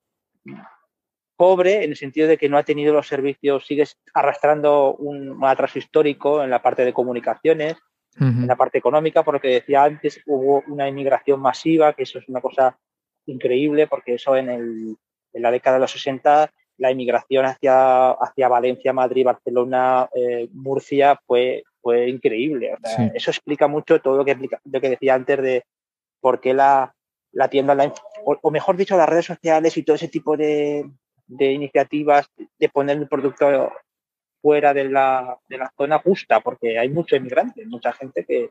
pobre 1.37 1.85
en 1.85 1.91
el 1.91 1.97
sentido 1.97 2.29
de 2.29 2.39
que 2.39 2.49
no 2.49 2.57
ha 2.57 2.63
tenido 2.63 2.93
los 2.95 3.07
servicios, 3.07 3.67
sigues 3.67 3.99
arrastrando 4.13 4.95
un, 4.95 5.39
atraso 5.45 5.79
histórico 5.79 6.43
en 6.43 6.51
la 6.51 6.63
parte 6.63 6.85
de 6.85 6.93
comunicaciones, 6.93 7.77
en 8.21 8.47
la 8.47 8.55
parte 8.55 8.79
económica, 8.79 9.25
por 9.25 9.35
lo 9.35 9.41
que 9.41 9.49
decía 9.49 9.83
antes, 9.83 10.23
hubo 10.27 10.63
una 10.69 10.89
inmigración 10.89 11.41
masiva, 11.41 11.95
que 11.95 12.05
eso 12.05 12.21
es 12.21 12.29
una 12.29 12.41
cosa 12.41 12.79
increíble, 13.27 13.89
porque 13.89 14.15
eso 14.15 14.37
en, 14.37 14.51
el, 14.51 14.97
en 15.33 15.43
la 15.43 15.51
década 15.51 15.77
de 15.77 15.81
los 15.81 15.91
60 15.91 16.49
la 16.79 16.91
inmigración 16.91 17.45
hacia, 17.45 18.11
hacia 18.11 18.49
Valencia, 18.49 18.93
Madrid, 18.93 19.25
Barcelona, 19.25 20.09
eh, 20.15 20.49
Murcia 20.53 21.21
fue, 21.27 21.63
fue 21.81 22.09
increíble. 22.09 22.77
Eso 23.15 23.31
explica 23.31 23.69
mucho 23.69 24.01
todo 24.01 24.19
lo 24.19 24.25
que, 24.25 24.37
lo 24.65 24.81
que 24.81 24.91
decía 24.91 25.15
antes 25.15 25.41
de 25.41 25.65
por 26.21 26.41
qué 26.41 26.55
la, 26.55 26.95
la 27.33 27.49
tienda 27.49 27.73
online, 27.75 27.93
o, 28.25 28.51
mejor 28.51 28.77
dicho, 28.77 28.97
las 28.97 29.09
redes 29.09 29.27
sociales 29.27 29.77
y 29.77 29.83
todo 29.83 29.97
ese 29.97 30.09
tipo 30.09 30.37
de, 30.37 30.89
de 31.27 31.53
iniciativas 31.53 32.29
de 32.59 32.69
poner 32.69 32.97
el 32.97 33.09
producto 33.09 33.73
fuera 34.41 34.75
de 34.75 34.85
la, 34.85 35.39
de 35.49 35.59
la 35.59 35.73
zona 35.77 35.99
justa, 35.99 36.41
porque 36.41 36.79
hay 36.79 36.89
muchos 36.89 37.19
inmigrantes, 37.19 37.67
mucha 37.67 37.93
gente 37.93 38.25
que, 38.25 38.51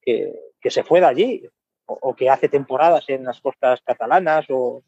que, 0.00 0.32
que 0.60 0.70
se 0.70 0.84
fue 0.84 1.00
de 1.00 1.06
allí 1.06 1.48
o, 1.86 2.14
que 2.14 2.28
hace 2.28 2.48
temporadas 2.48 3.04
en 3.08 3.24
las 3.24 3.40
costas 3.40 3.80
catalanas. 3.82 4.46
o 4.50 4.82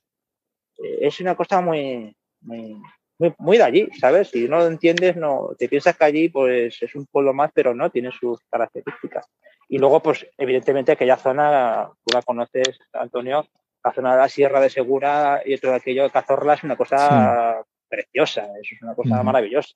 eh, 0.78 0.98
Es 1.02 1.20
una 1.20 1.34
cosa 1.34 1.60
muy, 1.60 2.14
muy, 2.42 2.80
muy, 3.38 3.58
de 3.58 3.62
allí, 3.62 3.88
¿sabes? 3.98 4.28
Si 4.28 4.48
no 4.48 4.58
lo 4.58 4.66
entiendes, 4.66 5.16
no 5.16 5.50
te 5.58 5.68
piensas 5.68 5.96
que 5.96 6.04
allí 6.04 6.28
pues 6.28 6.82
es 6.82 6.94
un 6.94 7.06
pueblo 7.06 7.34
más, 7.34 7.50
pero 7.52 7.74
no, 7.74 7.90
tiene 7.90 8.10
sus 8.12 8.40
características. 8.50 9.26
Y 9.68 9.78
luego, 9.78 10.00
pues 10.02 10.26
evidentemente 10.38 10.92
aquella 10.92 11.16
zona, 11.16 11.90
tú 12.04 12.14
la 12.14 12.22
conoces, 12.22 12.78
Antonio, 12.92 13.46
la 13.84 13.92
zona 13.92 14.12
de 14.12 14.18
la 14.18 14.28
Sierra 14.28 14.60
de 14.60 14.70
Segura 14.70 15.42
y 15.44 15.56
todo 15.58 15.74
aquello 15.74 16.04
de 16.04 16.10
Cazorla 16.10 16.54
es 16.54 16.64
una 16.64 16.76
cosa 16.76 17.62
preciosa, 17.88 18.42
eso 18.60 18.74
es 18.74 18.82
una 18.82 18.94
cosa 18.94 19.22
maravillosa. 19.22 19.74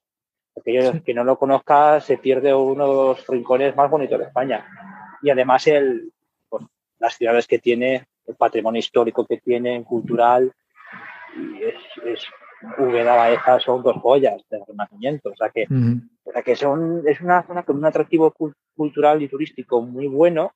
Aquello 0.56 1.02
que 1.04 1.14
no 1.14 1.24
lo 1.24 1.38
conozca 1.38 2.00
se 2.00 2.16
pierde 2.18 2.54
uno 2.54 2.88
de 2.88 2.94
los 2.94 3.26
rincones 3.26 3.74
más 3.76 3.90
bonitos 3.90 4.18
de 4.18 4.26
España. 4.26 4.66
Y 5.22 5.30
además 5.30 5.66
el, 5.66 6.12
pues, 6.48 6.64
las 6.98 7.16
ciudades 7.16 7.46
que 7.46 7.58
tiene, 7.58 8.06
el 8.26 8.36
patrimonio 8.36 8.78
histórico 8.78 9.26
que 9.26 9.38
tiene, 9.38 9.82
cultural, 9.84 10.52
y 11.36 11.62
es, 11.62 11.74
es 12.04 12.26
Úbeda, 12.78 13.16
Baeza 13.16 13.60
son 13.60 13.82
dos 13.82 13.96
joyas 13.96 14.42
del 14.50 14.62
Renacimiento. 14.66 15.30
O 15.30 15.36
sea 15.36 15.50
que, 15.50 15.66
o 16.24 16.32
sea 16.32 16.42
que 16.42 16.56
son, 16.56 17.02
es 17.06 17.20
una 17.20 17.42
zona 17.46 17.62
con 17.62 17.76
un 17.76 17.84
atractivo 17.84 18.34
cultural 18.76 19.22
y 19.22 19.28
turístico 19.28 19.80
muy 19.80 20.06
bueno 20.06 20.52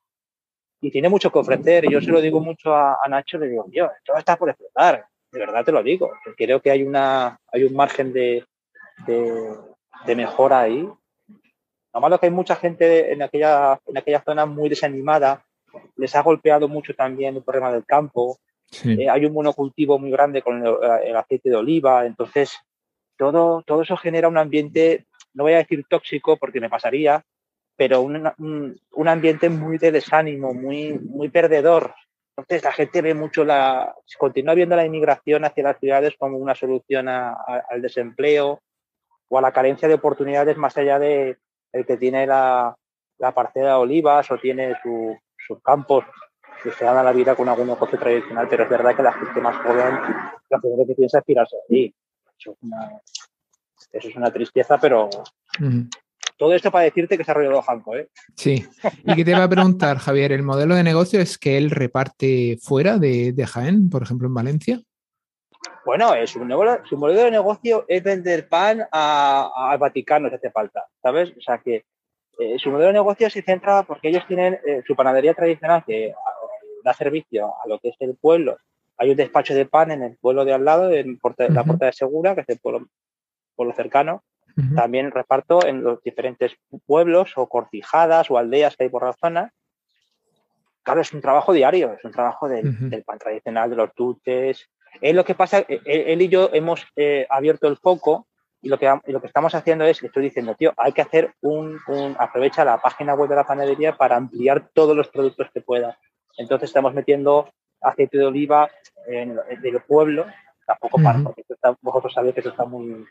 y 0.81 0.91
tiene 0.91 1.09
mucho 1.09 1.31
que 1.31 1.39
ofrecer. 1.39 1.89
Yo 1.89 2.01
se 2.01 2.11
lo 2.11 2.21
digo 2.21 2.39
mucho 2.39 2.75
a, 2.75 2.97
Nacho, 3.09 3.37
le 3.37 3.47
digo, 3.47 3.65
yo, 3.71 3.89
todo 4.05 4.17
está 4.17 4.37
por 4.37 4.49
explotar. 4.49 5.05
De 5.31 5.39
verdad 5.39 5.63
te 5.65 5.71
lo 5.71 5.83
digo. 5.83 6.11
Creo 6.37 6.61
que 6.61 6.71
hay, 6.71 6.83
una, 6.83 7.39
hay 7.51 7.63
un 7.63 7.75
margen 7.75 8.13
de, 8.13 8.45
de, 9.05 9.53
de 10.05 10.15
mejora 10.15 10.61
ahí. 10.61 10.89
Lo 11.93 12.01
malo 12.01 12.19
que 12.19 12.27
hay 12.27 12.31
mucha 12.31 12.55
gente 12.55 13.11
en 13.11 13.21
aquella, 13.21 13.79
en 13.85 13.97
aquella 13.97 14.21
zona 14.21 14.45
muy 14.45 14.69
desanimada. 14.69 15.43
Les 15.97 16.15
ha 16.15 16.21
golpeado 16.21 16.67
mucho 16.67 16.95
también 16.95 17.35
el 17.35 17.43
problema 17.43 17.71
del 17.71 17.85
campo. 17.85 18.37
Eh, 18.85 19.09
hay 19.09 19.25
un 19.25 19.33
monocultivo 19.33 19.97
muy 19.97 20.11
grande 20.11 20.41
con 20.41 20.65
el, 20.65 21.15
aceite 21.15 21.49
de 21.49 21.55
oliva. 21.55 22.05
Entonces, 22.05 22.57
todo, 23.17 23.63
todo 23.63 23.81
eso 23.81 23.97
genera 23.97 24.27
un 24.27 24.37
ambiente, 24.37 25.07
no 25.33 25.43
voy 25.43 25.53
a 25.53 25.57
decir 25.57 25.85
tóxico 25.89 26.37
porque 26.37 26.61
me 26.61 26.69
pasaría, 26.69 27.23
pero 27.75 28.01
un, 28.01 28.31
un, 28.91 29.07
ambiente 29.07 29.49
muy 29.49 29.77
de 29.77 29.91
desánimo, 29.91 30.53
muy, 30.53 30.99
muy 30.99 31.29
perdedor. 31.29 31.93
Entonces 32.37 32.63
la 32.63 32.71
gente 32.71 33.01
ve 33.01 33.13
mucho 33.13 33.43
la, 33.43 33.95
continúa 34.17 34.53
viendo 34.53 34.75
la 34.75 34.85
inmigración 34.85 35.43
hacia 35.43 35.63
las 35.63 35.79
ciudades 35.79 36.15
como 36.17 36.37
una 36.37 36.55
solución 36.55 37.09
al 37.09 37.81
desempleo 37.81 38.61
o 39.27 39.37
a 39.37 39.41
la 39.41 39.51
carencia 39.51 39.87
de 39.87 39.95
oportunidades 39.95 40.55
más 40.57 40.77
allá 40.77 40.99
de 40.99 41.37
el 41.71 41.85
que 41.85 41.97
tiene 41.97 42.25
la, 42.25 42.75
la 43.17 43.33
parcela 43.33 43.69
de 43.69 43.75
olivas 43.75 44.31
o 44.31 44.37
tiene 44.37 44.75
sus 44.81 45.61
campos 45.61 46.05
que 46.61 46.71
se 46.71 46.85
dan 46.85 47.03
la 47.03 47.11
vida 47.11 47.35
con 47.35 47.47
algún 47.49 47.67
negocio 47.67 47.97
tradicional, 47.97 48.47
pero 48.49 48.63
es 48.63 48.69
verdad 48.69 48.95
que 48.95 49.03
la 49.03 49.13
gente 49.13 49.41
más 49.41 49.55
joven 49.57 49.99
lo 50.49 50.59
primero 50.59 50.85
que 50.87 50.95
piensa 50.95 51.19
es 51.19 51.25
tirarse 51.25 51.55
allí. 51.69 51.93
Eso 52.37 52.51
es 52.51 52.57
una, 52.61 53.01
eso 53.91 54.07
es 54.07 54.15
una 54.15 54.31
tristeza, 54.31 54.77
pero, 54.77 55.09
todo 56.39 56.53
esto 56.53 56.71
para 56.71 56.85
decirte 56.85 57.17
que 57.17 57.25
se 57.25 57.31
ha 57.31 57.33
arreglado 57.33 57.61
Janko, 57.61 57.97
¿eh? 57.97 58.07
Sí. 58.35 58.65
¿Y 59.03 59.13
qué 59.13 59.25
te 59.25 59.33
va 59.33 59.43
a 59.43 59.49
preguntar, 59.49 59.97
Javier? 59.99 60.31
¿El 60.31 60.41
modelo 60.41 60.73
de 60.73 60.83
negocio 60.83 61.19
es 61.19 61.37
que 61.37 61.57
él 61.57 61.69
reparte 61.69 62.57
fuera 62.61 62.97
de, 62.97 63.35
Jaén, 63.45 63.89
por 63.89 64.03
ejemplo, 64.03 64.27
en 64.27 64.33
Valencia? 64.33 64.79
Bueno, 65.85 66.13
es 66.13 66.29
su, 66.29 66.39
modelo 66.39 67.23
de 67.23 67.31
negocio 67.31 67.83
es 67.89 68.01
vender 68.01 68.47
pan 68.47 68.83
al 68.89 69.77
Vaticano 69.77 70.29
si 70.29 70.35
hace 70.35 70.49
falta, 70.49 70.85
¿sabes? 71.01 71.33
O 71.37 71.41
sea 71.41 71.57
que 71.57 71.83
eh, 72.39 72.57
su 72.57 72.69
modelo 72.69 72.87
de 72.87 72.93
negocio 72.93 73.29
se 73.29 73.41
centra 73.41 73.83
porque 73.83 74.07
ellos 74.07 74.25
tienen 74.25 74.59
eh, 74.65 74.81
su 74.87 74.95
panadería 74.95 75.33
tradicional 75.33 75.83
que 75.85 76.13
da 76.83 76.93
servicio 76.93 77.53
a 77.63 77.67
lo 77.67 77.79
que 77.79 77.89
es 77.89 77.95
el 77.99 78.15
pueblo. 78.15 78.57
Hay 78.97 79.11
un 79.11 79.15
despacho 79.15 79.53
de 79.53 79.65
pan 79.65 79.91
en 79.91 80.03
el 80.03 80.17
pueblo 80.17 80.45
de 80.45 80.53
al 80.53 80.65
lado, 80.65 80.91
en 80.91 81.19
la 81.49 81.63
Puerta 81.63 81.85
de 81.85 81.93
Segura, 81.93 82.35
que 82.35 82.41
es 82.41 82.49
el 82.49 82.59
pueblo, 82.59 82.87
pueblo 83.55 83.73
cercano, 83.73 84.23
también 84.75 85.11
reparto 85.11 85.65
en 85.65 85.83
los 85.83 86.03
diferentes 86.03 86.57
pueblos 86.85 87.33
o 87.37 87.47
cortijadas 87.47 88.29
o 88.29 88.37
aldeas 88.37 88.75
que 88.75 88.83
hay 88.83 88.89
por 88.89 89.05
la 89.05 89.13
zona. 89.13 89.53
Claro, 90.83 91.01
es 91.01 91.13
un 91.13 91.21
trabajo 91.21 91.53
diario, 91.53 91.93
es 91.93 92.03
un 92.03 92.11
trabajo 92.11 92.49
del, 92.49 93.03
pan 93.05 93.19
tradicional, 93.19 93.69
de 93.69 93.75
los 93.77 93.93
dulces. 93.95 94.69
Es 94.99 95.15
lo 95.15 95.23
que 95.23 95.35
pasa, 95.35 95.59
e, 95.59 95.81
e, 95.85 96.13
él 96.13 96.21
y 96.21 96.27
yo 96.27 96.49
hemos 96.51 96.85
eh, 96.95 97.25
abierto 97.29 97.67
el 97.67 97.77
foco 97.77 98.27
y 98.61 98.69
lo 98.69 98.77
que, 98.77 98.93
lo 99.07 99.21
que 99.21 99.27
estamos 99.27 99.55
haciendo 99.55 99.85
es, 99.85 100.03
estoy 100.03 100.23
diciendo, 100.23 100.55
tío, 100.55 100.73
hay 100.77 100.91
que 100.91 101.01
hacer 101.01 101.33
un, 101.41 101.79
aprovecha 102.17 102.65
la 102.65 102.81
página 102.81 103.13
web 103.13 103.29
de 103.29 103.35
la 103.35 103.45
panadería 103.45 103.95
para 103.95 104.17
ampliar 104.17 104.69
todos 104.73 104.95
los 104.95 105.07
productos 105.07 105.49
que 105.53 105.61
pueda. 105.61 105.97
Entonces 106.39 106.69
estamos 106.69 106.93
metiendo 106.93 107.49
aceite 107.81 108.17
de 108.17 108.25
oliva 108.25 108.69
en, 109.07 109.37
del 109.61 109.81
pueblo, 109.81 110.25
tampoco 110.65 111.01
para, 111.03 111.19
porque 111.19 111.43
vosotros 111.81 112.13
sabéis 112.13 112.33
que 112.33 112.39
eso 112.39 112.49
está 112.49 112.65
muy, 112.65 113.05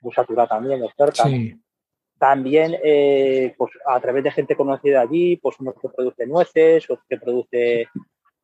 muy 0.00 0.12
saturada 0.14 0.48
también, 0.48 0.82
oferta. 0.82 1.24
También, 2.18 2.76
eh, 2.82 3.54
pues 3.56 3.70
a 3.86 3.98
través 4.00 4.24
de 4.24 4.30
gente 4.30 4.56
conocida 4.56 5.00
allí, 5.00 5.36
pues 5.36 5.56
uno 5.58 5.72
que 5.72 5.88
produce 5.88 6.26
nueces, 6.26 6.88
otro 6.90 7.04
que 7.08 7.16
produce 7.16 7.88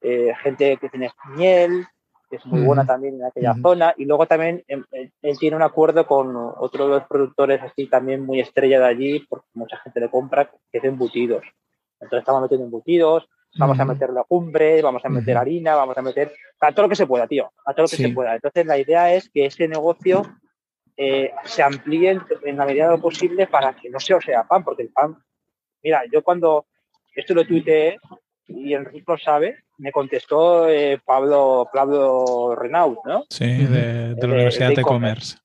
eh, 0.01 0.35
gente 0.43 0.77
que 0.79 0.89
tiene 0.89 1.11
miel, 1.37 1.87
que 2.31 2.37
es 2.37 2.47
muy 2.47 2.63
buena 2.63 2.87
también 2.87 3.17
en 3.17 3.25
aquella 3.25 3.55
zona. 3.61 3.95
Y 3.97 4.05
luego 4.05 4.27
también 4.27 4.65
em, 4.69 4.85
él, 4.93 5.39
tiene 5.39 5.57
un 5.57 5.63
acuerdo 5.63 6.07
con 6.07 6.35
otro 6.37 6.89
de 6.89 6.95
los 6.95 7.05
productores 7.07 7.63
así 7.63 7.87
también 7.87 8.25
muy 8.25 8.41
estrella 8.41 8.81
de 8.81 8.87
allí, 8.87 9.21
porque 9.29 9.47
mucha 9.55 9.77
gente 9.79 10.01
le 10.01 10.11
compra, 10.11 10.51
que 10.51 10.79
es 10.79 10.85
embutidos. 10.85 11.45
Entonces 12.01 12.21
estamos 12.21 12.43
metiendo 12.43 12.67
embutidos, 12.67 13.29
vamos 13.59 13.79
a 13.79 13.85
meter 13.85 14.11
cumbre, 14.29 14.83
vamos 14.83 15.05
a 15.05 15.09
meter 15.09 15.37
harina, 15.37 15.75
vamos 15.75 15.97
a 15.97 16.03
meter 16.03 16.33
a 16.61 16.73
todo 16.73 16.83
lo 16.83 16.89
que 16.89 16.97
se 16.97 17.07
pueda, 17.07 17.27
tío, 17.27 17.53
a 17.65 17.73
todo 17.73 17.85
lo 17.85 17.89
que 17.89 17.97
se 17.97 18.09
pueda. 18.11 18.35
Entonces 18.35 18.67
la 18.67 18.79
idea 18.79 19.13
es 19.15 19.29
que 19.31 19.47
ese 19.47 19.69
negocio 19.69 20.23
eh, 20.97 21.33
se 21.45 21.63
amplíen 21.63 22.23
en 22.45 22.57
la 22.57 22.67
medida 22.67 22.87
de 22.87 22.97
lo 22.97 23.01
posible 23.01 23.47
para 23.47 23.75
que 23.75 23.91
no 23.91 24.01
se 24.01 24.19
sea 24.21 24.45
pan, 24.45 24.65
porque 24.65 24.83
el 24.83 24.91
pan, 24.91 25.17
mira, 25.83 26.03
yo 26.11 26.23
cuando 26.23 26.67
esto 27.15 27.35
lo 27.35 27.47
tuiteé 27.47 27.99
y 28.47 28.75
Enrique 28.75 29.05
lo 29.07 29.19
sabe, 29.19 29.65
me 29.79 29.93
contestó 29.93 30.69
eh, 30.69 31.01
Pablo, 31.05 31.69
Pablo 31.73 32.55
Renaud, 32.55 32.99
¿no? 33.05 33.25
Sí, 33.29 33.45
de, 33.45 34.15
la 34.19 34.27
Universidad 34.27 34.71
de, 34.71 34.83
Commerce. 34.83 35.37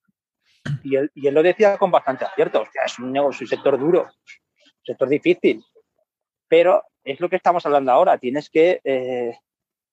Y 0.83 0.95
él, 0.95 1.11
y 1.15 1.27
él, 1.27 1.33
lo 1.33 1.43
decía 1.43 1.77
con 1.77 1.91
bastante 1.91 2.25
acierto, 2.25 2.61
o 2.61 2.67
sea, 2.71 2.83
es 2.85 2.99
un 2.99 3.11
negocio, 3.11 3.43
un 3.43 3.49
sector 3.49 3.79
duro, 3.79 4.03
un 4.03 4.85
sector 4.85 5.09
difícil, 5.09 5.63
pero 6.47 6.83
es 7.03 7.19
lo 7.19 7.29
que 7.29 7.35
estamos 7.35 7.65
hablando 7.65 7.91
ahora, 7.91 8.17
tienes 8.17 8.49
que, 8.49 8.81
eh, 8.83 9.37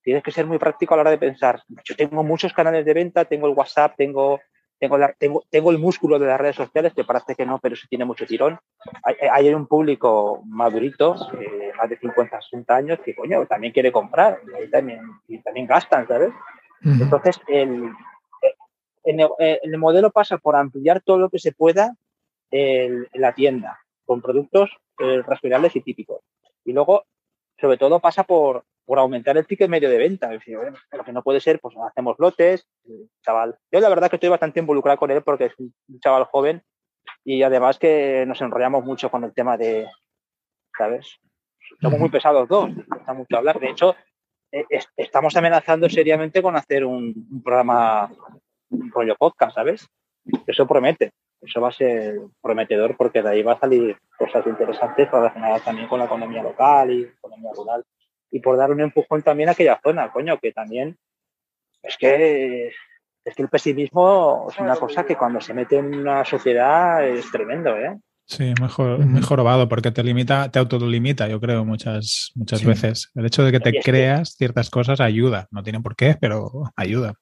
tienes 0.02 0.22
que 0.22 0.32
ser 0.32 0.46
muy 0.46 0.58
práctico 0.58 0.94
a 0.94 0.96
la 0.96 1.00
hora 1.02 1.10
de 1.10 1.18
pensar, 1.18 1.62
yo 1.84 1.96
tengo 1.96 2.22
muchos 2.22 2.52
canales 2.52 2.84
de 2.84 2.94
venta, 2.94 3.24
tengo 3.24 3.46
el 3.46 3.54
WhatsApp, 3.54 3.94
tengo 3.96 4.40
tengo, 4.78 4.96
tengo, 5.18 5.44
tengo, 5.50 5.70
el 5.72 5.78
músculo 5.78 6.20
de 6.20 6.26
las 6.26 6.40
redes 6.40 6.54
sociales, 6.54 6.92
que 6.94 7.02
parece 7.02 7.34
que 7.34 7.44
no, 7.44 7.58
pero 7.58 7.74
sí 7.74 7.88
tiene 7.88 8.04
mucho 8.04 8.26
tirón. 8.26 8.60
Hay, 9.02 9.16
hay 9.28 9.52
un 9.52 9.66
público 9.66 10.42
madurito, 10.46 11.16
eh, 11.40 11.72
más 11.76 11.88
de 11.88 11.98
50, 11.98 12.40
60 12.40 12.76
años, 12.76 13.00
que 13.04 13.14
coño, 13.14 13.44
también 13.46 13.72
quiere 13.72 13.90
comprar 13.90 14.40
y 14.64 14.70
también, 14.70 15.00
y 15.26 15.38
también 15.38 15.66
gastan, 15.66 16.06
¿sabes? 16.06 16.30
Entonces, 16.84 17.40
el, 17.48 17.90
el, 19.02 19.78
modelo 19.78 20.12
pasa 20.12 20.38
por 20.38 20.54
ampliar 20.54 21.00
todo 21.00 21.18
lo 21.18 21.28
que 21.28 21.40
se 21.40 21.50
pueda 21.50 21.96
en 22.52 23.08
la 23.14 23.34
tienda, 23.34 23.80
con 24.04 24.22
productos 24.22 24.70
eh, 25.00 25.22
respirables 25.26 25.74
y 25.76 25.80
típicos. 25.80 26.20
Y 26.68 26.72
luego, 26.74 27.06
sobre 27.58 27.78
todo, 27.78 27.98
pasa 27.98 28.24
por, 28.24 28.64
por 28.84 28.98
aumentar 28.98 29.38
el 29.38 29.46
ticket 29.46 29.70
medio 29.70 29.88
de 29.88 29.96
venta. 29.96 30.26
Es 30.26 30.40
decir, 30.40 30.58
lo 30.92 31.04
que 31.04 31.12
no 31.12 31.22
puede 31.22 31.40
ser, 31.40 31.60
pues 31.60 31.74
hacemos 31.90 32.16
lotes, 32.18 32.68
chaval. 33.24 33.56
Yo 33.72 33.80
la 33.80 33.88
verdad 33.88 34.10
que 34.10 34.16
estoy 34.16 34.28
bastante 34.28 34.60
involucrado 34.60 34.98
con 34.98 35.10
él 35.10 35.22
porque 35.22 35.46
es 35.46 35.54
un 35.58 35.72
chaval 36.00 36.24
joven 36.24 36.62
y 37.24 37.42
además 37.42 37.78
que 37.78 38.24
nos 38.26 38.40
enrollamos 38.42 38.84
mucho 38.84 39.10
con 39.10 39.24
el 39.24 39.32
tema 39.32 39.56
de, 39.56 39.86
¿sabes? 40.76 41.18
Somos 41.80 41.98
muy 41.98 42.10
pesados 42.10 42.46
dos, 42.48 42.70
gusta 42.74 43.14
mucho 43.14 43.38
hablar. 43.38 43.58
De 43.58 43.70
hecho, 43.70 43.96
eh, 44.52 44.64
estamos 44.94 45.34
amenazando 45.36 45.88
seriamente 45.88 46.42
con 46.42 46.54
hacer 46.54 46.84
un, 46.84 47.42
programa, 47.42 48.12
un 48.68 48.90
rollo 48.90 49.16
podcast, 49.16 49.54
¿sabes? 49.54 49.88
Eso 50.46 50.66
promete. 50.66 51.12
Eso 51.40 51.60
va 51.60 51.68
a 51.68 51.72
ser 51.72 52.16
prometedor 52.42 52.96
porque 52.96 53.22
de 53.22 53.30
ahí 53.30 53.42
va 53.42 53.52
a 53.52 53.60
salir 53.60 53.96
cosas 54.18 54.46
interesantes 54.46 55.10
relacionadas 55.10 55.62
también 55.62 55.88
con 55.88 56.00
la 56.00 56.06
economía 56.06 56.42
local 56.42 56.90
y 56.90 57.02
economía 57.02 57.50
rural 57.56 57.84
y 58.30 58.40
por 58.40 58.56
dar 58.56 58.70
un 58.70 58.80
empujón 58.80 59.22
también 59.22 59.48
a 59.48 59.52
aquella 59.52 59.80
zona, 59.82 60.10
coño, 60.10 60.38
que 60.38 60.52
también 60.52 60.96
es 61.82 61.96
que 61.96 62.72
es 63.24 63.34
que 63.34 63.42
el 63.42 63.48
pesimismo 63.48 64.48
es 64.50 64.58
una 64.58 64.76
cosa 64.76 65.04
que 65.04 65.16
cuando 65.16 65.40
se 65.40 65.52
mete 65.52 65.76
en 65.76 65.94
una 65.94 66.24
sociedad 66.24 67.06
es 67.06 67.30
tremendo, 67.30 67.76
¿eh? 67.76 67.98
Sí, 68.24 68.52
mejor, 68.60 68.98
mejor 69.06 69.68
porque 69.68 69.90
te 69.90 70.02
limita, 70.02 70.50
te 70.50 70.58
autolimita, 70.58 71.28
yo 71.28 71.40
creo, 71.40 71.64
muchas, 71.64 72.30
muchas 72.34 72.62
veces. 72.62 73.10
El 73.14 73.24
hecho 73.24 73.42
de 73.42 73.52
que 73.52 73.60
te 73.60 73.80
creas 73.80 74.34
ciertas 74.36 74.68
cosas 74.68 75.00
ayuda. 75.00 75.46
No 75.50 75.62
tiene 75.62 75.80
por 75.80 75.96
qué, 75.96 76.14
pero 76.20 76.50
ayuda. 76.76 77.14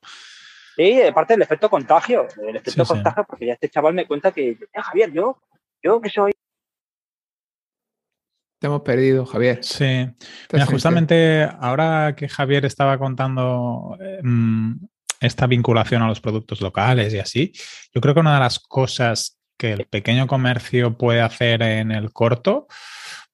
Sí, 0.77 1.01
aparte 1.03 1.32
del 1.32 1.43
efecto 1.43 1.70
contagio. 1.70 2.27
El 2.47 2.57
efecto 2.57 2.85
contagio, 2.85 3.24
porque 3.27 3.47
ya 3.47 3.55
este 3.55 3.70
chaval 3.70 3.94
me 3.94 4.07
cuenta 4.07 4.31
que, 4.31 4.51
eh, 4.51 4.59
Javier, 4.74 5.11
yo, 5.12 5.40
yo 5.82 6.01
que 6.01 6.11
soy 6.11 6.32
te 8.59 8.69
hemos 8.69 8.82
perdido, 8.82 9.27
Javier. 9.27 9.62
Sí. 9.62 10.09
justamente 10.66 11.47
ahora 11.61 12.15
que 12.16 12.27
Javier 12.27 12.65
estaba 12.65 12.98
contando 12.98 13.98
em, 14.01 14.78
esta 15.20 15.47
vinculación 15.47 16.03
a 16.03 16.09
los 16.09 16.20
productos 16.20 16.62
locales 16.62 17.12
y 17.12 17.19
así, 17.19 17.53
yo 17.93 18.01
creo 18.01 18.15
que 18.15 18.20
una 18.20 18.35
de 18.35 18.40
las 18.40 18.59
cosas 18.59 19.39
que 19.59 19.73
el 19.73 19.86
pequeño 19.86 20.27
comercio 20.27 20.97
puede 20.97 21.20
hacer 21.20 21.62
en 21.62 21.90
el 21.93 22.12
corto 22.12 22.66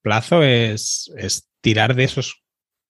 plazo 0.00 0.42
es, 0.42 1.12
tirar 1.60 1.94
de 1.94 2.04
esos 2.04 2.41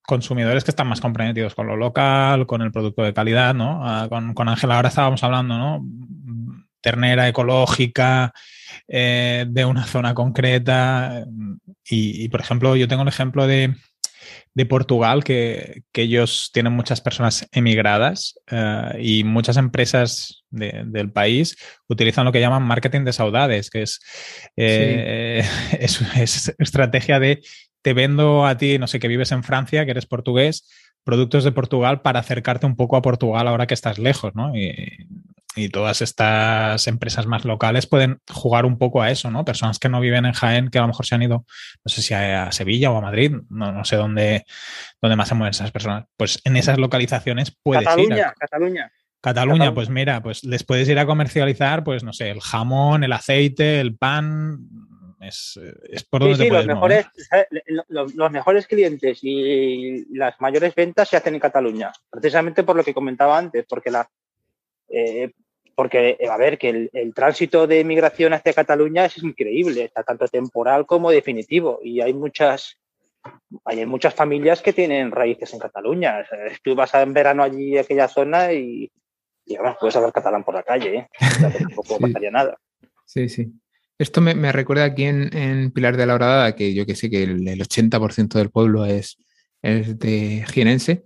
consumidores 0.07 0.65
que 0.65 0.71
están 0.71 0.89
más 0.89 1.01
comprometidos 1.01 1.55
con 1.55 1.67
lo 1.67 1.77
local, 1.77 2.47
con 2.47 2.63
el 2.63 2.73
producto 2.73 3.03
de 3.03 3.15
calidad, 3.15 3.55
¿no? 3.55 3.81
Ah, 3.83 4.09
con 4.11 4.49
Ángela 4.49 4.77
ahora 4.77 4.89
estábamos 4.89 5.23
hablando, 5.23 5.57
¿no? 5.57 5.87
Ternera 6.81 7.29
ecológica, 7.29 8.33
eh, 8.89 9.45
de 9.49 9.65
una 9.65 9.85
zona 9.87 10.15
concreta. 10.15 11.25
Y, 11.89 12.29
por 12.29 12.41
ejemplo, 12.41 12.77
yo 12.77 12.89
tengo 12.89 13.03
el 13.03 13.09
ejemplo 13.09 13.47
de, 13.47 13.75
Portugal, 14.69 15.25
que, 15.25 15.83
ellos 15.95 16.51
tienen 16.53 16.73
muchas 16.73 17.01
personas 17.01 17.49
emigradas 17.53 18.39
eh, 18.51 18.99
y 19.01 19.25
muchas 19.25 19.57
empresas 19.57 20.45
del 20.51 21.11
país 21.11 21.57
utilizan 21.89 22.25
lo 22.25 22.33
que 22.33 22.41
llaman 22.41 22.63
marketing 22.63 23.05
de 23.05 23.13
saudades, 23.13 23.71
que 23.71 23.83
es, 23.83 24.01
eh, 24.57 25.43
es, 25.81 26.55
estrategia 26.59 27.19
de 27.19 27.43
te 27.83 27.93
vendo 27.93 28.47
a 28.47 28.57
ti, 28.57 28.79
no 28.79 28.87
sé, 28.87 28.99
que 29.01 29.09
vives 29.09 29.33
en 29.33 29.45
Francia, 29.45 29.85
que 29.85 29.91
eres 29.91 30.07
portugués, 30.07 30.69
productos 31.05 31.45
de 31.45 31.53
Portugal 31.53 32.01
para 32.03 32.21
acercarte 32.21 32.67
un 32.67 32.77
poco 32.77 32.97
a 32.97 33.03
Portugal 33.03 33.49
ahora 33.49 33.67
que 33.67 33.75
estás 33.75 33.99
lejos, 33.99 34.35
¿no? 34.35 34.57
Y, 34.57 34.73
y 35.55 35.69
todas 35.69 36.01
estas 36.01 36.87
empresas 36.87 37.27
más 37.27 37.45
locales 37.45 37.87
pueden 37.87 38.21
jugar 38.31 38.65
un 38.65 38.79
poco 38.79 39.03
a 39.03 39.11
eso, 39.11 39.31
¿no? 39.31 39.45
Personas 39.45 39.79
que 39.79 39.89
no 39.89 40.01
viven 40.01 40.25
en 40.25 40.33
Jaén, 40.33 40.71
que 40.71 40.79
a 40.79 40.83
lo 40.83 40.89
mejor 40.89 41.05
se 41.05 41.15
han 41.15 41.23
ido, 41.23 41.45
no 41.85 41.89
sé 41.89 42.01
si 42.03 42.15
a, 42.15 42.51
Sevilla 42.53 42.91
o 42.91 42.97
a 42.97 43.03
Madrid, 43.03 43.33
no, 43.51 43.73
no 43.73 43.85
sé 43.85 43.97
dónde, 43.97 44.45
dónde 45.01 45.17
más 45.17 45.29
se 45.29 45.35
mueven 45.35 45.51
esas 45.51 45.71
personas. 45.71 46.05
Pues 46.17 46.41
en 46.45 46.57
esas 46.57 46.79
localizaciones 46.79 47.57
puedes 47.63 47.85
Cataluña, 47.85 48.17
ir. 48.17 48.23
A, 48.23 48.35
Cataluña. 48.35 48.93
Cataluña, 49.21 49.75
pues 49.75 49.89
mira, 49.89 50.23
pues 50.23 50.43
les 50.43 50.65
puedes 50.65 50.89
ir 50.89 50.99
a 50.99 51.07
comercializar, 51.07 51.85
pues 51.85 52.03
no 52.03 52.13
sé, 52.13 52.31
el 52.31 52.41
jamón, 52.41 53.05
el 53.05 53.13
aceite, 53.13 53.81
el 53.81 53.97
pan, 53.97 54.59
es, 55.23 55.59
por 56.11 56.21
donde 56.21 56.37
te 56.37 56.49
puedes 56.49 56.67
los, 56.67 56.75
mejores, 56.75 57.07
los, 57.89 58.31
mejores 58.31 58.67
clientes 58.67 59.21
y 59.23 60.05
las 60.15 60.41
mayores 60.41 60.75
ventas 60.75 61.09
se 61.09 61.17
hacen 61.17 61.35
en 61.35 61.41
Cataluña, 61.41 61.93
precisamente 62.11 62.63
por 62.63 62.77
lo 62.77 62.85
que 62.85 62.95
comentaba 62.95 63.39
antes, 63.39 63.65
porque 63.69 63.91
la, 63.91 64.09
eh, 64.89 65.31
porque, 65.75 66.19
a 66.31 66.37
ver, 66.37 66.59
que 66.59 66.91
el, 66.93 67.15
tránsito 67.15 67.67
de 67.67 67.85
migración 67.85 68.33
hacia 68.35 68.53
Cataluña 68.53 69.07
es 69.07 69.19
increíble, 69.23 69.85
está 69.85 70.03
tanto 70.03 70.29
temporal 70.29 70.87
como 70.87 71.11
definitivo. 71.11 71.81
Y 71.83 72.01
hay 72.01 72.13
muchas, 72.13 72.79
hay 73.65 73.85
muchas 73.87 74.15
familias 74.15 74.61
que 74.61 74.73
tienen 74.73 75.11
raíces 75.11 75.53
en 75.55 75.61
Cataluña. 75.61 76.27
tú 76.63 76.75
vas 76.75 76.93
en 76.95 77.13
verano 77.13 77.43
allí 77.43 77.79
a 77.79 77.83
aquella 77.83 78.09
zona 78.09 78.53
y, 78.53 78.91
digamos, 79.47 79.77
puedes 79.81 79.97
hablar 79.97 80.13
catalán 80.13 80.45
por 80.45 80.55
la 80.55 80.63
calle, 80.63 80.97
¿eh? 80.97 81.09
tampoco 81.59 81.99
pasaría 82.01 82.31
nada. 82.31 82.59
Sí, 83.07 83.29
sí. 83.29 83.53
Esto 84.03 84.21
me, 84.21 84.51
recuerda 84.51 84.83
aquí 84.83 85.05
en, 85.05 85.71
Pilar 85.71 85.97
de 85.97 86.07
la 86.07 86.15
Horadada, 86.17 86.57
que 86.57 86.75
yo 86.75 86.85
que 86.85 86.97
sé 86.97 87.09
que 87.09 87.23
el, 87.23 87.47
80% 87.47 88.37
del 88.37 88.51
pueblo 88.51 88.85
es, 88.85 89.17
es 89.63 89.97
de 90.01 90.45
jienense. 90.53 91.05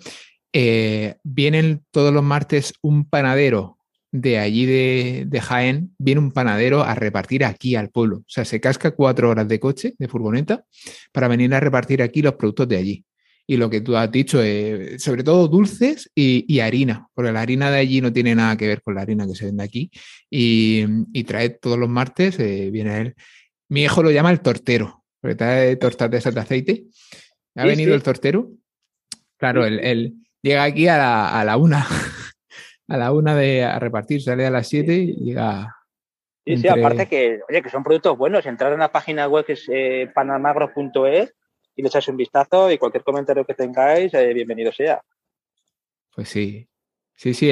Eh, 0.54 1.16
vienen 1.22 1.84
todos 1.90 2.10
los 2.10 2.22
martes 2.22 2.72
un 2.80 3.06
panadero 3.06 3.76
de 4.12 4.38
allí 4.38 4.64
de, 4.64 5.40
Jaén, 5.42 5.94
viene 5.98 6.22
un 6.22 6.32
panadero 6.32 6.84
a 6.84 6.94
repartir 6.94 7.44
aquí 7.44 7.76
al 7.76 7.90
pueblo. 7.90 8.20
O 8.20 8.28
sea, 8.28 8.46
se 8.46 8.62
casca 8.62 8.92
cuatro 8.92 9.28
horas 9.28 9.46
de 9.46 9.60
coche, 9.60 9.92
de 9.98 10.08
furgoneta, 10.08 10.64
para 11.12 11.28
venir 11.28 11.52
a 11.54 11.60
repartir 11.60 12.00
aquí 12.00 12.22
los 12.22 12.36
productos 12.36 12.66
de 12.66 12.78
allí. 12.78 13.04
Y 13.48 13.56
lo 13.56 13.70
que 13.70 13.80
tú 13.80 13.96
has 13.96 14.10
dicho, 14.10 14.42
eh, 14.42 14.98
sobre 14.98 15.22
todo 15.22 15.46
dulces 15.46 16.10
y, 16.14 16.58
harina, 16.58 17.06
porque 17.14 17.30
la 17.30 17.42
harina 17.42 17.70
de 17.70 17.78
allí 17.78 18.00
no 18.00 18.12
tiene 18.12 18.34
nada 18.34 18.56
que 18.56 18.66
ver 18.66 18.82
con 18.82 18.96
la 18.96 19.02
harina 19.02 19.26
que 19.26 19.36
se 19.36 19.46
vende 19.46 19.62
aquí. 19.62 19.90
Y, 20.28 21.22
trae 21.24 21.50
todos 21.50 21.78
los 21.78 21.88
martes, 21.88 22.38
eh, 22.40 22.70
viene 22.72 23.00
él. 23.00 23.14
Mi 23.68 23.84
hijo 23.84 24.02
lo 24.02 24.10
llama 24.10 24.32
el 24.32 24.40
tortero, 24.40 25.04
porque 25.20 25.36
trae 25.36 25.76
tortas 25.76 26.10
de 26.10 26.18
esas 26.18 26.34
de 26.34 26.40
aceite. 26.40 26.84
Ha 27.54 27.64
venido 27.64 27.94
el 27.94 28.02
tortero. 28.02 28.50
Claro, 29.38 29.64
él, 29.64 30.14
llega 30.42 30.64
aquí 30.64 30.88
a 30.88 30.98
la, 30.98 31.40
a 31.40 31.44
la 31.44 31.56
una 31.56 31.86
a 32.88 32.96
la 32.96 33.12
una 33.12 33.34
de 33.34 33.64
a 33.64 33.78
repartir, 33.78 34.22
sale 34.22 34.46
a 34.46 34.50
las 34.50 34.68
siete 34.68 34.94
y 34.94 35.14
llega. 35.16 35.74
Sí, 36.44 36.58
sí, 36.58 36.68
aparte 36.68 37.06
que, 37.06 37.40
oye, 37.48 37.60
que 37.60 37.70
son 37.70 37.82
productos 37.82 38.16
buenos. 38.16 38.46
Entrar 38.46 38.72
en 38.72 38.78
la 38.78 38.92
página 38.92 39.26
web 39.26 39.44
que 39.44 39.54
es 39.54 39.68
eh, 39.68 40.10
panamagro.es 40.14 41.34
y 41.76 41.82
le 41.82 41.88
echáis 41.88 42.08
un 42.08 42.16
vistazo 42.16 42.70
y 42.70 42.78
cualquier 42.78 43.04
comentario 43.04 43.44
que 43.44 43.54
tengáis, 43.54 44.12
eh, 44.14 44.32
bienvenido 44.32 44.72
sea. 44.72 45.00
Pues 46.14 46.28
sí. 46.28 46.66
Sí, 47.14 47.32
sí, 47.32 47.50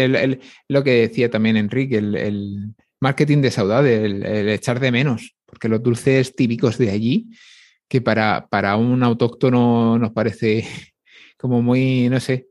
lo 0.68 0.84
que 0.84 0.90
decía 1.08 1.30
también 1.30 1.56
Enrique, 1.56 1.96
el, 1.96 2.74
marketing 3.00 3.42
de 3.42 3.50
saudade, 3.50 4.04
el, 4.04 4.48
echar 4.48 4.80
de 4.80 4.92
menos, 4.92 5.36
porque 5.44 5.68
los 5.68 5.82
dulces 5.82 6.34
típicos 6.34 6.78
de 6.78 6.90
allí, 6.90 7.28
que 7.88 8.00
para, 8.00 8.46
para 8.48 8.76
un 8.76 9.02
autóctono 9.02 9.98
nos 9.98 10.12
parece 10.12 10.66
como 11.38 11.62
muy, 11.62 12.08
no 12.08 12.20
sé, 12.20 12.48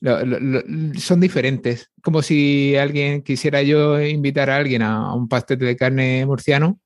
son 0.00 1.20
diferentes. 1.20 1.90
Como 2.02 2.22
si 2.22 2.76
alguien 2.76 3.22
quisiera 3.22 3.62
yo 3.62 4.00
invitar 4.00 4.50
a 4.50 4.56
alguien 4.56 4.82
a, 4.82 5.14
un 5.14 5.28
pastel 5.28 5.58
de 5.58 5.76
carne 5.76 6.24
murciano 6.26 6.80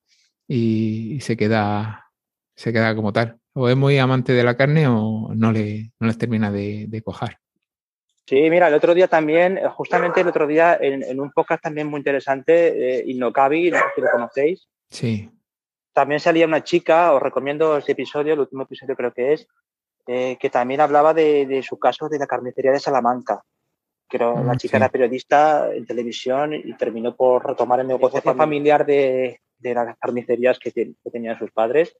y, 0.48 1.20
se 1.20 1.36
queda 1.36 2.06
se 2.56 2.72
queda 2.72 2.94
como 2.94 3.12
tal. 3.12 3.38
O 3.54 3.68
es 3.68 3.76
muy 3.76 3.98
amante 3.98 4.32
de 4.32 4.44
la 4.44 4.56
carne 4.56 4.86
o 4.88 5.32
no, 5.34 5.52
le, 5.52 5.92
no 6.00 6.06
les 6.06 6.18
termina 6.18 6.50
de, 6.50 6.86
de 6.88 7.02
cojar. 7.02 7.38
Sí, 8.26 8.48
mira, 8.48 8.68
el 8.68 8.74
otro 8.74 8.94
día 8.94 9.06
también, 9.06 9.60
justamente 9.74 10.22
el 10.22 10.28
otro 10.28 10.46
día, 10.46 10.78
en, 10.80 11.20
un 11.20 11.30
podcast 11.30 11.62
también 11.62 11.88
muy 11.88 11.98
interesante, 11.98 12.98
eh, 12.98 13.04
Innocabi, 13.06 13.70
no 13.70 13.78
sé 13.78 13.84
si 13.94 14.00
lo 14.00 14.10
conocéis. 14.10 14.68
Sí. 14.88 15.30
También 15.92 16.20
salía 16.20 16.46
una 16.46 16.64
chica, 16.64 17.12
os 17.12 17.22
recomiendo 17.22 17.76
ese 17.76 17.92
episodio, 17.92 18.32
el 18.32 18.40
último 18.40 18.62
episodio 18.62 18.96
creo 18.96 19.12
que 19.12 19.34
es, 19.34 19.46
eh, 20.06 20.38
que 20.40 20.48
también 20.48 20.80
hablaba 20.80 21.12
de, 21.12 21.62
su 21.62 21.78
caso 21.78 22.08
de 22.08 22.18
la 22.18 22.26
carnicería 22.26 22.72
de 22.72 22.80
Salamanca. 22.80 23.42
Que 24.08 24.18
la 24.18 24.32
mm, 24.32 24.56
chica 24.56 24.78
era 24.78 24.88
periodista 24.88 25.74
en 25.74 25.86
televisión 25.86 26.54
y 26.54 26.74
terminó 26.76 27.14
por 27.14 27.46
retomar 27.46 27.80
el 27.80 27.88
negocio 27.88 28.22
familiar 28.22 28.86
de, 28.86 29.40
las 29.60 29.98
carnicerías 29.98 30.58
que, 30.58 30.94
tenían 31.12 31.38
sus 31.38 31.50
padres. 31.52 31.96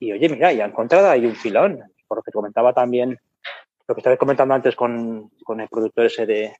Y 0.00 0.12
oye, 0.12 0.28
mira, 0.28 0.52
ya 0.52 0.64
ha 0.64 0.68
encontrado 0.68 1.08
ahí 1.08 1.26
un 1.26 1.36
filón, 1.36 1.80
por 2.08 2.18
lo 2.18 2.22
que 2.22 2.32
comentaba 2.32 2.72
también, 2.72 3.18
lo 3.86 3.94
que 3.94 4.00
estaba 4.00 4.16
comentando 4.16 4.54
antes 4.54 4.74
con, 4.74 5.30
el 5.46 5.68
productor 5.68 6.06
ese 6.06 6.26
de, 6.26 6.56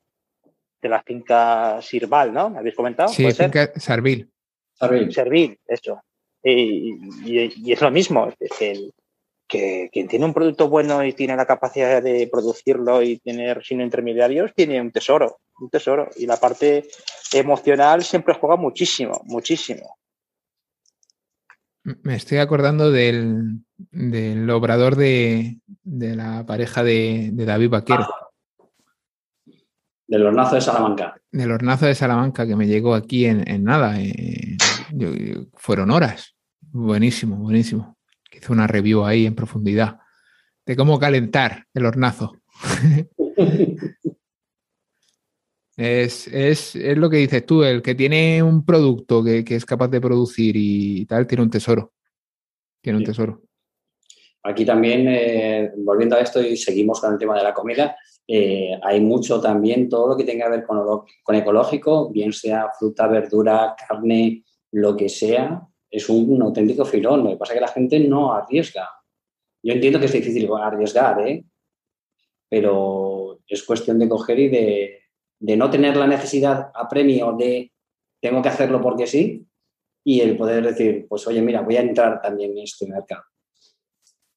la 0.83 1.03
finca 1.03 1.81
Sirval, 1.83 2.33
¿no? 2.33 2.51
¿Me 2.51 2.59
habéis 2.59 2.77
comentado? 2.77 3.09
Sí, 3.09 3.31
finca 3.33 3.73
Servil. 3.77 4.31
Servil. 5.11 5.59
eso. 5.67 6.03
Y, 6.43 6.95
y, 7.25 7.73
es 7.73 7.81
lo 7.81 7.91
mismo, 7.91 8.33
es 8.39 8.51
que 8.59 8.71
el, 8.71 8.95
que 9.51 9.91
quien 9.93 10.07
tiene 10.07 10.25
un 10.25 10.33
producto 10.33 10.69
bueno 10.69 11.05
y 11.05 11.13
tiene 11.13 11.37
la 11.37 11.45
capacidad 11.45 12.01
de 12.01 12.29
producirlo 12.31 13.03
y 13.03 13.19
tener 13.19 13.63
sin 13.65 13.81
intermediarios, 13.81 14.53
tiene 14.55 14.81
un 14.81 14.93
tesoro, 14.93 15.41
un 15.59 15.69
tesoro. 15.69 16.09
Y 16.17 16.27
la 16.27 16.37
parte 16.37 16.87
emocional 17.33 18.05
siempre 18.05 18.35
juega 18.35 18.57
muchísimo, 18.57 19.21
muchísimo. 19.25 19.97
Me 22.03 22.17
estoy 22.17 22.39
acordando 22.39 22.91
del, 22.91 23.65
obrador 24.51 24.97
de, 24.97 25.61
la 25.85 26.45
pareja 26.47 26.83
de, 26.83 27.31
David 27.33 27.71
Vaquero. 27.71 28.07
Del 30.07 30.27
hornazo 30.27 30.57
de 30.57 30.61
Salamanca. 30.61 31.21
Del 31.31 31.53
hornazo 31.53 31.87
de 31.87 31.95
Salamanca 31.95 32.47
que 32.47 32.57
me 32.57 32.67
llegó 32.67 32.95
aquí 32.95 33.27
en, 33.27 33.65
nada. 33.65 34.01
Eh, 34.01 34.57
fueron 35.55 35.91
horas. 35.91 36.35
Buenísimo, 36.61 37.37
buenísimo 37.37 37.97
que 38.31 38.39
hizo 38.39 38.53
una 38.53 38.67
review 38.67 39.05
ahí 39.05 39.27
en 39.27 39.35
profundidad 39.35 39.99
de 40.65 40.77
cómo 40.77 40.99
calentar 40.99 41.67
el 41.75 41.85
hornazo. 41.85 42.37
es, 45.81 46.75
lo 46.75 47.09
que 47.09 47.17
dices 47.17 47.47
tú, 47.47 47.63
el 47.63 47.81
que 47.81 47.95
tiene 47.95 48.43
un 48.43 48.65
producto 48.65 49.25
que, 49.25 49.45
es 49.47 49.65
capaz 49.65 49.89
de 49.89 50.01
producir 50.01 50.55
y 50.57 51.07
tal, 51.07 51.27
tiene 51.27 51.43
un 51.43 51.51
tesoro. 51.51 51.93
Tiene 52.83 52.99
un 52.99 53.05
tesoro. 53.05 53.43
Aquí 54.43 54.65
también, 54.65 55.07
eh, 55.09 55.73
volviendo 55.79 56.17
a 56.17 56.21
esto 56.21 56.43
y 56.43 56.57
seguimos 56.57 57.01
con 57.01 57.13
el 57.13 57.19
tema 57.19 57.37
de 57.37 57.45
la 57.45 57.55
comida, 57.55 57.97
eh, 58.27 58.79
hay 58.83 59.01
mucho 59.01 59.41
también, 59.41 59.89
todo 59.89 60.09
lo 60.09 60.17
que 60.17 60.25
tenga 60.25 60.47
que 60.47 60.59
ver 60.59 60.65
con, 60.65 61.03
con 61.23 61.35
ecológico, 61.35 62.11
bien 62.11 62.33
sea 62.33 62.69
fruta, 62.79 63.07
verdura, 63.07 63.75
carne, 63.89 64.45
lo 64.73 64.97
que 64.97 65.09
sea, 65.09 65.67
es 65.91 66.09
un 66.09 66.41
auténtico 66.43 66.85
filón. 66.85 67.25
Lo 67.25 67.31
que 67.31 67.37
pasa 67.37 67.55
es 67.55 67.59
que 67.59 67.67
la 67.67 67.73
gente 67.73 68.01
no 68.01 68.33
arriesga. 68.33 68.89
Yo 69.63 69.75
entiendo 69.75 69.99
que 69.99 70.07
es 70.07 70.13
difícil 70.13 70.49
arriesgar, 70.63 71.27
¿eh? 71.27 71.45
pero 72.49 73.41
es 73.47 73.63
cuestión 73.63 73.99
de 73.99 74.09
coger 74.09 74.39
y 74.39 74.49
de, 74.49 75.00
de 75.41 75.57
no 75.57 75.71
tener 75.71 75.97
la 75.97 76.07
necesidad 76.07 76.71
a 76.75 76.89
premio 76.89 77.33
de 77.33 77.73
tengo 78.21 78.43
que 78.43 78.51
hacerlo 78.51 78.81
porque 78.81 79.07
sí 79.07 79.47
y 80.05 80.21
el 80.21 80.37
poder 80.37 80.65
decir, 80.65 81.07
pues 81.09 81.27
oye, 81.27 81.43
mira, 81.43 81.63
voy 81.63 81.77
a 81.77 81.83
entrar 81.83 82.21
también 82.21 82.53
en 82.53 82.65
este 82.65 82.87
mercado. 82.87 83.25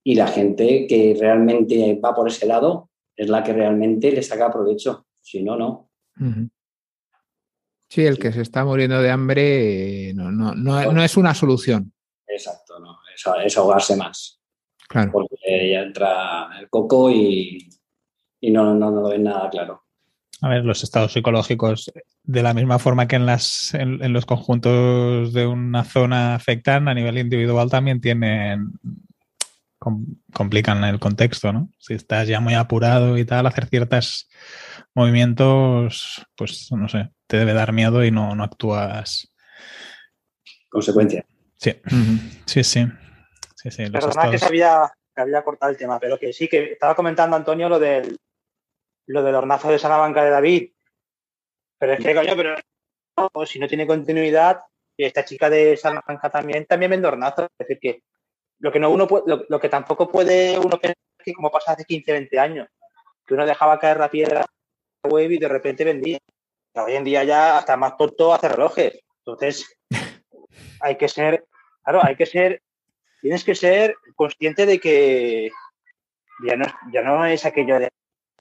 Y 0.03 0.15
la 0.15 0.27
gente 0.27 0.85
que 0.87 1.15
realmente 1.17 1.99
va 2.03 2.13
por 2.13 2.27
ese 2.27 2.45
lado 2.45 2.89
es 3.15 3.29
la 3.29 3.43
que 3.43 3.53
realmente 3.53 4.11
le 4.11 4.21
saca 4.21 4.51
provecho, 4.51 5.07
si 5.21 5.41
no, 5.41 5.55
no. 5.55 5.89
Sí, 7.87 8.05
el 8.05 8.19
que 8.19 8.33
se 8.33 8.41
está 8.41 8.65
muriendo 8.65 9.01
de 9.01 9.09
hambre 9.09 10.09
eh, 10.09 10.13
no, 10.13 10.31
no, 10.31 10.53
no, 10.53 11.03
es 11.03 11.15
una 11.15 11.33
solución. 11.33 11.93
Exacto, 12.27 12.79
no, 12.79 12.97
es, 13.45 13.57
ahogarse 13.57 13.95
más. 13.95 14.41
Claro. 14.89 15.11
Porque 15.11 15.71
ya 15.71 15.81
entra 15.81 16.49
el 16.59 16.69
coco 16.69 17.09
y, 17.09 17.69
y 18.41 18.51
no, 18.51 18.73
no, 18.73 18.91
no 18.91 19.01
lo 19.01 19.09
ven 19.09 19.23
nada 19.23 19.49
claro. 19.49 19.82
A 20.43 20.49
ver, 20.49 20.65
los 20.65 20.83
estados 20.83 21.13
psicológicos, 21.13 21.89
de 22.21 22.43
la 22.43 22.53
misma 22.53 22.77
forma 22.77 23.07
que 23.07 23.15
en, 23.15 23.25
las, 23.25 23.73
en, 23.73 24.11
los 24.11 24.25
conjuntos 24.25 25.31
de 25.31 25.47
una 25.47 25.85
zona 25.85 26.35
afectan, 26.35 26.89
a 26.89 26.93
nivel 26.93 27.17
individual 27.17 27.69
también 27.69 28.01
tienen 28.01 28.73
complican 30.33 30.83
el 30.83 30.99
contexto, 30.99 31.53
¿no? 31.53 31.69
Si 31.79 31.93
estás 31.93 32.27
ya 32.27 32.41
muy 32.41 32.55
apurado 32.55 33.17
y 33.17 33.23
tal, 33.23 33.47
hacer 33.47 33.67
ciertos 33.67 34.29
movimientos, 34.93 36.25
pues 36.35 36.69
no 36.71 36.89
sé, 36.89 37.11
te 37.25 37.37
debe 37.37 37.53
dar 37.53 37.71
miedo 37.71 38.03
y 38.03 38.11
no, 38.11 38.35
no 38.35 38.43
actúas. 38.43 39.31
Consecuencia. 40.69 41.25
Sí, 41.55 41.73
sí, 42.45 42.63
sí. 42.65 42.85
sí, 43.55 43.71
sí 43.71 43.83
que 44.29 44.37
se 44.37 44.45
había, 44.45 44.91
había 45.15 45.41
cortado 45.41 45.71
el 45.71 45.77
tema, 45.77 46.01
pero 46.01 46.19
que 46.19 46.33
sí, 46.33 46.49
que 46.49 46.73
estaba 46.73 46.95
comentando 46.95 47.37
Antonio 47.37 47.69
lo 47.69 47.79
del, 47.79 48.17
lo 49.07 49.23
del 49.23 49.35
hornazo 49.35 49.69
de 49.69 49.79
Salamanca 49.79 50.23
de 50.23 50.29
David. 50.29 50.71
Pero 51.77 51.93
es 51.93 51.99
que, 52.03 52.15
coño, 52.15 52.35
pero 52.35 52.55
si 53.45 53.59
no 53.59 53.67
tiene 53.67 53.87
continuidad, 53.87 54.61
y 54.95 55.05
esta 55.05 55.25
chica 55.25 55.49
de 55.49 55.75
Salamanca 55.75 56.29
también, 56.29 56.65
también 56.65 56.91
vende 56.91 57.07
hornazos. 57.07 57.47
Es 57.57 57.67
decir, 57.67 57.79
que 57.79 58.03
lo 58.59 58.71
que, 58.71 58.79
no 58.79 58.89
uno 58.89 59.07
lo, 59.25 59.59
que 59.59 59.69
tampoco 59.69 60.09
puede 60.09 60.57
uno 60.57 60.77
pensar 60.79 60.95
que 61.23 61.33
como 61.33 61.51
pasa 61.51 61.73
hace 61.73 61.85
15, 61.85 62.11
20 62.11 62.39
años, 62.39 62.67
que 63.25 63.33
uno 63.33 63.45
dejaba 63.45 63.79
caer 63.79 63.97
la 63.97 64.09
piedra 64.09 64.45
web 65.03 65.31
y 65.31 65.37
de 65.37 65.47
repente 65.47 65.83
vendía. 65.83 66.19
Hoy 66.75 66.95
en 66.95 67.03
día 67.03 67.23
ya 67.23 67.57
hasta 67.57 67.77
más 67.77 67.97
tonto 67.97 68.33
hace 68.33 68.49
relojes. 68.49 68.99
Entonces, 69.19 69.77
hay 70.81 70.97
que 70.97 71.07
ser, 71.07 71.45
claro, 71.83 72.01
hay 72.03 72.15
que 72.15 72.25
ser, 72.25 72.61
tienes 73.21 73.43
que 73.43 73.55
ser 73.55 73.95
consciente 74.15 74.65
de 74.65 74.79
que 74.79 75.51
ya 76.47 76.55
no, 76.55 76.65
ya 76.91 77.01
no 77.01 77.25
es 77.25 77.45
aquello 77.45 77.79
de 77.79 77.89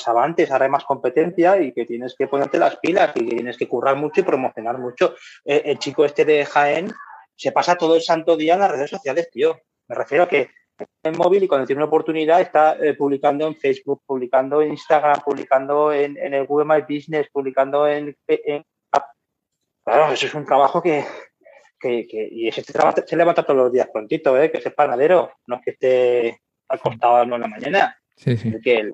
avantes, 0.08 0.50
ahora 0.50 0.66
hay 0.66 0.70
más 0.70 0.84
competencia 0.84 1.60
y 1.60 1.72
que 1.72 1.84
tienes 1.84 2.14
que 2.16 2.26
ponerte 2.26 2.58
las 2.58 2.76
pilas 2.76 3.12
y 3.14 3.26
que 3.26 3.36
tienes 3.36 3.56
que 3.56 3.68
currar 3.68 3.96
mucho 3.96 4.20
y 4.20 4.24
promocionar 4.24 4.78
mucho. 4.78 5.14
Eh, 5.44 5.62
el 5.66 5.78
chico 5.78 6.04
este 6.04 6.24
de 6.24 6.44
Jaén 6.44 6.92
se 7.36 7.52
pasa 7.52 7.76
todo 7.76 7.96
el 7.96 8.02
santo 8.02 8.36
día 8.36 8.54
en 8.54 8.60
las 8.60 8.70
redes 8.70 8.90
sociales, 8.90 9.28
tío. 9.30 9.58
Me 9.88 9.96
refiero 9.96 10.24
a 10.24 10.28
que 10.28 10.50
en 11.02 11.16
móvil 11.16 11.42
y 11.42 11.48
cuando 11.48 11.66
tiene 11.66 11.80
una 11.80 11.86
oportunidad 11.86 12.40
está 12.40 12.76
eh, 12.80 12.94
publicando 12.94 13.46
en 13.46 13.54
Facebook, 13.56 14.02
publicando 14.06 14.62
en 14.62 14.70
Instagram, 14.70 15.20
publicando 15.24 15.92
en, 15.92 16.16
el 16.16 16.46
Google 16.46 16.66
My 16.66 16.82
Business, 16.82 17.28
publicando 17.32 17.86
en, 17.86 18.16
Claro, 19.84 20.12
eso 20.12 20.26
es 20.26 20.34
un 20.34 20.46
trabajo 20.46 20.80
que, 20.80 21.04
y 21.82 22.46
ese 22.46 22.62
trabajo 22.62 23.02
se 23.04 23.16
levanta 23.16 23.42
todos 23.42 23.56
los 23.56 23.72
días 23.72 23.88
prontito, 23.92 24.40
¿eh? 24.40 24.50
que 24.50 24.58
es 24.58 24.74
panadero, 24.74 25.32
no 25.48 25.56
es 25.56 25.62
que 25.62 25.70
esté 25.72 26.40
acostado 26.68 27.16
a 27.16 27.22
en 27.22 27.30
la 27.30 27.48
mañana. 27.48 27.98
Sí, 28.16 28.36
sí. 28.36 28.52
Que, 28.62 28.92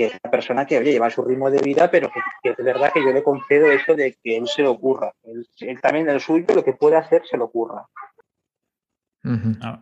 que 0.00 0.06
es 0.06 0.20
una 0.24 0.30
persona 0.30 0.64
que 0.64 0.80
lleva 0.80 1.10
su 1.10 1.22
ritmo 1.22 1.50
de 1.50 1.60
vida, 1.60 1.90
pero 1.90 2.10
que, 2.10 2.50
es 2.50 2.56
verdad 2.64 2.90
que 2.90 3.04
yo 3.04 3.12
le 3.12 3.22
concedo 3.22 3.70
eso 3.70 3.94
de 3.94 4.16
que 4.22 4.38
él 4.38 4.48
se 4.48 4.62
lo 4.62 4.70
ocurra. 4.70 5.12
Él, 5.24 5.46
él 5.60 5.78
también 5.82 6.08
el 6.08 6.20
suyo, 6.20 6.46
lo 6.54 6.64
que 6.64 6.72
puede 6.72 6.96
hacer, 6.96 7.22
se 7.30 7.36
lo 7.36 7.44
ocurra 7.44 7.86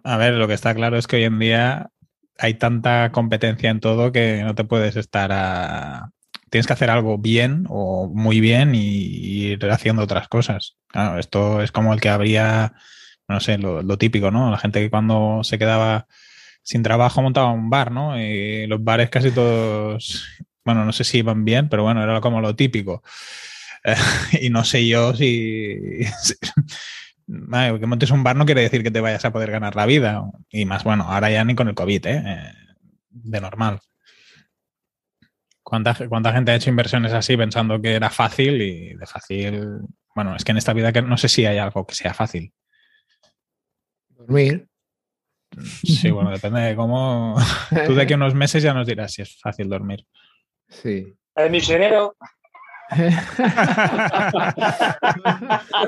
a, 0.02 0.16
ver, 0.16 0.34
lo 0.34 0.48
que 0.48 0.54
está 0.54 0.74
claro 0.74 0.96
es 0.98 1.06
que 1.06 1.16
hoy 1.16 1.24
en 1.24 1.38
día 1.38 1.90
hay 2.38 2.54
tanta 2.54 3.12
competencia 3.12 3.70
en 3.70 3.80
todo 3.80 4.12
que 4.12 4.42
no 4.42 4.54
te 4.54 4.64
puedes 4.64 4.96
estar 4.96 5.30
a... 5.32 6.10
Tienes 6.50 6.66
que 6.66 6.72
hacer 6.72 6.90
algo 6.90 7.18
bien 7.18 7.66
o 7.68 8.08
muy 8.08 8.40
bien 8.40 8.74
y, 8.74 9.52
ir 9.52 9.70
haciendo 9.70 10.02
otras 10.02 10.28
cosas. 10.28 10.76
esto 11.18 11.62
es 11.62 11.72
como 11.72 11.92
el 11.92 12.00
que 12.00 12.08
habría, 12.08 12.72
no 13.28 13.38
sé, 13.40 13.58
lo, 13.58 13.98
típico, 13.98 14.30
¿no? 14.30 14.50
La 14.50 14.58
gente 14.58 14.80
que 14.80 14.90
cuando 14.90 15.44
se 15.44 15.58
quedaba 15.58 16.06
sin 16.62 16.82
trabajo 16.82 17.22
montaba 17.22 17.50
un 17.50 17.70
bar, 17.70 17.90
¿no? 17.92 18.20
Y 18.20 18.66
los 18.66 18.82
bares 18.82 19.10
casi 19.10 19.30
todos, 19.30 20.26
bueno, 20.64 20.84
no 20.84 20.92
sé 20.92 21.04
si 21.04 21.18
iban 21.18 21.44
bien, 21.44 21.68
pero 21.68 21.82
bueno, 21.82 22.02
era 22.02 22.20
como 22.20 22.40
lo 22.40 22.54
típico. 22.54 23.02
y 24.40 24.50
no 24.50 24.64
sé 24.64 24.86
yo 24.86 25.14
si, 25.14 26.00
que 27.28 27.86
montes 27.86 28.10
un 28.10 28.24
bar 28.24 28.36
no 28.36 28.46
quiere 28.46 28.62
decir 28.62 28.82
que 28.82 28.90
te 28.90 29.00
vayas 29.00 29.24
a 29.24 29.32
poder 29.32 29.50
ganar 29.50 29.76
la 29.76 29.86
vida. 29.86 30.24
Y 30.50 30.64
más, 30.64 30.84
bueno, 30.84 31.04
ahora 31.04 31.30
ya 31.30 31.44
ni 31.44 31.54
con 31.54 31.68
el 31.68 31.74
COVID, 31.74 32.06
¿eh? 32.06 32.22
eh 32.26 32.52
de 33.10 33.40
normal. 33.40 33.80
¿Cuánta, 35.62 35.94
¿Cuánta, 36.08 36.32
gente 36.32 36.50
ha 36.50 36.54
hecho 36.54 36.70
inversiones 36.70 37.12
así 37.12 37.36
pensando 37.36 37.80
que 37.80 37.94
era 37.94 38.08
fácil 38.08 38.62
y 38.62 38.94
de 38.94 39.06
fácil? 39.06 39.80
Bueno, 40.14 40.34
es 40.34 40.44
que 40.44 40.52
en 40.52 40.58
esta 40.58 40.72
vida 40.72 40.92
que 40.92 41.02
no 41.02 41.18
sé 41.18 41.28
si 41.28 41.44
hay 41.44 41.58
algo 41.58 41.86
que 41.86 41.94
sea 41.94 42.14
fácil. 42.14 42.52
Dormir. 44.08 44.67
Sí, 45.84 46.10
bueno, 46.10 46.30
depende 46.30 46.60
de 46.60 46.76
cómo. 46.76 47.36
Tú 47.86 47.94
de 47.94 48.02
aquí 48.02 48.12
a 48.12 48.16
unos 48.16 48.34
meses 48.34 48.62
ya 48.62 48.74
nos 48.74 48.86
dirás 48.86 49.12
si 49.12 49.22
es 49.22 49.38
fácil 49.40 49.68
dormir. 49.68 50.04
Sí. 50.68 51.14
El 51.34 51.50
misionero 51.50 52.16
es 52.90 53.14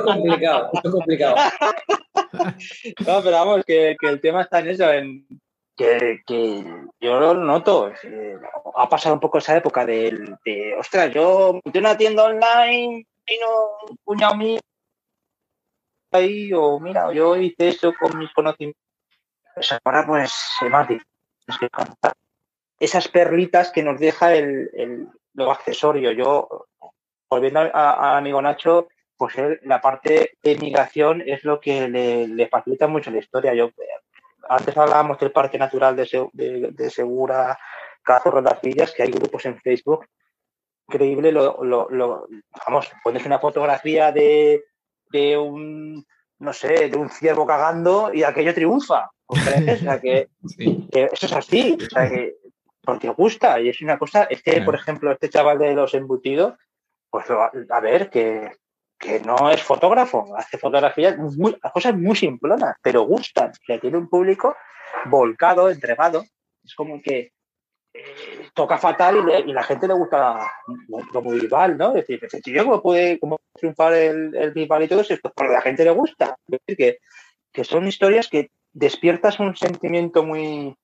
complicado, 0.05 0.71
es 0.73 0.91
complicado. 0.91 1.37
No, 3.07 3.23
pero 3.23 3.31
vamos, 3.31 3.65
que, 3.65 3.97
el 4.01 4.21
tema 4.21 4.43
está 4.43 4.59
en 4.61 4.69
eso, 4.69 4.93
en 4.93 5.27
que, 5.77 6.21
yo 7.01 7.21
lo 7.21 7.35
noto. 7.35 7.91
Eh, 8.03 8.37
ha 8.77 8.89
pasado 8.89 9.15
un 9.15 9.21
poco 9.21 9.39
esa 9.39 9.57
época 9.57 9.87
de, 9.87 10.37
de 10.45 10.75
ostras, 10.79 11.13
yo 11.13 11.59
monté 11.65 11.79
una 11.79 11.97
tienda 11.97 12.25
online, 12.25 13.07
vino 13.27 13.47
un 13.89 13.97
cuñado 14.05 14.37
mío 14.37 14.61
ahí, 16.13 16.53
o 16.53 16.79
mira, 16.81 17.13
yo 17.13 17.37
hice 17.37 17.69
eso 17.69 17.95
con 17.99 18.19
mis 18.19 18.33
conocimientos. 18.33 18.90
Ahora, 19.85 20.07
pues, 20.07 20.33
más 20.71 20.89
Esas 22.79 23.09
perlitas 23.09 23.71
que 23.71 23.83
nos 23.83 23.99
deja 23.99 24.35
el, 24.35 24.71
el, 24.75 25.09
lo 25.35 25.51
accesorio. 25.51 26.13
Yo 26.13 26.67
volviendo 27.29 27.61
a, 27.61 28.19
amigo 28.19 28.43
Nacho, 28.43 28.89
pues 29.17 29.35
la 29.63 29.81
parte 29.81 30.37
de 30.43 30.57
migración 30.57 31.23
es 31.25 31.45
lo 31.45 31.61
que 31.61 31.89
le, 31.89 32.49
facilita 32.49 32.87
mucho 32.89 33.11
la 33.11 33.19
historia. 33.19 33.55
Yo 33.55 33.71
antes 34.49 34.77
hablábamos 34.77 35.19
del 35.21 35.31
Parque 35.31 35.59
Natural 35.59 35.95
de, 35.95 36.71
de, 36.73 36.91
Segura, 36.91 37.59
Cazorro 38.03 38.41
las 38.41 38.61
Villas, 38.61 38.93
que 38.93 39.05
hay 39.05 39.11
grupos 39.11 39.47
en 39.47 39.61
Facebook. 39.61 40.07
Increíble, 40.89 41.31
lo, 41.31 42.27
vamos, 42.67 42.91
pones 43.05 43.25
una 43.25 43.39
fotografía 43.39 44.11
de, 44.11 44.65
un, 45.39 46.05
no 46.41 46.53
sé, 46.53 46.89
de 46.89 46.97
un 46.97 47.09
ciervo 47.09 47.47
cagando 47.47 48.13
y 48.13 48.25
aquello 48.25 48.55
triunfa. 48.55 49.11
O 49.27 49.37
sea, 49.37 50.01
que, 50.01 50.29
eso 50.59 51.27
es 51.27 51.33
así, 51.33 51.79
o 51.81 51.89
sea, 51.89 52.09
que 52.09 52.37
porque 52.83 53.11
gusta 53.11 53.61
y 53.61 53.69
es 53.69 53.81
una 53.83 53.99
cosa, 53.99 54.25
este, 54.25 54.63
por 54.63 54.75
ejemplo, 54.75 55.13
este 55.13 55.29
chaval 55.29 55.59
de 55.59 55.75
los 55.75 55.95
embutidos, 55.95 56.55
pues 57.11 57.27
a 57.31 57.81
ver, 57.81 58.11
que, 58.11 58.51
no 59.25 59.51
es 59.51 59.63
fotógrafo, 59.63 60.35
hace 60.37 60.59
fotografías, 60.59 61.17
muy, 61.17 61.57
cosas 61.73 61.97
muy 61.97 62.17
simplonas, 62.17 62.77
pero 62.83 63.03
gustan. 63.03 63.51
O 63.51 63.79
tiene 63.79 63.97
un 63.97 64.09
público 64.09 64.57
volcado, 65.07 65.71
entregado. 65.71 66.25
Es 66.63 66.75
como 66.75 67.01
que 67.01 67.33
toca 68.55 68.79
fatal 68.79 69.25
y, 69.47 69.53
la 69.53 69.63
gente 69.63 69.89
le 69.89 69.95
gusta 69.95 70.51
como 71.13 71.31
Vival, 71.31 71.77
¿no? 71.77 71.95
Es 71.95 72.07
decir, 72.07 72.21
tío 72.43 72.65
cómo 72.65 72.83
puede 72.83 73.19
cómo 73.19 73.41
triunfar 73.55 73.95
el, 73.95 74.35
el 74.35 74.53
y 74.57 74.89
todo 74.89 75.01
eso, 75.01 75.15
a 75.15 75.45
la 75.45 75.63
gente 75.63 75.85
le 75.85 75.91
gusta. 75.91 76.37
Decir, 76.47 76.77
que, 76.77 76.99
que 77.53 77.65
son 77.65 77.87
historias 77.87 78.29
que 78.29 78.51
despiertas 78.73 79.41
un 79.41 79.57
sentimiento 79.57 80.23
muy, 80.23 80.75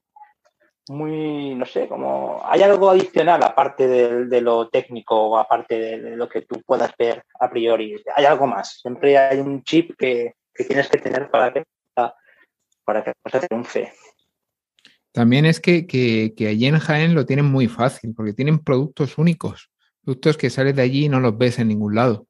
muy, 0.89 1.55
no 1.55 1.67
sé, 1.67 1.89
como 1.89 2.41
hay 2.45 2.63
algo 2.63 2.91
adicional 2.91 3.43
aparte 3.43 3.89
de, 3.89 4.41
lo 4.41 4.69
técnico 4.69 5.17
o 5.17 5.39
aparte 5.39 5.79
de, 5.79 6.17
lo 6.17 6.29
que 6.29 6.43
tú 6.43 6.63
puedas 6.65 6.93
ver 6.97 7.25
a 7.41 7.51
priori. 7.51 8.03
Hay 8.15 8.25
algo 8.25 8.47
más. 8.47 8.81
Siempre 8.81 9.19
hay 9.19 9.41
un 9.41 9.63
chip 9.63 9.97
que, 9.99 10.35
tienes 10.67 10.89
que 10.89 10.99
tener 10.99 11.31
para 11.31 11.53
que, 11.53 11.65
para 12.85 13.03
que 13.03 13.11
la 13.11 13.15
cosa 13.23 13.41
triunfe. 13.41 13.93
También 15.17 15.47
es 15.47 15.61
que, 15.61 15.87
que, 15.87 16.47
allí 16.47 16.67
en 16.67 16.79
Jaén 16.79 17.15
lo 17.15 17.25
tienen 17.25 17.47
muy 17.47 17.69
fácil, 17.69 18.13
porque 18.15 18.35
tienen 18.35 18.59
productos 18.59 19.17
únicos, 19.17 19.71
productos 20.05 20.37
que 20.37 20.51
sales 20.51 20.77
de 20.77 20.83
allí 20.83 21.07
y 21.07 21.09
no 21.09 21.21
los 21.21 21.39
ves 21.39 21.59
en 21.59 21.69
ningún 21.69 21.95
lado. 21.95 22.29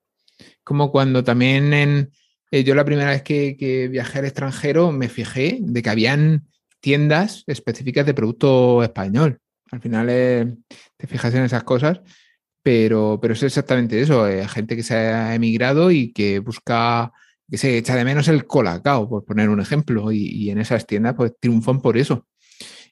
Como 0.63 0.93
cuando 0.93 1.25
también 1.25 1.75
en, 1.75 2.13
eh, 2.53 2.63
yo 2.63 2.77
la 2.77 2.85
primera 2.85 3.11
vez 3.11 3.23
que, 3.23 3.57
que, 3.57 3.89
viajé 3.89 4.21
al 4.21 4.27
extranjero 4.27 4.93
me 4.93 5.09
fijé 5.09 5.59
de 5.61 5.83
que 5.83 5.91
habían 5.91 6.47
tiendas 6.79 7.43
específicas 7.49 8.07
de 8.07 8.15
producto 8.15 8.85
español. 8.85 9.41
Al 9.73 9.81
final 9.81 10.07
eh, 10.09 10.55
te 10.97 11.09
fijas 11.09 11.35
en 11.35 11.43
esas 11.43 11.65
cosas, 11.65 12.03
pero, 12.63 13.19
pero 13.21 13.35
es 13.35 13.43
exactamente 13.43 14.01
eso, 14.01 14.29
eh, 14.29 14.47
gente 14.47 14.77
que 14.77 14.85
se 14.85 14.95
ha 14.95 15.35
emigrado 15.35 15.91
y 15.91 16.13
que 16.13 16.39
busca, 16.39 17.13
que 17.51 17.59
se 17.59 17.79
echa 17.79 17.97
de 17.97 18.05
menos 18.05 18.29
el 18.29 18.47
colacao, 18.47 19.09
por 19.09 19.25
poner 19.25 19.49
un 19.49 19.61
ejemplo, 19.61 20.13
y, 20.13 20.29
y 20.29 20.51
en 20.51 20.59
esas 20.59 20.87
tiendas 20.87 21.15
pues 21.17 21.33
triunfan 21.41 21.81
por 21.81 21.99
eso. 21.99 22.29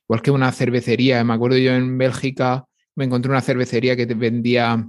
Igual 0.08 0.22
que 0.22 0.30
una 0.30 0.52
cervecería, 0.52 1.24
me 1.24 1.34
acuerdo 1.34 1.56
yo 1.56 1.72
en 1.72 1.96
Bélgica, 1.96 2.64
me 2.94 3.04
encontré 3.04 3.30
una 3.30 3.40
cervecería 3.40 3.96
que 3.96 4.06
te 4.06 4.14
vendía 4.14 4.86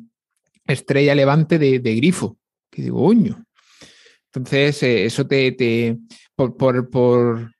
estrella 0.65 1.15
levante 1.15 1.57
de, 1.57 1.79
de 1.79 1.95
grifo, 1.95 2.37
que 2.69 2.81
digo, 2.81 3.01
uño. 3.05 3.45
Entonces, 4.33 4.83
eh, 4.83 5.05
eso 5.05 5.25
te, 5.25 5.53
te 5.53 5.97
por, 6.35 6.57
por, 6.57 6.89
por, 6.89 7.51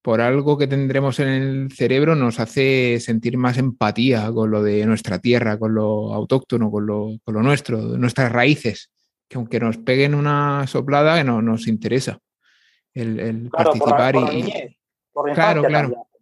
por, 0.00 0.20
algo 0.20 0.56
que 0.56 0.66
tendremos 0.66 1.20
en 1.20 1.28
el 1.28 1.72
cerebro, 1.72 2.14
nos 2.14 2.40
hace 2.40 2.98
sentir 3.00 3.36
más 3.36 3.58
empatía 3.58 4.30
con 4.32 4.50
lo 4.50 4.62
de 4.62 4.86
nuestra 4.86 5.18
tierra, 5.18 5.58
con 5.58 5.74
lo 5.74 6.14
autóctono, 6.14 6.70
con 6.70 6.86
lo, 6.86 7.10
con 7.22 7.34
lo 7.34 7.42
nuestro, 7.42 7.78
nuestras 7.98 8.32
raíces, 8.32 8.90
que 9.28 9.36
aunque 9.36 9.60
nos 9.60 9.76
peguen 9.76 10.14
una 10.14 10.66
soplada, 10.66 11.22
no 11.22 11.42
nos 11.42 11.66
interesa 11.66 12.18
el, 12.94 13.20
el 13.20 13.50
claro, 13.50 13.72
participar 13.72 14.14
por, 14.14 14.32
y... 14.32 14.36
Niñez, 14.36 14.76
por 15.12 15.32
claro, 15.32 15.62
claro. 15.64 15.88
También. 15.88 16.13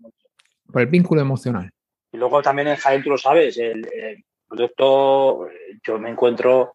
Por 0.73 0.83
el 0.83 0.89
vínculo 0.89 1.21
emocional. 1.21 1.71
Y 2.13 2.17
luego 2.17 2.43
también 2.43 2.69
en 2.69 2.77
Jaén, 2.77 3.03
tú 3.03 3.11
lo 3.11 3.19
sabes, 3.19 3.57
el, 3.59 3.87
el 3.93 4.25
producto, 4.49 5.49
yo 5.83 5.99
me 5.99 6.11
encuentro, 6.11 6.75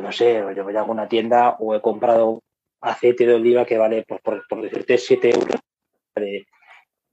no 0.00 0.12
sé, 0.12 0.44
yo 0.54 0.64
voy 0.64 0.76
a 0.76 0.80
alguna 0.80 1.08
tienda 1.08 1.56
o 1.58 1.74
he 1.74 1.80
comprado 1.80 2.42
aceite 2.80 3.26
de 3.26 3.34
oliva 3.34 3.64
que 3.64 3.78
vale, 3.78 4.04
pues, 4.06 4.20
por, 4.20 4.46
por 4.46 4.62
decirte, 4.62 4.98
7 4.98 5.30
euros. 5.30 5.60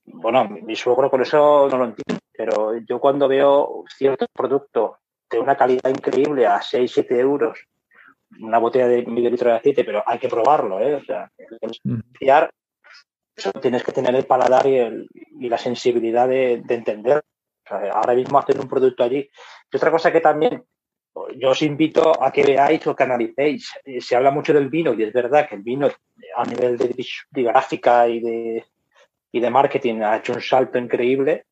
Bueno, 0.06 0.48
mi 0.50 0.76
suegro 0.76 1.10
con 1.10 1.22
eso 1.22 1.68
no 1.70 1.78
lo 1.78 1.86
entiendo, 1.86 2.22
pero 2.32 2.78
yo 2.78 3.00
cuando 3.00 3.28
veo 3.28 3.84
ciertos 3.88 4.28
productos 4.34 4.98
de 5.30 5.40
una 5.40 5.56
calidad 5.56 5.90
increíble 5.90 6.46
a 6.46 6.62
6, 6.62 6.92
7 6.94 7.20
euros, 7.20 7.58
una 8.40 8.58
botella 8.60 8.88
de 8.88 9.06
medio 9.06 9.30
litro 9.30 9.50
de 9.50 9.58
aceite, 9.58 9.84
pero 9.84 10.04
hay 10.06 10.20
que 10.20 10.28
probarlo, 10.28 10.80
¿eh? 10.80 10.96
O 10.96 11.04
sea, 11.04 11.32
fiar, 12.14 12.52
eso 13.36 13.52
tienes 13.54 13.84
que 13.84 13.92
tener 13.92 14.16
el 14.16 14.26
paladar 14.26 14.66
y, 14.68 14.78
el, 14.78 15.08
y 15.14 15.50
la 15.50 15.58
sensibilidad 15.58 16.28
de, 16.28 16.62
de 16.64 16.76
entender. 16.76 17.22
Ahora 17.68 18.14
mismo 18.14 18.38
hacer 18.38 18.60
un 18.60 18.68
producto 18.68 19.04
allí. 19.04 19.30
Y 19.72 19.78
otra 19.78 19.92
cosa 19.92 20.12
que 20.12 20.22
también 20.22 20.64
yo 21.38 21.50
os 21.50 21.62
invito 21.62 22.22
a 22.22 22.32
que 22.32 22.44
veáis 22.44 22.86
o 22.88 22.96
que 22.96 23.04
analicéis. 23.04 23.72
Eh, 23.84 24.02
se 24.02 24.16
habla 24.16 24.32
mucho 24.32 24.54
del 24.54 24.70
vino 24.70 24.94
y 24.94 25.04
es 25.04 25.14
verdad 25.14 25.48
que 25.48 25.56
el 25.56 25.64
vino 25.64 25.90
a 26.36 26.44
nivel 26.46 26.78
de, 26.78 26.94
de 27.32 27.44
gráfica 27.44 28.08
y 28.08 28.20
de, 28.20 28.66
y 29.32 29.40
de 29.40 29.50
marketing 29.50 30.02
ha 30.02 30.18
hecho 30.18 30.34
un 30.34 30.42
salto 30.42 30.78
increíble. 30.78 31.46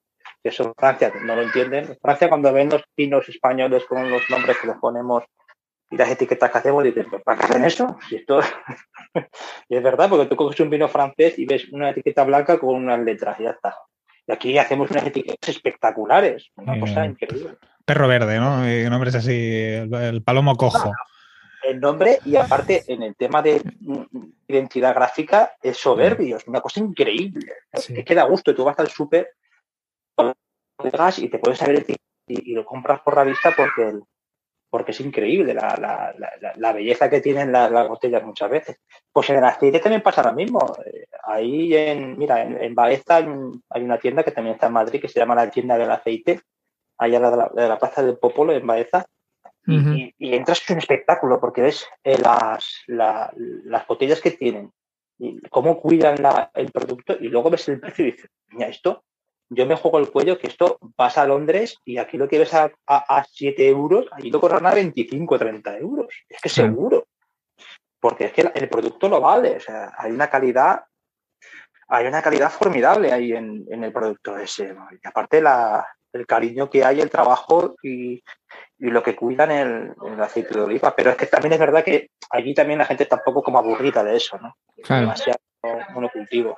Eso 0.44 0.66
en 0.66 0.74
Francia 0.76 1.12
no 1.22 1.36
lo 1.36 1.42
entienden. 1.42 1.86
En 1.86 1.98
Francia 1.98 2.30
cuando 2.30 2.52
ven 2.52 2.70
los 2.70 2.84
vinos 2.96 3.28
españoles 3.30 3.86
con 3.86 4.10
los 4.10 4.30
nombres 4.30 4.58
que 4.58 4.68
les 4.68 4.78
ponemos 4.78 5.24
y 5.90 5.98
las 5.98 6.10
etiquetas 6.10 6.52
que 6.52 6.58
hacemos, 6.58 6.84
dicen, 6.84 7.08
¿para 7.24 7.40
qué 7.40 7.46
hacen 7.46 7.66
eso? 7.66 7.98
Si 8.10 8.16
esto... 8.16 8.40
y 9.70 9.76
es 9.76 9.84
verdad, 9.84 10.10
porque 10.10 10.26
tú 10.26 10.36
coges 10.36 10.60
un 10.60 10.70
vino 10.70 10.88
francés 10.88 11.38
y 11.38 11.46
ves 11.46 11.70
una 11.72 11.92
etiqueta 11.92 12.24
blanca 12.24 12.58
con 12.58 12.76
unas 12.76 13.00
letras 13.00 13.40
y 13.40 13.44
ya 13.44 13.52
está. 13.52 13.78
Y 14.26 14.32
aquí 14.32 14.58
hacemos 14.58 14.90
unas 14.90 15.06
etiquetas 15.06 15.50
espectaculares, 15.50 16.50
una 16.56 16.80
cosa 16.80 17.06
increíble. 17.06 17.58
Perro 17.86 18.08
verde, 18.08 18.40
¿no? 18.40 18.68
Y 18.68 18.90
nombres 18.90 19.16
así, 19.16 19.32
el, 19.32 19.94
el 19.94 20.24
palomo 20.24 20.56
cojo. 20.56 20.92
El 21.64 21.80
nombre 21.80 22.20
y 22.26 22.36
aparte 22.36 22.84
en 22.88 23.04
el 23.04 23.16
tema 23.16 23.42
de 23.42 23.62
identidad 24.48 24.96
gráfica 24.96 25.54
es 25.62 25.78
soberbio, 25.78 26.38
es 26.38 26.48
una 26.48 26.62
cosa 26.62 26.80
increíble. 26.80 27.54
Sí. 27.74 27.94
Es 27.98 28.06
que 28.06 28.16
da 28.16 28.24
gusto, 28.24 28.54
tú 28.54 28.64
vas 28.64 28.80
al 28.80 28.90
súper 28.90 29.30
y 31.18 31.30
te 31.30 31.40
puedes 31.40 31.60
saber 31.60 31.86
y, 31.88 32.52
y, 32.52 32.54
lo 32.54 32.66
compras 32.66 33.02
por 33.02 33.16
la 33.16 33.24
vista 33.24 33.54
porque, 33.56 33.90
el, 33.90 34.04
porque 34.74 34.90
es 34.90 35.00
increíble 35.02 35.54
la, 35.54 35.78
la, 35.80 36.16
la, 36.18 36.54
la 36.56 36.74
belleza 36.74 37.08
que 37.08 37.22
tienen 37.22 37.52
las, 37.52 37.70
las, 37.70 37.88
botellas 37.88 38.24
muchas 38.24 38.50
veces. 38.50 38.80
Pues 39.12 39.30
en 39.30 39.36
el 39.38 39.44
aceite 39.44 39.80
también 39.80 40.02
pasa 40.02 40.24
lo 40.24 40.34
mismo. 40.34 40.76
Ahí 41.26 41.76
en, 41.76 42.18
mira, 42.18 42.42
en, 42.42 42.60
en 42.60 42.74
Baeza 42.74 43.18
hay, 43.18 43.26
un, 43.26 43.62
hay, 43.70 43.84
una 43.84 44.00
tienda 44.00 44.24
que 44.24 44.32
también 44.32 44.56
está 44.56 44.66
en 44.66 44.74
Madrid 44.74 45.00
que 45.00 45.08
se 45.08 45.20
llama 45.20 45.36
la 45.36 45.52
tienda 45.52 45.78
del 45.78 45.92
aceite, 45.92 46.42
allá 46.98 47.20
de 47.20 47.38
la, 47.38 47.52
de 47.54 47.78
plaza 47.78 48.02
del 48.02 48.18
Popolo 48.18 48.52
en 48.52 48.66
Baeza. 48.66 49.06
Uh 49.68 49.74
-huh. 49.74 49.96
y, 49.96 50.16
y, 50.18 50.34
entras 50.34 50.68
en 50.68 50.78
un 50.78 50.80
espectáculo 50.80 51.40
porque 51.40 51.62
ves 51.62 51.88
eh, 52.04 52.18
las, 52.18 52.82
la, 52.88 53.32
las 53.66 53.86
botellas 53.86 54.22
que 54.22 54.32
tienen 54.32 54.72
y 55.20 55.40
cómo 55.52 55.80
cuidan 55.80 56.16
el 56.56 56.72
producto 56.72 57.16
y 57.20 57.28
luego 57.28 57.52
ves 57.52 57.70
el 57.70 57.80
precio 57.80 58.08
y 58.08 58.12
dices, 58.14 58.32
mira, 58.48 58.70
esto 58.70 59.04
yo 59.50 59.66
me 59.66 59.76
juego 59.76 60.00
el 60.00 60.12
cuello 60.12 60.38
que 60.38 60.48
esto 60.48 60.78
vas 60.98 61.18
a 61.18 61.26
Londres 61.26 61.78
y 61.86 61.98
aquí 61.98 62.18
lo 62.18 62.28
quieres 62.28 62.54
a, 62.54 62.72
a, 62.88 63.18
a 63.18 63.24
7 63.24 63.68
euros, 63.68 64.08
ahí 64.12 64.30
lo 64.30 64.40
corran 64.40 64.66
a 64.66 64.74
25 64.74 65.38
30 65.38 65.78
euros. 65.78 66.08
Es 66.28 66.42
que 66.42 66.50
seguro. 66.50 67.08
Porque 68.00 68.26
es 68.26 68.34
que 68.34 68.52
el 68.54 68.70
producto 68.70 69.08
lo 69.08 69.22
vale. 69.22 69.58
O 69.58 69.60
sea, 69.60 69.94
hay 69.98 70.12
una 70.12 70.30
calidad, 70.30 70.84
hay 71.88 72.08
una 72.08 72.22
calidad 72.22 72.52
formidable 72.52 73.12
ahí 73.12 73.32
en, 73.32 73.66
en 73.70 73.84
el 73.84 73.94
producto 73.94 74.38
ese. 74.38 74.74
¿no? 74.74 74.88
Y 74.92 75.08
aparte 75.08 75.42
la, 75.42 75.88
el 76.12 76.26
cariño 76.26 76.70
que 76.70 76.84
hay, 76.84 77.00
el 77.00 77.10
trabajo 77.10 77.76
y, 77.82 78.22
y 78.78 78.88
lo 78.88 79.02
que 79.02 79.16
cuidan 79.16 79.52
el, 79.52 79.94
el, 80.06 80.22
aceite 80.22 80.54
de 80.54 80.62
oliva. 80.62 80.96
Pero 80.96 81.12
es 81.12 81.18
que 81.18 81.28
también 81.28 81.54
es 81.54 81.60
verdad 81.60 81.84
que 81.84 82.10
allí 82.30 82.54
también 82.54 82.80
la 82.80 82.86
gente 82.86 83.04
está 83.04 83.18
un 83.18 83.24
poco 83.24 83.42
como 83.42 83.60
aburrida 83.60 84.04
de 84.04 84.18
eso, 84.18 84.38
¿no? 84.38 84.56
Claro. 84.84 85.02
Demasiado 85.02 85.40
monocultivo. 85.94 86.58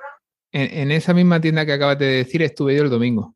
En, 0.56 0.78
en, 0.78 0.90
esa 0.90 1.12
misma 1.12 1.38
tienda 1.38 1.66
que 1.66 1.72
acabas 1.72 1.98
de 1.98 2.06
decir 2.06 2.42
estuve 2.42 2.74
yo 2.74 2.82
el 2.82 2.90
domingo. 2.90 3.34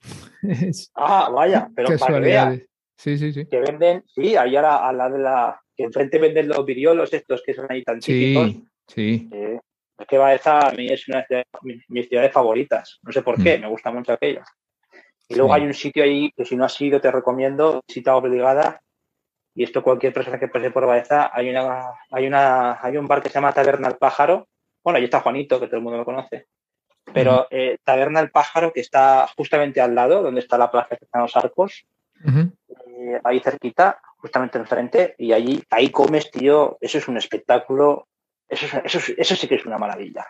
ah, 0.94 1.30
vaya, 1.30 1.68
pero 1.74 1.98
para 1.98 2.20
que 2.20 2.66
Sí, 2.96 3.18
sí, 3.18 3.32
sí. 3.32 3.46
Que 3.46 3.60
venden, 3.60 4.04
sí, 4.06 4.36
ahí 4.36 4.56
ahora 4.56 4.88
a 4.88 4.92
la 4.92 5.10
de 5.10 5.18
la. 5.18 5.60
Que 5.76 5.84
enfrente 5.84 6.18
venden 6.18 6.48
los 6.48 6.64
viriolos 6.64 7.12
estos 7.12 7.42
que 7.44 7.52
son 7.52 7.66
ahí 7.68 7.82
tan 7.82 7.98
típicos. 7.98 8.50
Sí, 8.50 8.64
sí. 8.88 9.28
Eh, 9.32 9.58
es 9.98 10.06
que 10.06 10.18
Baeza 10.18 10.68
a 10.68 10.72
mí 10.72 10.86
es 10.86 11.06
una 11.08 11.26
de 11.28 11.44
mis, 11.88 12.08
ciudades 12.08 12.32
favoritas. 12.32 12.98
No 13.02 13.12
sé 13.12 13.22
por 13.22 13.42
qué, 13.42 13.58
mm. 13.58 13.60
me 13.62 13.68
gusta 13.68 13.90
mucho 13.90 14.12
aquella. 14.12 14.44
Y 15.28 15.34
luego 15.34 15.54
sí. 15.54 15.60
hay 15.60 15.66
un 15.66 15.74
sitio 15.74 16.04
ahí 16.04 16.30
que 16.36 16.44
si 16.44 16.56
no 16.56 16.64
has 16.64 16.80
ido 16.80 17.00
te 17.00 17.10
recomiendo, 17.10 17.82
cita 17.88 18.14
obligada. 18.16 18.80
Y 19.54 19.64
esto 19.64 19.82
cualquier 19.82 20.12
persona 20.12 20.38
que 20.38 20.48
pase 20.48 20.70
por 20.70 20.86
Baeza, 20.86 21.30
hay 21.32 21.50
una, 21.50 21.90
hay 22.10 22.26
una, 22.26 22.78
hay 22.80 22.96
un 22.96 23.06
bar 23.06 23.22
que 23.22 23.28
se 23.28 23.34
llama 23.34 23.52
Taberna 23.52 23.88
al 23.88 23.98
Pájaro. 23.98 24.48
Bueno, 24.84 24.98
ahí 24.98 25.04
está 25.04 25.20
Juanito, 25.20 25.58
que 25.58 25.66
todo 25.66 25.78
el 25.78 25.82
mundo 25.82 25.98
lo 25.98 26.04
conoce. 26.04 26.46
Pero 27.12 27.48
eh, 27.50 27.78
Taberna 27.82 28.20
el 28.20 28.30
Pájaro, 28.30 28.72
que 28.72 28.80
está 28.80 29.26
justamente 29.36 29.80
al 29.80 29.94
lado, 29.94 30.22
donde 30.22 30.40
está 30.40 30.58
la 30.58 30.70
plaza 30.70 30.96
que 30.96 31.06
están 31.06 31.22
los 31.22 31.36
arcos, 31.36 31.86
uh 32.22 32.28
-huh. 32.28 32.52
eh, 32.68 33.20
ahí 33.24 33.40
cerquita, 33.40 34.00
justamente 34.18 34.58
enfrente, 34.58 35.14
y 35.18 35.32
allí, 35.32 35.62
ahí 35.70 35.90
comes, 35.90 36.30
tío, 36.30 36.78
eso 36.80 36.98
es 36.98 37.08
un 37.08 37.16
espectáculo, 37.16 38.08
eso, 38.48 38.66
es, 38.66 38.94
eso, 38.94 39.12
eso 39.16 39.36
sí 39.36 39.48
que 39.48 39.56
es 39.56 39.66
una 39.66 39.78
maravilla. 39.78 40.26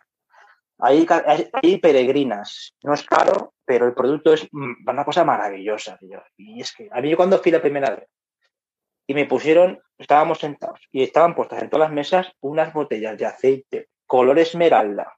Ahí 0.78 1.06
hay 1.62 1.78
peregrinas, 1.78 2.74
no 2.82 2.94
es 2.94 3.04
caro, 3.04 3.54
pero 3.64 3.86
el 3.86 3.94
producto 3.94 4.34
es 4.34 4.48
una 4.52 5.04
cosa 5.04 5.24
maravillosa, 5.24 5.96
tío. 5.98 6.22
Y 6.36 6.60
es 6.60 6.72
que 6.72 6.88
a 6.90 7.00
mí 7.00 7.14
cuando 7.14 7.38
fui 7.38 7.52
la 7.52 7.62
primera 7.62 7.94
vez 7.94 8.08
y 9.06 9.14
me 9.14 9.26
pusieron, 9.26 9.80
estábamos 9.96 10.38
sentados 10.38 10.80
y 10.90 11.02
estaban 11.02 11.34
puestas 11.34 11.62
en 11.62 11.70
todas 11.70 11.88
las 11.88 11.94
mesas 11.94 12.32
unas 12.40 12.72
botellas 12.72 13.16
de 13.16 13.26
aceite 13.26 13.88
color 14.14 14.38
esmeralda, 14.38 15.12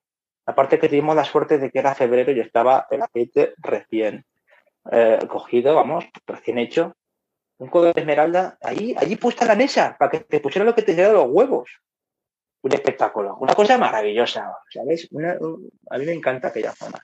Aparte 0.47 0.79
que 0.79 0.89
tuvimos 0.89 1.15
la 1.15 1.25
suerte 1.25 1.59
de 1.59 1.71
que 1.71 1.81
era 1.81 1.95
febrero 1.95 2.33
y 2.33 2.41
estaba 2.41 2.87
el 2.91 3.03
aceite 3.03 3.53
recién 3.59 4.25
eh, 4.91 5.19
cogido, 5.29 5.75
vamos, 5.75 6.07
recién 6.27 6.57
hecho. 6.57 6.95
Un 7.59 7.69
color 7.69 7.93
de 7.93 8.01
esmeralda 8.01 8.57
ahí, 8.63 8.95
allí 8.97 9.17
puesta 9.17 9.45
la 9.45 9.55
mesa, 9.55 9.97
para 9.99 10.11
que 10.11 10.21
te 10.21 10.41
pusiera 10.41 10.65
lo 10.65 10.75
que 10.75 10.81
te 10.81 10.95
de 10.95 11.13
los 11.13 11.27
huevos. 11.29 11.69
Un 12.63 12.73
espectáculo, 12.73 13.37
una 13.39 13.55
cosa 13.55 13.77
maravillosa, 13.77 14.57
¿sabes? 14.73 15.11
A 15.91 15.99
mí 15.99 16.07
me 16.07 16.13
encanta 16.13 16.49
aquella 16.49 16.73
zona. 16.73 16.99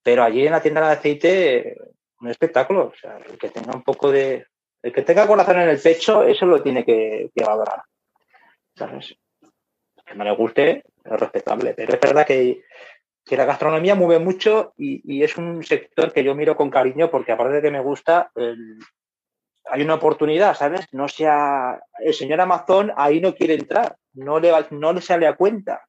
Pero 0.00 0.22
allí 0.22 0.46
en 0.46 0.52
la 0.52 0.62
tienda 0.62 0.86
de 0.86 0.92
aceite, 0.92 1.76
un 2.20 2.28
espectáculo. 2.28 2.92
O 2.94 2.94
sea, 2.94 3.16
el 3.16 3.36
que 3.36 3.48
tenga 3.48 3.74
un 3.74 3.82
poco 3.82 4.12
de. 4.12 4.46
El 4.80 4.92
que 4.92 5.02
tenga 5.02 5.26
corazón 5.26 5.58
en 5.58 5.70
el 5.70 5.80
pecho, 5.80 6.22
eso 6.22 6.46
lo 6.46 6.62
tiene 6.62 6.84
que, 6.84 7.30
que 7.34 7.44
valorar. 7.44 7.82
¿Sabes? 8.76 9.16
Que 10.06 10.14
no 10.14 10.24
le 10.24 10.36
guste, 10.36 10.84
es 11.04 11.20
respetable. 11.20 11.74
Pero 11.74 11.94
es 11.94 12.00
verdad 12.00 12.26
que, 12.26 12.62
que 13.24 13.36
la 13.36 13.44
gastronomía 13.44 13.94
mueve 13.94 14.22
mucho 14.22 14.74
y, 14.76 15.02
y, 15.04 15.22
es 15.22 15.36
un 15.36 15.62
sector 15.64 16.12
que 16.12 16.24
yo 16.24 16.34
miro 16.34 16.56
con 16.56 16.70
cariño 16.70 17.10
porque 17.10 17.32
aparte 17.32 17.54
de 17.54 17.62
que 17.62 17.70
me 17.70 17.80
gusta, 17.80 18.30
el, 18.34 18.78
hay 19.66 19.82
una 19.82 19.94
oportunidad, 19.94 20.56
¿sabes? 20.56 20.86
No 20.92 21.08
sea 21.08 21.80
el 22.00 22.14
señor 22.14 22.40
Amazon 22.40 22.92
ahí 22.96 23.20
no 23.20 23.34
quiere 23.34 23.54
entrar, 23.54 23.96
no 24.14 24.40
le, 24.40 24.52
no 24.70 24.92
le 24.92 25.00
sale 25.00 25.26
a 25.26 25.36
cuenta, 25.36 25.86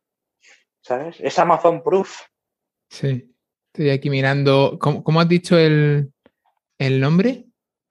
¿sabes? 0.81 1.19
Es 1.19 1.38
Amazon 1.40 1.84
Proof. 1.84 2.22
Sí. 2.90 3.30
Estoy 3.73 3.90
aquí 3.90 4.11
mirando. 4.11 4.77
¿Cómo, 4.80 5.19
has 5.19 5.27
dicho 5.27 5.57
el, 5.57 6.11
nombre? 6.77 7.48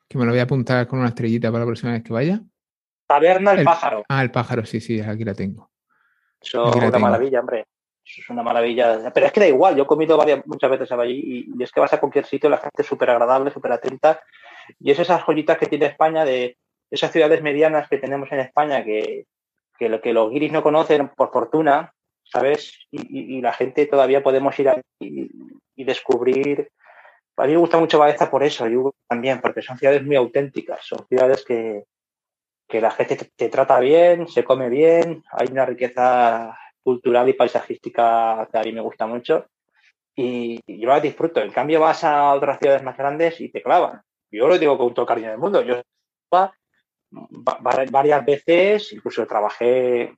Que 0.08 0.16
me 0.16 0.24
lo 0.24 0.30
voy 0.30 0.38
a 0.38 0.44
apuntar 0.44 0.86
con 0.86 1.00
una 1.00 1.08
estrellita 1.08 1.50
para 1.50 1.64
la 1.64 1.66
próxima 1.66 1.90
vez 1.90 2.04
que 2.04 2.12
vaya. 2.12 2.40
Taberna 3.08 3.52
el, 3.52 3.64
pájaro. 3.64 4.04
Ah, 4.08 4.22
el 4.22 4.30
pájaro, 4.30 4.64
sí, 4.64 4.80
sí, 4.80 5.00
aquí 5.00 5.24
la 5.24 5.34
tengo. 5.34 5.71
Eso 6.42 6.68
es 6.68 6.76
una 6.76 6.98
maravilla, 6.98 7.40
hombre. 7.40 7.66
Eso 8.04 8.20
es 8.20 8.30
una 8.30 8.42
maravilla. 8.42 9.12
Pero 9.12 9.26
es 9.26 9.32
que 9.32 9.40
da 9.40 9.46
igual, 9.46 9.76
yo 9.76 9.84
he 9.84 9.86
comido 9.86 10.16
varias, 10.16 10.46
muchas 10.46 10.70
veces 10.70 10.90
allí 10.92 11.46
y, 11.56 11.62
es 11.62 11.70
que 11.70 11.80
vas 11.80 11.92
a 11.92 12.00
cualquier 12.00 12.26
sitio, 12.26 12.50
la 12.50 12.58
gente 12.58 12.82
es 12.82 12.86
súper 12.86 13.10
agradable, 13.10 13.50
súper 13.50 13.72
atenta. 13.72 14.20
Y 14.80 14.90
es 14.90 14.98
esas 14.98 15.22
joyitas 15.22 15.58
que 15.58 15.66
tiene 15.66 15.86
España 15.86 16.24
de 16.24 16.56
esas 16.90 17.10
ciudades 17.10 17.42
medianas 17.42 17.88
que 17.88 17.98
tenemos 17.98 18.30
en 18.32 18.40
España 18.40 18.84
que, 18.84 19.26
que 19.78 19.88
lo 19.88 20.00
que 20.00 20.12
los 20.12 20.30
guiris 20.30 20.52
no 20.52 20.62
conocen 20.62 21.08
por 21.08 21.32
fortuna, 21.32 21.94
¿sabes? 22.24 22.86
Y, 22.90 23.40
la 23.40 23.52
gente 23.52 23.86
todavía 23.86 24.22
podemos 24.22 24.58
ir 24.58 24.68
a, 24.68 24.80
y, 25.00 25.84
descubrir. 25.84 26.70
A 27.36 27.46
mí 27.46 27.52
me 27.52 27.58
gusta 27.58 27.78
mucho 27.78 27.98
Baeza 27.98 28.30
por 28.30 28.44
eso, 28.44 28.68
yo 28.68 28.94
también, 29.08 29.40
porque 29.40 29.62
son 29.62 29.78
ciudades 29.78 30.04
muy 30.04 30.16
auténticas, 30.16 30.80
son 30.84 31.06
ciudades 31.08 31.44
que, 31.44 31.84
que 32.72 32.80
la 32.80 32.90
gente 32.90 33.30
te, 33.36 33.48
trata 33.50 33.78
bien, 33.80 34.26
se 34.26 34.44
come 34.44 34.70
bien, 34.70 35.22
hay 35.30 35.48
una 35.52 35.66
riqueza 35.66 36.58
cultural 36.82 37.28
y 37.28 37.34
paisajística 37.34 38.48
que 38.50 38.58
a 38.58 38.62
mí 38.62 38.72
me 38.72 38.80
gusta 38.80 39.06
mucho 39.06 39.44
y, 40.16 40.58
yo 40.66 40.88
la 40.88 40.98
disfruto. 40.98 41.42
En 41.42 41.52
cambio, 41.52 41.80
vas 41.80 42.02
a 42.02 42.32
otras 42.32 42.58
ciudades 42.58 42.82
más 42.82 42.96
grandes 42.96 43.38
y 43.42 43.50
te 43.50 43.62
clavan. 43.62 44.00
Yo 44.30 44.48
lo 44.48 44.58
digo 44.58 44.78
con 44.78 44.94
todo 44.94 45.04
cariño 45.04 45.28
del 45.28 45.38
mundo. 45.38 45.60
Yo 45.60 45.82
varias 47.90 48.24
veces, 48.24 48.90
incluso 48.94 49.26
trabajé 49.26 50.14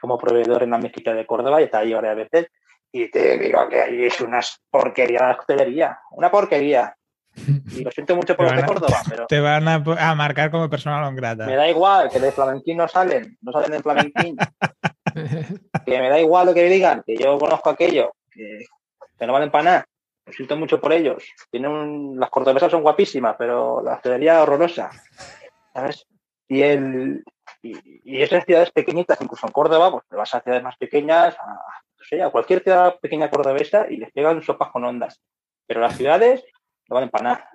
como 0.00 0.16
proveedor 0.16 0.62
en 0.62 0.70
la 0.70 0.78
mezquita 0.78 1.12
de 1.12 1.26
Córdoba 1.26 1.60
y 1.60 1.64
está 1.64 1.80
ahí 1.80 1.92
varias 1.92 2.16
veces 2.16 2.46
y 2.90 3.10
te 3.10 3.36
digo 3.36 3.68
que 3.68 3.82
ahí 3.82 4.04
es 4.06 4.18
una 4.22 4.40
porquería 4.70 5.26
de 5.26 5.32
hostelería, 5.32 6.00
una 6.12 6.30
porquería. 6.30 6.96
Y 7.46 7.84
lo 7.84 7.90
siento 7.90 8.16
mucho 8.16 8.36
por 8.36 8.46
los 8.46 8.56
de 8.56 8.66
Córdoba, 8.66 8.96
pero... 9.08 9.26
Te 9.26 9.40
van 9.40 9.68
a, 9.68 10.14
marcar 10.14 10.50
como 10.50 10.68
persona 10.68 11.00
non 11.00 11.14
grata. 11.14 11.46
Me 11.46 11.56
da 11.56 11.68
igual, 11.68 12.10
que 12.10 12.20
de 12.20 12.32
flamenquín 12.32 12.76
no 12.76 12.88
salen, 12.88 13.36
no 13.42 13.52
salen 13.52 13.72
de 13.72 13.82
flamenquín. 13.82 14.36
que 15.86 15.98
me 15.98 16.08
da 16.08 16.20
igual 16.20 16.46
lo 16.46 16.54
que 16.54 16.62
me 16.62 16.70
digan, 16.70 17.02
que 17.06 17.16
yo 17.16 17.38
conozco 17.38 17.70
aquello, 17.70 18.12
que, 18.30 18.64
no 19.26 19.32
valen 19.32 19.50
para 19.50 19.64
nada. 19.64 19.86
Lo 20.26 20.32
siento 20.32 20.56
mucho 20.56 20.80
por 20.80 20.92
ellos. 20.92 21.24
Tienen 21.50 22.18
las 22.18 22.30
cordobesas 22.30 22.70
son 22.70 22.82
guapísimas, 22.82 23.36
pero 23.38 23.82
la 23.82 23.94
hostelería 23.94 24.42
horrorosa. 24.42 24.90
¿Sabes? 25.72 26.06
Y, 26.48 26.62
el, 26.62 27.24
y, 27.62 28.22
esas 28.22 28.44
ciudades 28.44 28.70
pequeñitas, 28.70 29.20
incluso 29.20 29.46
en 29.46 29.52
Córdoba, 29.52 29.90
pues 29.90 30.04
te 30.08 30.16
vas 30.16 30.34
a 30.34 30.40
ciudades 30.40 30.62
más 30.62 30.76
pequeñas, 30.76 31.36
a, 31.38 32.24
a 32.24 32.30
cualquier 32.30 32.62
ciudad 32.62 32.98
pequeña 33.00 33.30
cordobesa 33.30 33.86
y 33.88 33.96
les 33.96 34.12
pegan 34.12 34.42
sopas 34.42 34.70
con 34.70 34.84
ondas. 34.84 35.20
Pero 35.66 35.80
las 35.80 35.96
ciudades 35.96 36.44
no 36.88 36.94
valen 36.94 37.10
para 37.10 37.24
nada. 37.24 37.50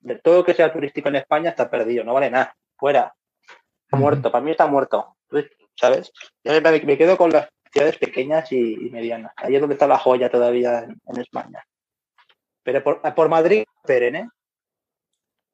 De 0.00 0.16
todo 0.16 0.38
lo 0.38 0.44
que 0.44 0.54
sea 0.54 0.72
turístico 0.72 1.08
en 1.08 1.16
España 1.16 1.50
está 1.50 1.70
perdido, 1.70 2.04
no 2.04 2.14
vale 2.14 2.30
nada. 2.30 2.54
Fuera. 2.76 3.14
Está 3.84 3.96
muerto, 3.96 4.30
para 4.30 4.44
mí 4.44 4.52
está 4.52 4.66
muerto. 4.66 5.16
¿Sabes? 5.74 6.12
Yo 6.44 6.52
me 6.60 6.98
quedo 6.98 7.16
con 7.16 7.30
las 7.30 7.48
ciudades 7.72 7.98
pequeñas 7.98 8.50
y, 8.52 8.76
medianas. 8.90 9.32
Ahí 9.36 9.54
es 9.54 9.60
donde 9.60 9.74
está 9.74 9.86
la 9.86 9.98
joya 9.98 10.30
todavía 10.30 10.84
en, 10.84 11.20
España. 11.20 11.62
Pero 12.62 12.82
por, 12.82 13.00
por 13.14 13.28
Madrid, 13.28 13.64
esperen, 13.82 14.16
¿eh? 14.16 14.28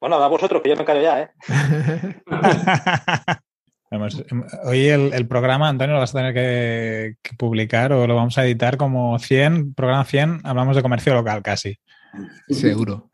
Bueno, 0.01 0.17
a 0.17 0.29
vosotros, 0.29 0.63
que 0.63 0.69
yo 0.69 0.77
me 0.77 0.85
callo 0.85 1.01
ya, 1.01 1.23
¿eh? 1.23 1.31
Em, 3.89 4.03
hoy 4.65 4.89
el, 4.89 5.29
programa, 5.29 5.69
Antonio, 5.69 5.95
lo 5.95 6.01
vas 6.01 6.15
a 6.15 6.19
tener 6.19 6.35
que, 6.35 7.15
publicar 7.39 7.93
o 7.93 8.07
lo 8.07 8.17
vamos 8.17 8.37
a 8.37 8.45
editar 8.45 8.77
como 8.77 9.19
100, 9.19 9.75
programa 9.75 10.05
100, 10.05 10.41
hablamos 10.45 10.77
de 10.77 10.83
comercio 10.83 11.15
local 11.15 11.43
casi. 11.43 11.79
Seguro. 12.49 13.11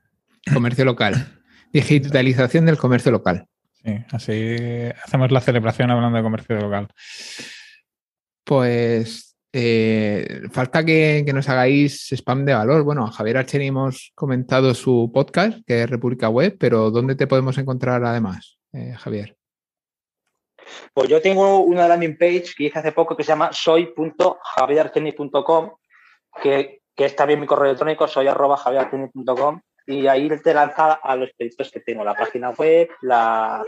Comercio 0.53 0.85
local. 0.85 1.41
Digitalización 1.73 2.67
del 2.67 2.79
comercio 2.79 3.13
local. 3.13 3.47
Sí, 3.85 3.99
así 4.13 4.57
hacemos 5.05 5.33
la 5.33 5.41
celebración 5.41 5.91
hablando 5.91 6.17
de 6.17 6.23
comercio 6.23 6.57
local. 6.57 6.89
Pues 8.45 9.37
eh, 9.55 10.43
falta 10.51 10.83
que, 10.85 11.25
nos 11.33 11.49
hagáis 11.49 12.13
spam 12.13 12.45
de 12.45 12.55
valor. 12.55 12.83
Bueno, 12.85 13.05
a 13.05 13.13
Javier 13.13 13.39
Archeni 13.39 13.67
hemos 13.67 14.13
comentado 14.15 14.73
su 14.75 15.11
podcast, 15.13 15.59
que 15.67 15.83
es 15.83 15.91
República 15.91 16.31
Web, 16.31 16.57
pero 16.59 16.91
¿dónde 16.91 17.15
te 17.17 17.27
podemos 17.27 17.59
encontrar 17.59 18.05
además, 18.05 18.59
eh, 18.73 18.95
Javier? 18.99 19.37
Pues 20.95 21.09
yo 21.09 21.21
tengo 21.21 21.59
una 21.61 21.89
landing 21.89 22.17
page 22.17 22.53
que 22.57 22.65
hice 22.65 22.79
hace 22.79 22.93
poco 22.93 23.17
que 23.17 23.25
se 23.25 23.33
llama 23.33 23.51
soy.javierarcheni.com, 23.53 25.71
que, 26.43 26.81
que 26.95 27.05
es 27.05 27.15
también 27.15 27.41
mi 27.41 27.47
correo 27.47 27.67
electrónico, 27.67 28.09
soy 28.09 28.29
arroba 28.29 28.57
y 29.87 30.07
ahí 30.07 30.29
te 30.41 30.55
lanza 30.55 30.95
a 30.95 31.17
los 31.17 31.31
proyectos 31.33 31.71
que 31.71 31.81
tengo, 31.81 32.05
la 32.05 32.15
página 32.15 32.51
web, 32.51 32.89
la, 33.03 33.65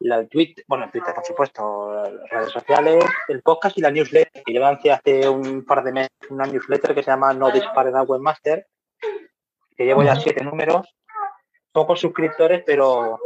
la 0.00 0.26
Twitter, 0.26 0.64
bueno, 0.68 0.88
Twitter 0.90 1.14
por 1.14 1.24
supuesto, 1.24 1.92
las 1.92 2.30
redes 2.30 2.50
sociales, 2.50 3.04
el 3.28 3.42
podcast 3.42 3.76
y 3.78 3.80
la 3.80 3.90
newsletter, 3.90 4.42
que 4.44 4.54
yo 4.54 4.60
lancé 4.60 4.92
hace 4.92 5.28
un 5.28 5.64
par 5.64 5.82
de 5.84 5.92
meses 5.92 6.10
una 6.30 6.46
newsletter 6.46 6.94
que 6.94 7.02
se 7.02 7.10
llama 7.10 7.32
No 7.32 7.50
Disparen 7.50 7.96
al 7.96 8.06
Webmaster, 8.06 8.66
que 9.76 9.84
llevo 9.84 10.02
ya 10.02 10.16
siete 10.16 10.44
números, 10.44 10.96
pocos 11.72 12.00
suscriptores, 12.00 12.62
pero 12.64 13.18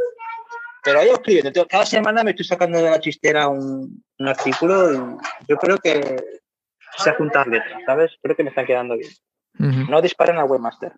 pero 0.83 0.99
ahí 0.99 1.09
escribiendo. 1.09 1.67
Cada 1.67 1.85
semana 1.85 2.23
me 2.23 2.31
estoy 2.31 2.45
sacando 2.45 2.79
de 2.79 2.89
la 2.89 2.99
chistera 2.99 3.47
un, 3.47 4.03
artículo 4.19 4.93
y 4.93 4.97
yo 5.47 5.57
creo 5.57 5.77
que 5.77 6.15
sé 6.97 7.13
juntar 7.13 7.47
letras, 7.47 7.81
¿sabes? 7.85 8.11
Creo 8.21 8.35
que 8.35 8.43
me 8.43 8.49
están 8.49 8.65
quedando 8.65 8.97
bien. 8.97 9.11
No 9.89 10.01
disparen 10.01 10.37
al 10.37 10.49
webmaster. 10.49 10.93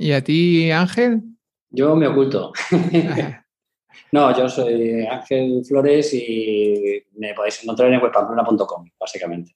¿Y 0.00 0.12
a 0.12 0.24
ti, 0.24 0.70
Ángel? 0.70 1.20
Yo 1.68 1.94
me 1.94 2.06
oculto. 2.06 2.54
no, 4.12 4.36
yo 4.36 4.48
soy 4.48 5.04
Ángel 5.04 5.62
Flores 5.62 6.14
y 6.14 7.04
me 7.18 7.34
podéis 7.34 7.62
encontrar 7.62 7.92
en 7.92 8.00
webpamplona.com, 8.00 8.88
básicamente. 8.98 9.54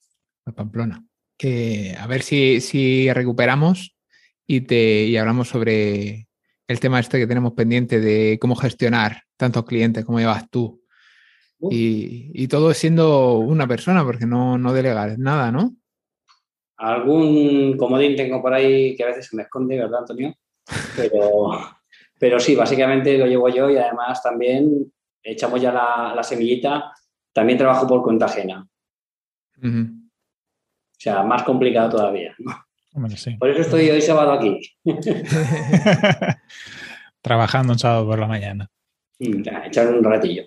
Pamplona. 0.54 1.02
Que 1.38 1.96
a 1.98 2.06
ver 2.06 2.20
si, 2.20 2.60
si 2.60 3.10
recuperamos 3.10 3.96
y, 4.46 4.60
te, 4.60 5.04
y 5.04 5.16
hablamos 5.16 5.48
sobre 5.48 6.28
el 6.68 6.78
tema 6.78 7.00
este 7.00 7.18
que 7.18 7.26
tenemos 7.26 7.54
pendiente 7.54 7.98
de 7.98 8.38
cómo 8.38 8.54
gestionar 8.54 9.22
tantos 9.38 9.64
clientes 9.64 10.04
como 10.04 10.20
llevas 10.20 10.50
tú. 10.50 10.82
Y, 11.70 12.46
todo 12.48 12.74
siendo 12.74 13.38
una 13.38 13.66
persona, 13.66 14.04
porque 14.04 14.26
no, 14.26 14.58
no 14.58 14.74
delegas 14.74 15.18
nada, 15.18 15.50
¿no? 15.50 15.74
Algún 16.76 17.76
comodín 17.76 18.16
tengo 18.16 18.42
por 18.42 18.52
ahí 18.52 18.96
que 18.96 19.05
a 19.05 19.09
veces 19.09 19.26
se 19.26 19.36
me 19.36 19.42
esconde, 19.42 19.78
¿verdad, 19.78 20.01
Antonio? 20.01 20.34
Pero, 20.96 21.51
pero 22.18 22.40
sí, 22.40 22.55
básicamente 22.55 23.16
lo 23.16 23.26
llevo 23.26 23.48
yo 23.48 23.70
y 23.70 23.76
además 23.76 24.22
también 24.22 24.92
echamos 25.22 25.60
ya 25.60 25.72
la, 25.72 26.22
semillita. 26.22 26.92
También 27.32 27.59
trabajo 27.59 27.86
por 27.86 28.02
cuenta 28.02 28.26
ajena. 28.26 28.66
O 29.62 30.98
sea, 30.98 31.22
más 31.22 31.42
complicado 31.42 31.90
todavía. 31.90 32.34
Por 33.38 33.51
eso 33.51 33.60
estoy 33.60 33.90
hoy 33.90 34.01
sábado 34.01 34.32
aquí. 34.32 34.60
Trabajando 37.22 37.72
un 37.72 37.78
sábado 37.78 38.06
por 38.06 38.18
la 38.18 38.28
mañana. 38.28 38.70
echar 39.18 39.88
un 39.88 40.05
ratillo. 40.05 40.44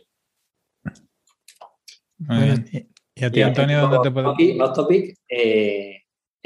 ¿Y 3.16 3.26
a 3.26 3.32
ti, 3.32 3.42
Antonio, 3.42 3.82
dónde 3.82 4.00
te 4.02 4.12
puedo...? 4.12 4.32
Topic, 4.32 4.74
topic 4.74 5.18
eh, 5.28 5.97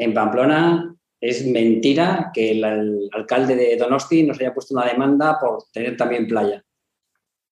en 0.02 0.14
Pamplona 0.16 0.96
es 1.20 1.46
mentira 1.46 2.32
que 2.34 2.52
el, 2.52 3.10
alcalde 3.14 3.56
de 3.56 3.78
Donosti 3.78 4.24
nos 4.24 4.40
haya 4.40 4.54
puesto 4.54 4.74
una 4.74 4.86
demanda 4.86 5.38
por 5.40 5.66
tener 5.72 5.96
también 5.96 6.28
playa. 6.28 6.64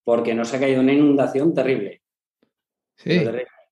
Porque 0.03 0.33
nos 0.33 0.51
ha 0.53 0.59
caído 0.59 0.81
una 0.81 0.93
inundación 0.93 1.53
terrible. 1.53 2.01
Sí. 2.95 3.21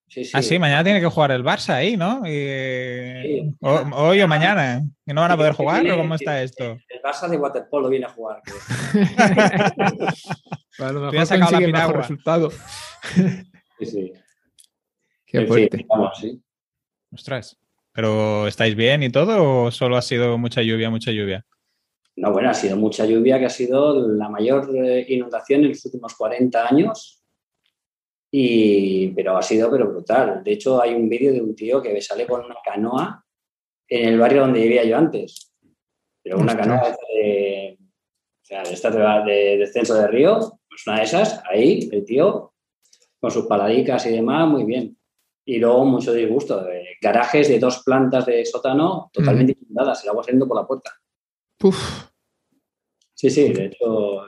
Sí, 0.09 0.23
sí. 0.23 0.31
Ah, 0.35 0.41
sí, 0.41 0.57
mañana 0.57 0.85
tiene 0.85 1.01
que 1.01 1.07
jugar 1.07 1.31
el 1.31 1.43
Barça 1.43 1.73
ahí, 1.73 1.97
¿no? 1.97 2.21
hoy 2.21 4.21
o 4.21 4.27
mañana. 4.27 4.81
¿Y 5.05 5.11
no 5.11 5.19
van 5.21 5.31
a 5.31 5.37
poder 5.37 5.53
jugar 5.53 5.85
o 5.85 5.97
cómo 5.97 6.15
está 6.15 6.41
esto? 6.41 6.77
El 6.87 7.01
Barça 7.01 7.27
de 7.27 7.35
waterpolo 7.35 7.89
viene 7.89 8.05
a 8.05 8.09
jugar. 8.09 8.41
a 10.79 10.91
lo 10.91 11.11
mejor 11.11 11.25
sacado 11.25 11.59
la 11.59 11.67
mejor 11.67 11.97
resultado. 11.97 12.51
sí, 13.79 13.85
sí. 13.85 14.13
Qué 15.25 15.45
fuerte. 15.45 15.85
vamos, 15.89 16.17
sí. 16.21 16.41
Ostras. 17.11 17.57
¿Pero 17.97 18.45
estáis 18.45 18.75
bien 18.75 19.01
y 19.01 19.09
todo 19.09 19.63
o 19.63 19.71
solo 19.71 19.97
ha 19.97 20.03
sido 20.03 20.37
mucha 20.37 20.61
lluvia, 20.61 20.91
mucha 20.91 21.11
lluvia? 21.11 21.43
No, 22.15 22.31
bueno, 22.31 22.51
ha 22.51 22.53
sido 22.53 22.77
mucha 22.77 23.07
lluvia, 23.07 23.39
que 23.39 23.45
ha 23.45 23.49
sido 23.49 24.07
la 24.09 24.29
mayor 24.29 24.69
eh, 24.75 25.03
inundación 25.09 25.63
en 25.63 25.69
los 25.69 25.83
últimos 25.83 26.13
40 26.13 26.67
años 26.67 27.23
y, 28.29 29.07
pero 29.15 29.35
ha 29.35 29.41
sido 29.41 29.71
pero 29.71 29.87
brutal. 29.89 30.43
De 30.43 30.51
hecho, 30.51 30.79
hay 30.79 30.93
un 30.93 31.09
vídeo 31.09 31.33
de 31.33 31.41
un 31.41 31.55
tío 31.55 31.81
que 31.81 31.99
sale 31.99 32.27
con 32.27 32.45
una 32.45 32.57
canoa 32.63 33.25
en 33.87 34.09
el 34.09 34.19
barrio 34.19 34.41
donde 34.41 34.61
vivía 34.61 34.83
yo 34.83 34.95
antes. 34.95 35.51
Pero 36.21 36.37
una 36.37 36.55
canoa 36.55 36.95
de, 37.15 37.79
o 37.79 38.45
sea, 38.45 38.61
de, 38.61 38.73
esta 38.73 38.91
de 38.91 39.57
descenso 39.57 39.95
de 39.95 40.07
río, 40.07 40.59
pues 40.69 40.85
una 40.85 40.97
de 40.97 41.03
esas, 41.03 41.41
ahí, 41.49 41.89
el 41.91 42.05
tío, 42.05 42.53
con 43.19 43.31
sus 43.31 43.47
paladicas 43.47 44.05
y 44.05 44.11
demás, 44.11 44.47
muy 44.47 44.65
bien. 44.65 44.96
Y 45.49 45.59
luego 45.59 45.85
mucho 45.85 46.11
disgusto. 46.13 46.67
garajes 47.01 47.47
de 47.47 47.57
dos 47.57 47.81
plantas 47.85 48.25
de 48.25 48.45
sótano 48.45 49.09
totalmente 49.13 49.55
inundadas, 49.61 50.03
el 50.03 50.09
agua 50.09 50.23
saliendo 50.23 50.45
por 50.45 50.57
la 50.57 50.67
puerta. 50.67 50.91
Uf. 51.63 52.07
Sí, 53.13 53.29
sí, 53.29 53.53
de 53.53 53.65
hecho, 53.67 54.27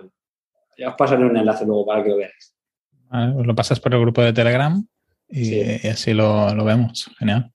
ya 0.77 0.89
os 0.89 0.95
pasaré 0.97 1.25
un 1.25 1.35
enlace 1.35 1.65
luego 1.65 1.85
para 1.85 2.03
que 2.03 2.09
lo 2.09 2.15
veáis. 2.17 2.55
Vale, 3.09 3.33
pues 3.33 3.45
lo 3.47 3.53
pasas 3.53 3.79
por 3.81 3.93
el 3.93 3.99
grupo 3.99 4.21
de 4.21 4.31
Telegram 4.31 4.81
y, 5.27 5.43
Sí. 5.45 5.61
y 5.83 5.87
así 5.89 6.13
lo, 6.13 6.55
lo 6.55 6.63
vemos. 6.63 7.09
Genial. 7.19 7.51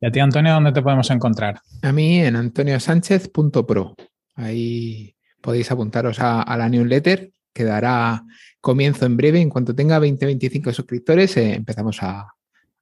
Y 0.00 0.06
a 0.06 0.12
ti, 0.12 0.20
Antonio, 0.20 0.52
¿dónde 0.54 0.70
te 0.72 0.80
podemos 0.80 1.10
encontrar? 1.10 1.60
A 1.82 1.92
mí 1.92 2.20
en 2.20 2.36
antoniosánchez.pro. 2.36 3.96
Ahí 4.36 5.16
podéis 5.40 5.70
apuntaros 5.72 6.20
a, 6.20 6.42
a 6.42 6.56
la 6.56 6.68
newsletter 6.68 7.32
que 7.52 7.64
dará 7.64 8.22
comienzo 8.60 9.04
en 9.04 9.16
breve. 9.16 9.40
En 9.40 9.50
cuanto 9.50 9.74
tenga 9.74 9.98
20-25 9.98 10.72
suscriptores, 10.72 11.36
eh, 11.38 11.54
empezamos 11.54 12.00
a, 12.02 12.28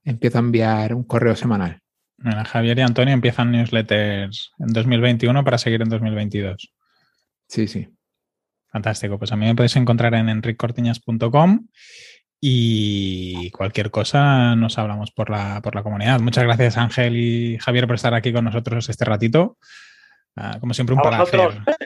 empiezo 0.06 0.38
a 0.38 0.40
enviar 0.40 0.94
un 0.94 1.04
correo 1.04 1.36
semanal. 1.36 1.80
Mira, 2.18 2.44
Javier 2.46 2.78
y 2.78 2.82
Antonio 2.82 3.12
empiezan 3.12 3.52
newsletters 3.52 4.52
en 4.58 4.68
2021 4.68 5.44
para 5.44 5.58
seguir 5.58 5.82
en 5.82 5.90
2022. 5.90 6.72
Sí, 7.48 7.68
sí. 7.68 7.88
Fantástico. 8.72 9.18
Pues 9.18 9.32
a 9.32 9.36
mí 9.36 9.44
me 9.46 9.54
podéis 9.54 9.76
encontrar 9.76 10.14
en 10.14 10.28
enriccortiñas.com 10.30 11.66
y 12.40 13.50
cualquier 13.50 13.90
cosa 13.90 14.54
nos 14.56 14.78
hablamos 14.78 15.10
por 15.10 15.30
la, 15.30 15.60
por 15.62 15.74
la 15.74 15.82
comunidad. 15.82 16.20
Muchas 16.20 16.44
gracias 16.44 16.76
Ángel 16.76 17.16
y 17.16 17.58
Javier 17.58 17.86
por 17.86 17.96
estar 17.96 18.14
aquí 18.14 18.32
con 18.32 18.44
nosotros 18.44 18.88
este 18.88 19.04
ratito. 19.04 19.58
Ah, 20.36 20.58
como 20.60 20.74
siempre, 20.74 20.94
un 20.94 21.00
A 21.00 21.02
placer. 21.02 21.40
vosotros. 21.40 21.76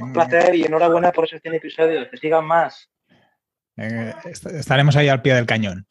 Un 0.00 0.12
placer 0.14 0.54
y 0.54 0.64
enhorabuena 0.64 1.12
por 1.12 1.24
esos 1.26 1.40
100 1.42 1.54
episodios. 1.54 2.08
Que 2.10 2.16
sigan 2.16 2.44
más. 2.46 2.90
Eh, 3.76 4.14
est- 4.24 4.46
estaremos 4.46 4.96
ahí 4.96 5.08
al 5.08 5.20
pie 5.22 5.34
del 5.34 5.46
cañón. 5.46 5.86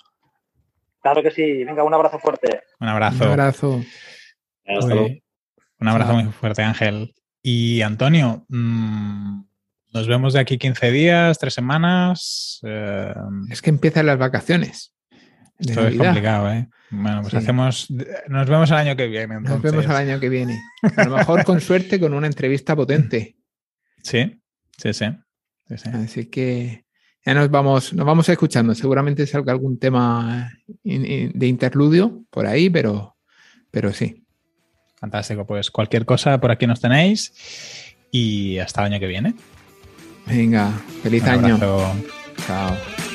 Claro 1.07 1.23
que 1.23 1.31
sí. 1.31 1.63
Venga, 1.63 1.83
un 1.83 1.93
abrazo 1.93 2.19
fuerte. 2.19 2.61
Un 2.81 2.87
abrazo. 2.89 3.23
Un 3.23 3.29
abrazo. 3.31 3.81
Hasta 4.65 4.85
Uy, 4.87 4.93
luego. 4.93 5.09
un 5.79 5.87
abrazo 5.87 6.11
Chao. 6.11 6.23
muy 6.23 6.33
fuerte, 6.33 6.63
Ángel. 6.63 7.13
Y 7.41 7.81
Antonio, 7.81 8.45
mm, 8.49 9.41
nos 9.93 10.07
vemos 10.07 10.33
de 10.33 10.41
aquí 10.41 10.57
15 10.57 10.91
días, 10.91 11.37
tres 11.39 11.53
semanas. 11.53 12.59
eh, 12.63 13.13
Es 13.49 13.61
que 13.61 13.69
empiezan 13.69 14.05
las 14.05 14.17
vacaciones. 14.17 14.93
esto 15.59 15.87
es 15.87 15.97
complicado, 15.97 16.51
¿eh? 16.51 16.67
Bueno, 16.89 17.21
pues 17.21 17.31
Sí. 17.31 17.37
hacemos. 17.37 17.87
Nos 18.27 18.49
vemos 18.49 18.69
el 18.71 18.75
año 18.77 18.95
que 18.97 19.07
viene. 19.07 19.35
Nos 19.35 19.43
entonces. 19.45 19.71
vemos 19.71 19.85
el 19.85 19.91
año 19.95 20.19
que 20.19 20.29
viene. 20.29 20.59
A 20.97 21.05
lo 21.05 21.15
mejor 21.17 21.43
con 21.45 21.61
suerte 21.61 21.99
con 22.01 22.13
una 22.13 22.27
entrevista 22.27 22.75
potente. 22.75 23.35
Sí, 24.03 24.41
sí, 24.77 24.93
sí. 24.93 25.05
sí, 25.67 25.77
sí. 25.77 25.89
Así 25.93 26.29
que 26.29 26.85
ya 27.27 27.33
nos 27.33 27.51
vamos, 27.51 27.93
nos 27.93 28.05
vamos 28.05 28.27
escuchando. 28.29 28.73
Seguramente 28.73 29.27
salga 29.27 29.51
algún 29.51 29.77
tema 29.77 30.51
in- 30.83 31.05
in- 31.05 31.31
de 31.35 31.47
interludio 31.47 32.23
por 32.29 32.47
ahí, 32.47 32.69
pero, 32.69 33.15
pero 33.69 33.91
sí. 33.93 34.23
Fantástico. 34.99 35.45
Pues 35.45 35.69
cualquier 35.69 36.05
cosa 36.05 36.39
por 36.39 36.49
aquí 36.51 36.65
nos 36.65 36.79
tenéis. 36.81 37.33
Y 38.11 38.57
hasta 38.59 38.81
el 38.85 38.93
año 38.93 38.99
que 38.99 39.07
viene. 39.07 39.35
Venga, 40.25 40.71
feliz 41.03 41.21
Un 41.23 41.29
año. 41.29 41.55
abrazo. 41.55 41.91
Chao. 42.47 43.06